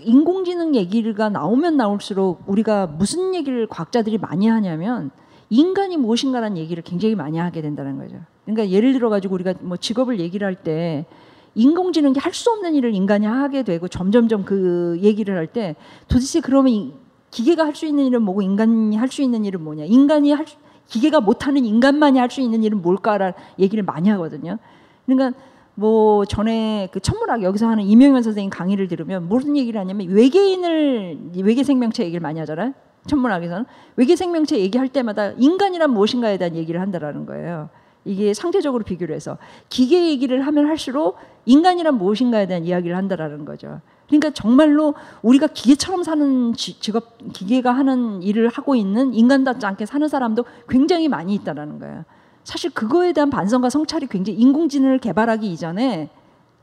인공지능 0.00 0.74
얘기가 0.74 1.28
나오면 1.28 1.76
나올수록 1.76 2.42
우리가 2.46 2.86
무슨 2.86 3.34
얘기를 3.34 3.66
과학자들이 3.66 4.18
많이 4.18 4.46
하냐면 4.48 5.10
인간이 5.50 5.96
무엇인가라는 5.96 6.56
얘기를 6.56 6.82
굉장히 6.82 7.14
많이 7.14 7.38
하게 7.38 7.62
된다는 7.62 7.98
거죠. 7.98 8.16
그러니까 8.44 8.70
예를 8.70 8.92
들어 8.92 9.08
가지고 9.10 9.34
우리가 9.34 9.54
뭐 9.60 9.76
직업을 9.76 10.20
얘기를 10.20 10.46
할 10.46 10.54
때 10.54 11.06
인공지능이 11.54 12.18
할 12.18 12.32
수 12.32 12.50
없는 12.50 12.74
일을 12.76 12.94
인간이 12.94 13.26
하게 13.26 13.62
되고 13.64 13.88
점점점 13.88 14.44
그 14.44 14.98
얘기를 15.02 15.36
할 15.36 15.46
때 15.48 15.74
도대체 16.06 16.40
그러면 16.40 16.92
기계가 17.30 17.64
할 17.66 17.74
수 17.74 17.84
있는 17.86 18.06
일은 18.06 18.22
뭐고 18.22 18.42
인간이 18.42 18.96
할 18.96 19.08
수 19.08 19.22
있는 19.22 19.44
일은 19.44 19.62
뭐냐? 19.64 19.84
인간이 19.84 20.32
할 20.32 20.46
수, 20.46 20.56
기계가 20.86 21.20
못하는 21.20 21.64
인간만이 21.64 22.18
할 22.18 22.30
수 22.30 22.40
있는 22.40 22.62
일은 22.62 22.80
뭘까라는 22.82 23.34
얘기를 23.58 23.82
많이 23.82 24.08
하거든요. 24.10 24.58
그러니까 25.06 25.36
뭐 25.78 26.24
전에 26.24 26.88
그 26.90 26.98
천문학 26.98 27.44
여기서 27.44 27.68
하는 27.68 27.84
이명현 27.84 28.24
선생님 28.24 28.50
강의를 28.50 28.88
들으면 28.88 29.28
무슨 29.28 29.56
얘기를 29.56 29.80
하냐면 29.80 30.08
외계인을 30.08 31.18
외계 31.44 31.62
생명체 31.62 32.02
얘기를 32.02 32.20
많이 32.20 32.40
하잖아요. 32.40 32.74
천문학에서는 33.06 33.64
외계 33.94 34.16
생명체 34.16 34.58
얘기할 34.58 34.88
때마다 34.88 35.30
인간이란 35.38 35.92
무엇인가에 35.92 36.36
대한 36.36 36.56
얘기를 36.56 36.80
한다라는 36.80 37.26
거예요. 37.26 37.68
이게 38.04 38.34
상대적으로 38.34 38.82
비교를 38.82 39.14
해서 39.14 39.38
기계 39.68 40.08
얘기를 40.08 40.44
하면 40.44 40.66
할수록 40.66 41.16
인간이란 41.46 41.96
무엇인가에 41.96 42.48
대한 42.48 42.64
이야기를 42.64 42.96
한다라는 42.96 43.44
거죠. 43.44 43.80
그러니까 44.08 44.30
정말로 44.30 44.94
우리가 45.22 45.46
기계처럼 45.46 46.02
사는 46.02 46.54
직업 46.54 47.18
기계가 47.32 47.70
하는 47.70 48.20
일을 48.20 48.48
하고 48.48 48.74
있는 48.74 49.14
인간답지 49.14 49.64
않게 49.64 49.86
사는 49.86 50.08
사람도 50.08 50.44
굉장히 50.68 51.06
많이 51.06 51.34
있다라는 51.34 51.78
거예요. 51.78 52.04
사실 52.48 52.70
그거에 52.70 53.12
대한 53.12 53.28
반성과 53.28 53.68
성찰이 53.68 54.06
굉장히 54.06 54.38
인공지능을 54.38 55.00
개발하기 55.00 55.52
이전에 55.52 56.08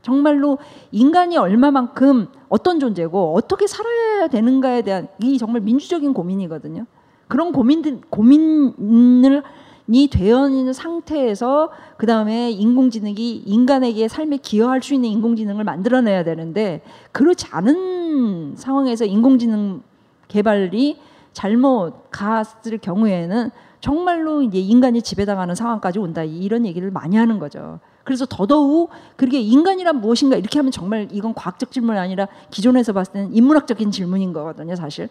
정말로 0.02 0.58
인간이 0.90 1.36
얼마만큼 1.36 2.26
어떤 2.48 2.80
존재고 2.80 3.34
어떻게 3.36 3.68
살아야 3.68 4.26
되는가에 4.26 4.82
대한 4.82 5.06
이 5.22 5.38
정말 5.38 5.62
민주적인 5.62 6.12
고민이거든요. 6.12 6.86
그런 7.28 7.52
고민들 7.52 8.00
고민을 8.10 9.44
이 9.86 10.08
되어 10.08 10.48
있는 10.48 10.72
상태에서 10.72 11.70
그 11.98 12.06
다음에 12.06 12.50
인공지능이 12.50 13.44
인간에게 13.46 14.08
삶에 14.08 14.38
기여할 14.38 14.82
수 14.82 14.92
있는 14.92 15.08
인공지능을 15.10 15.62
만들어내야 15.62 16.24
되는데 16.24 16.82
그렇지 17.12 17.46
않은 17.52 18.56
상황에서 18.56 19.04
인공지능 19.04 19.82
개발이 20.26 20.98
잘못 21.32 22.10
갔을 22.10 22.78
경우에는 22.78 23.52
정말로 23.80 24.42
이제 24.42 24.58
인간이 24.58 25.02
지배당하는 25.02 25.54
상황까지 25.54 25.98
온다 25.98 26.22
이런 26.24 26.66
얘기를 26.66 26.90
많이 26.90 27.16
하는 27.16 27.38
거죠. 27.38 27.80
그래서 28.04 28.24
더더욱 28.28 28.90
그렇게 29.16 29.40
인간이란 29.40 30.00
무엇인가 30.00 30.36
이렇게 30.36 30.58
하면 30.58 30.70
정말 30.70 31.08
이건 31.10 31.34
과학적 31.34 31.72
질문이 31.72 31.98
아니라 31.98 32.28
기존에서 32.50 32.92
봤을 32.92 33.12
때는 33.12 33.34
인문학적인 33.34 33.90
질문인 33.90 34.32
거거든요, 34.32 34.76
사실. 34.76 35.08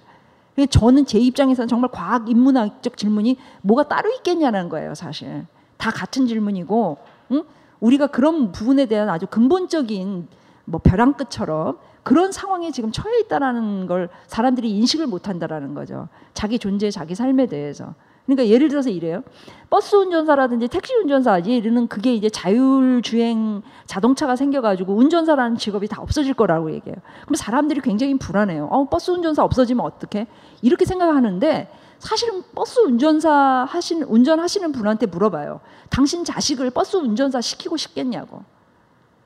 저는 0.70 1.06
제 1.06 1.20
입장에서는 1.20 1.68
정말 1.68 1.92
과학 1.92 2.30
인문학적 2.30 2.96
질문이 2.96 3.38
뭐가 3.62 3.90
따로 3.90 4.10
있겠냐는 4.12 4.70
거예요, 4.70 4.96
사실. 4.96 5.46
다 5.78 5.92
같은 5.92 6.28
질문이고, 6.28 6.98
응? 7.32 7.44
우리가 7.82 8.08
그런 8.08 8.54
부분에 8.54 8.86
대한 8.86 9.10
아주 9.10 9.28
근본적인 9.28 10.28
뭐 10.64 10.80
벼랑 10.82 11.14
끝처럼 11.14 11.78
그런 12.04 12.32
상황에 12.32 12.72
지금 12.72 12.92
처해 12.92 13.20
있다라는 13.22 13.88
걸 13.88 14.10
사람들이 14.28 14.70
인식을 14.72 15.08
못 15.08 15.28
한다라는 15.28 15.74
거죠. 15.74 16.08
자기 16.34 16.60
존재, 16.60 16.90
자기 16.90 17.16
삶에 17.16 17.48
대해서. 17.48 17.94
그러니까 18.26 18.48
예를 18.48 18.70
들어서 18.70 18.90
이래요. 18.90 19.24
버스 19.70 19.96
운전사라든지 19.96 20.68
택시 20.68 20.96
운전사 20.96 21.42
예는 21.46 21.88
그게 21.88 22.14
이제 22.14 22.30
자율주행 22.30 23.62
자동차가 23.86 24.36
생겨가지고 24.36 24.96
운전사라는 24.96 25.58
직업이 25.58 25.88
다 25.88 26.02
없어질 26.02 26.34
거라고 26.34 26.72
얘기해요. 26.72 26.96
그럼 27.26 27.36
사람들이 27.36 27.82
굉장히 27.82 28.18
불안해요. 28.18 28.66
어, 28.66 28.90
버스 28.90 29.12
운전사 29.12 29.44
없어지면 29.44 29.86
어떡해? 29.86 30.28
이렇게 30.64 30.86
생각하는데 30.86 31.70
사실은 32.00 32.44
버스 32.56 32.80
운전사 32.80 33.66
하신 33.70 34.04
운전하시는 34.04 34.72
분한테 34.72 35.06
물어봐요. 35.06 35.60
당신 35.90 36.24
자식을 36.24 36.72
버스 36.72 36.98
운전사 36.98 37.42
시키고 37.42 37.78
싶겠냐고. 37.78 38.44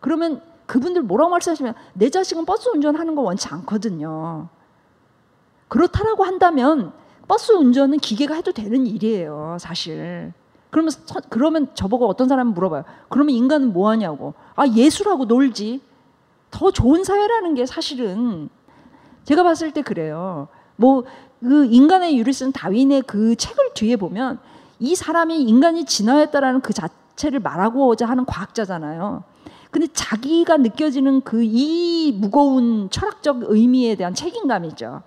그러면 0.02 0.42
그분들 0.66 1.04
뭐라고 1.04 1.32
말씀하시면 1.32 1.74
내 1.94 2.10
자식은 2.10 2.46
버스 2.46 2.70
운전하는 2.70 3.16
거 3.16 3.22
원치 3.22 3.48
않거든요. 3.48 4.50
그렇다라고 5.68 6.24
한다면 6.24 6.92
버스 7.30 7.54
운전은 7.54 8.00
기계가 8.00 8.36
해도 8.36 8.52
되는 8.52 8.86
일이에요, 8.88 9.58
사실. 9.62 10.34
그러면 10.72 10.92
그러면 11.30 11.68
저보고 11.76 12.08
어떤 12.08 12.28
사람은 12.28 12.54
물어봐요. 12.54 12.84
그러면 13.08 13.36
인간은 13.36 13.72
뭐 13.72 13.90
하냐고. 13.90 14.34
아, 14.56 14.68
예술하고 14.68 15.26
놀지. 15.26 15.80
더 16.52 16.72
좋은 16.72 17.04
사회라는 17.04 17.54
게 17.56 17.66
사실은 17.66 18.50
제가 19.24 19.44
봤을 19.44 19.72
때 19.72 19.82
그래요. 19.82 20.50
뭐 20.76 21.04
그 21.42 21.66
인간의 21.66 22.18
유를 22.18 22.34
쓴 22.34 22.52
다윈의 22.52 23.04
그 23.04 23.36
책을 23.36 23.74
뒤에 23.74 23.96
보면 23.96 24.40
이 24.80 24.96
사람이 24.96 25.42
인간이 25.42 25.86
진화했다라는 25.86 26.62
그 26.62 26.74
자체를 26.74 27.40
말하고자 27.40 28.06
하는 28.06 28.26
과학자잖아요. 28.26 29.24
근데 29.72 29.88
자기가 29.88 30.58
느껴지는 30.58 31.22
그 31.22 31.44
이 31.44 32.12
무거운 32.20 32.90
철학적 32.90 33.44
의미에 33.52 33.96
대한 33.96 34.14
책임감이죠. 34.14 35.02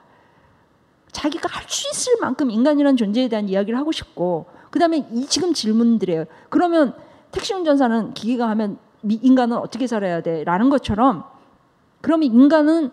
자기가 1.12 1.48
할 1.48 1.62
수 1.68 1.88
있을 1.90 2.18
만큼 2.20 2.50
인간이라는 2.50 2.96
존재에 2.96 3.28
대한 3.28 3.48
이야기를 3.48 3.78
하고 3.78 3.92
싶고 3.92 4.46
그다음에 4.70 5.06
이 5.12 5.26
지금 5.26 5.52
질문들이에요. 5.54 6.24
그러면 6.50 6.94
택시 7.30 7.54
운전사는 7.54 8.12
기계가 8.14 8.48
하면 8.50 8.78
미- 9.02 9.14
인간은 9.22 9.56
어떻게 9.56 9.86
살아야 9.86 10.20
돼라는 10.22 10.68
것처럼 10.70 11.24
그러면 12.00 12.24
인간은 12.30 12.90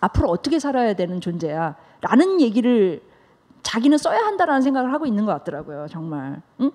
앞으로 0.00 0.28
어떻게 0.28 0.58
살아야 0.58 0.94
되는 0.94 1.20
존재야 1.20 1.76
라는 2.02 2.40
얘기를 2.40 3.02
자기는 3.62 3.96
써야 3.96 4.18
한다라는 4.26 4.60
생각을 4.62 4.92
하고 4.92 5.06
있는 5.06 5.24
것 5.24 5.32
같더라고요 5.32 5.86
정말 5.90 6.42
응? 6.60 6.70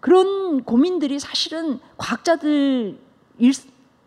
그런 0.00 0.64
고민들이 0.64 1.18
사실은 1.20 1.78
과학자들 1.96 2.98
일, 3.38 3.52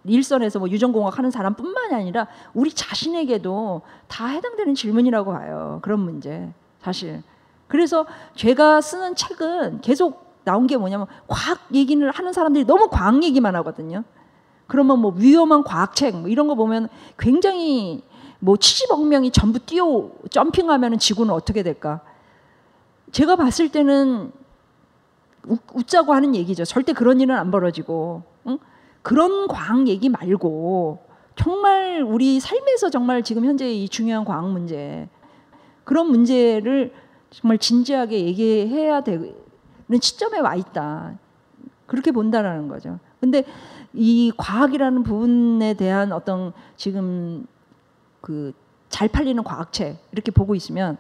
일선에서 0.10 0.60
뭐 0.60 0.70
유전공학 0.70 1.18
하는 1.18 1.32
사람뿐만이 1.32 1.93
아니라 1.93 2.28
우리 2.53 2.72
자신에게도 2.72 3.82
다 4.07 4.28
해당되는 4.28 4.76
질문이라고 4.76 5.32
봐요 5.32 5.80
그런 5.82 5.99
문제 5.99 6.51
사실 6.82 7.22
그래서 7.68 8.05
제가 8.36 8.82
쓰는 8.82 9.16
책은 9.16 9.82
계속 9.82 10.30
나온 10.43 10.68
게 10.68 10.78
뭐냐면 10.78 11.07
과학 11.28 11.60
얘기를 11.74 12.10
하는 12.12 12.34
사람들이 12.34 12.66
너무 12.66 12.89
과학 12.89 13.22
얘기만 13.24 13.55
하거든요. 13.57 14.03
그러면 14.68 14.99
뭐 14.99 15.14
위험한 15.16 15.64
과학책 15.64 16.18
뭐 16.18 16.30
이런 16.30 16.47
거 16.47 16.55
보면 16.55 16.89
굉장히 17.18 18.03
뭐 18.39 18.55
70억 18.55 19.05
명이 19.07 19.32
전부 19.32 19.60
뛰어 19.60 20.10
점핑하면은 20.30 20.97
지구는 20.97 21.34
어떻게 21.34 21.64
될까? 21.64 22.01
제가 23.12 23.36
봤을 23.36 23.70
때는 23.70 24.32
웃, 25.45 25.60
웃자고 25.74 26.14
하는 26.14 26.36
얘기죠. 26.36 26.66
절대 26.66 26.93
그런 26.93 27.20
일은 27.20 27.36
안 27.36 27.51
벌어지고 27.51 28.24
응? 28.47 28.60
그런 29.02 29.47
과학 29.47 29.88
얘기 29.88 30.10
말고 30.10 31.00
정말 31.36 32.04
우리 32.04 32.39
삶에서 32.39 32.89
정말 32.89 33.24
지금 33.24 33.45
현재 33.45 33.72
이 33.72 33.88
중요한 33.88 34.26
과학 34.26 34.50
문제 34.50 35.08
그런 35.84 36.08
문제를 36.08 36.93
정말 37.30 37.58
진지하게 37.58 38.26
얘기해야 38.26 39.02
되는 39.02 39.34
시점에 40.02 40.39
와 40.39 40.56
있다. 40.56 41.18
그렇게 41.86 42.12
본다라는 42.12 42.68
거죠. 42.68 43.00
근데 43.20 43.43
이 43.93 44.32
과학이라는 44.38 45.04
부분에 45.04 45.74
대한 45.74 46.12
어떤 46.12 46.54
지금 46.76 47.45
그 48.22 48.54
잘 48.89 49.08
팔리는 49.08 49.41
과학책 49.43 49.97
이렇게 50.12 50.32
보고 50.32 50.56
있으면 50.56 50.97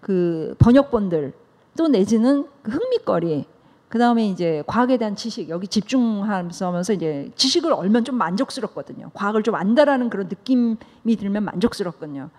그 0.00 0.54
번역본들 0.58 1.32
또 1.76 1.88
내지는 1.88 2.46
그 2.62 2.70
흥미거리 2.70 3.46
그 3.92 3.98
다음에 3.98 4.26
이제 4.26 4.64
과학에 4.66 4.96
대한 4.96 5.16
지식 5.16 5.50
여기 5.50 5.66
집중하면서 5.66 6.94
이제 6.94 7.30
지식을 7.36 7.74
얼면 7.74 8.06
좀 8.06 8.14
만족스럽거든요. 8.16 9.10
과학을 9.12 9.42
좀 9.42 9.54
안다라는 9.54 10.08
그런 10.08 10.28
느낌이 10.28 10.78
들면 11.04 11.44
만족스럽거든요. 11.44 12.30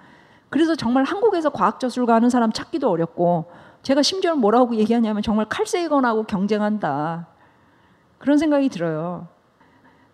그래서 0.50 0.74
정말 0.76 1.04
한국에서 1.04 1.52
과학 1.52 1.80
저술가 1.80 2.16
하는 2.16 2.32
사람 2.32 2.52
찾기도 2.52 2.90
어렵고 2.90 3.52
제가 3.84 4.02
심지어 4.02 4.34
뭐라고 4.34 4.78
얘기하냐면 4.78 5.22
정말 5.22 5.46
칼세이건하고 5.48 6.24
경쟁한다 6.24 7.28
그런 8.18 8.40
생각이 8.40 8.70
들어요. 8.70 9.28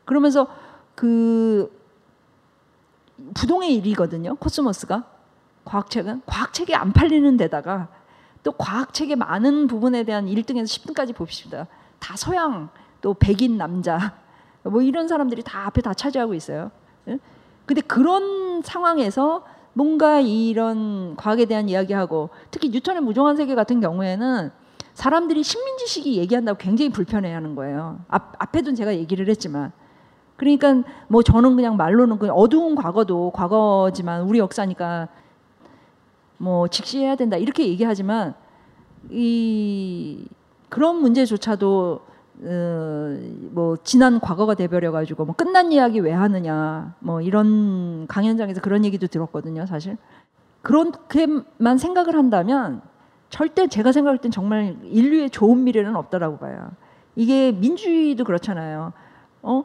그러면서 0.03 0.45
그 0.93 1.71
부동의 3.33 3.75
일이거든요. 3.75 4.35
코스모스가 4.35 5.05
과학책은 5.63 6.23
과학책이 6.25 6.75
안 6.75 6.91
팔리는 6.91 7.37
데다가 7.37 7.87
또 8.43 8.51
과학책의 8.53 9.15
많은 9.15 9.67
부분에 9.67 10.03
대한 10.03 10.25
1등에서 10.25 10.63
10등까지 10.63 11.15
봅시다. 11.15 11.67
다 11.99 12.15
서양 12.15 12.69
또 13.01 13.13
백인 13.13 13.57
남자 13.57 14.15
뭐 14.63 14.81
이런 14.81 15.07
사람들이 15.07 15.43
다 15.43 15.67
앞에 15.67 15.81
다 15.81 15.93
차지하고 15.93 16.33
있어요. 16.33 16.71
예? 17.07 17.19
근데 17.65 17.81
그런 17.81 18.61
상황에서 18.61 19.45
뭔가 19.73 20.19
이런 20.19 21.15
과학에 21.15 21.45
대한 21.45 21.69
이야기하고 21.69 22.29
특히 22.51 22.69
뉴턴의 22.69 23.01
무종한 23.01 23.35
세계 23.35 23.55
같은 23.55 23.79
경우에는 23.79 24.51
사람들이 24.93 25.43
식민지식이 25.43 26.17
얘기한다고 26.17 26.57
굉장히 26.57 26.91
불편해하는 26.91 27.55
거예요. 27.55 27.99
앞, 28.09 28.33
앞에도 28.39 28.73
제가 28.73 28.95
얘기를 28.95 29.29
했지만 29.29 29.71
그러니까 30.35 30.83
뭐 31.07 31.21
저는 31.21 31.55
그냥 31.55 31.77
말로는 31.77 32.17
그냥 32.17 32.35
어두운 32.35 32.75
과거도 32.75 33.31
과거지만 33.31 34.23
우리 34.23 34.39
역사니까 34.39 35.09
뭐 36.39 36.67
직시해야 36.67 37.15
된다 37.15 37.37
이렇게 37.37 37.67
얘기하지만 37.67 38.33
이 39.09 40.25
그런 40.69 40.95
문제조차도 41.01 41.99
어, 42.41 43.17
뭐 43.51 43.75
지난 43.83 44.19
과거가 44.19 44.55
돼버려 44.55 44.91
가지고 44.91 45.25
뭐 45.25 45.35
끝난 45.35 45.71
이야기 45.71 45.99
왜 45.99 46.11
하느냐 46.13 46.95
뭐 46.99 47.21
이런 47.21 48.07
강연장에서 48.07 48.61
그런 48.61 48.85
얘기도 48.85 49.07
들었거든요 49.07 49.65
사실. 49.65 49.97
그렇게만 50.61 51.77
생각을 51.77 52.15
한다면 52.15 52.81
절대 53.29 53.67
제가 53.67 53.91
생각할 53.91 54.17
땐 54.19 54.31
정말 54.31 54.77
인류의 54.83 55.29
좋은 55.29 55.63
미래는 55.63 55.95
없다라고 55.95 56.37
봐요. 56.37 56.71
이게 57.15 57.51
민주주의도 57.51 58.23
그렇잖아요. 58.23 58.93
어? 59.41 59.63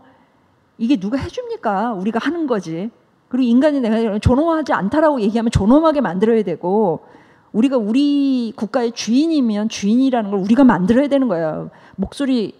이게 0.78 0.96
누가 0.96 1.16
해줍니까? 1.18 1.94
우리가 1.94 2.18
하는 2.20 2.46
거지 2.46 2.90
그리고 3.28 3.48
인간이 3.48 3.80
내가 3.80 4.18
존엄하지 4.18 4.72
않다라고 4.72 5.20
얘기하면 5.20 5.50
존엄하게 5.50 6.00
만들어야 6.00 6.42
되고 6.42 7.00
우리가 7.52 7.76
우리 7.76 8.52
국가의 8.56 8.92
주인이면 8.92 9.68
주인이라는 9.68 10.30
걸 10.30 10.40
우리가 10.40 10.64
만들어야 10.64 11.08
되는 11.08 11.28
거예요. 11.28 11.70
목소리 11.96 12.54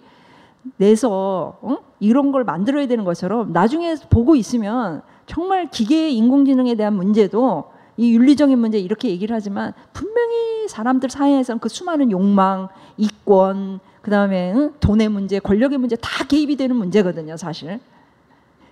내서 0.77 1.59
어? 1.61 1.77
이런 2.01 2.33
걸 2.33 2.45
만들어야 2.45 2.87
되는 2.87 3.05
것처럼 3.05 3.53
나중에 3.53 3.97
보고 4.09 4.35
있으면 4.37 5.03
정말 5.27 5.71
기계 5.71 6.11
인공지능에 6.11 6.75
대한 6.75 6.95
문제도 6.95 7.65
이 7.97 8.13
윤리적인 8.13 8.59
문제 8.59 8.79
이렇게 8.79 9.09
얘기를 9.09 9.35
하지만 9.35 9.73
분명히 9.93 10.69
사람들 10.69 11.11
사이에서는 11.11 11.61
그 11.61 11.69
수많은 11.69 12.11
욕망, 12.11 12.69
이권, 12.97 13.81
그 14.03 14.11
다음에 14.11 14.53
응? 14.55 14.73
돈의 14.81 15.09
문제, 15.09 15.39
권력의 15.39 15.79
문제 15.79 15.97
다 15.97 16.25
개입이 16.25 16.57
되는 16.57 16.77
문제거든요, 16.77 17.37
사실. 17.37 17.81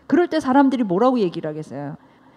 그럴 0.06 0.28
때 0.28 0.40
사람들이 0.40 0.82
뭐라고 0.82 1.18
얘기를 1.20 1.48
하겠어요? 1.48 1.96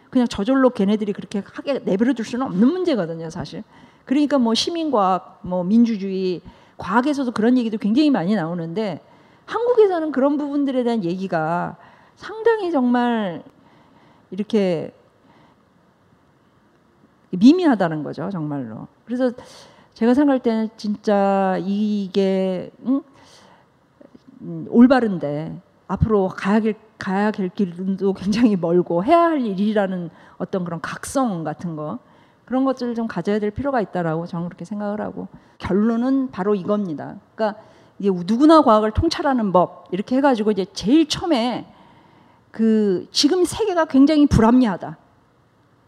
그냥 0.09 0.27
저절로 0.27 0.69
걔네들이 0.69 1.13
그렇게 1.13 1.43
하게 1.45 1.79
내버려 1.79 2.13
둘 2.13 2.25
수는 2.25 2.45
없는 2.45 2.67
문제거든요, 2.67 3.29
사실. 3.29 3.63
그러니까 4.05 4.37
뭐 4.37 4.53
시민과학, 4.53 5.39
뭐 5.41 5.63
민주주의, 5.63 6.41
과학에서도 6.77 7.31
그런 7.31 7.57
얘기도 7.57 7.77
굉장히 7.77 8.09
많이 8.09 8.35
나오는데 8.35 9.01
한국에서는 9.45 10.11
그런 10.11 10.37
부분들에 10.37 10.83
대한 10.83 11.03
얘기가 11.03 11.77
상당히 12.15 12.71
정말 12.71 13.43
이렇게 14.31 14.93
미미하다는 17.31 18.03
거죠, 18.03 18.29
정말로. 18.29 18.87
그래서 19.05 19.31
제가 19.93 20.13
생각할 20.13 20.39
때는 20.39 20.69
진짜 20.77 21.57
이게 21.61 22.71
응? 22.85 23.01
음, 24.41 24.67
올바른데 24.69 25.61
앞으로 25.87 26.27
가야 26.29 26.59
될 26.59 26.75
가야 27.05 27.29
될 27.29 27.49
길도 27.49 28.13
굉장히 28.13 28.55
멀고 28.55 29.03
해야 29.03 29.25
할 29.25 29.45
일이라는 29.45 30.09
어떤 30.37 30.65
그런 30.65 30.81
각성 30.81 31.43
같은 31.43 31.75
거 31.75 31.99
그런 32.45 32.65
것들을 32.65 32.95
좀 32.95 33.05
가져야 33.07 33.37
될 33.37 33.51
필요가 33.51 33.79
있다라고 33.79 34.25
저는 34.25 34.47
그렇게 34.47 34.65
생각을 34.65 35.01
하고 35.01 35.27
결론은 35.59 36.31
바로 36.31 36.55
이겁니다. 36.55 37.17
그러니까 37.35 37.61
이제 37.99 38.09
누구나 38.25 38.63
과학을 38.63 38.91
통찰하는 38.91 39.51
법 39.51 39.87
이렇게 39.91 40.15
해가지고 40.15 40.49
이제 40.49 40.65
제일 40.73 41.07
처음에 41.07 41.71
그 42.49 43.07
지금 43.11 43.45
세계가 43.45 43.85
굉장히 43.85 44.25
불합리하다. 44.25 44.97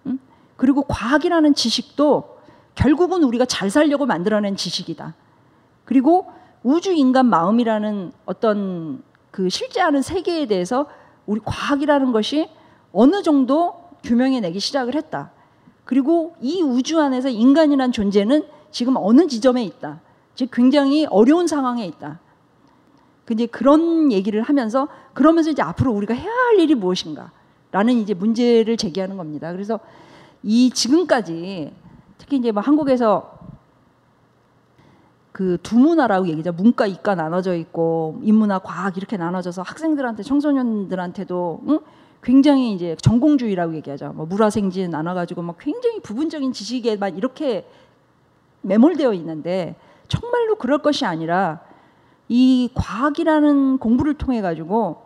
응? 0.05 0.19
그리고 0.55 0.83
과학이라는 0.83 1.55
지식도 1.55 2.37
결국은 2.75 3.23
우리가 3.23 3.45
잘 3.45 3.71
살려고 3.71 4.05
만들어낸 4.05 4.55
지식이다. 4.55 5.15
그리고 5.83 6.31
우주 6.61 6.91
인간 6.91 7.25
마음이라는 7.25 8.11
어떤 8.27 9.01
그 9.31 9.49
실제하는 9.49 10.03
세계에 10.03 10.45
대해서 10.45 10.85
우리 11.27 11.39
과학이라는 11.43 12.11
것이 12.11 12.49
어느 12.91 13.21
정도 13.21 13.75
규명해 14.03 14.39
내기 14.39 14.59
시작을 14.59 14.95
했다. 14.95 15.31
그리고 15.83 16.35
이 16.41 16.61
우주 16.63 16.99
안에서 16.99 17.29
인간이란 17.29 17.91
존재는 17.91 18.43
지금 18.71 18.95
어느 18.97 19.27
지점에 19.27 19.63
있다. 19.63 20.01
즉 20.35 20.49
굉장히 20.51 21.05
어려운 21.05 21.47
상황에 21.47 21.85
있다. 21.85 22.19
근데 23.25 23.45
그런 23.45 24.11
얘기를 24.11 24.41
하면서 24.41 24.87
그러면서 25.13 25.49
이제 25.49 25.61
앞으로 25.61 25.91
우리가 25.91 26.13
해야 26.13 26.31
할 26.31 26.59
일이 26.59 26.75
무엇인가라는 26.75 27.95
이제 27.95 28.13
문제를 28.13 28.77
제기하는 28.77 29.17
겁니다. 29.17 29.51
그래서 29.51 29.79
이 30.43 30.69
지금까지 30.69 31.73
특히 32.17 32.37
이제 32.37 32.51
뭐 32.51 32.61
한국에서 32.61 33.36
그 35.37 35.59
두 35.61 35.77
문화라고 35.77 36.27
얘기죠. 36.29 36.51
문과, 36.51 36.87
이과 36.87 37.13
나눠져 37.13 37.53
있고 37.57 38.19
인문화, 38.23 38.57
과학 38.57 38.97
이렇게 38.97 39.17
나눠져서 39.17 39.61
학생들한테 39.61 40.23
청소년들한테도 40.23 41.61
응? 41.69 41.79
굉장히 42.23 42.73
이제 42.73 42.95
전공주의라고 42.99 43.75
얘기하죠. 43.75 44.13
뭐 44.15 44.25
물화생지 44.25 44.87
나눠가지고 44.87 45.43
막 45.43 45.57
굉장히 45.59 45.99
부분적인 45.99 46.53
지식에만 46.53 47.17
이렇게 47.17 47.69
매몰되어 48.63 49.13
있는데 49.13 49.75
정말로 50.07 50.55
그럴 50.55 50.79
것이 50.79 51.05
아니라 51.05 51.59
이 52.27 52.71
과학이라는 52.73 53.77
공부를 53.77 54.15
통해 54.15 54.41
가지고 54.41 55.03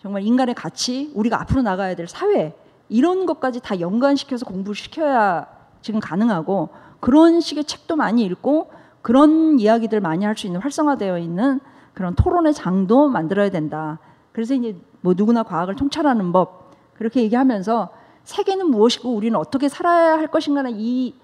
정말 0.00 0.22
인간의 0.22 0.54
가치, 0.54 1.10
우리가 1.16 1.40
앞으로 1.40 1.62
나가야 1.62 1.96
될 1.96 2.06
사회 2.06 2.54
이런 2.88 3.26
것까지 3.26 3.58
다 3.58 3.80
연관시켜서 3.80 4.46
공부를 4.46 4.76
시켜야 4.76 5.48
지금 5.82 5.98
가능하고 5.98 6.68
그런 7.00 7.40
식의 7.40 7.64
책도 7.64 7.96
많이 7.96 8.24
읽고 8.24 8.83
그런 9.04 9.58
이야기들 9.60 10.00
많이 10.00 10.24
할 10.24 10.34
수 10.34 10.46
있는 10.46 10.62
활성화되어 10.62 11.18
있는 11.18 11.60
그런 11.92 12.14
토론의 12.14 12.54
장도 12.54 13.08
만들어야 13.08 13.50
된다. 13.50 13.98
그래서 14.32 14.54
이제 14.54 14.76
뭐 15.02 15.12
누구나 15.14 15.42
과학을 15.42 15.76
통찰하는 15.76 16.32
법 16.32 16.72
그렇게 16.94 17.22
얘기하면서 17.24 17.90
세계는 18.24 18.70
무엇이고 18.70 19.14
우리는 19.14 19.38
어떻게 19.38 19.68
살아야 19.68 20.14
할 20.14 20.28
것인가는 20.28 20.72
이 20.80 21.14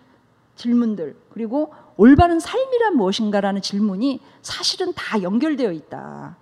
질문들 0.57 1.17
그리고 1.33 1.73
올바른 1.97 2.39
삶이란 2.39 2.99
무엇인가라는 2.99 3.63
질문이 3.63 4.21
사실은 4.43 4.93
다 4.95 5.23
연결되어 5.23 5.73
있다. 5.73 6.37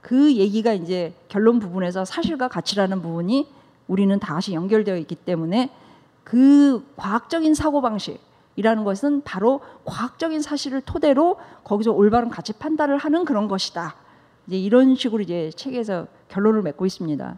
그 0.00 0.34
얘기가 0.34 0.72
이제 0.72 1.14
결론 1.26 1.58
부분에서 1.58 2.04
사실과 2.04 2.46
가치라는 2.46 3.02
부분이 3.02 3.48
우리는 3.88 4.16
다시 4.20 4.54
연결되어 4.54 4.98
있기 4.98 5.16
때문에 5.16 5.72
그 6.22 6.86
과학적인 6.96 7.54
사고 7.54 7.82
방식 7.82 8.27
이라는 8.58 8.82
것은 8.82 9.22
바로 9.22 9.60
과학적인 9.84 10.42
사실을 10.42 10.80
토대로 10.80 11.36
거기서 11.62 11.92
올바른 11.92 12.28
가치 12.28 12.52
판단을 12.52 12.98
하는 12.98 13.24
그런 13.24 13.46
것이다. 13.46 13.94
이제 14.48 14.58
이런 14.58 14.96
식으로 14.96 15.22
이제 15.22 15.52
책에서 15.54 16.08
결론을 16.26 16.62
맺고 16.62 16.84
있습니다. 16.84 17.36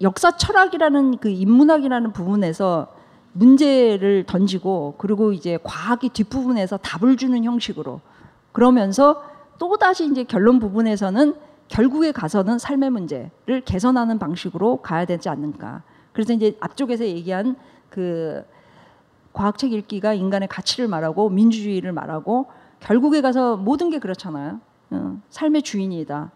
역사 0.00 0.34
철학이라는 0.34 1.18
그 1.18 1.28
인문학이라는 1.28 2.14
부분에서 2.14 2.94
문제를 3.34 4.24
던지고 4.26 4.94
그리고 4.96 5.34
이제 5.34 5.58
과학이 5.62 6.08
뒷부분에서 6.08 6.78
답을 6.78 7.18
주는 7.18 7.44
형식으로 7.44 8.00
그러면서 8.52 9.22
또 9.58 9.76
다시 9.76 10.06
이제 10.06 10.24
결론 10.24 10.58
부분에서는 10.58 11.34
결국에 11.68 12.12
가서는 12.12 12.58
삶의 12.58 12.88
문제를 12.88 13.60
개선하는 13.66 14.18
방식으로 14.18 14.78
가야 14.78 15.04
되지 15.04 15.28
않는가. 15.28 15.82
그래서 16.14 16.32
이제 16.32 16.56
앞쪽에서 16.60 17.04
얘기한 17.04 17.56
그 17.90 18.42
과학책 19.32 19.72
읽기가 19.72 20.14
인간의 20.14 20.48
가치를 20.48 20.88
말하고 20.88 21.30
민주주의를 21.30 21.92
말하고 21.92 22.50
결국에 22.80 23.20
가서 23.20 23.56
모든 23.56 23.90
게 23.90 23.98
그렇잖아요. 23.98 24.60
어, 24.90 25.20
삶의 25.30 25.62
주인이다. 25.62 26.30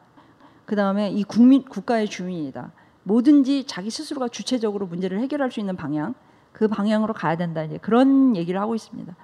그 0.64 0.76
다음에 0.76 1.10
이 1.10 1.22
국민 1.24 1.64
국가의 1.64 2.08
주인이다. 2.08 2.72
뭐든지 3.04 3.66
자기 3.66 3.90
스스로가 3.90 4.28
주체적으로 4.28 4.86
문제를 4.86 5.20
해결할 5.20 5.52
수 5.52 5.60
있는 5.60 5.76
방향, 5.76 6.14
그 6.52 6.68
방향으로 6.68 7.14
가야 7.14 7.36
된다. 7.36 7.62
이제 7.62 7.78
그런 7.78 8.34
얘기를 8.34 8.60
하고 8.60 8.74
있습니다. 8.74 9.14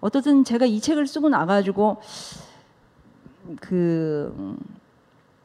어떻든 0.00 0.44
제가 0.44 0.66
이 0.66 0.80
책을 0.80 1.06
쓰고 1.06 1.28
나가지고 1.28 2.00
그 3.60 4.56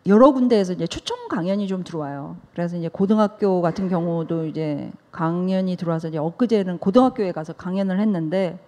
여러 0.08 0.32
군데에서 0.32 0.74
이제 0.74 0.88
초청 0.88 1.28
강연이 1.28 1.68
좀 1.68 1.84
들어와요. 1.84 2.38
그래서 2.54 2.78
이제 2.78 2.88
고등학교 2.88 3.62
같은 3.62 3.90
경우도 3.90 4.46
이제 4.46 4.92
강연이 5.12 5.76
들어와서 5.76 6.08
이제 6.08 6.18
엊그제는 6.18 6.80
고등학교에 6.80 7.32
가서 7.32 7.54
강연을 7.54 8.00
했는데 8.00 8.60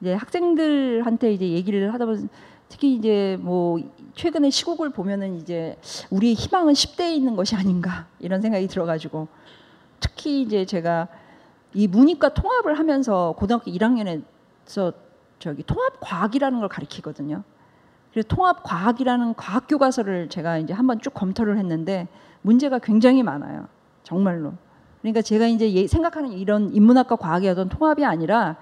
이제 0.00 0.14
학생들한테 0.14 1.32
이제 1.32 1.50
얘기를 1.50 1.92
하다 1.92 2.06
보면 2.06 2.28
특히 2.68 2.94
이제 2.94 3.36
뭐 3.40 3.78
최근에 4.14 4.50
시국을 4.50 4.90
보면은 4.90 5.36
이제 5.36 5.76
우리의 6.10 6.34
희망은 6.34 6.72
10대에 6.72 7.12
있는 7.12 7.36
것이 7.36 7.54
아닌가 7.54 8.06
이런 8.18 8.40
생각이 8.40 8.66
들어가지고 8.68 9.28
특히 9.98 10.40
이제 10.40 10.64
제가 10.64 11.08
이 11.74 11.86
문이과 11.86 12.30
통합을 12.30 12.78
하면서 12.78 13.34
고등학교 13.36 13.70
1학년에서 13.70 14.94
저기 15.38 15.62
통합 15.64 16.00
과학이라는 16.00 16.60
걸 16.60 16.68
가르치거든요. 16.68 17.42
그래서 18.12 18.28
통합 18.28 18.62
과학이라는 18.62 19.34
과학 19.34 19.66
교과서를 19.68 20.28
제가 20.28 20.58
이제 20.58 20.72
한번 20.72 21.00
쭉 21.00 21.14
검토를 21.14 21.58
했는데 21.58 22.08
문제가 22.42 22.78
굉장히 22.78 23.22
많아요. 23.22 23.66
정말로. 24.02 24.52
그러니까 25.00 25.22
제가 25.22 25.46
이제 25.46 25.86
생각하는 25.86 26.32
이런 26.32 26.74
인문학과 26.74 27.16
과학의 27.16 27.50
어떤 27.50 27.68
통합이 27.68 28.04
아니라 28.04 28.56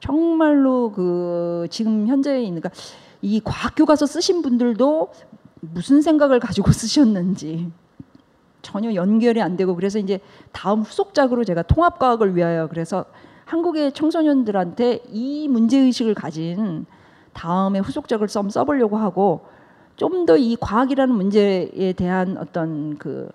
정말로 0.00 0.92
그 0.92 1.66
지금 1.70 2.06
현재 2.06 2.40
있는 2.42 2.60
그러니까 2.60 2.70
이 3.20 3.40
과학 3.42 3.74
교과서 3.76 4.06
쓰신 4.06 4.42
분들도 4.42 5.12
무슨 5.60 6.02
생각을 6.02 6.40
가지고 6.40 6.70
쓰셨는지 6.72 7.70
전혀 8.62 8.94
연결이 8.94 9.40
안 9.40 9.56
되고 9.56 9.74
그래서 9.74 9.98
이제 9.98 10.20
다음 10.52 10.82
후속작으로 10.82 11.44
제가 11.44 11.62
통합과학을 11.62 12.36
위하여 12.36 12.68
그래서 12.68 13.04
한국의 13.44 13.92
청소년들한테 13.92 15.02
이 15.10 15.48
문제 15.48 15.78
의식을 15.78 16.14
가진 16.14 16.86
다음에 17.32 17.78
후속작을 17.78 18.28
좀 18.28 18.50
써보려고 18.50 18.96
하고 18.96 19.46
좀 19.96 20.26
더 20.26 20.36
이 20.36 20.56
과학이라는 20.60 21.14
문제에 21.14 21.92
대한 21.94 22.36
어떤 22.38 22.96
그, 22.98 23.30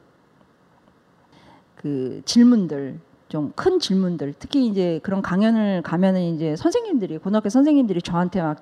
그 1.76 2.22
질문들 2.26 3.00
좀 3.30 3.52
큰 3.56 3.80
질문들 3.80 4.34
특히 4.40 4.66
이제 4.68 5.00
그런 5.04 5.22
강연을 5.22 5.82
가면은 5.84 6.22
이제 6.36 6.56
선생님들이 6.56 7.18
고등학교 7.20 7.50
선생님들이 7.50 8.02
저한테 8.02 8.42
막 8.42 8.58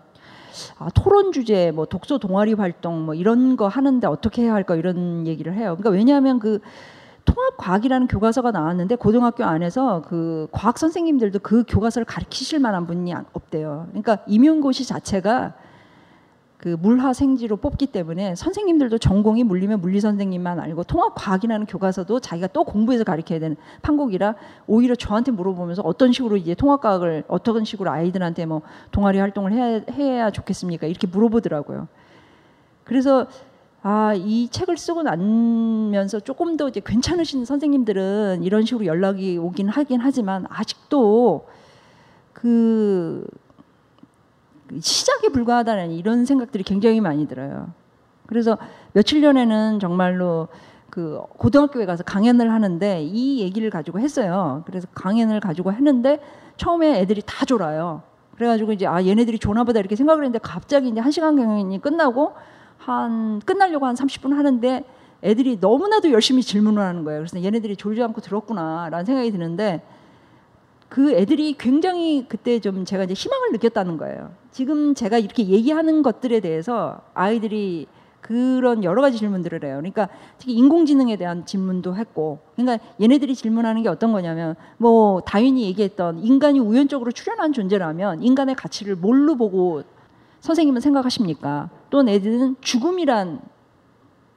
아, 0.80 0.90
토론 0.96 1.34
주제, 1.34 1.72
뭐 1.72 1.86
독서 1.86 2.18
동아리 2.18 2.54
활동, 2.54 3.06
뭐 3.06 3.14
이런 3.14 3.58
거 3.58 3.68
하는데 3.68 4.08
어떻게 4.08 4.44
해야 4.44 4.54
할까 4.54 4.76
이런 4.76 5.28
얘기를 5.28 5.54
해요. 5.54 5.76
그러니까 5.78 5.90
왜냐하면 5.90 6.40
그 6.40 6.60
통합 7.26 7.58
과학이라는 7.58 8.08
교과서가 8.08 8.52
나왔는데 8.52 8.96
고등학교 8.96 9.44
안에서 9.44 10.04
그 10.08 10.48
과학 10.52 10.78
선생님들도 10.78 11.40
그 11.40 11.64
교과서를 11.68 12.06
가르치실 12.06 12.60
만한 12.60 12.86
분이 12.88 13.14
없대요. 13.34 13.88
그러니까 13.90 14.20
임용고시 14.28 14.86
자체가 14.86 15.54
그 16.58 16.70
물화 16.80 17.14
생지로 17.14 17.58
뽑기 17.58 17.88
때문에 17.88 18.34
선생님들도 18.34 18.98
전공이 18.98 19.44
물리면 19.44 19.82
물리 19.82 20.00
선생님만 20.00 20.60
알고 20.60 20.84
통합 20.86 21.14
과학이라는 21.16 21.66
교과서도 21.68 22.20
자기가 22.20 22.48
또 22.48 22.64
공부해서 22.64 23.04
가르쳐야 23.04 23.40
되는 23.40 23.56
판국이라 23.82 24.36
오히려 24.66 24.96
저한테 24.96 25.32
물어보면서 25.32 25.82
어떤 25.84 26.12
식으로 26.12 26.38
이제 26.38 26.56
통합 26.56 26.82
과학을 26.82 27.26
어떤 27.28 27.66
식으로 27.66 27.92
아이들한테 27.92 28.46
뭐 28.46 28.62
동아리 28.92 29.20
활동을 29.20 29.52
해야, 29.52 29.82
해야 29.92 30.32
좋겠습니까? 30.32 30.88
이렇게 30.88 31.06
물어보더라고요. 31.06 31.88
그래서 32.84 33.28
아, 33.88 34.16
이 34.16 34.50
책을 34.50 34.78
쓰고 34.78 35.04
나면서 35.04 36.20
조금 36.20 36.58
더 36.58 36.68
이제 36.68 36.82
괜찮으신 36.84 37.46
선생님들은 37.46 38.42
이런 38.42 38.66
식으로 38.66 38.88
연락이 38.88 39.38
오긴 39.38 39.70
하긴 39.70 40.00
하지만 40.02 40.48
아직도 40.50 41.48
그 42.34 43.28
시작에 44.80 45.30
불과하다는 45.32 45.92
이런 45.92 46.26
생각들이 46.26 46.64
굉장히 46.64 47.00
많이 47.00 47.28
들어요. 47.28 47.68
그래서 48.26 48.58
며칠 48.94 49.22
전에는 49.22 49.80
정말로 49.80 50.48
그 50.90 51.22
고등학교에 51.38 51.86
가서 51.86 52.04
강연을 52.04 52.52
하는데 52.52 53.04
이 53.04 53.40
얘기를 53.42 53.70
가지고 53.70 54.00
했어요. 54.00 54.64
그래서 54.66 54.88
강연을 54.96 55.40
가지고 55.40 55.74
했는데 55.74 56.20
처음에 56.58 57.02
애들이 57.02 57.22
다 57.24 57.46
졸아요. 57.46 58.02
그래가지고 58.36 58.72
이제 58.72 58.88
아 58.88 59.06
얘네들이 59.06 59.38
조나 59.38 59.64
보다 59.64 59.80
이렇게 59.80 59.96
생각을 59.96 60.24
했는데 60.24 60.40
갑자기 60.40 60.90
이제 60.90 61.00
한 61.00 61.12
시간 61.12 61.36
강연이 61.36 61.80
끝나고 61.80 62.34
한 62.86 63.40
끝나려고 63.40 63.88
한 63.88 63.96
30분 63.96 64.36
하는데 64.36 64.84
애들이 65.24 65.58
너무나도 65.60 66.12
열심히 66.12 66.44
질문을 66.44 66.84
하는 66.84 67.04
거예요. 67.04 67.22
그래서 67.22 67.44
얘네들이 67.44 67.78
졸지 67.78 68.04
않고 68.04 68.22
들었구나라는 68.22 69.06
생각이 69.06 69.32
드는데 69.32 69.82
그 70.88 71.12
애들이 71.14 71.54
굉장히 71.58 72.28
그때 72.30 72.60
좀 72.60 72.86
제가 72.86 73.06
이제 73.06 73.16
희망을 73.16 73.52
느꼈다는 73.54 73.98
거예요. 73.98 74.32
지금 74.52 74.94
제가 74.94 75.18
이렇게 75.18 75.48
얘기하는 75.48 76.04
것들에 76.04 76.42
대해서 76.42 77.02
아이들이 77.16 77.88
그런 78.22 78.84
여러 78.84 79.02
가지 79.02 79.18
질문들을 79.18 79.64
해요. 79.64 79.78
그러니까 79.78 80.10
특히 80.38 80.54
인공지능에 80.54 81.16
대한 81.16 81.46
질문도 81.46 81.96
했고, 81.96 82.40
그러니까 82.56 82.84
얘네들이 83.02 83.36
질문하는 83.36 83.84
게 83.84 83.90
어떤 83.90 84.12
거냐면, 84.12 84.56
뭐 84.78 85.22
다윈이 85.22 85.64
얘기했던 85.64 86.20
인간이 86.20 86.60
우연적으로 86.60 87.12
출현한 87.12 87.54
존재라면 87.54 88.24
인간의 88.24 88.56
가치를 88.56 88.96
뭘로 88.96 89.36
보고 89.36 89.84
선생님은 90.46 90.80
생각하십니까? 90.80 91.72
또 91.90 92.08
애들은 92.08 92.58
죽음이란 92.62 93.42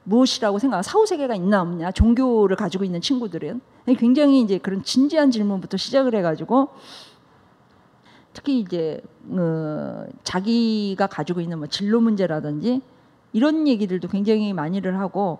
무엇이라고 0.05 0.57
생각, 0.57 0.81
사후 0.81 1.05
세계가 1.05 1.35
있나 1.35 1.61
없냐, 1.61 1.91
종교를 1.91 2.55
가지고 2.55 2.83
있는 2.83 2.99
친구들은 2.99 3.61
굉장히 3.95 4.41
이제 4.41 4.57
그런 4.57 4.81
진지한 4.81 5.29
질문부터 5.29 5.77
시작을 5.77 6.15
해가지고 6.15 6.69
특히 8.33 8.59
이제 8.59 9.01
어, 9.29 10.07
자기가 10.23 11.05
가지고 11.05 11.41
있는 11.41 11.59
뭐 11.59 11.67
진로 11.67 12.01
문제라든지 12.01 12.81
이런 13.31 13.67
얘기들도 13.67 14.07
굉장히 14.07 14.51
많이를 14.51 14.99
하고 14.99 15.39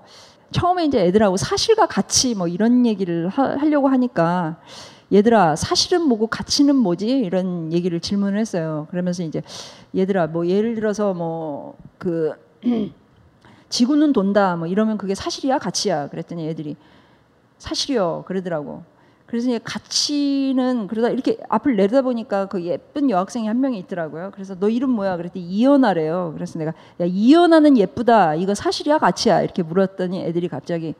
처음에 0.51 0.85
이제 0.85 1.03
애들하고 1.03 1.37
사실과 1.37 1.87
가치 1.87 2.35
뭐 2.35 2.47
이런 2.47 2.85
얘기를 2.85 3.27
하, 3.27 3.57
하려고 3.57 3.87
하니까 3.87 4.61
얘들아 5.11 5.55
사실은 5.55 6.03
뭐고 6.03 6.27
가치는 6.27 6.75
뭐지 6.75 7.07
이런 7.07 7.73
얘기를 7.73 7.99
질문을 7.99 8.39
했어요. 8.39 8.87
그러면서 8.91 9.23
이제 9.23 9.41
얘들아 9.95 10.27
뭐 10.27 10.47
예를 10.47 10.75
들어서 10.75 11.13
뭐 11.13 11.75
그 11.99 12.33
지구는 13.69 14.13
돈다 14.13 14.55
뭐 14.55 14.65
이러면 14.65 14.97
그게 14.97 15.13
사실이야 15.13 15.59
가치야 15.59 16.09
그랬더니 16.09 16.47
애들이 16.47 16.75
사실이요 17.59 18.23
그러더라고. 18.25 18.81
그래서 19.27 19.49
이제 19.49 19.59
가치는 19.63 20.87
그러다 20.87 21.09
이렇게 21.09 21.37
앞을 21.49 21.75
내다 21.75 22.01
보니까 22.01 22.47
그 22.47 22.63
예쁜 22.63 23.11
여학생이 23.11 23.45
한 23.45 23.61
명이 23.61 23.77
있더라고요. 23.79 24.31
그래서 24.33 24.55
너 24.59 24.69
이름 24.69 24.89
뭐야? 24.89 25.17
그랬더니 25.17 25.45
이연아래요. 25.45 26.31
그래서 26.33 26.57
내가 26.57 26.73
야 26.99 27.05
이연아는 27.05 27.77
예쁘다. 27.77 28.33
이거 28.33 28.55
사실이야 28.55 28.97
가치야? 28.97 29.43
이렇게 29.43 29.61
물었더니 29.61 30.23
애들이 30.23 30.47
갑자기 30.47 30.95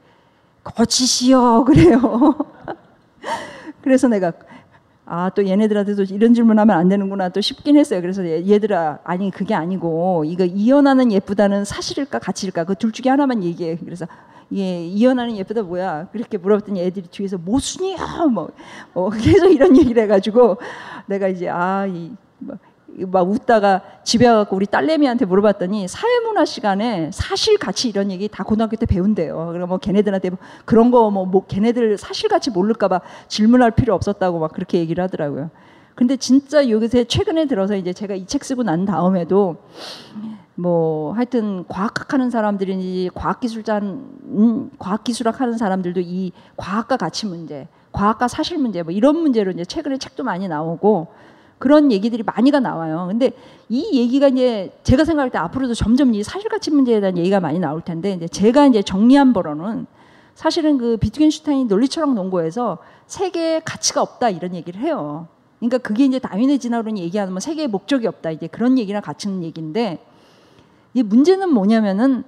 거짓이요 0.63 1.63
그래요. 1.65 2.35
그래서 3.81 4.07
내가 4.07 4.31
아 5.05 5.31
또 5.35 5.47
얘네들한테도 5.47 6.03
이런 6.13 6.33
질문하면 6.35 6.77
안 6.77 6.87
되는구나 6.87 7.29
또 7.29 7.41
싶긴 7.41 7.77
했어요. 7.77 7.99
그래서 8.01 8.23
얘- 8.25 8.45
얘들아 8.47 8.99
아니 9.03 9.31
그게 9.31 9.55
아니고 9.55 10.23
이거 10.25 10.45
이연하는 10.45 11.11
예쁘다는 11.11 11.65
사실일까 11.65 12.19
가치일까 12.19 12.65
그 12.65 12.75
둘 12.75 12.91
중에 12.91 13.09
하나만 13.09 13.43
얘기해. 13.43 13.77
그래서 13.83 14.05
예 14.53 14.83
이연하는 14.85 15.35
예쁘다 15.37 15.63
뭐야 15.63 16.07
그렇게 16.11 16.37
물어봤더니 16.37 16.81
애들이 16.81 17.07
뒤에서 17.09 17.37
모순이야 17.39 18.25
뭐 18.31 18.49
어, 18.93 19.09
계속 19.11 19.47
이런 19.51 19.75
얘기를 19.77 20.03
해가지고 20.03 20.57
내가 21.07 21.27
이제 21.27 21.49
아 21.49 21.87
이 21.87 22.11
막 22.97 23.29
웃다가 23.29 23.81
집에 24.03 24.25
가고 24.25 24.55
우리 24.55 24.65
딸내미한테 24.65 25.25
물어봤더니 25.25 25.87
사회문화 25.87 26.45
시간에 26.45 27.09
사실 27.13 27.57
가치 27.57 27.89
이런 27.89 28.11
얘기 28.11 28.27
다 28.27 28.43
고등학교 28.43 28.75
때 28.75 28.85
배운대요. 28.85 29.49
그럼 29.53 29.69
뭐 29.69 29.77
걔네들한테 29.77 30.31
뭐 30.31 30.39
그런 30.65 30.91
거뭐 30.91 31.25
뭐 31.25 31.45
걔네들 31.47 31.97
사실 31.97 32.29
가치 32.29 32.49
모를까봐 32.51 33.01
질문할 33.27 33.71
필요 33.71 33.93
없었다고 33.95 34.39
막 34.39 34.51
그렇게 34.51 34.79
얘기를 34.79 35.03
하더라고요. 35.03 35.49
근데 35.95 36.15
진짜 36.15 36.67
요새 36.69 37.03
최근에 37.03 37.45
들어서 37.45 37.75
이제 37.75 37.91
제가 37.93 38.15
이 38.15 38.25
책 38.25 38.43
쓰고 38.45 38.63
난 38.63 38.85
다음에도 38.85 39.57
뭐 40.55 41.13
하여튼 41.13 41.65
과학학 41.67 42.13
하는 42.13 42.29
사람들이니 42.29 43.11
과학기술자 43.13 43.79
음, 43.79 44.71
과학기술학 44.77 45.39
하는 45.39 45.57
사람들도 45.57 46.01
이 46.01 46.31
과학과 46.57 46.97
가치 46.97 47.25
문제, 47.25 47.67
과학과 47.91 48.27
사실 48.27 48.57
문제 48.57 48.83
뭐 48.83 48.91
이런 48.91 49.17
문제로 49.17 49.51
이제 49.51 49.63
최근에 49.63 49.97
책도 49.97 50.23
많이 50.23 50.47
나오고 50.47 51.07
그런 51.59 51.91
얘기들이 51.91 52.23
많이가 52.23 52.59
나와요. 52.61 53.05
근데 53.09 53.31
이 53.67 53.99
얘기가 53.99 54.29
이제 54.29 54.71
제가 54.83 55.03
생각할 55.03 55.29
때 55.29 55.37
앞으로도 55.37 55.73
점점 55.73 56.13
이 56.15 56.23
사실 56.23 56.49
가치 56.49 56.71
문제에 56.71 57.01
대한 57.01 57.17
얘기가 57.17 57.39
많이 57.39 57.59
나올 57.59 57.81
텐데 57.81 58.13
이제 58.13 58.27
제가 58.27 58.65
이제 58.67 58.81
정리한 58.81 59.33
바로는 59.33 59.85
사실은 60.35 60.77
그 60.77 60.95
비트겐슈타인이 60.97 61.65
논리철학 61.65 62.13
논거에서 62.13 62.77
세계에 63.07 63.61
가치가 63.65 64.01
없다 64.01 64.29
이런 64.29 64.55
얘기를 64.55 64.79
해요. 64.79 65.27
그러니까 65.59 65.77
그게 65.79 66.05
이제 66.05 66.17
다윈의 66.17 66.59
진화론이 66.59 67.01
얘기하는 67.01 67.33
뭐 67.33 67.41
세계의 67.41 67.67
목적이 67.67 68.07
없다 68.07 68.31
이제 68.31 68.47
그런 68.47 68.77
얘기랑 68.77 69.01
같은 69.01 69.43
얘기인데 69.43 70.03
이 70.93 71.03
문제는 71.03 71.53
뭐냐면은 71.53 72.23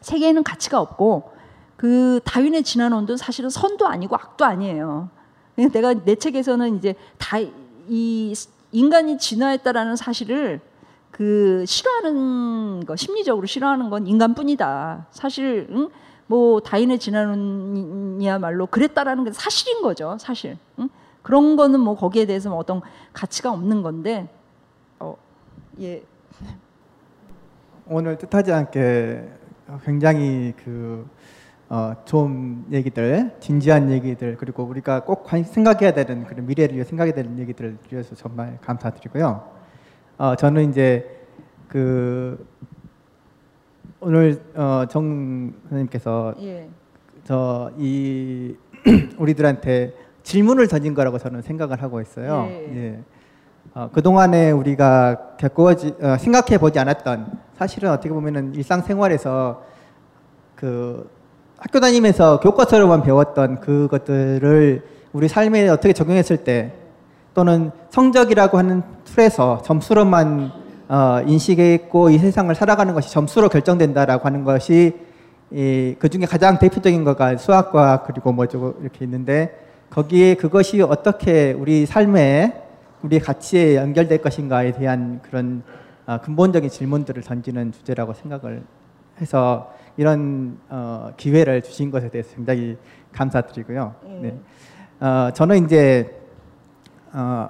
세계에는 0.00 0.42
가치가 0.42 0.80
없고 0.80 1.30
그 1.76 2.20
다윈의 2.24 2.64
진화론도 2.64 3.16
사실은 3.16 3.50
선도 3.50 3.86
아니고 3.86 4.16
악도 4.16 4.44
아니에요. 4.44 5.10
그러니까 5.54 5.78
내가 5.78 6.04
내 6.04 6.16
책에서는 6.16 6.76
이제 6.76 6.96
다 7.18 7.38
이 7.88 8.34
인간이 8.72 9.18
진화했다라는 9.18 9.96
사실을 9.96 10.60
그 11.10 11.64
싫어하는 11.66 12.84
거 12.86 12.96
심리적으로 12.96 13.46
싫어하는 13.46 13.90
건 13.90 14.06
인간뿐이다. 14.06 15.06
사실 15.10 15.66
응? 15.70 15.88
뭐 16.26 16.60
다윈의 16.60 16.98
진화론이야말로 16.98 18.66
그랬다라는 18.66 19.24
게 19.24 19.32
사실인 19.32 19.82
거죠. 19.82 20.16
사실 20.20 20.58
응? 20.78 20.88
그런 21.22 21.56
거는 21.56 21.80
뭐 21.80 21.96
거기에 21.96 22.26
대해서 22.26 22.50
뭐 22.50 22.58
어떤 22.58 22.80
가치가 23.12 23.50
없는 23.50 23.82
건데 23.82 24.28
어, 24.98 25.16
예. 25.80 26.02
오늘 27.86 28.18
뜻하지 28.18 28.52
않게 28.52 29.28
굉장히 29.84 30.52
그 30.62 31.08
어, 31.70 31.92
좋은 32.06 32.64
얘기들, 32.72 33.32
진지한 33.40 33.90
얘기들 33.90 34.36
그리고 34.38 34.62
우리가 34.62 35.04
꼭 35.04 35.24
관- 35.24 35.44
생각해야 35.44 35.92
되는 35.92 36.24
그런 36.24 36.46
미래를 36.46 36.74
위해 36.74 36.84
생각해야 36.84 37.12
되는 37.14 37.38
얘기들을 37.38 37.76
주셔서 37.88 38.14
정말 38.14 38.58
감사드리고요. 38.62 39.42
어, 40.16 40.34
저는 40.36 40.70
이제 40.70 41.26
그 41.68 42.46
오늘 44.00 44.40
어, 44.54 44.84
정 44.88 45.52
선생님께서 45.68 46.34
예. 46.40 46.68
저이 47.24 48.56
우리들한테 49.18 49.92
질문을 50.22 50.68
던진 50.68 50.94
거라고 50.94 51.18
저는 51.18 51.42
생각을 51.42 51.82
하고 51.82 52.00
있어요. 52.00 52.46
예. 52.48 52.76
예. 52.76 53.00
어, 53.74 53.90
그 53.92 54.00
동안에 54.00 54.52
우리가 54.52 55.36
겪어지 55.36 55.94
어, 56.00 56.16
생각해 56.16 56.56
보지 56.58 56.78
않았던 56.78 57.30
사실은 57.56 57.90
어떻게 57.90 58.08
보면은 58.08 58.54
일상생활에서 58.54 59.62
그 60.54 61.10
학교 61.58 61.80
다니면서 61.80 62.38
교과서로만 62.38 63.02
배웠던 63.02 63.58
그것들을 63.60 64.82
우리 65.12 65.26
삶에 65.26 65.68
어떻게 65.68 65.92
적용했을 65.92 66.44
때 66.44 66.72
또는 67.34 67.72
성적이라고 67.90 68.58
하는 68.58 68.82
틀에서 69.04 69.60
점수로만 69.62 70.52
어, 70.88 71.20
인식했고 71.26 72.10
이 72.10 72.18
세상을 72.18 72.54
살아가는 72.54 72.94
것이 72.94 73.10
점수로 73.10 73.48
결정된다라고 73.48 74.24
하는 74.24 74.44
것이 74.44 74.96
이, 75.50 75.96
그 75.98 76.08
중에 76.08 76.26
가장 76.26 76.60
대표적인 76.60 77.02
거가 77.02 77.36
수학과 77.36 78.04
그리고 78.04 78.32
뭐죠 78.32 78.74
이렇게 78.80 79.04
있는데 79.04 79.58
거기에 79.90 80.34
그것이 80.34 80.80
어떻게 80.80 81.52
우리 81.58 81.86
삶에 81.86 82.62
우리 83.02 83.18
가치에 83.18 83.76
연결될 83.76 84.22
것인가에 84.22 84.72
대한 84.72 85.20
그런 85.22 85.64
어, 86.06 86.20
근본적인 86.22 86.70
질문들을 86.70 87.20
던지는 87.22 87.72
주제라고 87.72 88.14
생각을 88.14 88.62
해서 89.20 89.72
이런 89.98 90.56
어, 90.68 91.10
기회를 91.16 91.60
주신 91.60 91.90
것에 91.90 92.08
대해서 92.08 92.34
굉장히 92.36 92.78
감사드리고요. 93.12 93.94
네. 94.22 94.38
어, 95.00 95.30
저는 95.34 95.64
이제 95.64 96.16
어, 97.12 97.48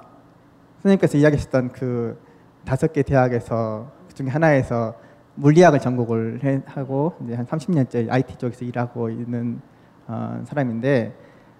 선생님께서 0.81 1.19
이야기하셨던 1.19 1.71
그 1.71 2.19
다섯 2.65 2.91
개 2.91 3.03
대학에서 3.03 3.91
그 4.07 4.15
중에 4.15 4.29
하나에서 4.29 4.95
물리학을 5.35 5.79
전공을 5.79 6.39
해- 6.43 6.61
하고 6.65 7.13
이제 7.23 7.35
한 7.35 7.45
30년째 7.45 8.09
IT 8.09 8.37
쪽에서 8.39 8.65
일하고 8.65 9.11
있는 9.11 9.61
어, 10.07 10.41
사람인데 10.45 11.13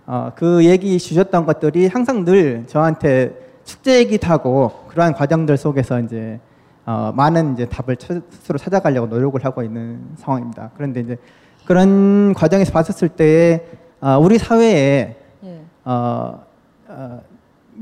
어, 0.08 0.32
그 0.36 0.66
얘기 0.66 0.98
주셨던 0.98 1.46
것들이 1.46 1.86
항상 1.86 2.26
늘 2.26 2.66
저한테 2.66 3.48
숙제이기도 3.64 4.26
하고 4.26 4.72
그러한 4.88 5.14
과정들 5.14 5.56
속에서 5.56 6.00
이제 6.00 6.40
어, 6.90 7.14
많은 7.16 7.54
이제 7.54 7.68
답을 7.68 7.98
쳐- 7.98 8.20
스스로 8.32 8.58
찾아가려고 8.58 9.06
노력을 9.06 9.46
하고 9.46 9.62
있는 9.62 10.00
상황입니다. 10.18 10.72
그런데 10.76 11.02
이제 11.02 11.18
그런 11.66 12.34
과정에서 12.34 12.72
봤었을 12.72 13.10
때 13.10 13.64
어, 14.02 14.18
우리 14.20 14.40
사회에 14.40 15.16
예. 15.44 15.62
어, 15.86 16.42
어, 16.88 17.22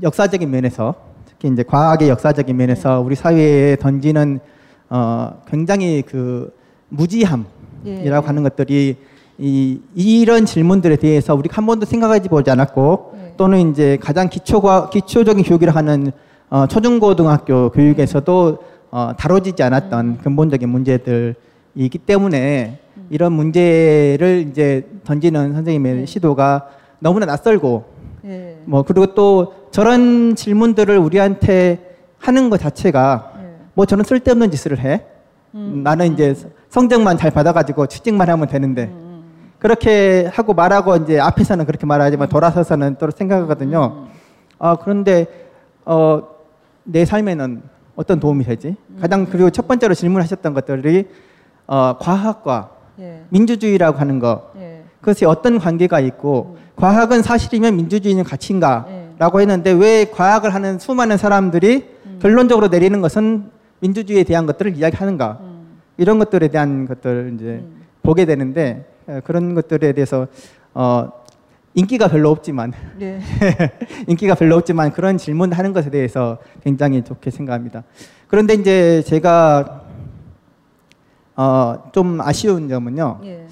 역사적인 0.04 0.52
면에서 0.52 0.94
특히 1.26 1.48
이제 1.48 1.64
과학의 1.64 2.10
역사적인 2.10 2.58
면에서 2.58 3.00
우리 3.00 3.16
사회에 3.16 3.78
던지는 3.78 4.42
어, 4.90 5.42
굉장히 5.48 6.04
그 6.06 6.54
무지함이라고 6.90 7.48
예. 7.86 8.10
하는 8.12 8.44
것들이 8.44 8.98
이, 9.38 9.80
이런 9.96 10.46
질문들에 10.46 10.98
대해서 10.98 11.34
우리가 11.34 11.56
한 11.56 11.66
번도 11.66 11.86
생각하지 11.86 12.28
보지 12.28 12.52
않았고 12.52 13.14
예. 13.24 13.34
또는 13.38 13.72
이제 13.72 13.98
가장 14.02 14.28
기초과 14.28 14.90
기초적인 14.90 15.46
교육이라 15.46 15.74
하는 15.74 16.12
어, 16.50 16.68
초중고등학교 16.68 17.70
교육에서도 17.70 18.76
어, 18.92 19.12
다뤄지지 19.18 19.62
않았던 19.64 20.20
근본적인 20.20 20.68
문제들이기 20.70 21.98
때문에 22.06 22.80
이런 23.10 23.34
문제를 23.34 24.48
이제 24.50 24.88
던지는 25.04 25.54
선생님의 25.54 26.08
시도가 26.08 26.70
너무나 27.00 27.26
낯설고 27.26 27.86
예. 28.26 28.58
뭐 28.66 28.84
그리고 28.84 29.14
또 29.14 29.54
저런 29.72 30.36
질문들을 30.36 30.98
우리한테 30.98 31.96
하는 32.18 32.50
것 32.50 32.60
자체가 32.60 33.34
예. 33.42 33.48
뭐 33.74 33.86
저는 33.86 34.04
쓸데없는 34.04 34.52
짓을 34.52 34.80
해. 34.80 35.06
나는 35.58 36.14
이제 36.14 36.36
성적만 36.70 37.18
잘 37.18 37.32
받아가지고 37.32 37.88
취직만 37.88 38.30
하면 38.30 38.48
되는데 38.48 38.92
그렇게 39.60 40.30
하고 40.32 40.54
말하고 40.54 40.98
이제 40.98 41.20
앞에서는 41.20 41.66
그렇게 41.66 41.86
말하지만 41.86 42.30
돌아서서는 42.30 42.98
또 43.00 43.10
생각하거든요. 43.10 44.08
아 44.60 44.76
그런데 44.76 45.26
어, 45.86 46.22
내 46.84 47.06
삶에는 47.06 47.64
어떤 47.98 48.19
도움이 48.19 48.45
되지? 48.45 48.76
가장 49.02 49.26
그리고 49.26 49.49
첫 49.49 49.68
번째로 49.68 49.95
질문하셨던 49.95 50.53
것들이 50.53 51.07
어, 51.65 51.98
과학과 51.99 52.69
예. 52.99 53.24
민주주의라고 53.30 53.98
하는 53.98 54.19
거 54.19 54.52
예. 54.57 54.84
그것이 55.02 55.26
어떤 55.26 55.57
관계가 55.57 55.99
있고 55.99 56.57
과학은 56.76 57.24
사실이면 57.24 57.76
민주주의는 57.76 58.24
가치인가라고 58.24 59.38
네. 59.38 59.41
했는데 59.41 59.72
왜 59.72 60.06
과학을 60.06 60.53
하는 60.53 60.78
수많은 60.78 61.18
사람들이 61.18 61.90
결론적으로 62.22 62.68
내리는 62.68 63.02
것은 63.02 63.49
민주주의에 63.80 64.24
대한 64.24 64.45
것들을 64.45 64.78
이야기하는가 64.78 65.40
이런 65.98 66.19
것들에 66.19 66.49
대한 66.49 66.88
것들을 66.88 67.34
이제 67.36 67.64
보게 68.03 68.26
되는데 68.26 68.86
어, 69.07 69.22
그런 69.24 69.56
것들에 69.56 69.94
대해서 69.94 70.28
어, 70.76 71.10
인기가 71.78 72.08
별로 72.08 72.32
없지만 72.32 72.74
예. 73.02 73.20
인기가 74.10 74.34
별로 74.34 74.56
없지만 74.56 74.91
그런 74.91 75.16
질문하는 75.16 75.74
것에 75.74 75.91
대해서 75.91 76.40
굉장히 76.64 77.04
좋게 77.04 77.30
생각합니다. 77.30 77.84
그런데 78.28 78.56
이제 78.56 79.04
제가 79.04 79.84
어, 81.36 81.84
좀 81.91 82.20
아쉬운 82.20 82.68
점은요. 82.68 83.20
예. 83.26 83.45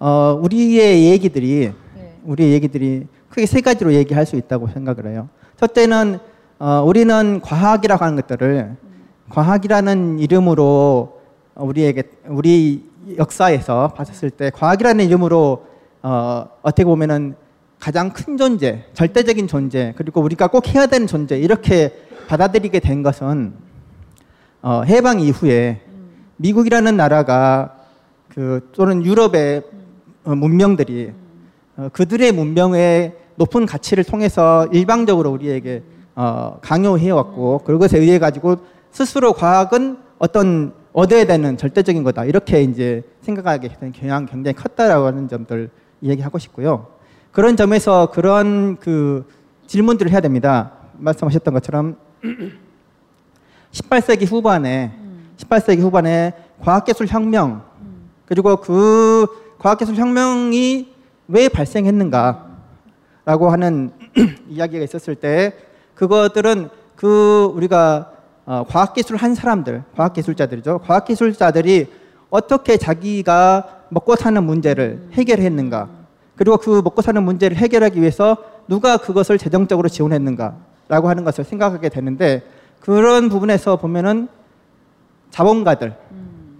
어, 0.00 0.36
우리의 0.42 1.04
얘기들이 1.04 1.72
예. 1.98 2.12
우리의 2.24 2.52
얘기들이 2.54 3.06
크게 3.28 3.46
세 3.46 3.60
가지로 3.60 3.94
얘기할 3.94 4.26
수 4.26 4.34
있다고 4.34 4.66
생각을 4.66 5.12
해요. 5.12 5.28
첫째는 5.56 6.18
어, 6.58 6.82
우리는 6.84 7.40
과학이라고 7.40 8.04
하는 8.04 8.16
것들을 8.16 8.76
과학이라는 9.28 10.18
이름으로 10.18 11.20
우리에게 11.54 12.02
우리 12.26 12.84
역사에서 13.16 13.92
봤었을 13.94 14.30
때 14.30 14.50
과학이라는 14.50 15.04
이름으로 15.04 15.64
어, 16.02 16.48
어떻게 16.62 16.84
보면은 16.84 17.36
가장 17.78 18.12
큰 18.12 18.36
존재, 18.36 18.84
절대적인 18.92 19.46
존재, 19.46 19.94
그리고 19.96 20.20
우리가 20.20 20.48
꼭 20.48 20.68
해야 20.68 20.86
되는 20.86 21.06
존재 21.06 21.38
이렇게 21.38 21.92
받아들이게 22.26 22.80
된 22.80 23.02
것은 23.02 23.52
어, 24.60 24.82
해방 24.82 25.20
이후에 25.20 25.80
미국이라는 26.36 26.96
나라가 26.96 27.76
그 28.28 28.68
또는 28.72 29.04
유럽의 29.04 29.62
어, 30.24 30.34
문명들이 30.34 31.12
어, 31.76 31.88
그들의 31.92 32.32
문명의 32.32 33.14
높은 33.36 33.66
가치를 33.66 34.04
통해서 34.04 34.66
일방적으로 34.72 35.30
우리에게 35.30 35.82
어, 36.16 36.58
강요해 36.60 37.10
왔고 37.10 37.58
그것에 37.58 37.98
의해 37.98 38.18
가지고 38.18 38.56
스스로 38.90 39.32
과학은 39.32 39.98
어떤 40.18 40.72
얻어야 40.92 41.24
되는 41.24 41.56
절대적인 41.56 42.02
거다 42.02 42.24
이렇게 42.24 42.62
이제 42.62 43.02
생각하게 43.20 43.68
된 43.68 43.92
경향 43.92 44.26
굉장히 44.26 44.56
컸다라고 44.56 45.06
하는 45.06 45.28
점들 45.28 45.70
이야기하고 46.00 46.38
싶고요. 46.38 46.97
그런 47.38 47.56
점에서 47.56 48.10
그런 48.10 48.78
그 48.80 49.24
질문들을 49.68 50.10
해야 50.10 50.20
됩니다. 50.20 50.72
말씀하셨던 50.94 51.54
것처럼 51.54 51.96
18세기 53.70 54.26
후반에 54.26 54.92
18세기 55.36 55.78
후반에 55.78 56.32
과학기술 56.60 57.06
혁명 57.06 57.62
그리고 58.26 58.56
그 58.56 59.28
과학기술 59.60 59.94
혁명이 59.94 60.92
왜 61.28 61.48
발생했는가라고 61.48 63.50
하는 63.50 63.92
이야기가 64.50 64.82
있었을 64.82 65.14
때 65.14 65.54
그것들은 65.94 66.70
그 66.96 67.52
우리가 67.54 68.14
어, 68.46 68.64
과학기술 68.66 69.14
한 69.14 69.36
사람들, 69.36 69.84
과학기술자들이죠. 69.94 70.78
과학기술자들이 70.78 71.86
어떻게 72.30 72.76
자기가 72.76 73.84
먹고 73.90 74.16
사는 74.16 74.42
문제를 74.42 75.10
해결했는가, 75.12 75.97
그리고 76.38 76.56
그 76.56 76.80
먹고 76.82 77.02
사는 77.02 77.20
문제를 77.22 77.56
해결하기 77.56 78.00
위해서 78.00 78.36
누가 78.68 78.96
그것을 78.96 79.38
재정적으로 79.38 79.88
지원했는가라고 79.88 81.08
하는 81.08 81.24
것을 81.24 81.44
생각하게 81.44 81.88
되는데 81.88 82.42
그런 82.80 83.28
부분에서 83.28 83.76
보면은 83.76 84.28
자본가들 85.30 85.94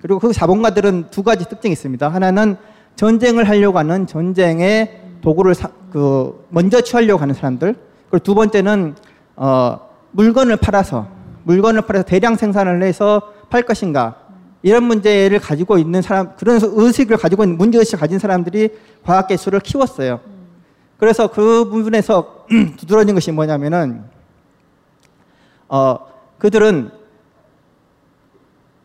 그리고 0.02 0.18
그 0.18 0.32
자본가들은 0.32 1.06
두 1.10 1.22
가지 1.22 1.48
특징이 1.48 1.72
있습니다. 1.72 2.08
하나는 2.08 2.56
전쟁을 2.96 3.48
하려고 3.48 3.78
하는 3.78 4.06
전쟁의 4.06 5.00
도구를 5.22 5.54
사- 5.54 5.70
그 5.92 6.44
먼저 6.50 6.80
취하려고 6.80 7.22
하는 7.22 7.34
사람들. 7.34 7.74
그리고 8.10 8.22
두 8.22 8.34
번째는 8.34 8.94
어, 9.36 9.78
물건을 10.12 10.56
팔아서 10.56 11.06
물건을 11.44 11.82
팔아서 11.82 12.04
대량 12.04 12.34
생산을 12.36 12.82
해서 12.82 13.22
팔 13.50 13.62
것인가 13.62 14.16
이런 14.62 14.84
문제를 14.84 15.38
가지고 15.38 15.78
있는 15.78 16.02
사람 16.02 16.34
그런 16.36 16.60
의식을 16.62 17.16
가지고 17.16 17.44
있는 17.44 17.56
문제 17.58 17.78
의식을 17.78 18.00
가진 18.00 18.18
사람들이 18.18 18.70
과학 19.04 19.28
기술을 19.28 19.60
키웠어요. 19.60 20.20
그래서 20.98 21.28
그 21.28 21.68
부분에서 21.70 22.46
두드러진 22.76 23.14
것이 23.14 23.30
뭐냐면은 23.30 24.04
어 25.68 25.98
그들은 26.38 26.90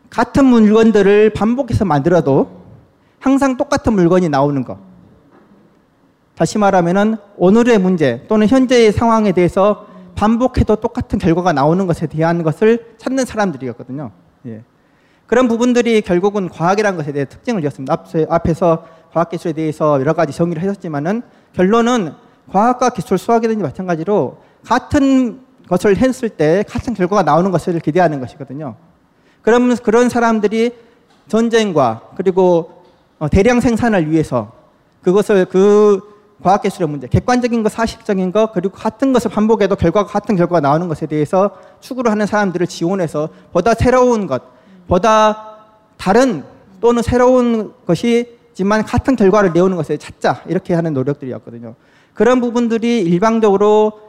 같은 0.10 0.46
물건들을 0.46 1.32
반복해서 1.32 1.86
만들어도 1.86 2.64
항상 3.20 3.58
똑같은 3.58 3.94
물건이 3.94 4.30
나오는 4.30 4.64
것. 4.64 4.78
다시 6.36 6.58
말하면은 6.58 7.18
오늘의 7.38 7.80
문제 7.80 8.26
또는 8.28 8.48
현재의 8.48 8.92
상황에 8.92 9.32
대해서 9.32 9.88
반복해도 10.16 10.76
똑같은 10.78 11.18
결과가 11.18 11.54
나오는 11.54 11.88
것에 11.88 12.08
대한 12.08 12.44
것을 12.44 12.96
찾는 12.98 13.26
사람들이었거든요. 13.26 14.12
예. 14.48 14.64
그런 15.34 15.48
부분들이 15.48 16.02
결국은 16.02 16.48
과학이라는 16.48 16.96
것에 16.96 17.12
대해 17.12 17.26
특징을 17.26 17.62
지었습니다. 17.62 17.92
앞서, 17.92 18.24
앞에서 18.30 18.86
과학기술에 19.14 19.54
대해서 19.54 20.00
여러 20.00 20.14
가지 20.14 20.32
정의를 20.32 20.62
하셨지만은 20.62 21.24
결론은 21.54 22.14
과학과 22.52 22.92
기술, 22.92 23.18
수학이든지 23.18 23.64
마찬가지로 23.64 24.38
같은 24.64 25.40
것을 25.68 25.98
했을 25.98 26.30
때 26.30 26.64
같은 26.70 26.94
결과가 26.94 27.24
나오는 27.24 27.50
것을 27.50 27.80
기대하는 27.80 28.20
것이거든요. 28.20 28.76
그러면 29.42 29.76
그런 29.78 30.08
사람들이 30.08 30.76
전쟁과 31.30 32.12
그리고 32.16 32.84
어, 33.18 33.28
대량 33.28 33.60
생산을 33.60 34.12
위해서 34.12 34.52
그것을 35.02 35.46
그 35.46 36.00
과학기술의 36.44 36.88
문제, 36.88 37.08
객관적인 37.08 37.64
것, 37.64 37.72
사실적인 37.72 38.32
것, 38.32 38.54
그리고 38.54 38.76
같은 38.76 39.14
것을 39.14 39.32
반복해도 39.32 39.78
결과가 39.78 40.08
같은 40.12 40.36
결과가 40.36 40.60
나오는 40.60 40.88
것에 40.88 41.08
대해서 41.08 41.58
추구를 41.80 42.12
하는 42.12 42.28
사람들을 42.28 42.68
지원해서 42.68 43.30
보다 43.52 43.74
새로운 43.74 44.28
것, 44.28 44.54
보다 44.88 45.58
다른 45.98 46.44
또는 46.82 47.02
새로운 47.02 47.74
것이지만 47.86 48.84
같은 48.84 49.16
결과를 49.16 49.52
내오는 49.54 49.76
것을 49.78 49.98
찾자 49.98 50.44
이렇게 50.48 50.74
하는 50.74 50.94
노력들이었거든요. 50.94 51.76
그런 52.14 52.42
부분들이 52.42 53.02
일방적으로 53.02 54.02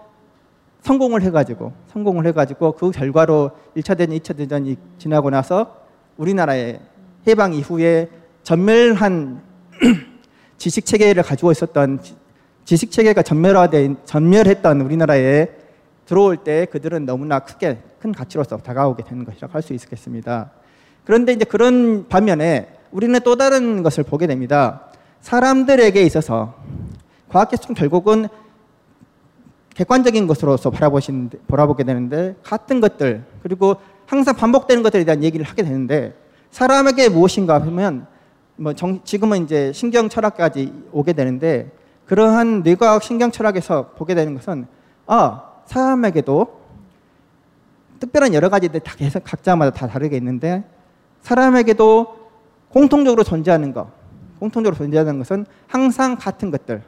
성공을 0.83 1.23
해가지고 1.23 1.73
성공을 1.93 2.27
해가지고 2.27 2.73
그 2.73 2.91
결과로 2.91 3.53
1차 3.77 3.97
대전, 3.97 4.17
2차 4.19 4.37
대전이 4.37 4.77
지나고 4.99 5.31
나서 5.31 5.77
우리나라의 6.19 6.81
해방 7.27 7.55
이후에 7.55 8.11
전멸한 8.43 9.41
지식 10.59 10.85
체계를 10.85 11.23
가지고 11.23 11.53
있었던 11.53 12.03
지- 12.03 12.17
지식 12.65 12.91
체계가 12.91 13.23
전멸화된 13.23 13.97
전멸했던 14.05 14.81
우리나라에 14.83 15.49
들어올 16.05 16.37
때 16.37 16.67
그들은 16.67 17.07
너무나 17.07 17.39
크게 17.39 17.79
큰 17.99 18.13
가치로서 18.13 18.59
다가오게 18.59 19.05
되는 19.05 19.25
것이라고 19.25 19.53
할 19.55 19.63
수 19.63 19.73
있겠습니다. 19.73 20.51
그런데 21.05 21.33
이제 21.33 21.45
그런 21.45 22.09
반면에 22.09 22.69
우리는 22.91 23.19
또 23.25 23.37
다른 23.37 23.83
것을 23.83 24.05
보게 24.05 24.27
됩니다. 24.27 24.83
사람들에게 25.21 26.03
있어서 26.03 26.55
과학기술은 27.29 27.75
결국은 27.75 28.29
객관적인 29.75 30.27
것으로서 30.27 30.71
바라보신 30.71 31.31
바라보게 31.49 31.83
되는데 31.85 32.37
같은 32.43 32.81
것들 32.81 33.25
그리고 33.43 33.77
항상 34.07 34.37
반복되는 34.37 34.83
것들에 34.83 35.05
대한 35.05 35.25
얘기를 35.25 35.45
하게 35.45 35.63
되는데 35.65 36.15
사람에게 36.53 37.09
무엇인가 37.09 37.61
하면 37.61 38.07
뭐 38.57 38.73
정- 38.75 39.03
지금은 39.03 39.43
이제 39.45 39.73
신경 39.73 40.09
철학까지 40.09 40.73
오게 40.93 41.13
되는데 41.15 41.73
그러한 42.07 42.63
뇌과학 42.63 43.03
신경 43.03 43.33
철학에서 43.33 43.91
보게 43.97 44.15
되는 44.15 44.35
것은 44.35 44.67
아 45.07 45.43
사람에게도 45.67 46.61
특별한 47.99 48.35
여러 48.35 48.49
가지들 48.51 48.81
다 48.81 48.95
계속 48.97 49.25
각자마다 49.25 49.73
다 49.73 49.89
다르게 49.89 50.17
있는데 50.19 50.63
사람에게도 51.25 52.17
공통적으로 52.69 53.23
존재하는 53.25 53.73
것 53.73 53.89
공통적으로 54.39 54.77
존재하는 54.77 55.19
것은 55.19 55.47
항상 55.67 56.17
같은 56.17 56.51
것들 56.51 56.83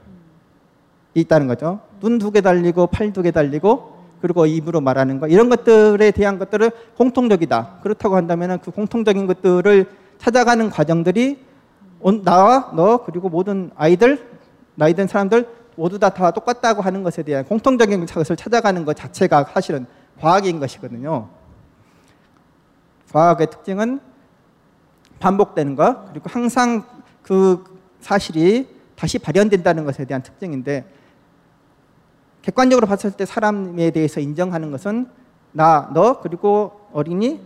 있다는 1.14 1.46
거죠. 1.48 1.80
눈 2.00 2.18
두 2.18 2.30
개 2.30 2.40
달리고 2.42 2.88
팔 2.88 3.12
두 3.12 3.22
개 3.22 3.30
달리고 3.30 3.96
그리고 4.20 4.44
입으로 4.46 4.80
말하는 4.80 5.18
거 5.20 5.26
이런 5.28 5.48
것들에 5.48 6.10
대한 6.10 6.38
것들을 6.38 6.70
공통적이다. 6.96 7.78
그렇다고 7.82 8.16
한다면 8.16 8.58
그 8.60 8.70
공통적인 8.70 9.26
것들을 9.26 9.86
찾아가는 10.18 10.68
과정들이 10.70 11.38
온- 12.00 12.22
나와 12.22 12.70
너 12.74 12.98
그리고 13.04 13.28
모든 13.30 13.70
아이들 13.76 14.28
나이 14.74 14.92
든 14.92 15.06
사람들 15.06 15.48
모두 15.76 15.98
다, 15.98 16.10
다 16.10 16.30
똑같다고 16.30 16.82
하는 16.82 17.02
것에 17.02 17.22
대한 17.22 17.44
공통적인 17.44 18.04
것을 18.06 18.36
찾아가는 18.36 18.84
것 18.84 18.94
자체가 18.96 19.44
사실은 19.44 19.86
과학인 20.20 20.60
것이거든요. 20.60 21.28
과학의 23.12 23.46
특징은 23.50 24.00
반복되는 25.26 25.74
것 25.74 26.08
그리고 26.10 26.30
항상 26.30 26.84
그 27.22 27.64
사실이 28.00 28.68
다시 28.94 29.18
발현된다는 29.18 29.84
것에 29.84 30.04
대한 30.04 30.22
특징인데 30.22 30.84
객관적으로 32.42 32.86
봤을 32.86 33.10
때 33.10 33.26
사람에 33.26 33.90
대해서 33.90 34.20
인정하는 34.20 34.70
것은 34.70 35.08
나, 35.50 35.90
너 35.92 36.20
그리고 36.20 36.80
어린이 36.92 37.40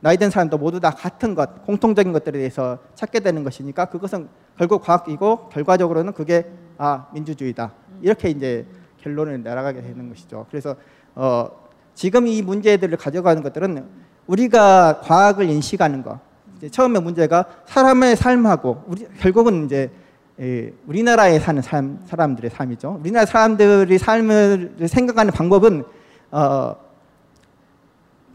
나이 0.00 0.16
든 0.16 0.30
사람도 0.30 0.56
모두 0.56 0.80
다 0.80 0.90
같은 0.90 1.34
것, 1.34 1.66
공통적인 1.66 2.12
것들에 2.12 2.38
대해서 2.38 2.78
찾게 2.94 3.20
되는 3.20 3.44
것이니까 3.44 3.86
그것은 3.86 4.28
결국 4.56 4.82
과학이고 4.82 5.50
결과적으로는 5.50 6.14
그게 6.14 6.50
아 6.78 7.06
민주주의다 7.12 7.72
이렇게 8.00 8.30
이제 8.30 8.66
결론을 9.02 9.42
내려가게 9.42 9.82
되는 9.82 10.08
것이죠. 10.08 10.46
그래서 10.48 10.74
어, 11.14 11.50
지금 11.94 12.26
이 12.26 12.40
문제들을 12.40 12.96
가져가는 12.96 13.42
것들은 13.42 13.84
우리가 14.26 15.00
과학을 15.02 15.50
인식하는 15.50 16.02
것. 16.02 16.25
처음에 16.70 17.00
문제가 17.00 17.44
사람의 17.66 18.16
삶하고 18.16 18.84
우리 18.86 19.06
결국은 19.20 19.66
이제 19.66 19.90
예, 20.38 20.72
우리나라에 20.86 21.38
사는 21.38 21.62
삶, 21.62 22.00
사람들의 22.04 22.50
삶이죠. 22.50 22.98
우리나라 23.00 23.24
사람들이 23.24 23.96
삶을 23.96 24.76
생각하는 24.86 25.32
방법은 25.32 25.84
어, 26.30 26.76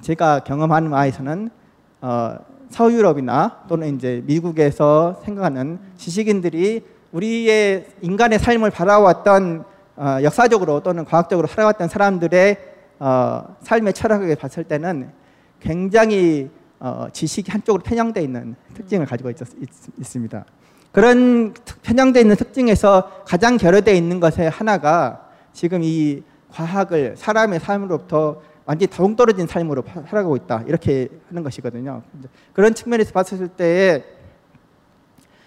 제가 0.01 0.39
경험하는 0.39 0.89
바에서는 0.89 1.49
어, 2.01 2.35
서유럽이나 2.71 3.65
또는 3.67 3.95
이제 3.95 4.23
미국에서 4.25 5.21
생각하는 5.23 5.79
지식인들이 5.97 6.83
우리의 7.11 7.85
인간의 8.01 8.39
삶을 8.39 8.71
바라왔던 8.71 9.63
어, 9.97 10.17
역사적으로 10.23 10.79
또는 10.81 11.05
과학적으로 11.05 11.47
살아왔던 11.47 11.87
사람들의 11.87 12.57
어, 12.97 13.55
삶의 13.61 13.93
철학을 13.93 14.35
봤을 14.37 14.63
때는 14.63 15.11
굉장히 15.59 16.49
어, 16.83 17.07
지식이 17.13 17.51
한쪽으로 17.51 17.83
편향되어 17.83 18.23
있는 18.23 18.55
특징을 18.73 19.05
가지고 19.05 19.29
있, 19.29 19.37
습니다. 20.01 20.45
그런 20.91 21.53
특- 21.53 21.79
편향되어 21.83 22.21
있는 22.21 22.35
특징에서 22.35 23.23
가장 23.23 23.57
결여되어 23.57 23.93
있는 23.93 24.19
것의 24.19 24.49
하나가 24.49 25.29
지금 25.53 25.83
이 25.83 26.23
과학을 26.49 27.13
사람의 27.17 27.59
삶으로부터 27.59 28.41
완전히 28.65 28.87
동떨어진 28.89 29.45
삶으로 29.45 29.83
파- 29.83 30.01
살아가고 30.01 30.35
있다. 30.37 30.63
이렇게 30.67 31.07
하는 31.29 31.43
것이거든요. 31.43 32.01
그런 32.53 32.73
측면에서 32.73 33.11
봤을 33.11 33.47
때에 33.47 34.03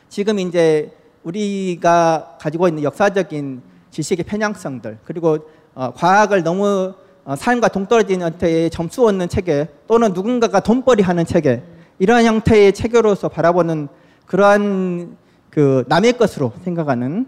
지금 0.08 0.38
이제 0.38 0.92
우리가 1.24 2.36
가지고 2.40 2.68
있는 2.68 2.84
역사적인 2.84 3.60
지식의 3.90 4.24
편향성들 4.24 4.98
그리고 5.04 5.38
어, 5.74 5.92
과학을 5.92 6.44
너무 6.44 6.94
어, 6.94 6.94
삶과 7.36 7.68
동떨어진 7.68 8.20
형태의 8.20 8.70
점수 8.70 9.06
얻는 9.06 9.28
체계 9.28 9.68
또는 9.86 10.12
누군가가 10.12 10.60
돈벌이하는 10.60 11.24
체계 11.24 11.62
이러한 11.98 12.24
형태의 12.24 12.72
체계로서 12.72 13.28
바라보는 13.28 13.88
그러한 14.26 15.16
그 15.50 15.84
남의 15.88 16.14
것으로 16.18 16.52
생각하는 16.64 17.26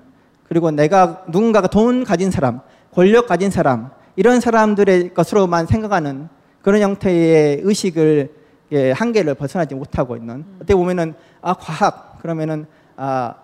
그리고 0.49 0.71
내가 0.71 1.25
누군가가 1.29 1.69
돈 1.69 2.05
가진 2.05 2.31
사람 2.31 2.61
권력 2.93 3.27
가진 3.27 3.51
사람 3.51 3.91
이런 4.17 4.41
사람들의 4.41 5.15
것으로만 5.15 5.67
생각하는 5.67 6.29
그런 6.63 6.81
형태의 6.81 7.61
의식을 7.63 8.31
예, 8.73 8.91
한계를 8.91 9.35
벗어나지 9.35 9.75
못하고 9.75 10.17
있는. 10.17 10.45
어떻게 10.57 10.75
보면은 10.75 11.15
아 11.41 11.55
과학. 11.55 12.19
그러면은 12.21 12.67
아 12.97 13.35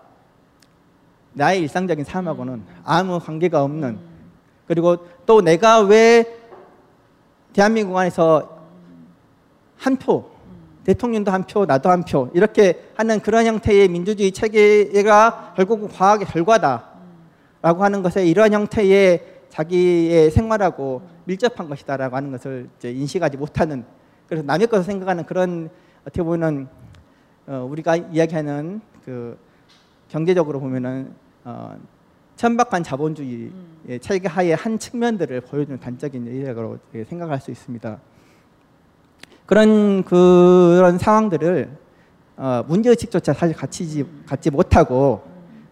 나의 1.33 1.61
일상적인 1.61 2.03
삶하고는 2.03 2.63
아무 2.83 3.19
관계가 3.19 3.63
없는. 3.63 3.97
그리고 4.67 4.97
또 5.25 5.41
내가 5.41 5.79
왜 5.79 6.42
대한민국 7.53 7.95
안에서 7.97 8.49
한 9.77 9.95
표, 9.97 10.25
대통령도 10.83 11.31
한 11.31 11.43
표, 11.43 11.65
나도 11.65 11.89
한 11.89 12.03
표 12.03 12.29
이렇게 12.33 12.89
하는 12.95 13.19
그런 13.19 13.45
형태의 13.45 13.87
민주주의 13.87 14.31
체계가 14.31 15.53
결국은 15.55 15.87
과학의 15.87 16.27
결과다라고 16.27 17.83
하는 17.83 18.01
것에 18.03 18.25
이러한 18.25 18.53
형태의 18.53 19.33
자기의 19.49 20.31
생활하고 20.31 21.03
밀접한 21.25 21.69
것이다라고 21.69 22.15
하는 22.15 22.31
것을 22.31 22.69
인식하지 22.83 23.37
못하는 23.37 23.85
그래서 24.27 24.43
남의 24.45 24.67
것을 24.67 24.83
생각하는 24.83 25.25
그런 25.25 25.69
어떻게 26.01 26.23
보면 26.23 26.67
어, 27.45 27.67
우리가 27.69 27.95
이야기하는 27.95 28.81
그 29.05 29.37
경제적으로 30.09 30.59
보면은 30.59 31.13
어, 31.43 31.77
천박한 32.35 32.83
자본주의의 32.83 33.51
체계 34.01 34.27
하에 34.27 34.53
한 34.53 34.77
측면들을 34.79 35.41
보여주는 35.41 35.79
단적인 35.79 36.27
예라고 36.27 36.77
생각할 37.07 37.39
수 37.39 37.51
있습니다. 37.51 37.99
그런 39.45 40.03
그런 40.03 40.97
상황들을 40.97 41.69
어, 42.37 42.63
문제의식조차 42.67 43.33
사실 43.33 43.55
갖지 43.55 44.05
갖지 44.25 44.49
못하고 44.49 45.21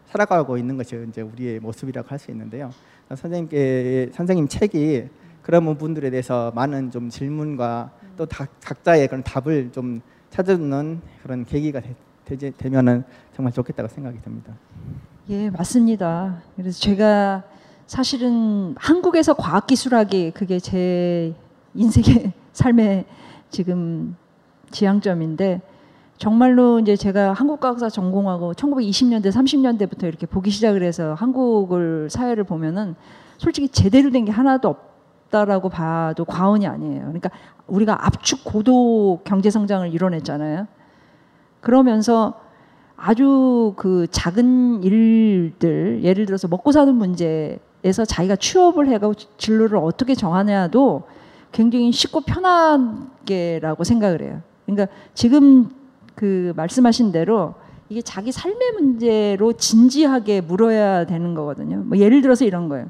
살아가고 0.06 0.58
있는 0.58 0.78
것이 0.78 1.04
이제 1.10 1.22
우리의 1.22 1.60
모습이라고 1.60 2.08
할 2.08 2.20
수 2.20 2.30
있는데요. 2.32 2.72
선생님께 3.10 4.12
선생님 4.14 4.48
책이 4.48 5.08
그런 5.42 5.66
부분들에 5.66 6.10
대해서 6.12 6.52
많은 6.54 6.92
좀 6.92 7.10
질문과 7.10 7.92
또 8.16 8.26
다- 8.26 8.46
각자의 8.64 9.08
그런 9.08 9.24
답을 9.24 9.72
좀 9.72 10.02
찾아주는 10.30 11.02
그런 11.24 11.46
계기가 11.46 11.82
되, 12.26 12.52
되면은 12.52 13.04
정말 13.36 13.52
좋겠다고 13.52 13.90
생각이 13.90 14.22
듭니다. 14.22 14.54
예, 15.30 15.50
맞습니다. 15.50 16.42
그래서 16.56 16.80
제가 16.80 17.44
사실은 17.88 18.76
한국에서 18.78 19.34
과학기술학이 19.34 20.32
그게 20.32 20.60
제 20.60 21.34
인생의 21.74 22.34
삶의 22.54 23.06
지금 23.50 24.16
지향점인데 24.72 25.62
정말로 26.18 26.80
이제 26.80 26.96
제가 26.96 27.34
한국과학사 27.34 27.90
전공하고 27.90 28.54
1920년대, 28.54 29.32
30년대부터 29.32 30.04
이렇게 30.04 30.26
보기 30.26 30.50
시작을 30.52 30.84
해서 30.84 31.14
한국을 31.16 32.10
사회를 32.10 32.44
보면은 32.44 32.96
솔직히 33.38 33.68
제대로 33.70 34.12
된 34.12 34.26
게 34.26 34.32
하나도 34.32 34.70
없다라고 34.70 35.70
봐도 35.70 36.26
과언이 36.26 36.68
아니에요. 36.68 37.02
그러니까 37.02 37.32
우리가 37.68 38.06
압축 38.06 38.44
고도 38.44 39.22
경제 39.24 39.50
성장을 39.50 39.92
이뤄냈잖아요. 39.92 40.68
그러면서 41.60 42.40
아주 43.04 43.74
그 43.78 44.06
작은 44.12 44.84
일들 44.84 46.02
예를 46.04 46.28
들어서 46.28 46.48
먹고 46.48 46.72
사는 46.72 46.94
문제에서 46.94 48.06
자기가 48.08 48.36
취업을 48.36 48.88
해가고 48.90 49.16
진로를 49.38 49.78
어떻게 49.78 50.14
정하냐도 50.14 51.04
굉장히 51.52 51.92
쉽고 51.92 52.22
편하게라고 52.22 53.84
생각을 53.84 54.22
해요. 54.22 54.42
그러니까 54.68 54.96
지금 55.16 55.70
그 56.14 56.54
말씀하신 56.56 57.12
대로 57.12 57.56
이게 57.90 58.04
자기 58.04 58.32
삶의 58.32 58.74
문제로 58.74 59.52
진지하게 59.54 60.42
물어야 60.42 61.06
되는 61.08 61.34
거거든요. 61.34 61.78
뭐 61.78 61.98
예를 61.98 62.22
들어서 62.22 62.46
이런 62.46 62.70
거예요. 62.70 62.86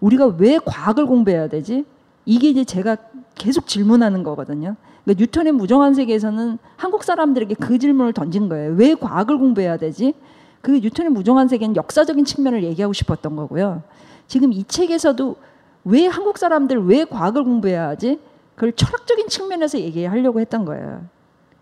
우리가 0.00 0.26
왜 0.26 0.58
과학을 0.58 1.06
공부해야 1.06 1.48
되지? 1.48 1.86
이게 2.26 2.50
이제 2.50 2.64
제가 2.64 2.98
계속 3.34 3.66
질문하는 3.66 4.24
거거든요. 4.24 4.76
그러니까 5.04 5.20
뉴턴의 5.20 5.52
무정한 5.52 5.94
세계에서는 5.94 6.58
한국 6.76 7.04
사람들에게 7.04 7.54
그 7.56 7.78
질문을 7.78 8.12
던진 8.12 8.48
거예요. 8.48 8.74
왜 8.74 8.94
과학을 8.94 9.38
공부해야 9.38 9.76
되지? 9.76 10.14
그 10.60 10.70
뉴턴의 10.70 11.10
무정한 11.10 11.48
세계는 11.48 11.76
역사적인 11.76 12.24
측면을 12.24 12.62
얘기하고 12.64 12.92
싶었던 12.92 13.34
거고요. 13.34 13.82
지금 14.28 14.52
이 14.52 14.64
책에서도 14.64 15.36
왜 15.84 16.06
한국 16.06 16.38
사람들 16.38 16.86
왜 16.86 17.04
과학을 17.04 17.42
공부해야 17.44 17.88
하지? 17.88 18.20
그걸 18.54 18.72
철학적인 18.72 19.28
측면에서 19.28 19.80
얘기하려고 19.80 20.38
했던 20.38 20.64
거예요. 20.64 21.04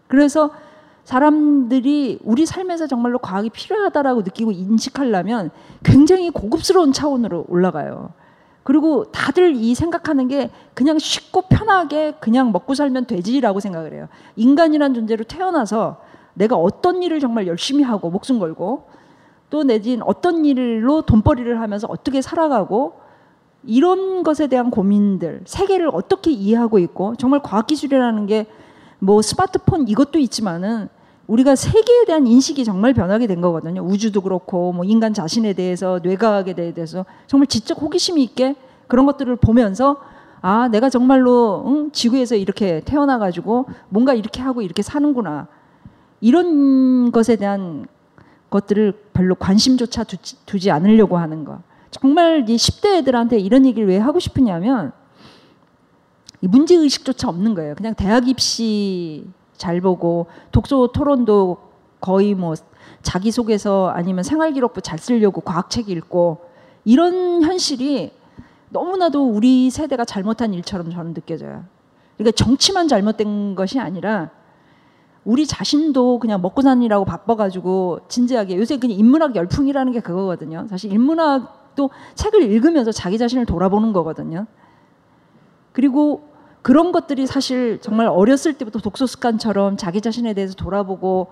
그래서 0.07 0.51
사람들이 1.05 2.19
우리 2.23 2.45
삶에서 2.45 2.87
정말로 2.87 3.19
과학이 3.19 3.51
필요하다라고 3.51 4.21
느끼고 4.23 4.53
인식하려면 4.53 5.51
굉장히 5.83 6.31
고급스러운 6.31 6.93
차원으로 6.93 7.47
올라가요. 7.49 8.12
그리고 8.62 9.05
다들 9.11 9.55
이 9.57 9.74
생각하는 9.74 10.28
게 10.28 10.51
그냥 10.74 10.99
쉽고 10.99 11.43
편하게 11.43 12.12
그냥 12.20 12.53
먹고 12.53 12.74
살면 12.74 13.07
되지라고 13.07 13.61
생각을 13.61 13.95
해요. 13.95 14.09
인간이란 14.37 14.95
존재로 14.95 15.24
태어나서 15.24 16.01
내가 16.35 16.57
어떤 16.57 17.03
일을 17.03 17.20
정말 17.20 17.47
열심히 17.47 17.82
하고 17.82 18.11
목숨 18.11 18.39
걸고 18.39 18.89
또 19.49 19.65
내진 19.65 20.03
어떤 20.03 20.45
일로 20.45 21.03
돈벌이를 21.03 21.61
하면서 21.61 21.87
어떻게 21.91 22.23
살아가고 22.23 23.01
이런 23.65 24.23
것에 24.23 24.47
대한 24.47 24.70
고민들, 24.70 25.43
세계를 25.45 25.91
어떻게 25.93 26.31
이해하고 26.31 26.78
있고 26.78 27.16
정말 27.16 27.41
과학기술이라는 27.43 28.27
게 28.27 28.47
뭐 29.01 29.23
스마트폰 29.23 29.89
이것도 29.89 30.19
있지만은 30.19 30.89
우리가 31.31 31.55
세계에 31.55 32.07
대한 32.07 32.27
인식이 32.27 32.65
정말 32.65 32.93
변하게 32.93 33.28
된 33.28 33.40
거거든요. 33.40 33.82
우주도 33.82 34.20
그렇고 34.20 34.73
뭐 34.73 34.85
인간 34.85 35.15
자신에 35.15 35.52
대해서 35.52 36.01
뇌과학에 36.02 36.55
대해서 36.55 37.07
정말 37.28 37.47
지적 37.47 37.81
호기심이 37.81 38.20
있게 38.24 38.57
그런 38.89 39.07
것들을 39.07 39.36
보면서 39.36 39.98
아 40.43 40.66
내가 40.69 40.90
정말로 40.90 41.62
응? 41.69 41.93
지구에서 41.93 42.35
이렇게 42.35 42.82
태어나 42.85 43.19
가지고 43.19 43.66
뭔가 43.90 44.12
이렇게 44.12 44.43
하고 44.43 44.61
이렇게 44.61 44.82
사는구나 44.82 45.47
이런 46.20 47.12
것에 47.12 47.36
대한 47.36 47.86
것들을 48.51 48.93
별로 49.12 49.36
관심조차 49.36 50.02
두지, 50.02 50.44
두지 50.47 50.73
않으려고 50.73 51.16
하는 51.16 51.44
거. 51.44 51.61
정말 51.93 52.44
이 52.48 52.57
10대 52.57 52.97
애들한테 52.97 53.39
이런 53.39 53.65
얘기를 53.66 53.86
왜 53.86 53.98
하고 53.98 54.19
싶으냐면 54.19 54.90
이 56.40 56.48
문제 56.48 56.74
의식조차 56.74 57.28
없는 57.28 57.55
거예요. 57.55 57.77
그냥 57.77 57.94
대학 57.94 58.27
입시 58.27 59.24
잘 59.61 59.81
보고 59.81 60.27
독서 60.51 60.89
토론도 60.89 61.59
거의 62.01 62.35
뭐 62.35 62.55
자기소개서 63.03 63.91
아니면 63.95 64.24
생활기록부 64.24 64.81
잘 64.81 64.99
쓰려고 64.99 65.43
과학책 65.43 65.91
읽고 65.91 66.39
이런 66.85 67.43
현실이 67.43 68.12
너무나도 68.70 69.28
우리 69.28 69.70
세대가 69.70 70.05
잘못한 70.05 70.55
일처럼 70.55 70.91
저는 70.91 71.15
느껴져요. 71.15 71.65
그러니까 72.16 72.35
정치만 72.37 72.89
잘못된 72.89 73.55
것이 73.55 73.78
아니라 73.78 74.31
우리 75.24 75.47
자신도 75.47 76.19
그냥 76.19 76.41
먹고 76.41 76.62
사느라고 76.62 77.05
바빠가지고 77.05 78.01
진지하게 78.09 78.57
요새 78.57 78.78
그냥 78.78 78.99
인문학 78.99 79.37
열풍이라는 79.37 79.93
게 79.93 80.01
그거거든요. 80.01 80.66
사실 80.70 80.93
인문학도 80.93 81.91
책을 82.15 82.43
읽으면서 82.43 82.93
자기 82.93 83.19
자신을 83.19 83.45
돌아보는 83.45 83.93
거거든요. 83.93 84.47
그리고 85.73 86.30
그런 86.62 86.93
것들이 86.93 87.27
사실 87.27 87.81
정말 87.81 88.07
어렸을 88.07 88.55
때부터 88.55 88.81
독서 88.81 89.07
습관처럼 89.07 89.77
자기 89.77 90.01
자신에 90.01 90.35
대해서 90.35 90.55
돌아보고 90.55 91.28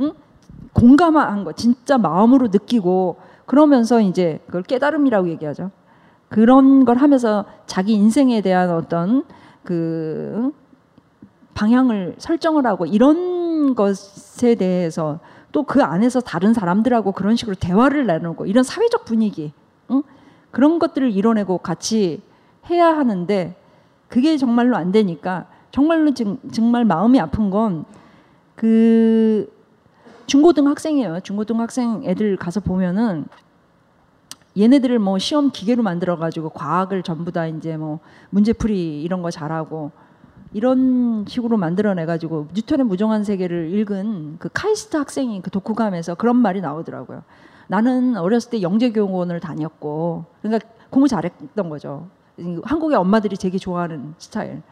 응? 0.00 0.12
공감한 0.72 1.44
거 1.44 1.52
진짜 1.52 1.98
마음으로 1.98 2.48
느끼고 2.48 3.16
그러면서 3.46 4.00
이제 4.00 4.40
그걸 4.46 4.62
깨달음이라고 4.62 5.28
얘기하죠. 5.30 5.70
그런 6.28 6.84
걸 6.84 6.98
하면서 6.98 7.46
자기 7.66 7.94
인생에 7.94 8.40
대한 8.42 8.70
어떤 8.70 9.24
그 9.64 10.52
방향을 11.54 12.16
설정을 12.18 12.66
하고 12.66 12.86
이런 12.86 13.74
것에 13.74 14.54
대해서 14.54 15.18
또 15.50 15.64
그 15.64 15.82
안에서 15.82 16.20
다른 16.20 16.52
사람들하고 16.52 17.12
그런 17.12 17.34
식으로 17.34 17.56
대화를 17.58 18.06
나누고 18.06 18.46
이런 18.46 18.62
사회적 18.62 19.04
분위기 19.04 19.52
응? 19.90 20.02
그런 20.50 20.78
것들을 20.78 21.10
이뤄내고 21.10 21.58
같이 21.58 22.22
해야 22.70 22.88
하는데 22.88 23.56
그게 24.08 24.36
정말로 24.36 24.76
안 24.76 24.92
되니까 24.92 25.46
정말로 25.70 26.14
지금 26.14 26.38
정말 26.50 26.84
마음이 26.84 27.20
아픈 27.20 27.50
건 27.50 27.84
그 28.58 29.48
중고등 30.26 30.66
학생이에요. 30.66 31.20
중고등 31.20 31.60
학생 31.60 32.02
애들 32.04 32.36
가서 32.36 32.58
보면은 32.60 33.24
얘네들을 34.58 34.98
뭐 34.98 35.18
시험 35.18 35.50
기계로 35.52 35.84
만들어 35.84 36.18
가지고 36.18 36.48
과학을 36.50 37.04
전부 37.04 37.30
다 37.30 37.46
이제 37.46 37.76
뭐 37.76 38.00
문제풀이 38.30 39.00
이런 39.02 39.22
거 39.22 39.30
잘하고 39.30 39.92
이런 40.52 41.24
식으로 41.28 41.56
만들어내 41.56 42.04
가지고 42.04 42.48
뉴턴의 42.52 42.86
무정한 42.86 43.22
세계를 43.22 43.70
읽은 43.74 44.38
그 44.40 44.48
카이스트 44.52 44.96
학생이 44.96 45.40
그 45.40 45.50
독후감에서 45.50 46.16
그런 46.16 46.34
말이 46.36 46.60
나오더라고요. 46.60 47.22
나는 47.68 48.16
어렸을 48.16 48.50
때 48.50 48.60
영재교원을 48.60 49.38
다녔고 49.38 50.24
그러니까 50.42 50.68
공부 50.90 51.06
잘했던 51.06 51.68
거죠. 51.68 52.08
한국의 52.64 52.96
엄마들이 52.96 53.36
되게 53.36 53.58
좋아하는 53.58 54.14
스타일. 54.18 54.62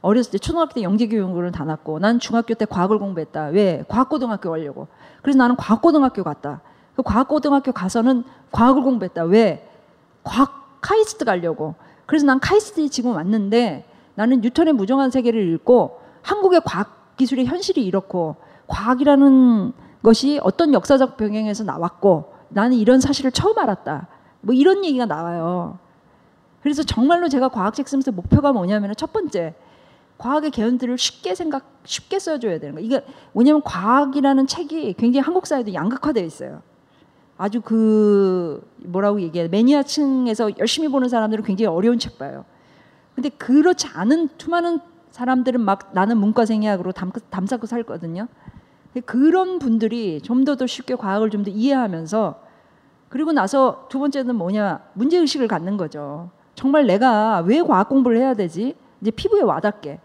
어렸을 0.00 0.32
때 0.32 0.38
초등학교 0.38 0.74
때 0.74 0.82
영재 0.82 1.06
교육을 1.06 1.52
다녔고 1.52 2.00
난 2.00 2.18
중학교 2.18 2.54
때 2.54 2.64
과학을 2.64 2.98
공부했다. 2.98 3.46
왜? 3.46 3.84
과학고등학교 3.88 4.50
가려고. 4.50 4.88
그래서 5.22 5.38
나는 5.38 5.56
과학고등학교 5.56 6.24
갔다. 6.24 6.60
그 6.96 7.02
과학고등학교 7.02 7.72
가서는 7.72 8.24
과학을 8.50 8.82
공부했다. 8.82 9.24
왜? 9.24 9.68
과학 10.24 10.80
카이스트 10.80 11.24
가려고. 11.24 11.76
그래서 12.06 12.26
난 12.26 12.40
카이스트에 12.40 12.88
지금 12.88 13.14
왔는데 13.14 13.86
나는 14.14 14.40
뉴턴의 14.40 14.74
무정한 14.74 15.10
세계를 15.10 15.48
읽고 15.54 16.00
한국의 16.22 16.62
과학 16.64 17.16
기술의 17.16 17.46
현실이 17.46 17.84
이렇고 17.84 18.36
과학이라는 18.66 19.72
것이 20.02 20.40
어떤 20.42 20.74
역사적 20.74 21.16
병행에서 21.16 21.64
나왔고 21.64 22.32
나는 22.48 22.76
이런 22.76 23.00
사실을 23.00 23.30
처음 23.30 23.58
알았다. 23.58 24.08
뭐 24.40 24.54
이런 24.54 24.84
얘기가 24.84 25.06
나와요. 25.06 25.78
그래서 26.62 26.82
정말로 26.82 27.28
제가 27.28 27.48
과학책 27.48 27.88
쓰면서 27.88 28.12
목표가 28.12 28.52
뭐냐면 28.52 28.94
첫 28.96 29.12
번째 29.12 29.54
과학의 30.18 30.50
개연들을 30.52 30.96
쉽게 30.98 31.34
생각 31.34 31.66
쉽게 31.84 32.18
써줘야 32.20 32.58
되는 32.60 32.76
거. 32.76 32.80
이게 32.80 33.04
뭐냐면 33.32 33.62
과학이라는 33.62 34.46
책이 34.46 34.94
굉장히 34.94 35.24
한국 35.24 35.46
사회도 35.46 35.74
양극화되어 35.74 36.24
있어요. 36.24 36.62
아주 37.36 37.60
그 37.60 38.62
뭐라고 38.76 39.20
얘기해 39.20 39.48
매니아층에서 39.48 40.58
열심히 40.58 40.86
보는 40.88 41.08
사람들은 41.08 41.42
굉장히 41.44 41.66
어려운 41.66 41.98
책 41.98 42.18
봐요. 42.18 42.44
근데 43.16 43.28
그렇지 43.30 43.88
않은 43.94 44.28
수많은 44.38 44.78
사람들은 45.10 45.60
막 45.60 45.90
나는 45.92 46.16
문과생이야 46.18 46.76
그러고 46.76 46.92
담, 46.92 47.10
담쌓고 47.30 47.66
살거든요. 47.66 48.28
그런 49.06 49.58
분들이 49.58 50.20
좀 50.22 50.44
더 50.44 50.54
더 50.54 50.66
쉽게 50.66 50.94
과학을 50.94 51.30
좀 51.30 51.42
더 51.44 51.50
이해하면서 51.50 52.40
그리고 53.08 53.32
나서 53.32 53.86
두 53.88 53.98
번째는 53.98 54.36
뭐냐 54.36 54.80
문제 54.94 55.18
의식을 55.18 55.48
갖는 55.48 55.76
거죠. 55.76 56.30
정말 56.62 56.86
내가 56.86 57.40
왜 57.40 57.60
과학 57.60 57.88
공부를 57.88 58.18
해야 58.18 58.34
되지? 58.34 58.76
이제 59.00 59.10
피부에 59.10 59.42
와닿게. 59.42 59.98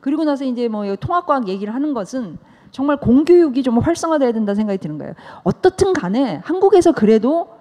그리고 0.00 0.24
나서 0.24 0.46
이제 0.46 0.66
뭐 0.66 0.96
통합과학 0.96 1.46
얘기를 1.46 1.74
하는 1.74 1.92
것은 1.92 2.38
정말 2.70 2.96
공교육이 2.96 3.62
좀 3.62 3.78
활성화돼야 3.78 4.32
된다 4.32 4.54
생각이 4.54 4.78
드는 4.78 4.96
거예요. 4.96 5.12
어떻든 5.42 5.92
간에 5.92 6.40
한국에서 6.42 6.92
그래도 6.92 7.58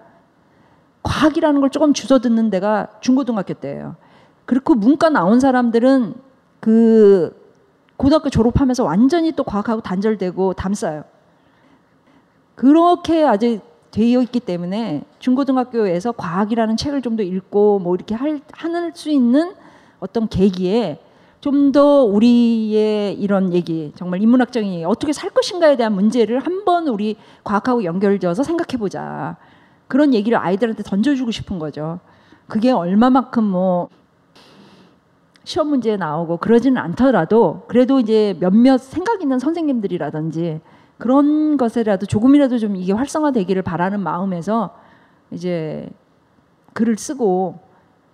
과학이라는 1.04 1.60
걸 1.60 1.70
조금 1.70 1.92
주워 1.92 2.20
듣는 2.20 2.50
데가 2.50 2.88
중고등학교 3.02 3.56
때예요. 3.56 3.98
그리고 4.46 4.74
문과 4.74 5.10
나온 5.10 5.42
사람들은 5.42 6.14
그 6.62 7.38
고등학교 7.98 8.30
졸업하면서 8.30 8.86
완전히 8.86 9.34
또 9.34 9.44
과학하고 9.44 9.82
단절되고 9.82 10.54
담싸요. 10.54 11.04
그렇게 12.56 13.26
아주 13.26 13.60
되어 13.94 14.22
있기 14.24 14.40
때문에 14.42 15.04
중고등학교에서 15.20 16.12
과학이라는 16.14 16.76
책을 16.78 17.02
좀 17.02 17.16
더 17.16 17.22
읽고 17.24 17.80
뭐 17.80 17.94
이렇게 17.96 18.16
할, 18.16 18.42
할수 18.52 19.12
있는 19.12 19.54
어떤 20.00 20.28
계기에 20.28 21.00
좀 21.42 21.72
더 21.72 22.04
우리의 22.04 23.14
이런 23.14 23.54
얘기, 23.54 23.92
정말 23.96 24.22
인문학적인 24.22 24.74
얘기, 24.74 24.84
어떻게 24.86 25.14
살 25.14 25.30
것인가에 25.30 25.76
대한 25.76 25.94
문제를 25.94 26.40
한번 26.40 26.88
우리 26.88 27.18
과학하고 27.44 27.84
연결지어서 27.84 28.44
생각해 28.44 28.80
보자. 28.80 29.36
그런 29.88 30.14
얘기를 30.14 30.38
아이들한테 30.38 30.84
던져주고 30.84 31.32
싶은 31.32 31.60
거죠. 31.60 32.00
그게 32.48 32.72
얼마만큼 32.72 33.44
뭐 33.44 33.90
시험 35.44 35.68
문제에 35.68 35.98
나오고 35.98 36.38
그러지는 36.38 36.82
않더라도 36.82 37.64
그래도 37.68 38.00
이제 38.00 38.36
몇몇 38.40 38.78
생각 38.80 39.22
있는 39.22 39.38
선생님들이라든지 39.40 40.62
그런 40.98 41.58
것에라도 41.58 42.06
조금이라도 42.06 42.60
좀 42.60 42.76
이게 42.76 42.94
활성화되기를 42.94 43.62
바라는 43.62 44.00
마음에서 44.00 44.76
이제 45.32 45.90
글을 46.74 46.98
쓰고 46.98 47.60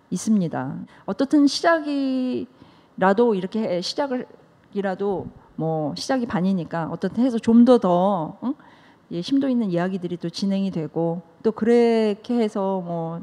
있습니다. 0.10 0.76
어떻든 1.06 1.46
시작이라도 1.48 3.36
이렇게 3.36 3.82
시작을이라도 3.82 5.28
뭐 5.56 5.94
시작이 5.96 6.26
반이니까 6.26 6.90
어떻든 6.92 7.24
해서 7.24 7.38
좀 7.38 7.66
더더 7.66 8.38
예, 9.12 9.22
심도 9.22 9.50
있는 9.50 9.72
이야기들이 9.72 10.18
또 10.18 10.30
진행이 10.30 10.70
되고 10.72 11.24
또 11.42 11.52
그렇게 11.52 12.36
해서 12.36 12.80
뭐 12.82 13.22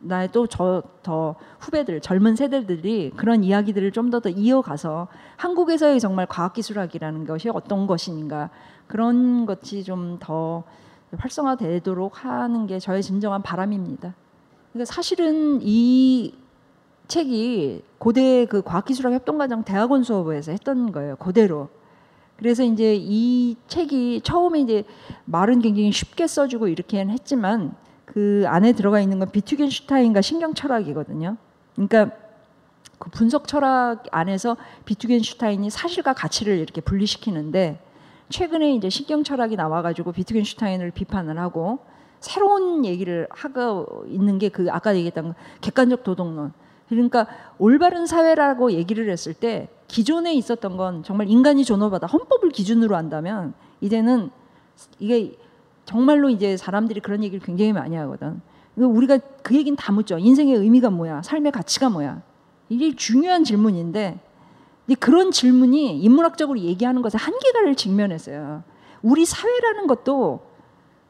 나의 0.00 0.32
또 0.32 0.46
저 0.46 0.82
더 1.02 1.34
후배들 1.60 2.00
젊은 2.00 2.36
세대들이 2.36 3.12
그런 3.16 3.44
이야기들을 3.44 3.92
좀 3.92 4.10
더 4.10 4.20
더 4.20 4.28
이어가서 4.30 5.08
한국에서의 5.36 6.00
정말 6.00 6.26
과학기술학이라는 6.26 7.26
것이 7.26 7.48
어떤 7.50 7.86
것인가 7.86 8.50
그런 8.90 9.46
것이 9.46 9.84
좀 9.84 10.18
더 10.18 10.64
활성화되도록 11.16 12.24
하는 12.24 12.66
게 12.66 12.78
저의 12.78 13.02
진정한 13.02 13.42
바람입니다. 13.42 14.14
그러니까 14.72 14.92
사실은 14.92 15.60
이 15.62 16.34
책이 17.08 17.82
고대 17.98 18.46
그 18.46 18.62
과학기술학 18.62 19.12
협동과정 19.14 19.64
대학원 19.64 20.02
수업에서 20.02 20.52
했던 20.52 20.92
거예요. 20.92 21.16
그대로. 21.16 21.68
그래서 22.36 22.62
이제 22.62 22.96
이 22.98 23.56
책이 23.68 24.22
처음에 24.22 24.60
이제 24.60 24.84
말은 25.24 25.60
굉장히 25.60 25.92
쉽게 25.92 26.26
써주고 26.26 26.68
이렇게는 26.68 27.12
했지만 27.12 27.74
그 28.04 28.44
안에 28.46 28.72
들어가 28.72 29.00
있는 29.00 29.18
건 29.18 29.30
비투겐슈타인과 29.30 30.20
신경 30.20 30.54
철학이거든요. 30.54 31.36
그러니까 31.74 32.10
그 32.98 33.10
분석 33.10 33.46
철학 33.46 34.04
안에서 34.10 34.56
비투겐슈타인이 34.84 35.70
사실과 35.70 36.12
가치를 36.12 36.58
이렇게 36.58 36.80
분리시키는데 36.80 37.89
최근에 38.30 38.74
이제 38.74 38.88
신경 38.88 39.22
철학이 39.24 39.56
나와가지고 39.56 40.12
비투겐슈타인을 40.12 40.92
비판을 40.92 41.38
하고 41.38 41.80
새로운 42.20 42.84
얘기를 42.84 43.26
하고 43.30 44.04
있는 44.08 44.38
게 44.38 44.48
그 44.48 44.68
아까 44.70 44.94
얘기했던 44.94 45.34
객관적 45.60 46.04
도덕론. 46.04 46.52
그러니까 46.88 47.26
올바른 47.58 48.06
사회라고 48.06 48.72
얘기를 48.72 49.08
했을 49.10 49.32
때 49.34 49.68
기존에 49.86 50.34
있었던 50.34 50.76
건 50.76 51.02
정말 51.02 51.28
인간이 51.28 51.64
존엄하다 51.64 52.06
헌법을 52.06 52.50
기준으로 52.50 52.96
한다면 52.96 53.54
이제는 53.80 54.30
이게 54.98 55.36
정말로 55.84 56.30
이제 56.30 56.56
사람들이 56.56 57.00
그런 57.00 57.22
얘기를 57.22 57.44
굉장히 57.44 57.72
많이 57.72 57.96
하거든. 57.96 58.40
우리가 58.76 59.18
그 59.42 59.56
얘기는 59.56 59.76
다 59.76 59.92
묻죠. 59.92 60.18
인생의 60.18 60.56
의미가 60.56 60.90
뭐야? 60.90 61.22
삶의 61.22 61.52
가치가 61.52 61.90
뭐야? 61.90 62.22
이게 62.68 62.94
중요한 62.94 63.44
질문인데 63.44 64.20
그런 64.94 65.30
질문이 65.30 65.98
인문학적으로 66.00 66.58
얘기하는 66.58 67.02
것에 67.02 67.18
한계를 67.18 67.74
직면했어요. 67.76 68.62
우리 69.02 69.24
사회라는 69.24 69.86
것도 69.86 70.40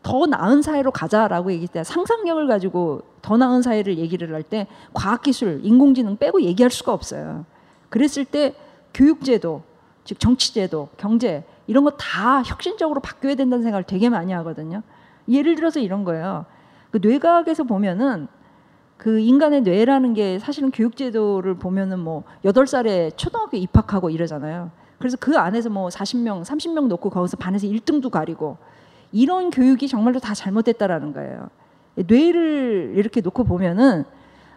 더 0.03 0.27
나은 0.27 0.63
사회로 0.63 0.91
가자라고 0.93 1.53
얘기할 1.53 1.69
때 1.69 1.85
상상력을 1.85 2.47
가지고 2.47 3.03
더 3.23 3.37
나은 3.37 3.63
사회를 3.63 3.99
얘기를 3.99 4.33
할 4.35 4.43
때 4.43 4.67
과학기술, 4.95 5.61
인공지능 5.63 6.17
빼고 6.17 6.43
얘기할 6.43 6.71
수가 6.71 6.93
없어요. 6.93 7.45
그랬을 7.91 8.25
때 8.25 8.55
교육제도, 8.95 9.63
즉 10.05 10.19
정치제도, 10.19 10.89
경제 10.97 11.45
이런 11.67 11.85
거 11.85 11.91
다 11.91 12.43
혁신적으로 12.43 13.01
바뀌어야 13.01 13.35
된다는 13.35 13.63
생각을 13.63 13.85
되게 13.85 14.09
많이 14.09 14.33
하거든요. 14.33 14.83
예를 15.29 15.55
들어서 15.55 15.81
이런 15.81 16.05
거예요. 16.05 16.47
그 16.91 16.99
뇌과학에서 17.03 17.65
보면은 17.65 18.27
그 19.01 19.19
인간의 19.19 19.63
뇌라는 19.63 20.13
게 20.13 20.39
사실은 20.39 20.71
교육제도를 20.71 21.55
보면은 21.55 21.99
뭐 22.01 22.25
여덟 22.45 22.67
살에 22.67 23.11
초등학교 23.17 23.57
입학하고 23.57 24.11
이러잖아요. 24.11 24.71
그래서 24.99 25.17
그 25.19 25.39
안에서 25.39 25.71
뭐 25.71 25.89
40명, 25.89 26.45
30명 26.45 26.87
놓고 26.87 27.09
거기서 27.09 27.39
반에서 27.39 27.67
1등도 27.67 28.11
가리고 28.11 28.59
이런 29.11 29.49
교육이 29.49 29.89
정말로 29.89 30.21
다 30.21 30.35
잘못됐다라는 30.35 31.15
거예요. 31.15 31.49
뇌를 31.95 32.93
이렇게 32.95 33.23
놓고 33.23 33.45
보면은 33.45 34.05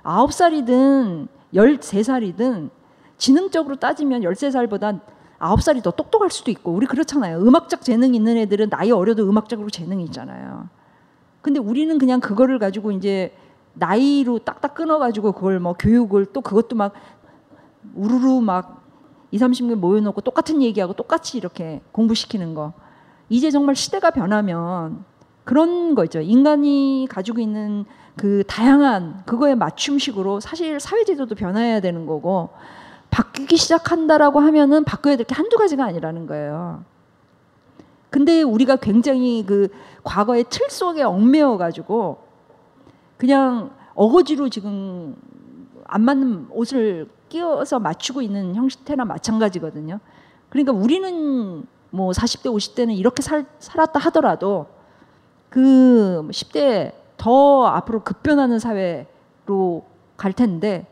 아홉 0.03 0.33
살이든 0.33 1.29
열세 1.53 2.03
살이든 2.03 2.69
지능적으로 3.17 3.77
따지면 3.77 4.23
열세 4.23 4.51
살보다 4.51 4.99
아홉 5.39 5.61
살이 5.61 5.81
더 5.81 5.91
똑똑할 5.91 6.29
수도 6.29 6.51
있고 6.51 6.73
우리 6.73 6.85
그렇잖아요. 6.85 7.37
음악적 7.37 7.81
재능 7.81 8.13
있는 8.13 8.35
애들은 8.35 8.69
나이 8.69 8.91
어려도 8.91 9.23
음악적으로 9.23 9.69
재능이 9.69 10.03
있잖아요. 10.03 10.67
근데 11.41 11.61
우리는 11.61 11.97
그냥 11.97 12.19
그거를 12.19 12.59
가지고 12.59 12.91
이제 12.91 13.33
나이로 13.73 14.39
딱딱 14.39 14.73
끊어가지고 14.75 15.31
그걸 15.33 15.59
뭐 15.59 15.73
교육을 15.73 16.27
또 16.27 16.41
그것도 16.41 16.75
막 16.75 16.93
우르르 17.95 18.39
막 18.41 18.83
2, 19.31 19.37
30명 19.37 19.75
모여놓고 19.75 20.21
똑같은 20.21 20.61
얘기하고 20.61 20.93
똑같이 20.93 21.37
이렇게 21.37 21.81
공부시키는 21.91 22.53
거. 22.53 22.73
이제 23.29 23.49
정말 23.49 23.75
시대가 23.75 24.11
변하면 24.11 25.05
그런 25.43 25.95
거 25.95 26.03
있죠. 26.05 26.21
인간이 26.21 27.07
가지고 27.09 27.39
있는 27.39 27.85
그 28.15 28.43
다양한 28.47 29.23
그거에 29.25 29.55
맞춤식으로 29.55 30.39
사실 30.39 30.79
사회제도도 30.79 31.33
변화해야 31.35 31.79
되는 31.79 32.05
거고 32.05 32.49
바뀌기 33.09 33.57
시작한다라고 33.57 34.39
하면은 34.39 34.83
바꿔야 34.83 35.15
될 35.15 35.25
게 35.25 35.33
한두 35.35 35.57
가지가 35.57 35.83
아니라는 35.83 36.27
거예요. 36.27 36.83
근데 38.11 38.43
우리가 38.43 38.75
굉장히 38.75 39.43
그 39.45 39.69
과거의 40.03 40.45
틀 40.49 40.69
속에 40.69 41.01
얽매여 41.01 41.57
가지고 41.57 42.19
그냥 43.23 43.71
어거지로 43.95 44.49
지금 44.49 45.15
안 45.85 46.01
맞는 46.01 46.47
옷을 46.49 47.07
끼워서 47.29 47.79
맞추고 47.79 48.21
있는 48.21 48.53
형태나 48.53 49.05
마찬가지거든요. 49.05 50.01
그러니까 50.49 50.73
우리는 50.73 51.65
뭐 51.89 52.11
40대 52.11 52.53
50대는 52.53 52.97
이렇게 52.97 53.21
살, 53.21 53.45
살았다 53.59 53.97
하더라도 53.97 54.67
그 55.49 56.27
10대 56.31 56.91
더 57.15 57.65
앞으로 57.67 58.03
급변하는 58.03 58.59
사회로 58.59 59.85
갈 60.17 60.33
텐데 60.33 60.85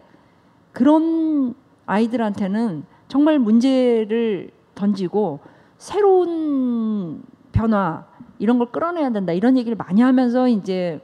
그런 0.71 1.53
아이들한테는 1.85 2.85
정말 3.09 3.39
문제를 3.39 4.51
던지고 4.73 5.41
새로운 5.77 7.23
변화 7.51 8.05
이런 8.39 8.57
걸 8.57 8.71
끌어내야 8.71 9.09
된다 9.09 9.33
이런 9.33 9.57
얘기를 9.57 9.75
많이 9.75 9.99
하면서 10.01 10.47
이제 10.47 11.01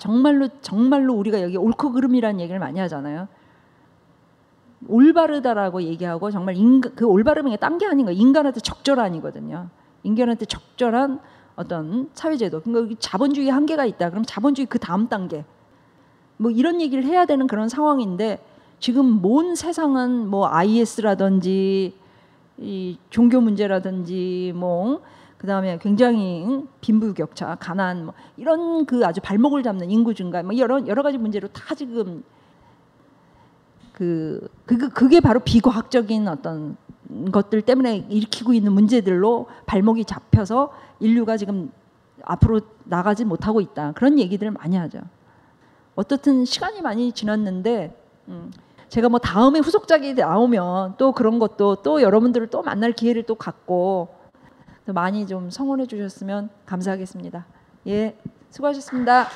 정말로 0.00 0.48
정말로 0.62 1.12
우리가 1.12 1.42
여기 1.42 1.58
옳고 1.58 1.92
그름이라는 1.92 2.40
얘기를 2.40 2.58
많이 2.58 2.80
하잖아요. 2.80 3.28
올바르다라고 4.88 5.82
얘기하고 5.82 6.30
정말 6.30 6.56
인간 6.56 6.94
그 6.94 7.04
올바름이 7.04 7.54
딴 7.58 7.76
게 7.76 7.86
아닌 7.86 8.06
거 8.06 8.12
인간한테 8.12 8.60
적절한이거든요. 8.60 9.68
인간한테 10.02 10.46
적절한 10.46 11.20
어떤 11.54 12.08
사회제도. 12.14 12.62
그러니까 12.62 12.96
자본주의 12.98 13.50
한계가 13.50 13.84
있다. 13.84 14.08
그럼 14.08 14.24
자본주의 14.26 14.64
그 14.64 14.78
다음 14.78 15.06
단계. 15.08 15.44
뭐 16.38 16.50
이런 16.50 16.80
얘기를 16.80 17.04
해야 17.04 17.26
되는 17.26 17.46
그런 17.46 17.68
상황인데 17.68 18.42
지금 18.78 19.20
먼 19.20 19.54
세상은 19.54 20.26
뭐 20.26 20.48
IS라든지 20.48 21.94
이 22.56 22.98
종교 23.10 23.42
문제라든지 23.42 24.54
뭐 24.56 25.02
그 25.40 25.46
다음에 25.46 25.78
굉장히 25.80 26.66
빈부격차, 26.82 27.54
가난 27.54 28.04
뭐 28.04 28.14
이런 28.36 28.84
그 28.84 29.06
아주 29.06 29.22
발목을 29.22 29.62
잡는 29.62 29.90
인구 29.90 30.12
증가 30.12 30.42
뭐 30.42 30.54
여러 30.58 30.86
여러 30.86 31.02
가지 31.02 31.16
문제로 31.16 31.48
다 31.48 31.74
지금 31.74 32.22
그 33.94 34.46
그게, 34.66 34.88
그게 34.88 35.20
바로 35.20 35.40
비과학적인 35.40 36.28
어떤 36.28 36.76
것들 37.32 37.62
때문에 37.62 38.04
일으키고 38.10 38.52
있는 38.52 38.74
문제들로 38.74 39.46
발목이 39.64 40.04
잡혀서 40.04 40.74
인류가 41.00 41.38
지금 41.38 41.72
앞으로 42.22 42.60
나가지 42.84 43.24
못하고 43.24 43.62
있다 43.62 43.92
그런 43.92 44.18
얘기들을 44.18 44.52
많이 44.52 44.76
하죠. 44.76 45.00
어떻든 45.94 46.44
시간이 46.44 46.82
많이 46.82 47.12
지났는데 47.12 47.98
음, 48.28 48.52
제가 48.90 49.08
뭐 49.08 49.18
다음에 49.18 49.58
후속작이 49.60 50.12
나오면 50.12 50.96
또 50.98 51.12
그런 51.12 51.38
것도 51.38 51.76
또 51.76 52.02
여러분들을 52.02 52.48
또 52.48 52.60
만날 52.60 52.92
기회를 52.92 53.22
또 53.22 53.36
갖고 53.36 54.19
또 54.19 54.19
많이 54.92 55.26
좀 55.26 55.50
성원해 55.50 55.86
주셨으면 55.86 56.50
감사하겠습니다. 56.66 57.46
예, 57.88 58.16
수고하셨습니다. 58.50 59.28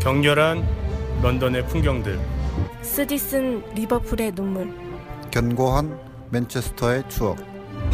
격렬한 0.00 0.66
런던의 1.22 1.66
풍경들. 1.66 2.18
쓰디쓴 2.82 3.74
리버풀의 3.74 4.32
눈물. 4.32 4.72
견고한 5.30 5.98
맨체스터의 6.30 7.08
추억. 7.08 7.36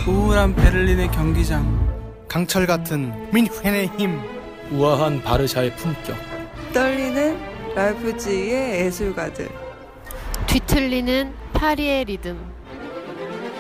우울한 0.07 0.55
베를린의 0.55 1.11
경기장. 1.11 2.25
강철 2.29 2.67
같은 2.67 3.13
민헨의 3.33 3.89
힘. 3.99 4.21
우아한 4.73 5.23
바르샤의 5.23 5.75
품격. 5.77 6.17
떨리는 6.73 7.75
라이프지히의 7.75 8.87
예술가들 8.87 9.49
뒤틀리는 10.47 11.35
파리의 11.53 12.05
리듬. 12.05 12.39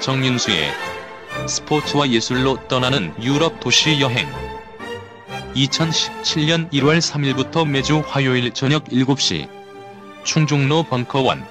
정윤수의 0.00 0.70
스포츠와 1.48 2.08
예술로 2.08 2.68
떠나는 2.68 3.12
유럽 3.22 3.60
도시 3.60 4.00
여행. 4.00 4.26
2017년 5.54 6.70
1월 6.70 7.00
3일부터 7.00 7.66
매주 7.66 8.02
화요일 8.06 8.52
저녁 8.52 8.84
7시 8.84 9.48
충중로 10.24 10.82
벙커원. 10.84 11.44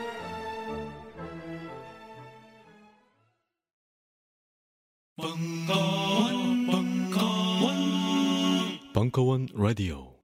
벙커원 8.94 9.48
라디오 9.54 10.15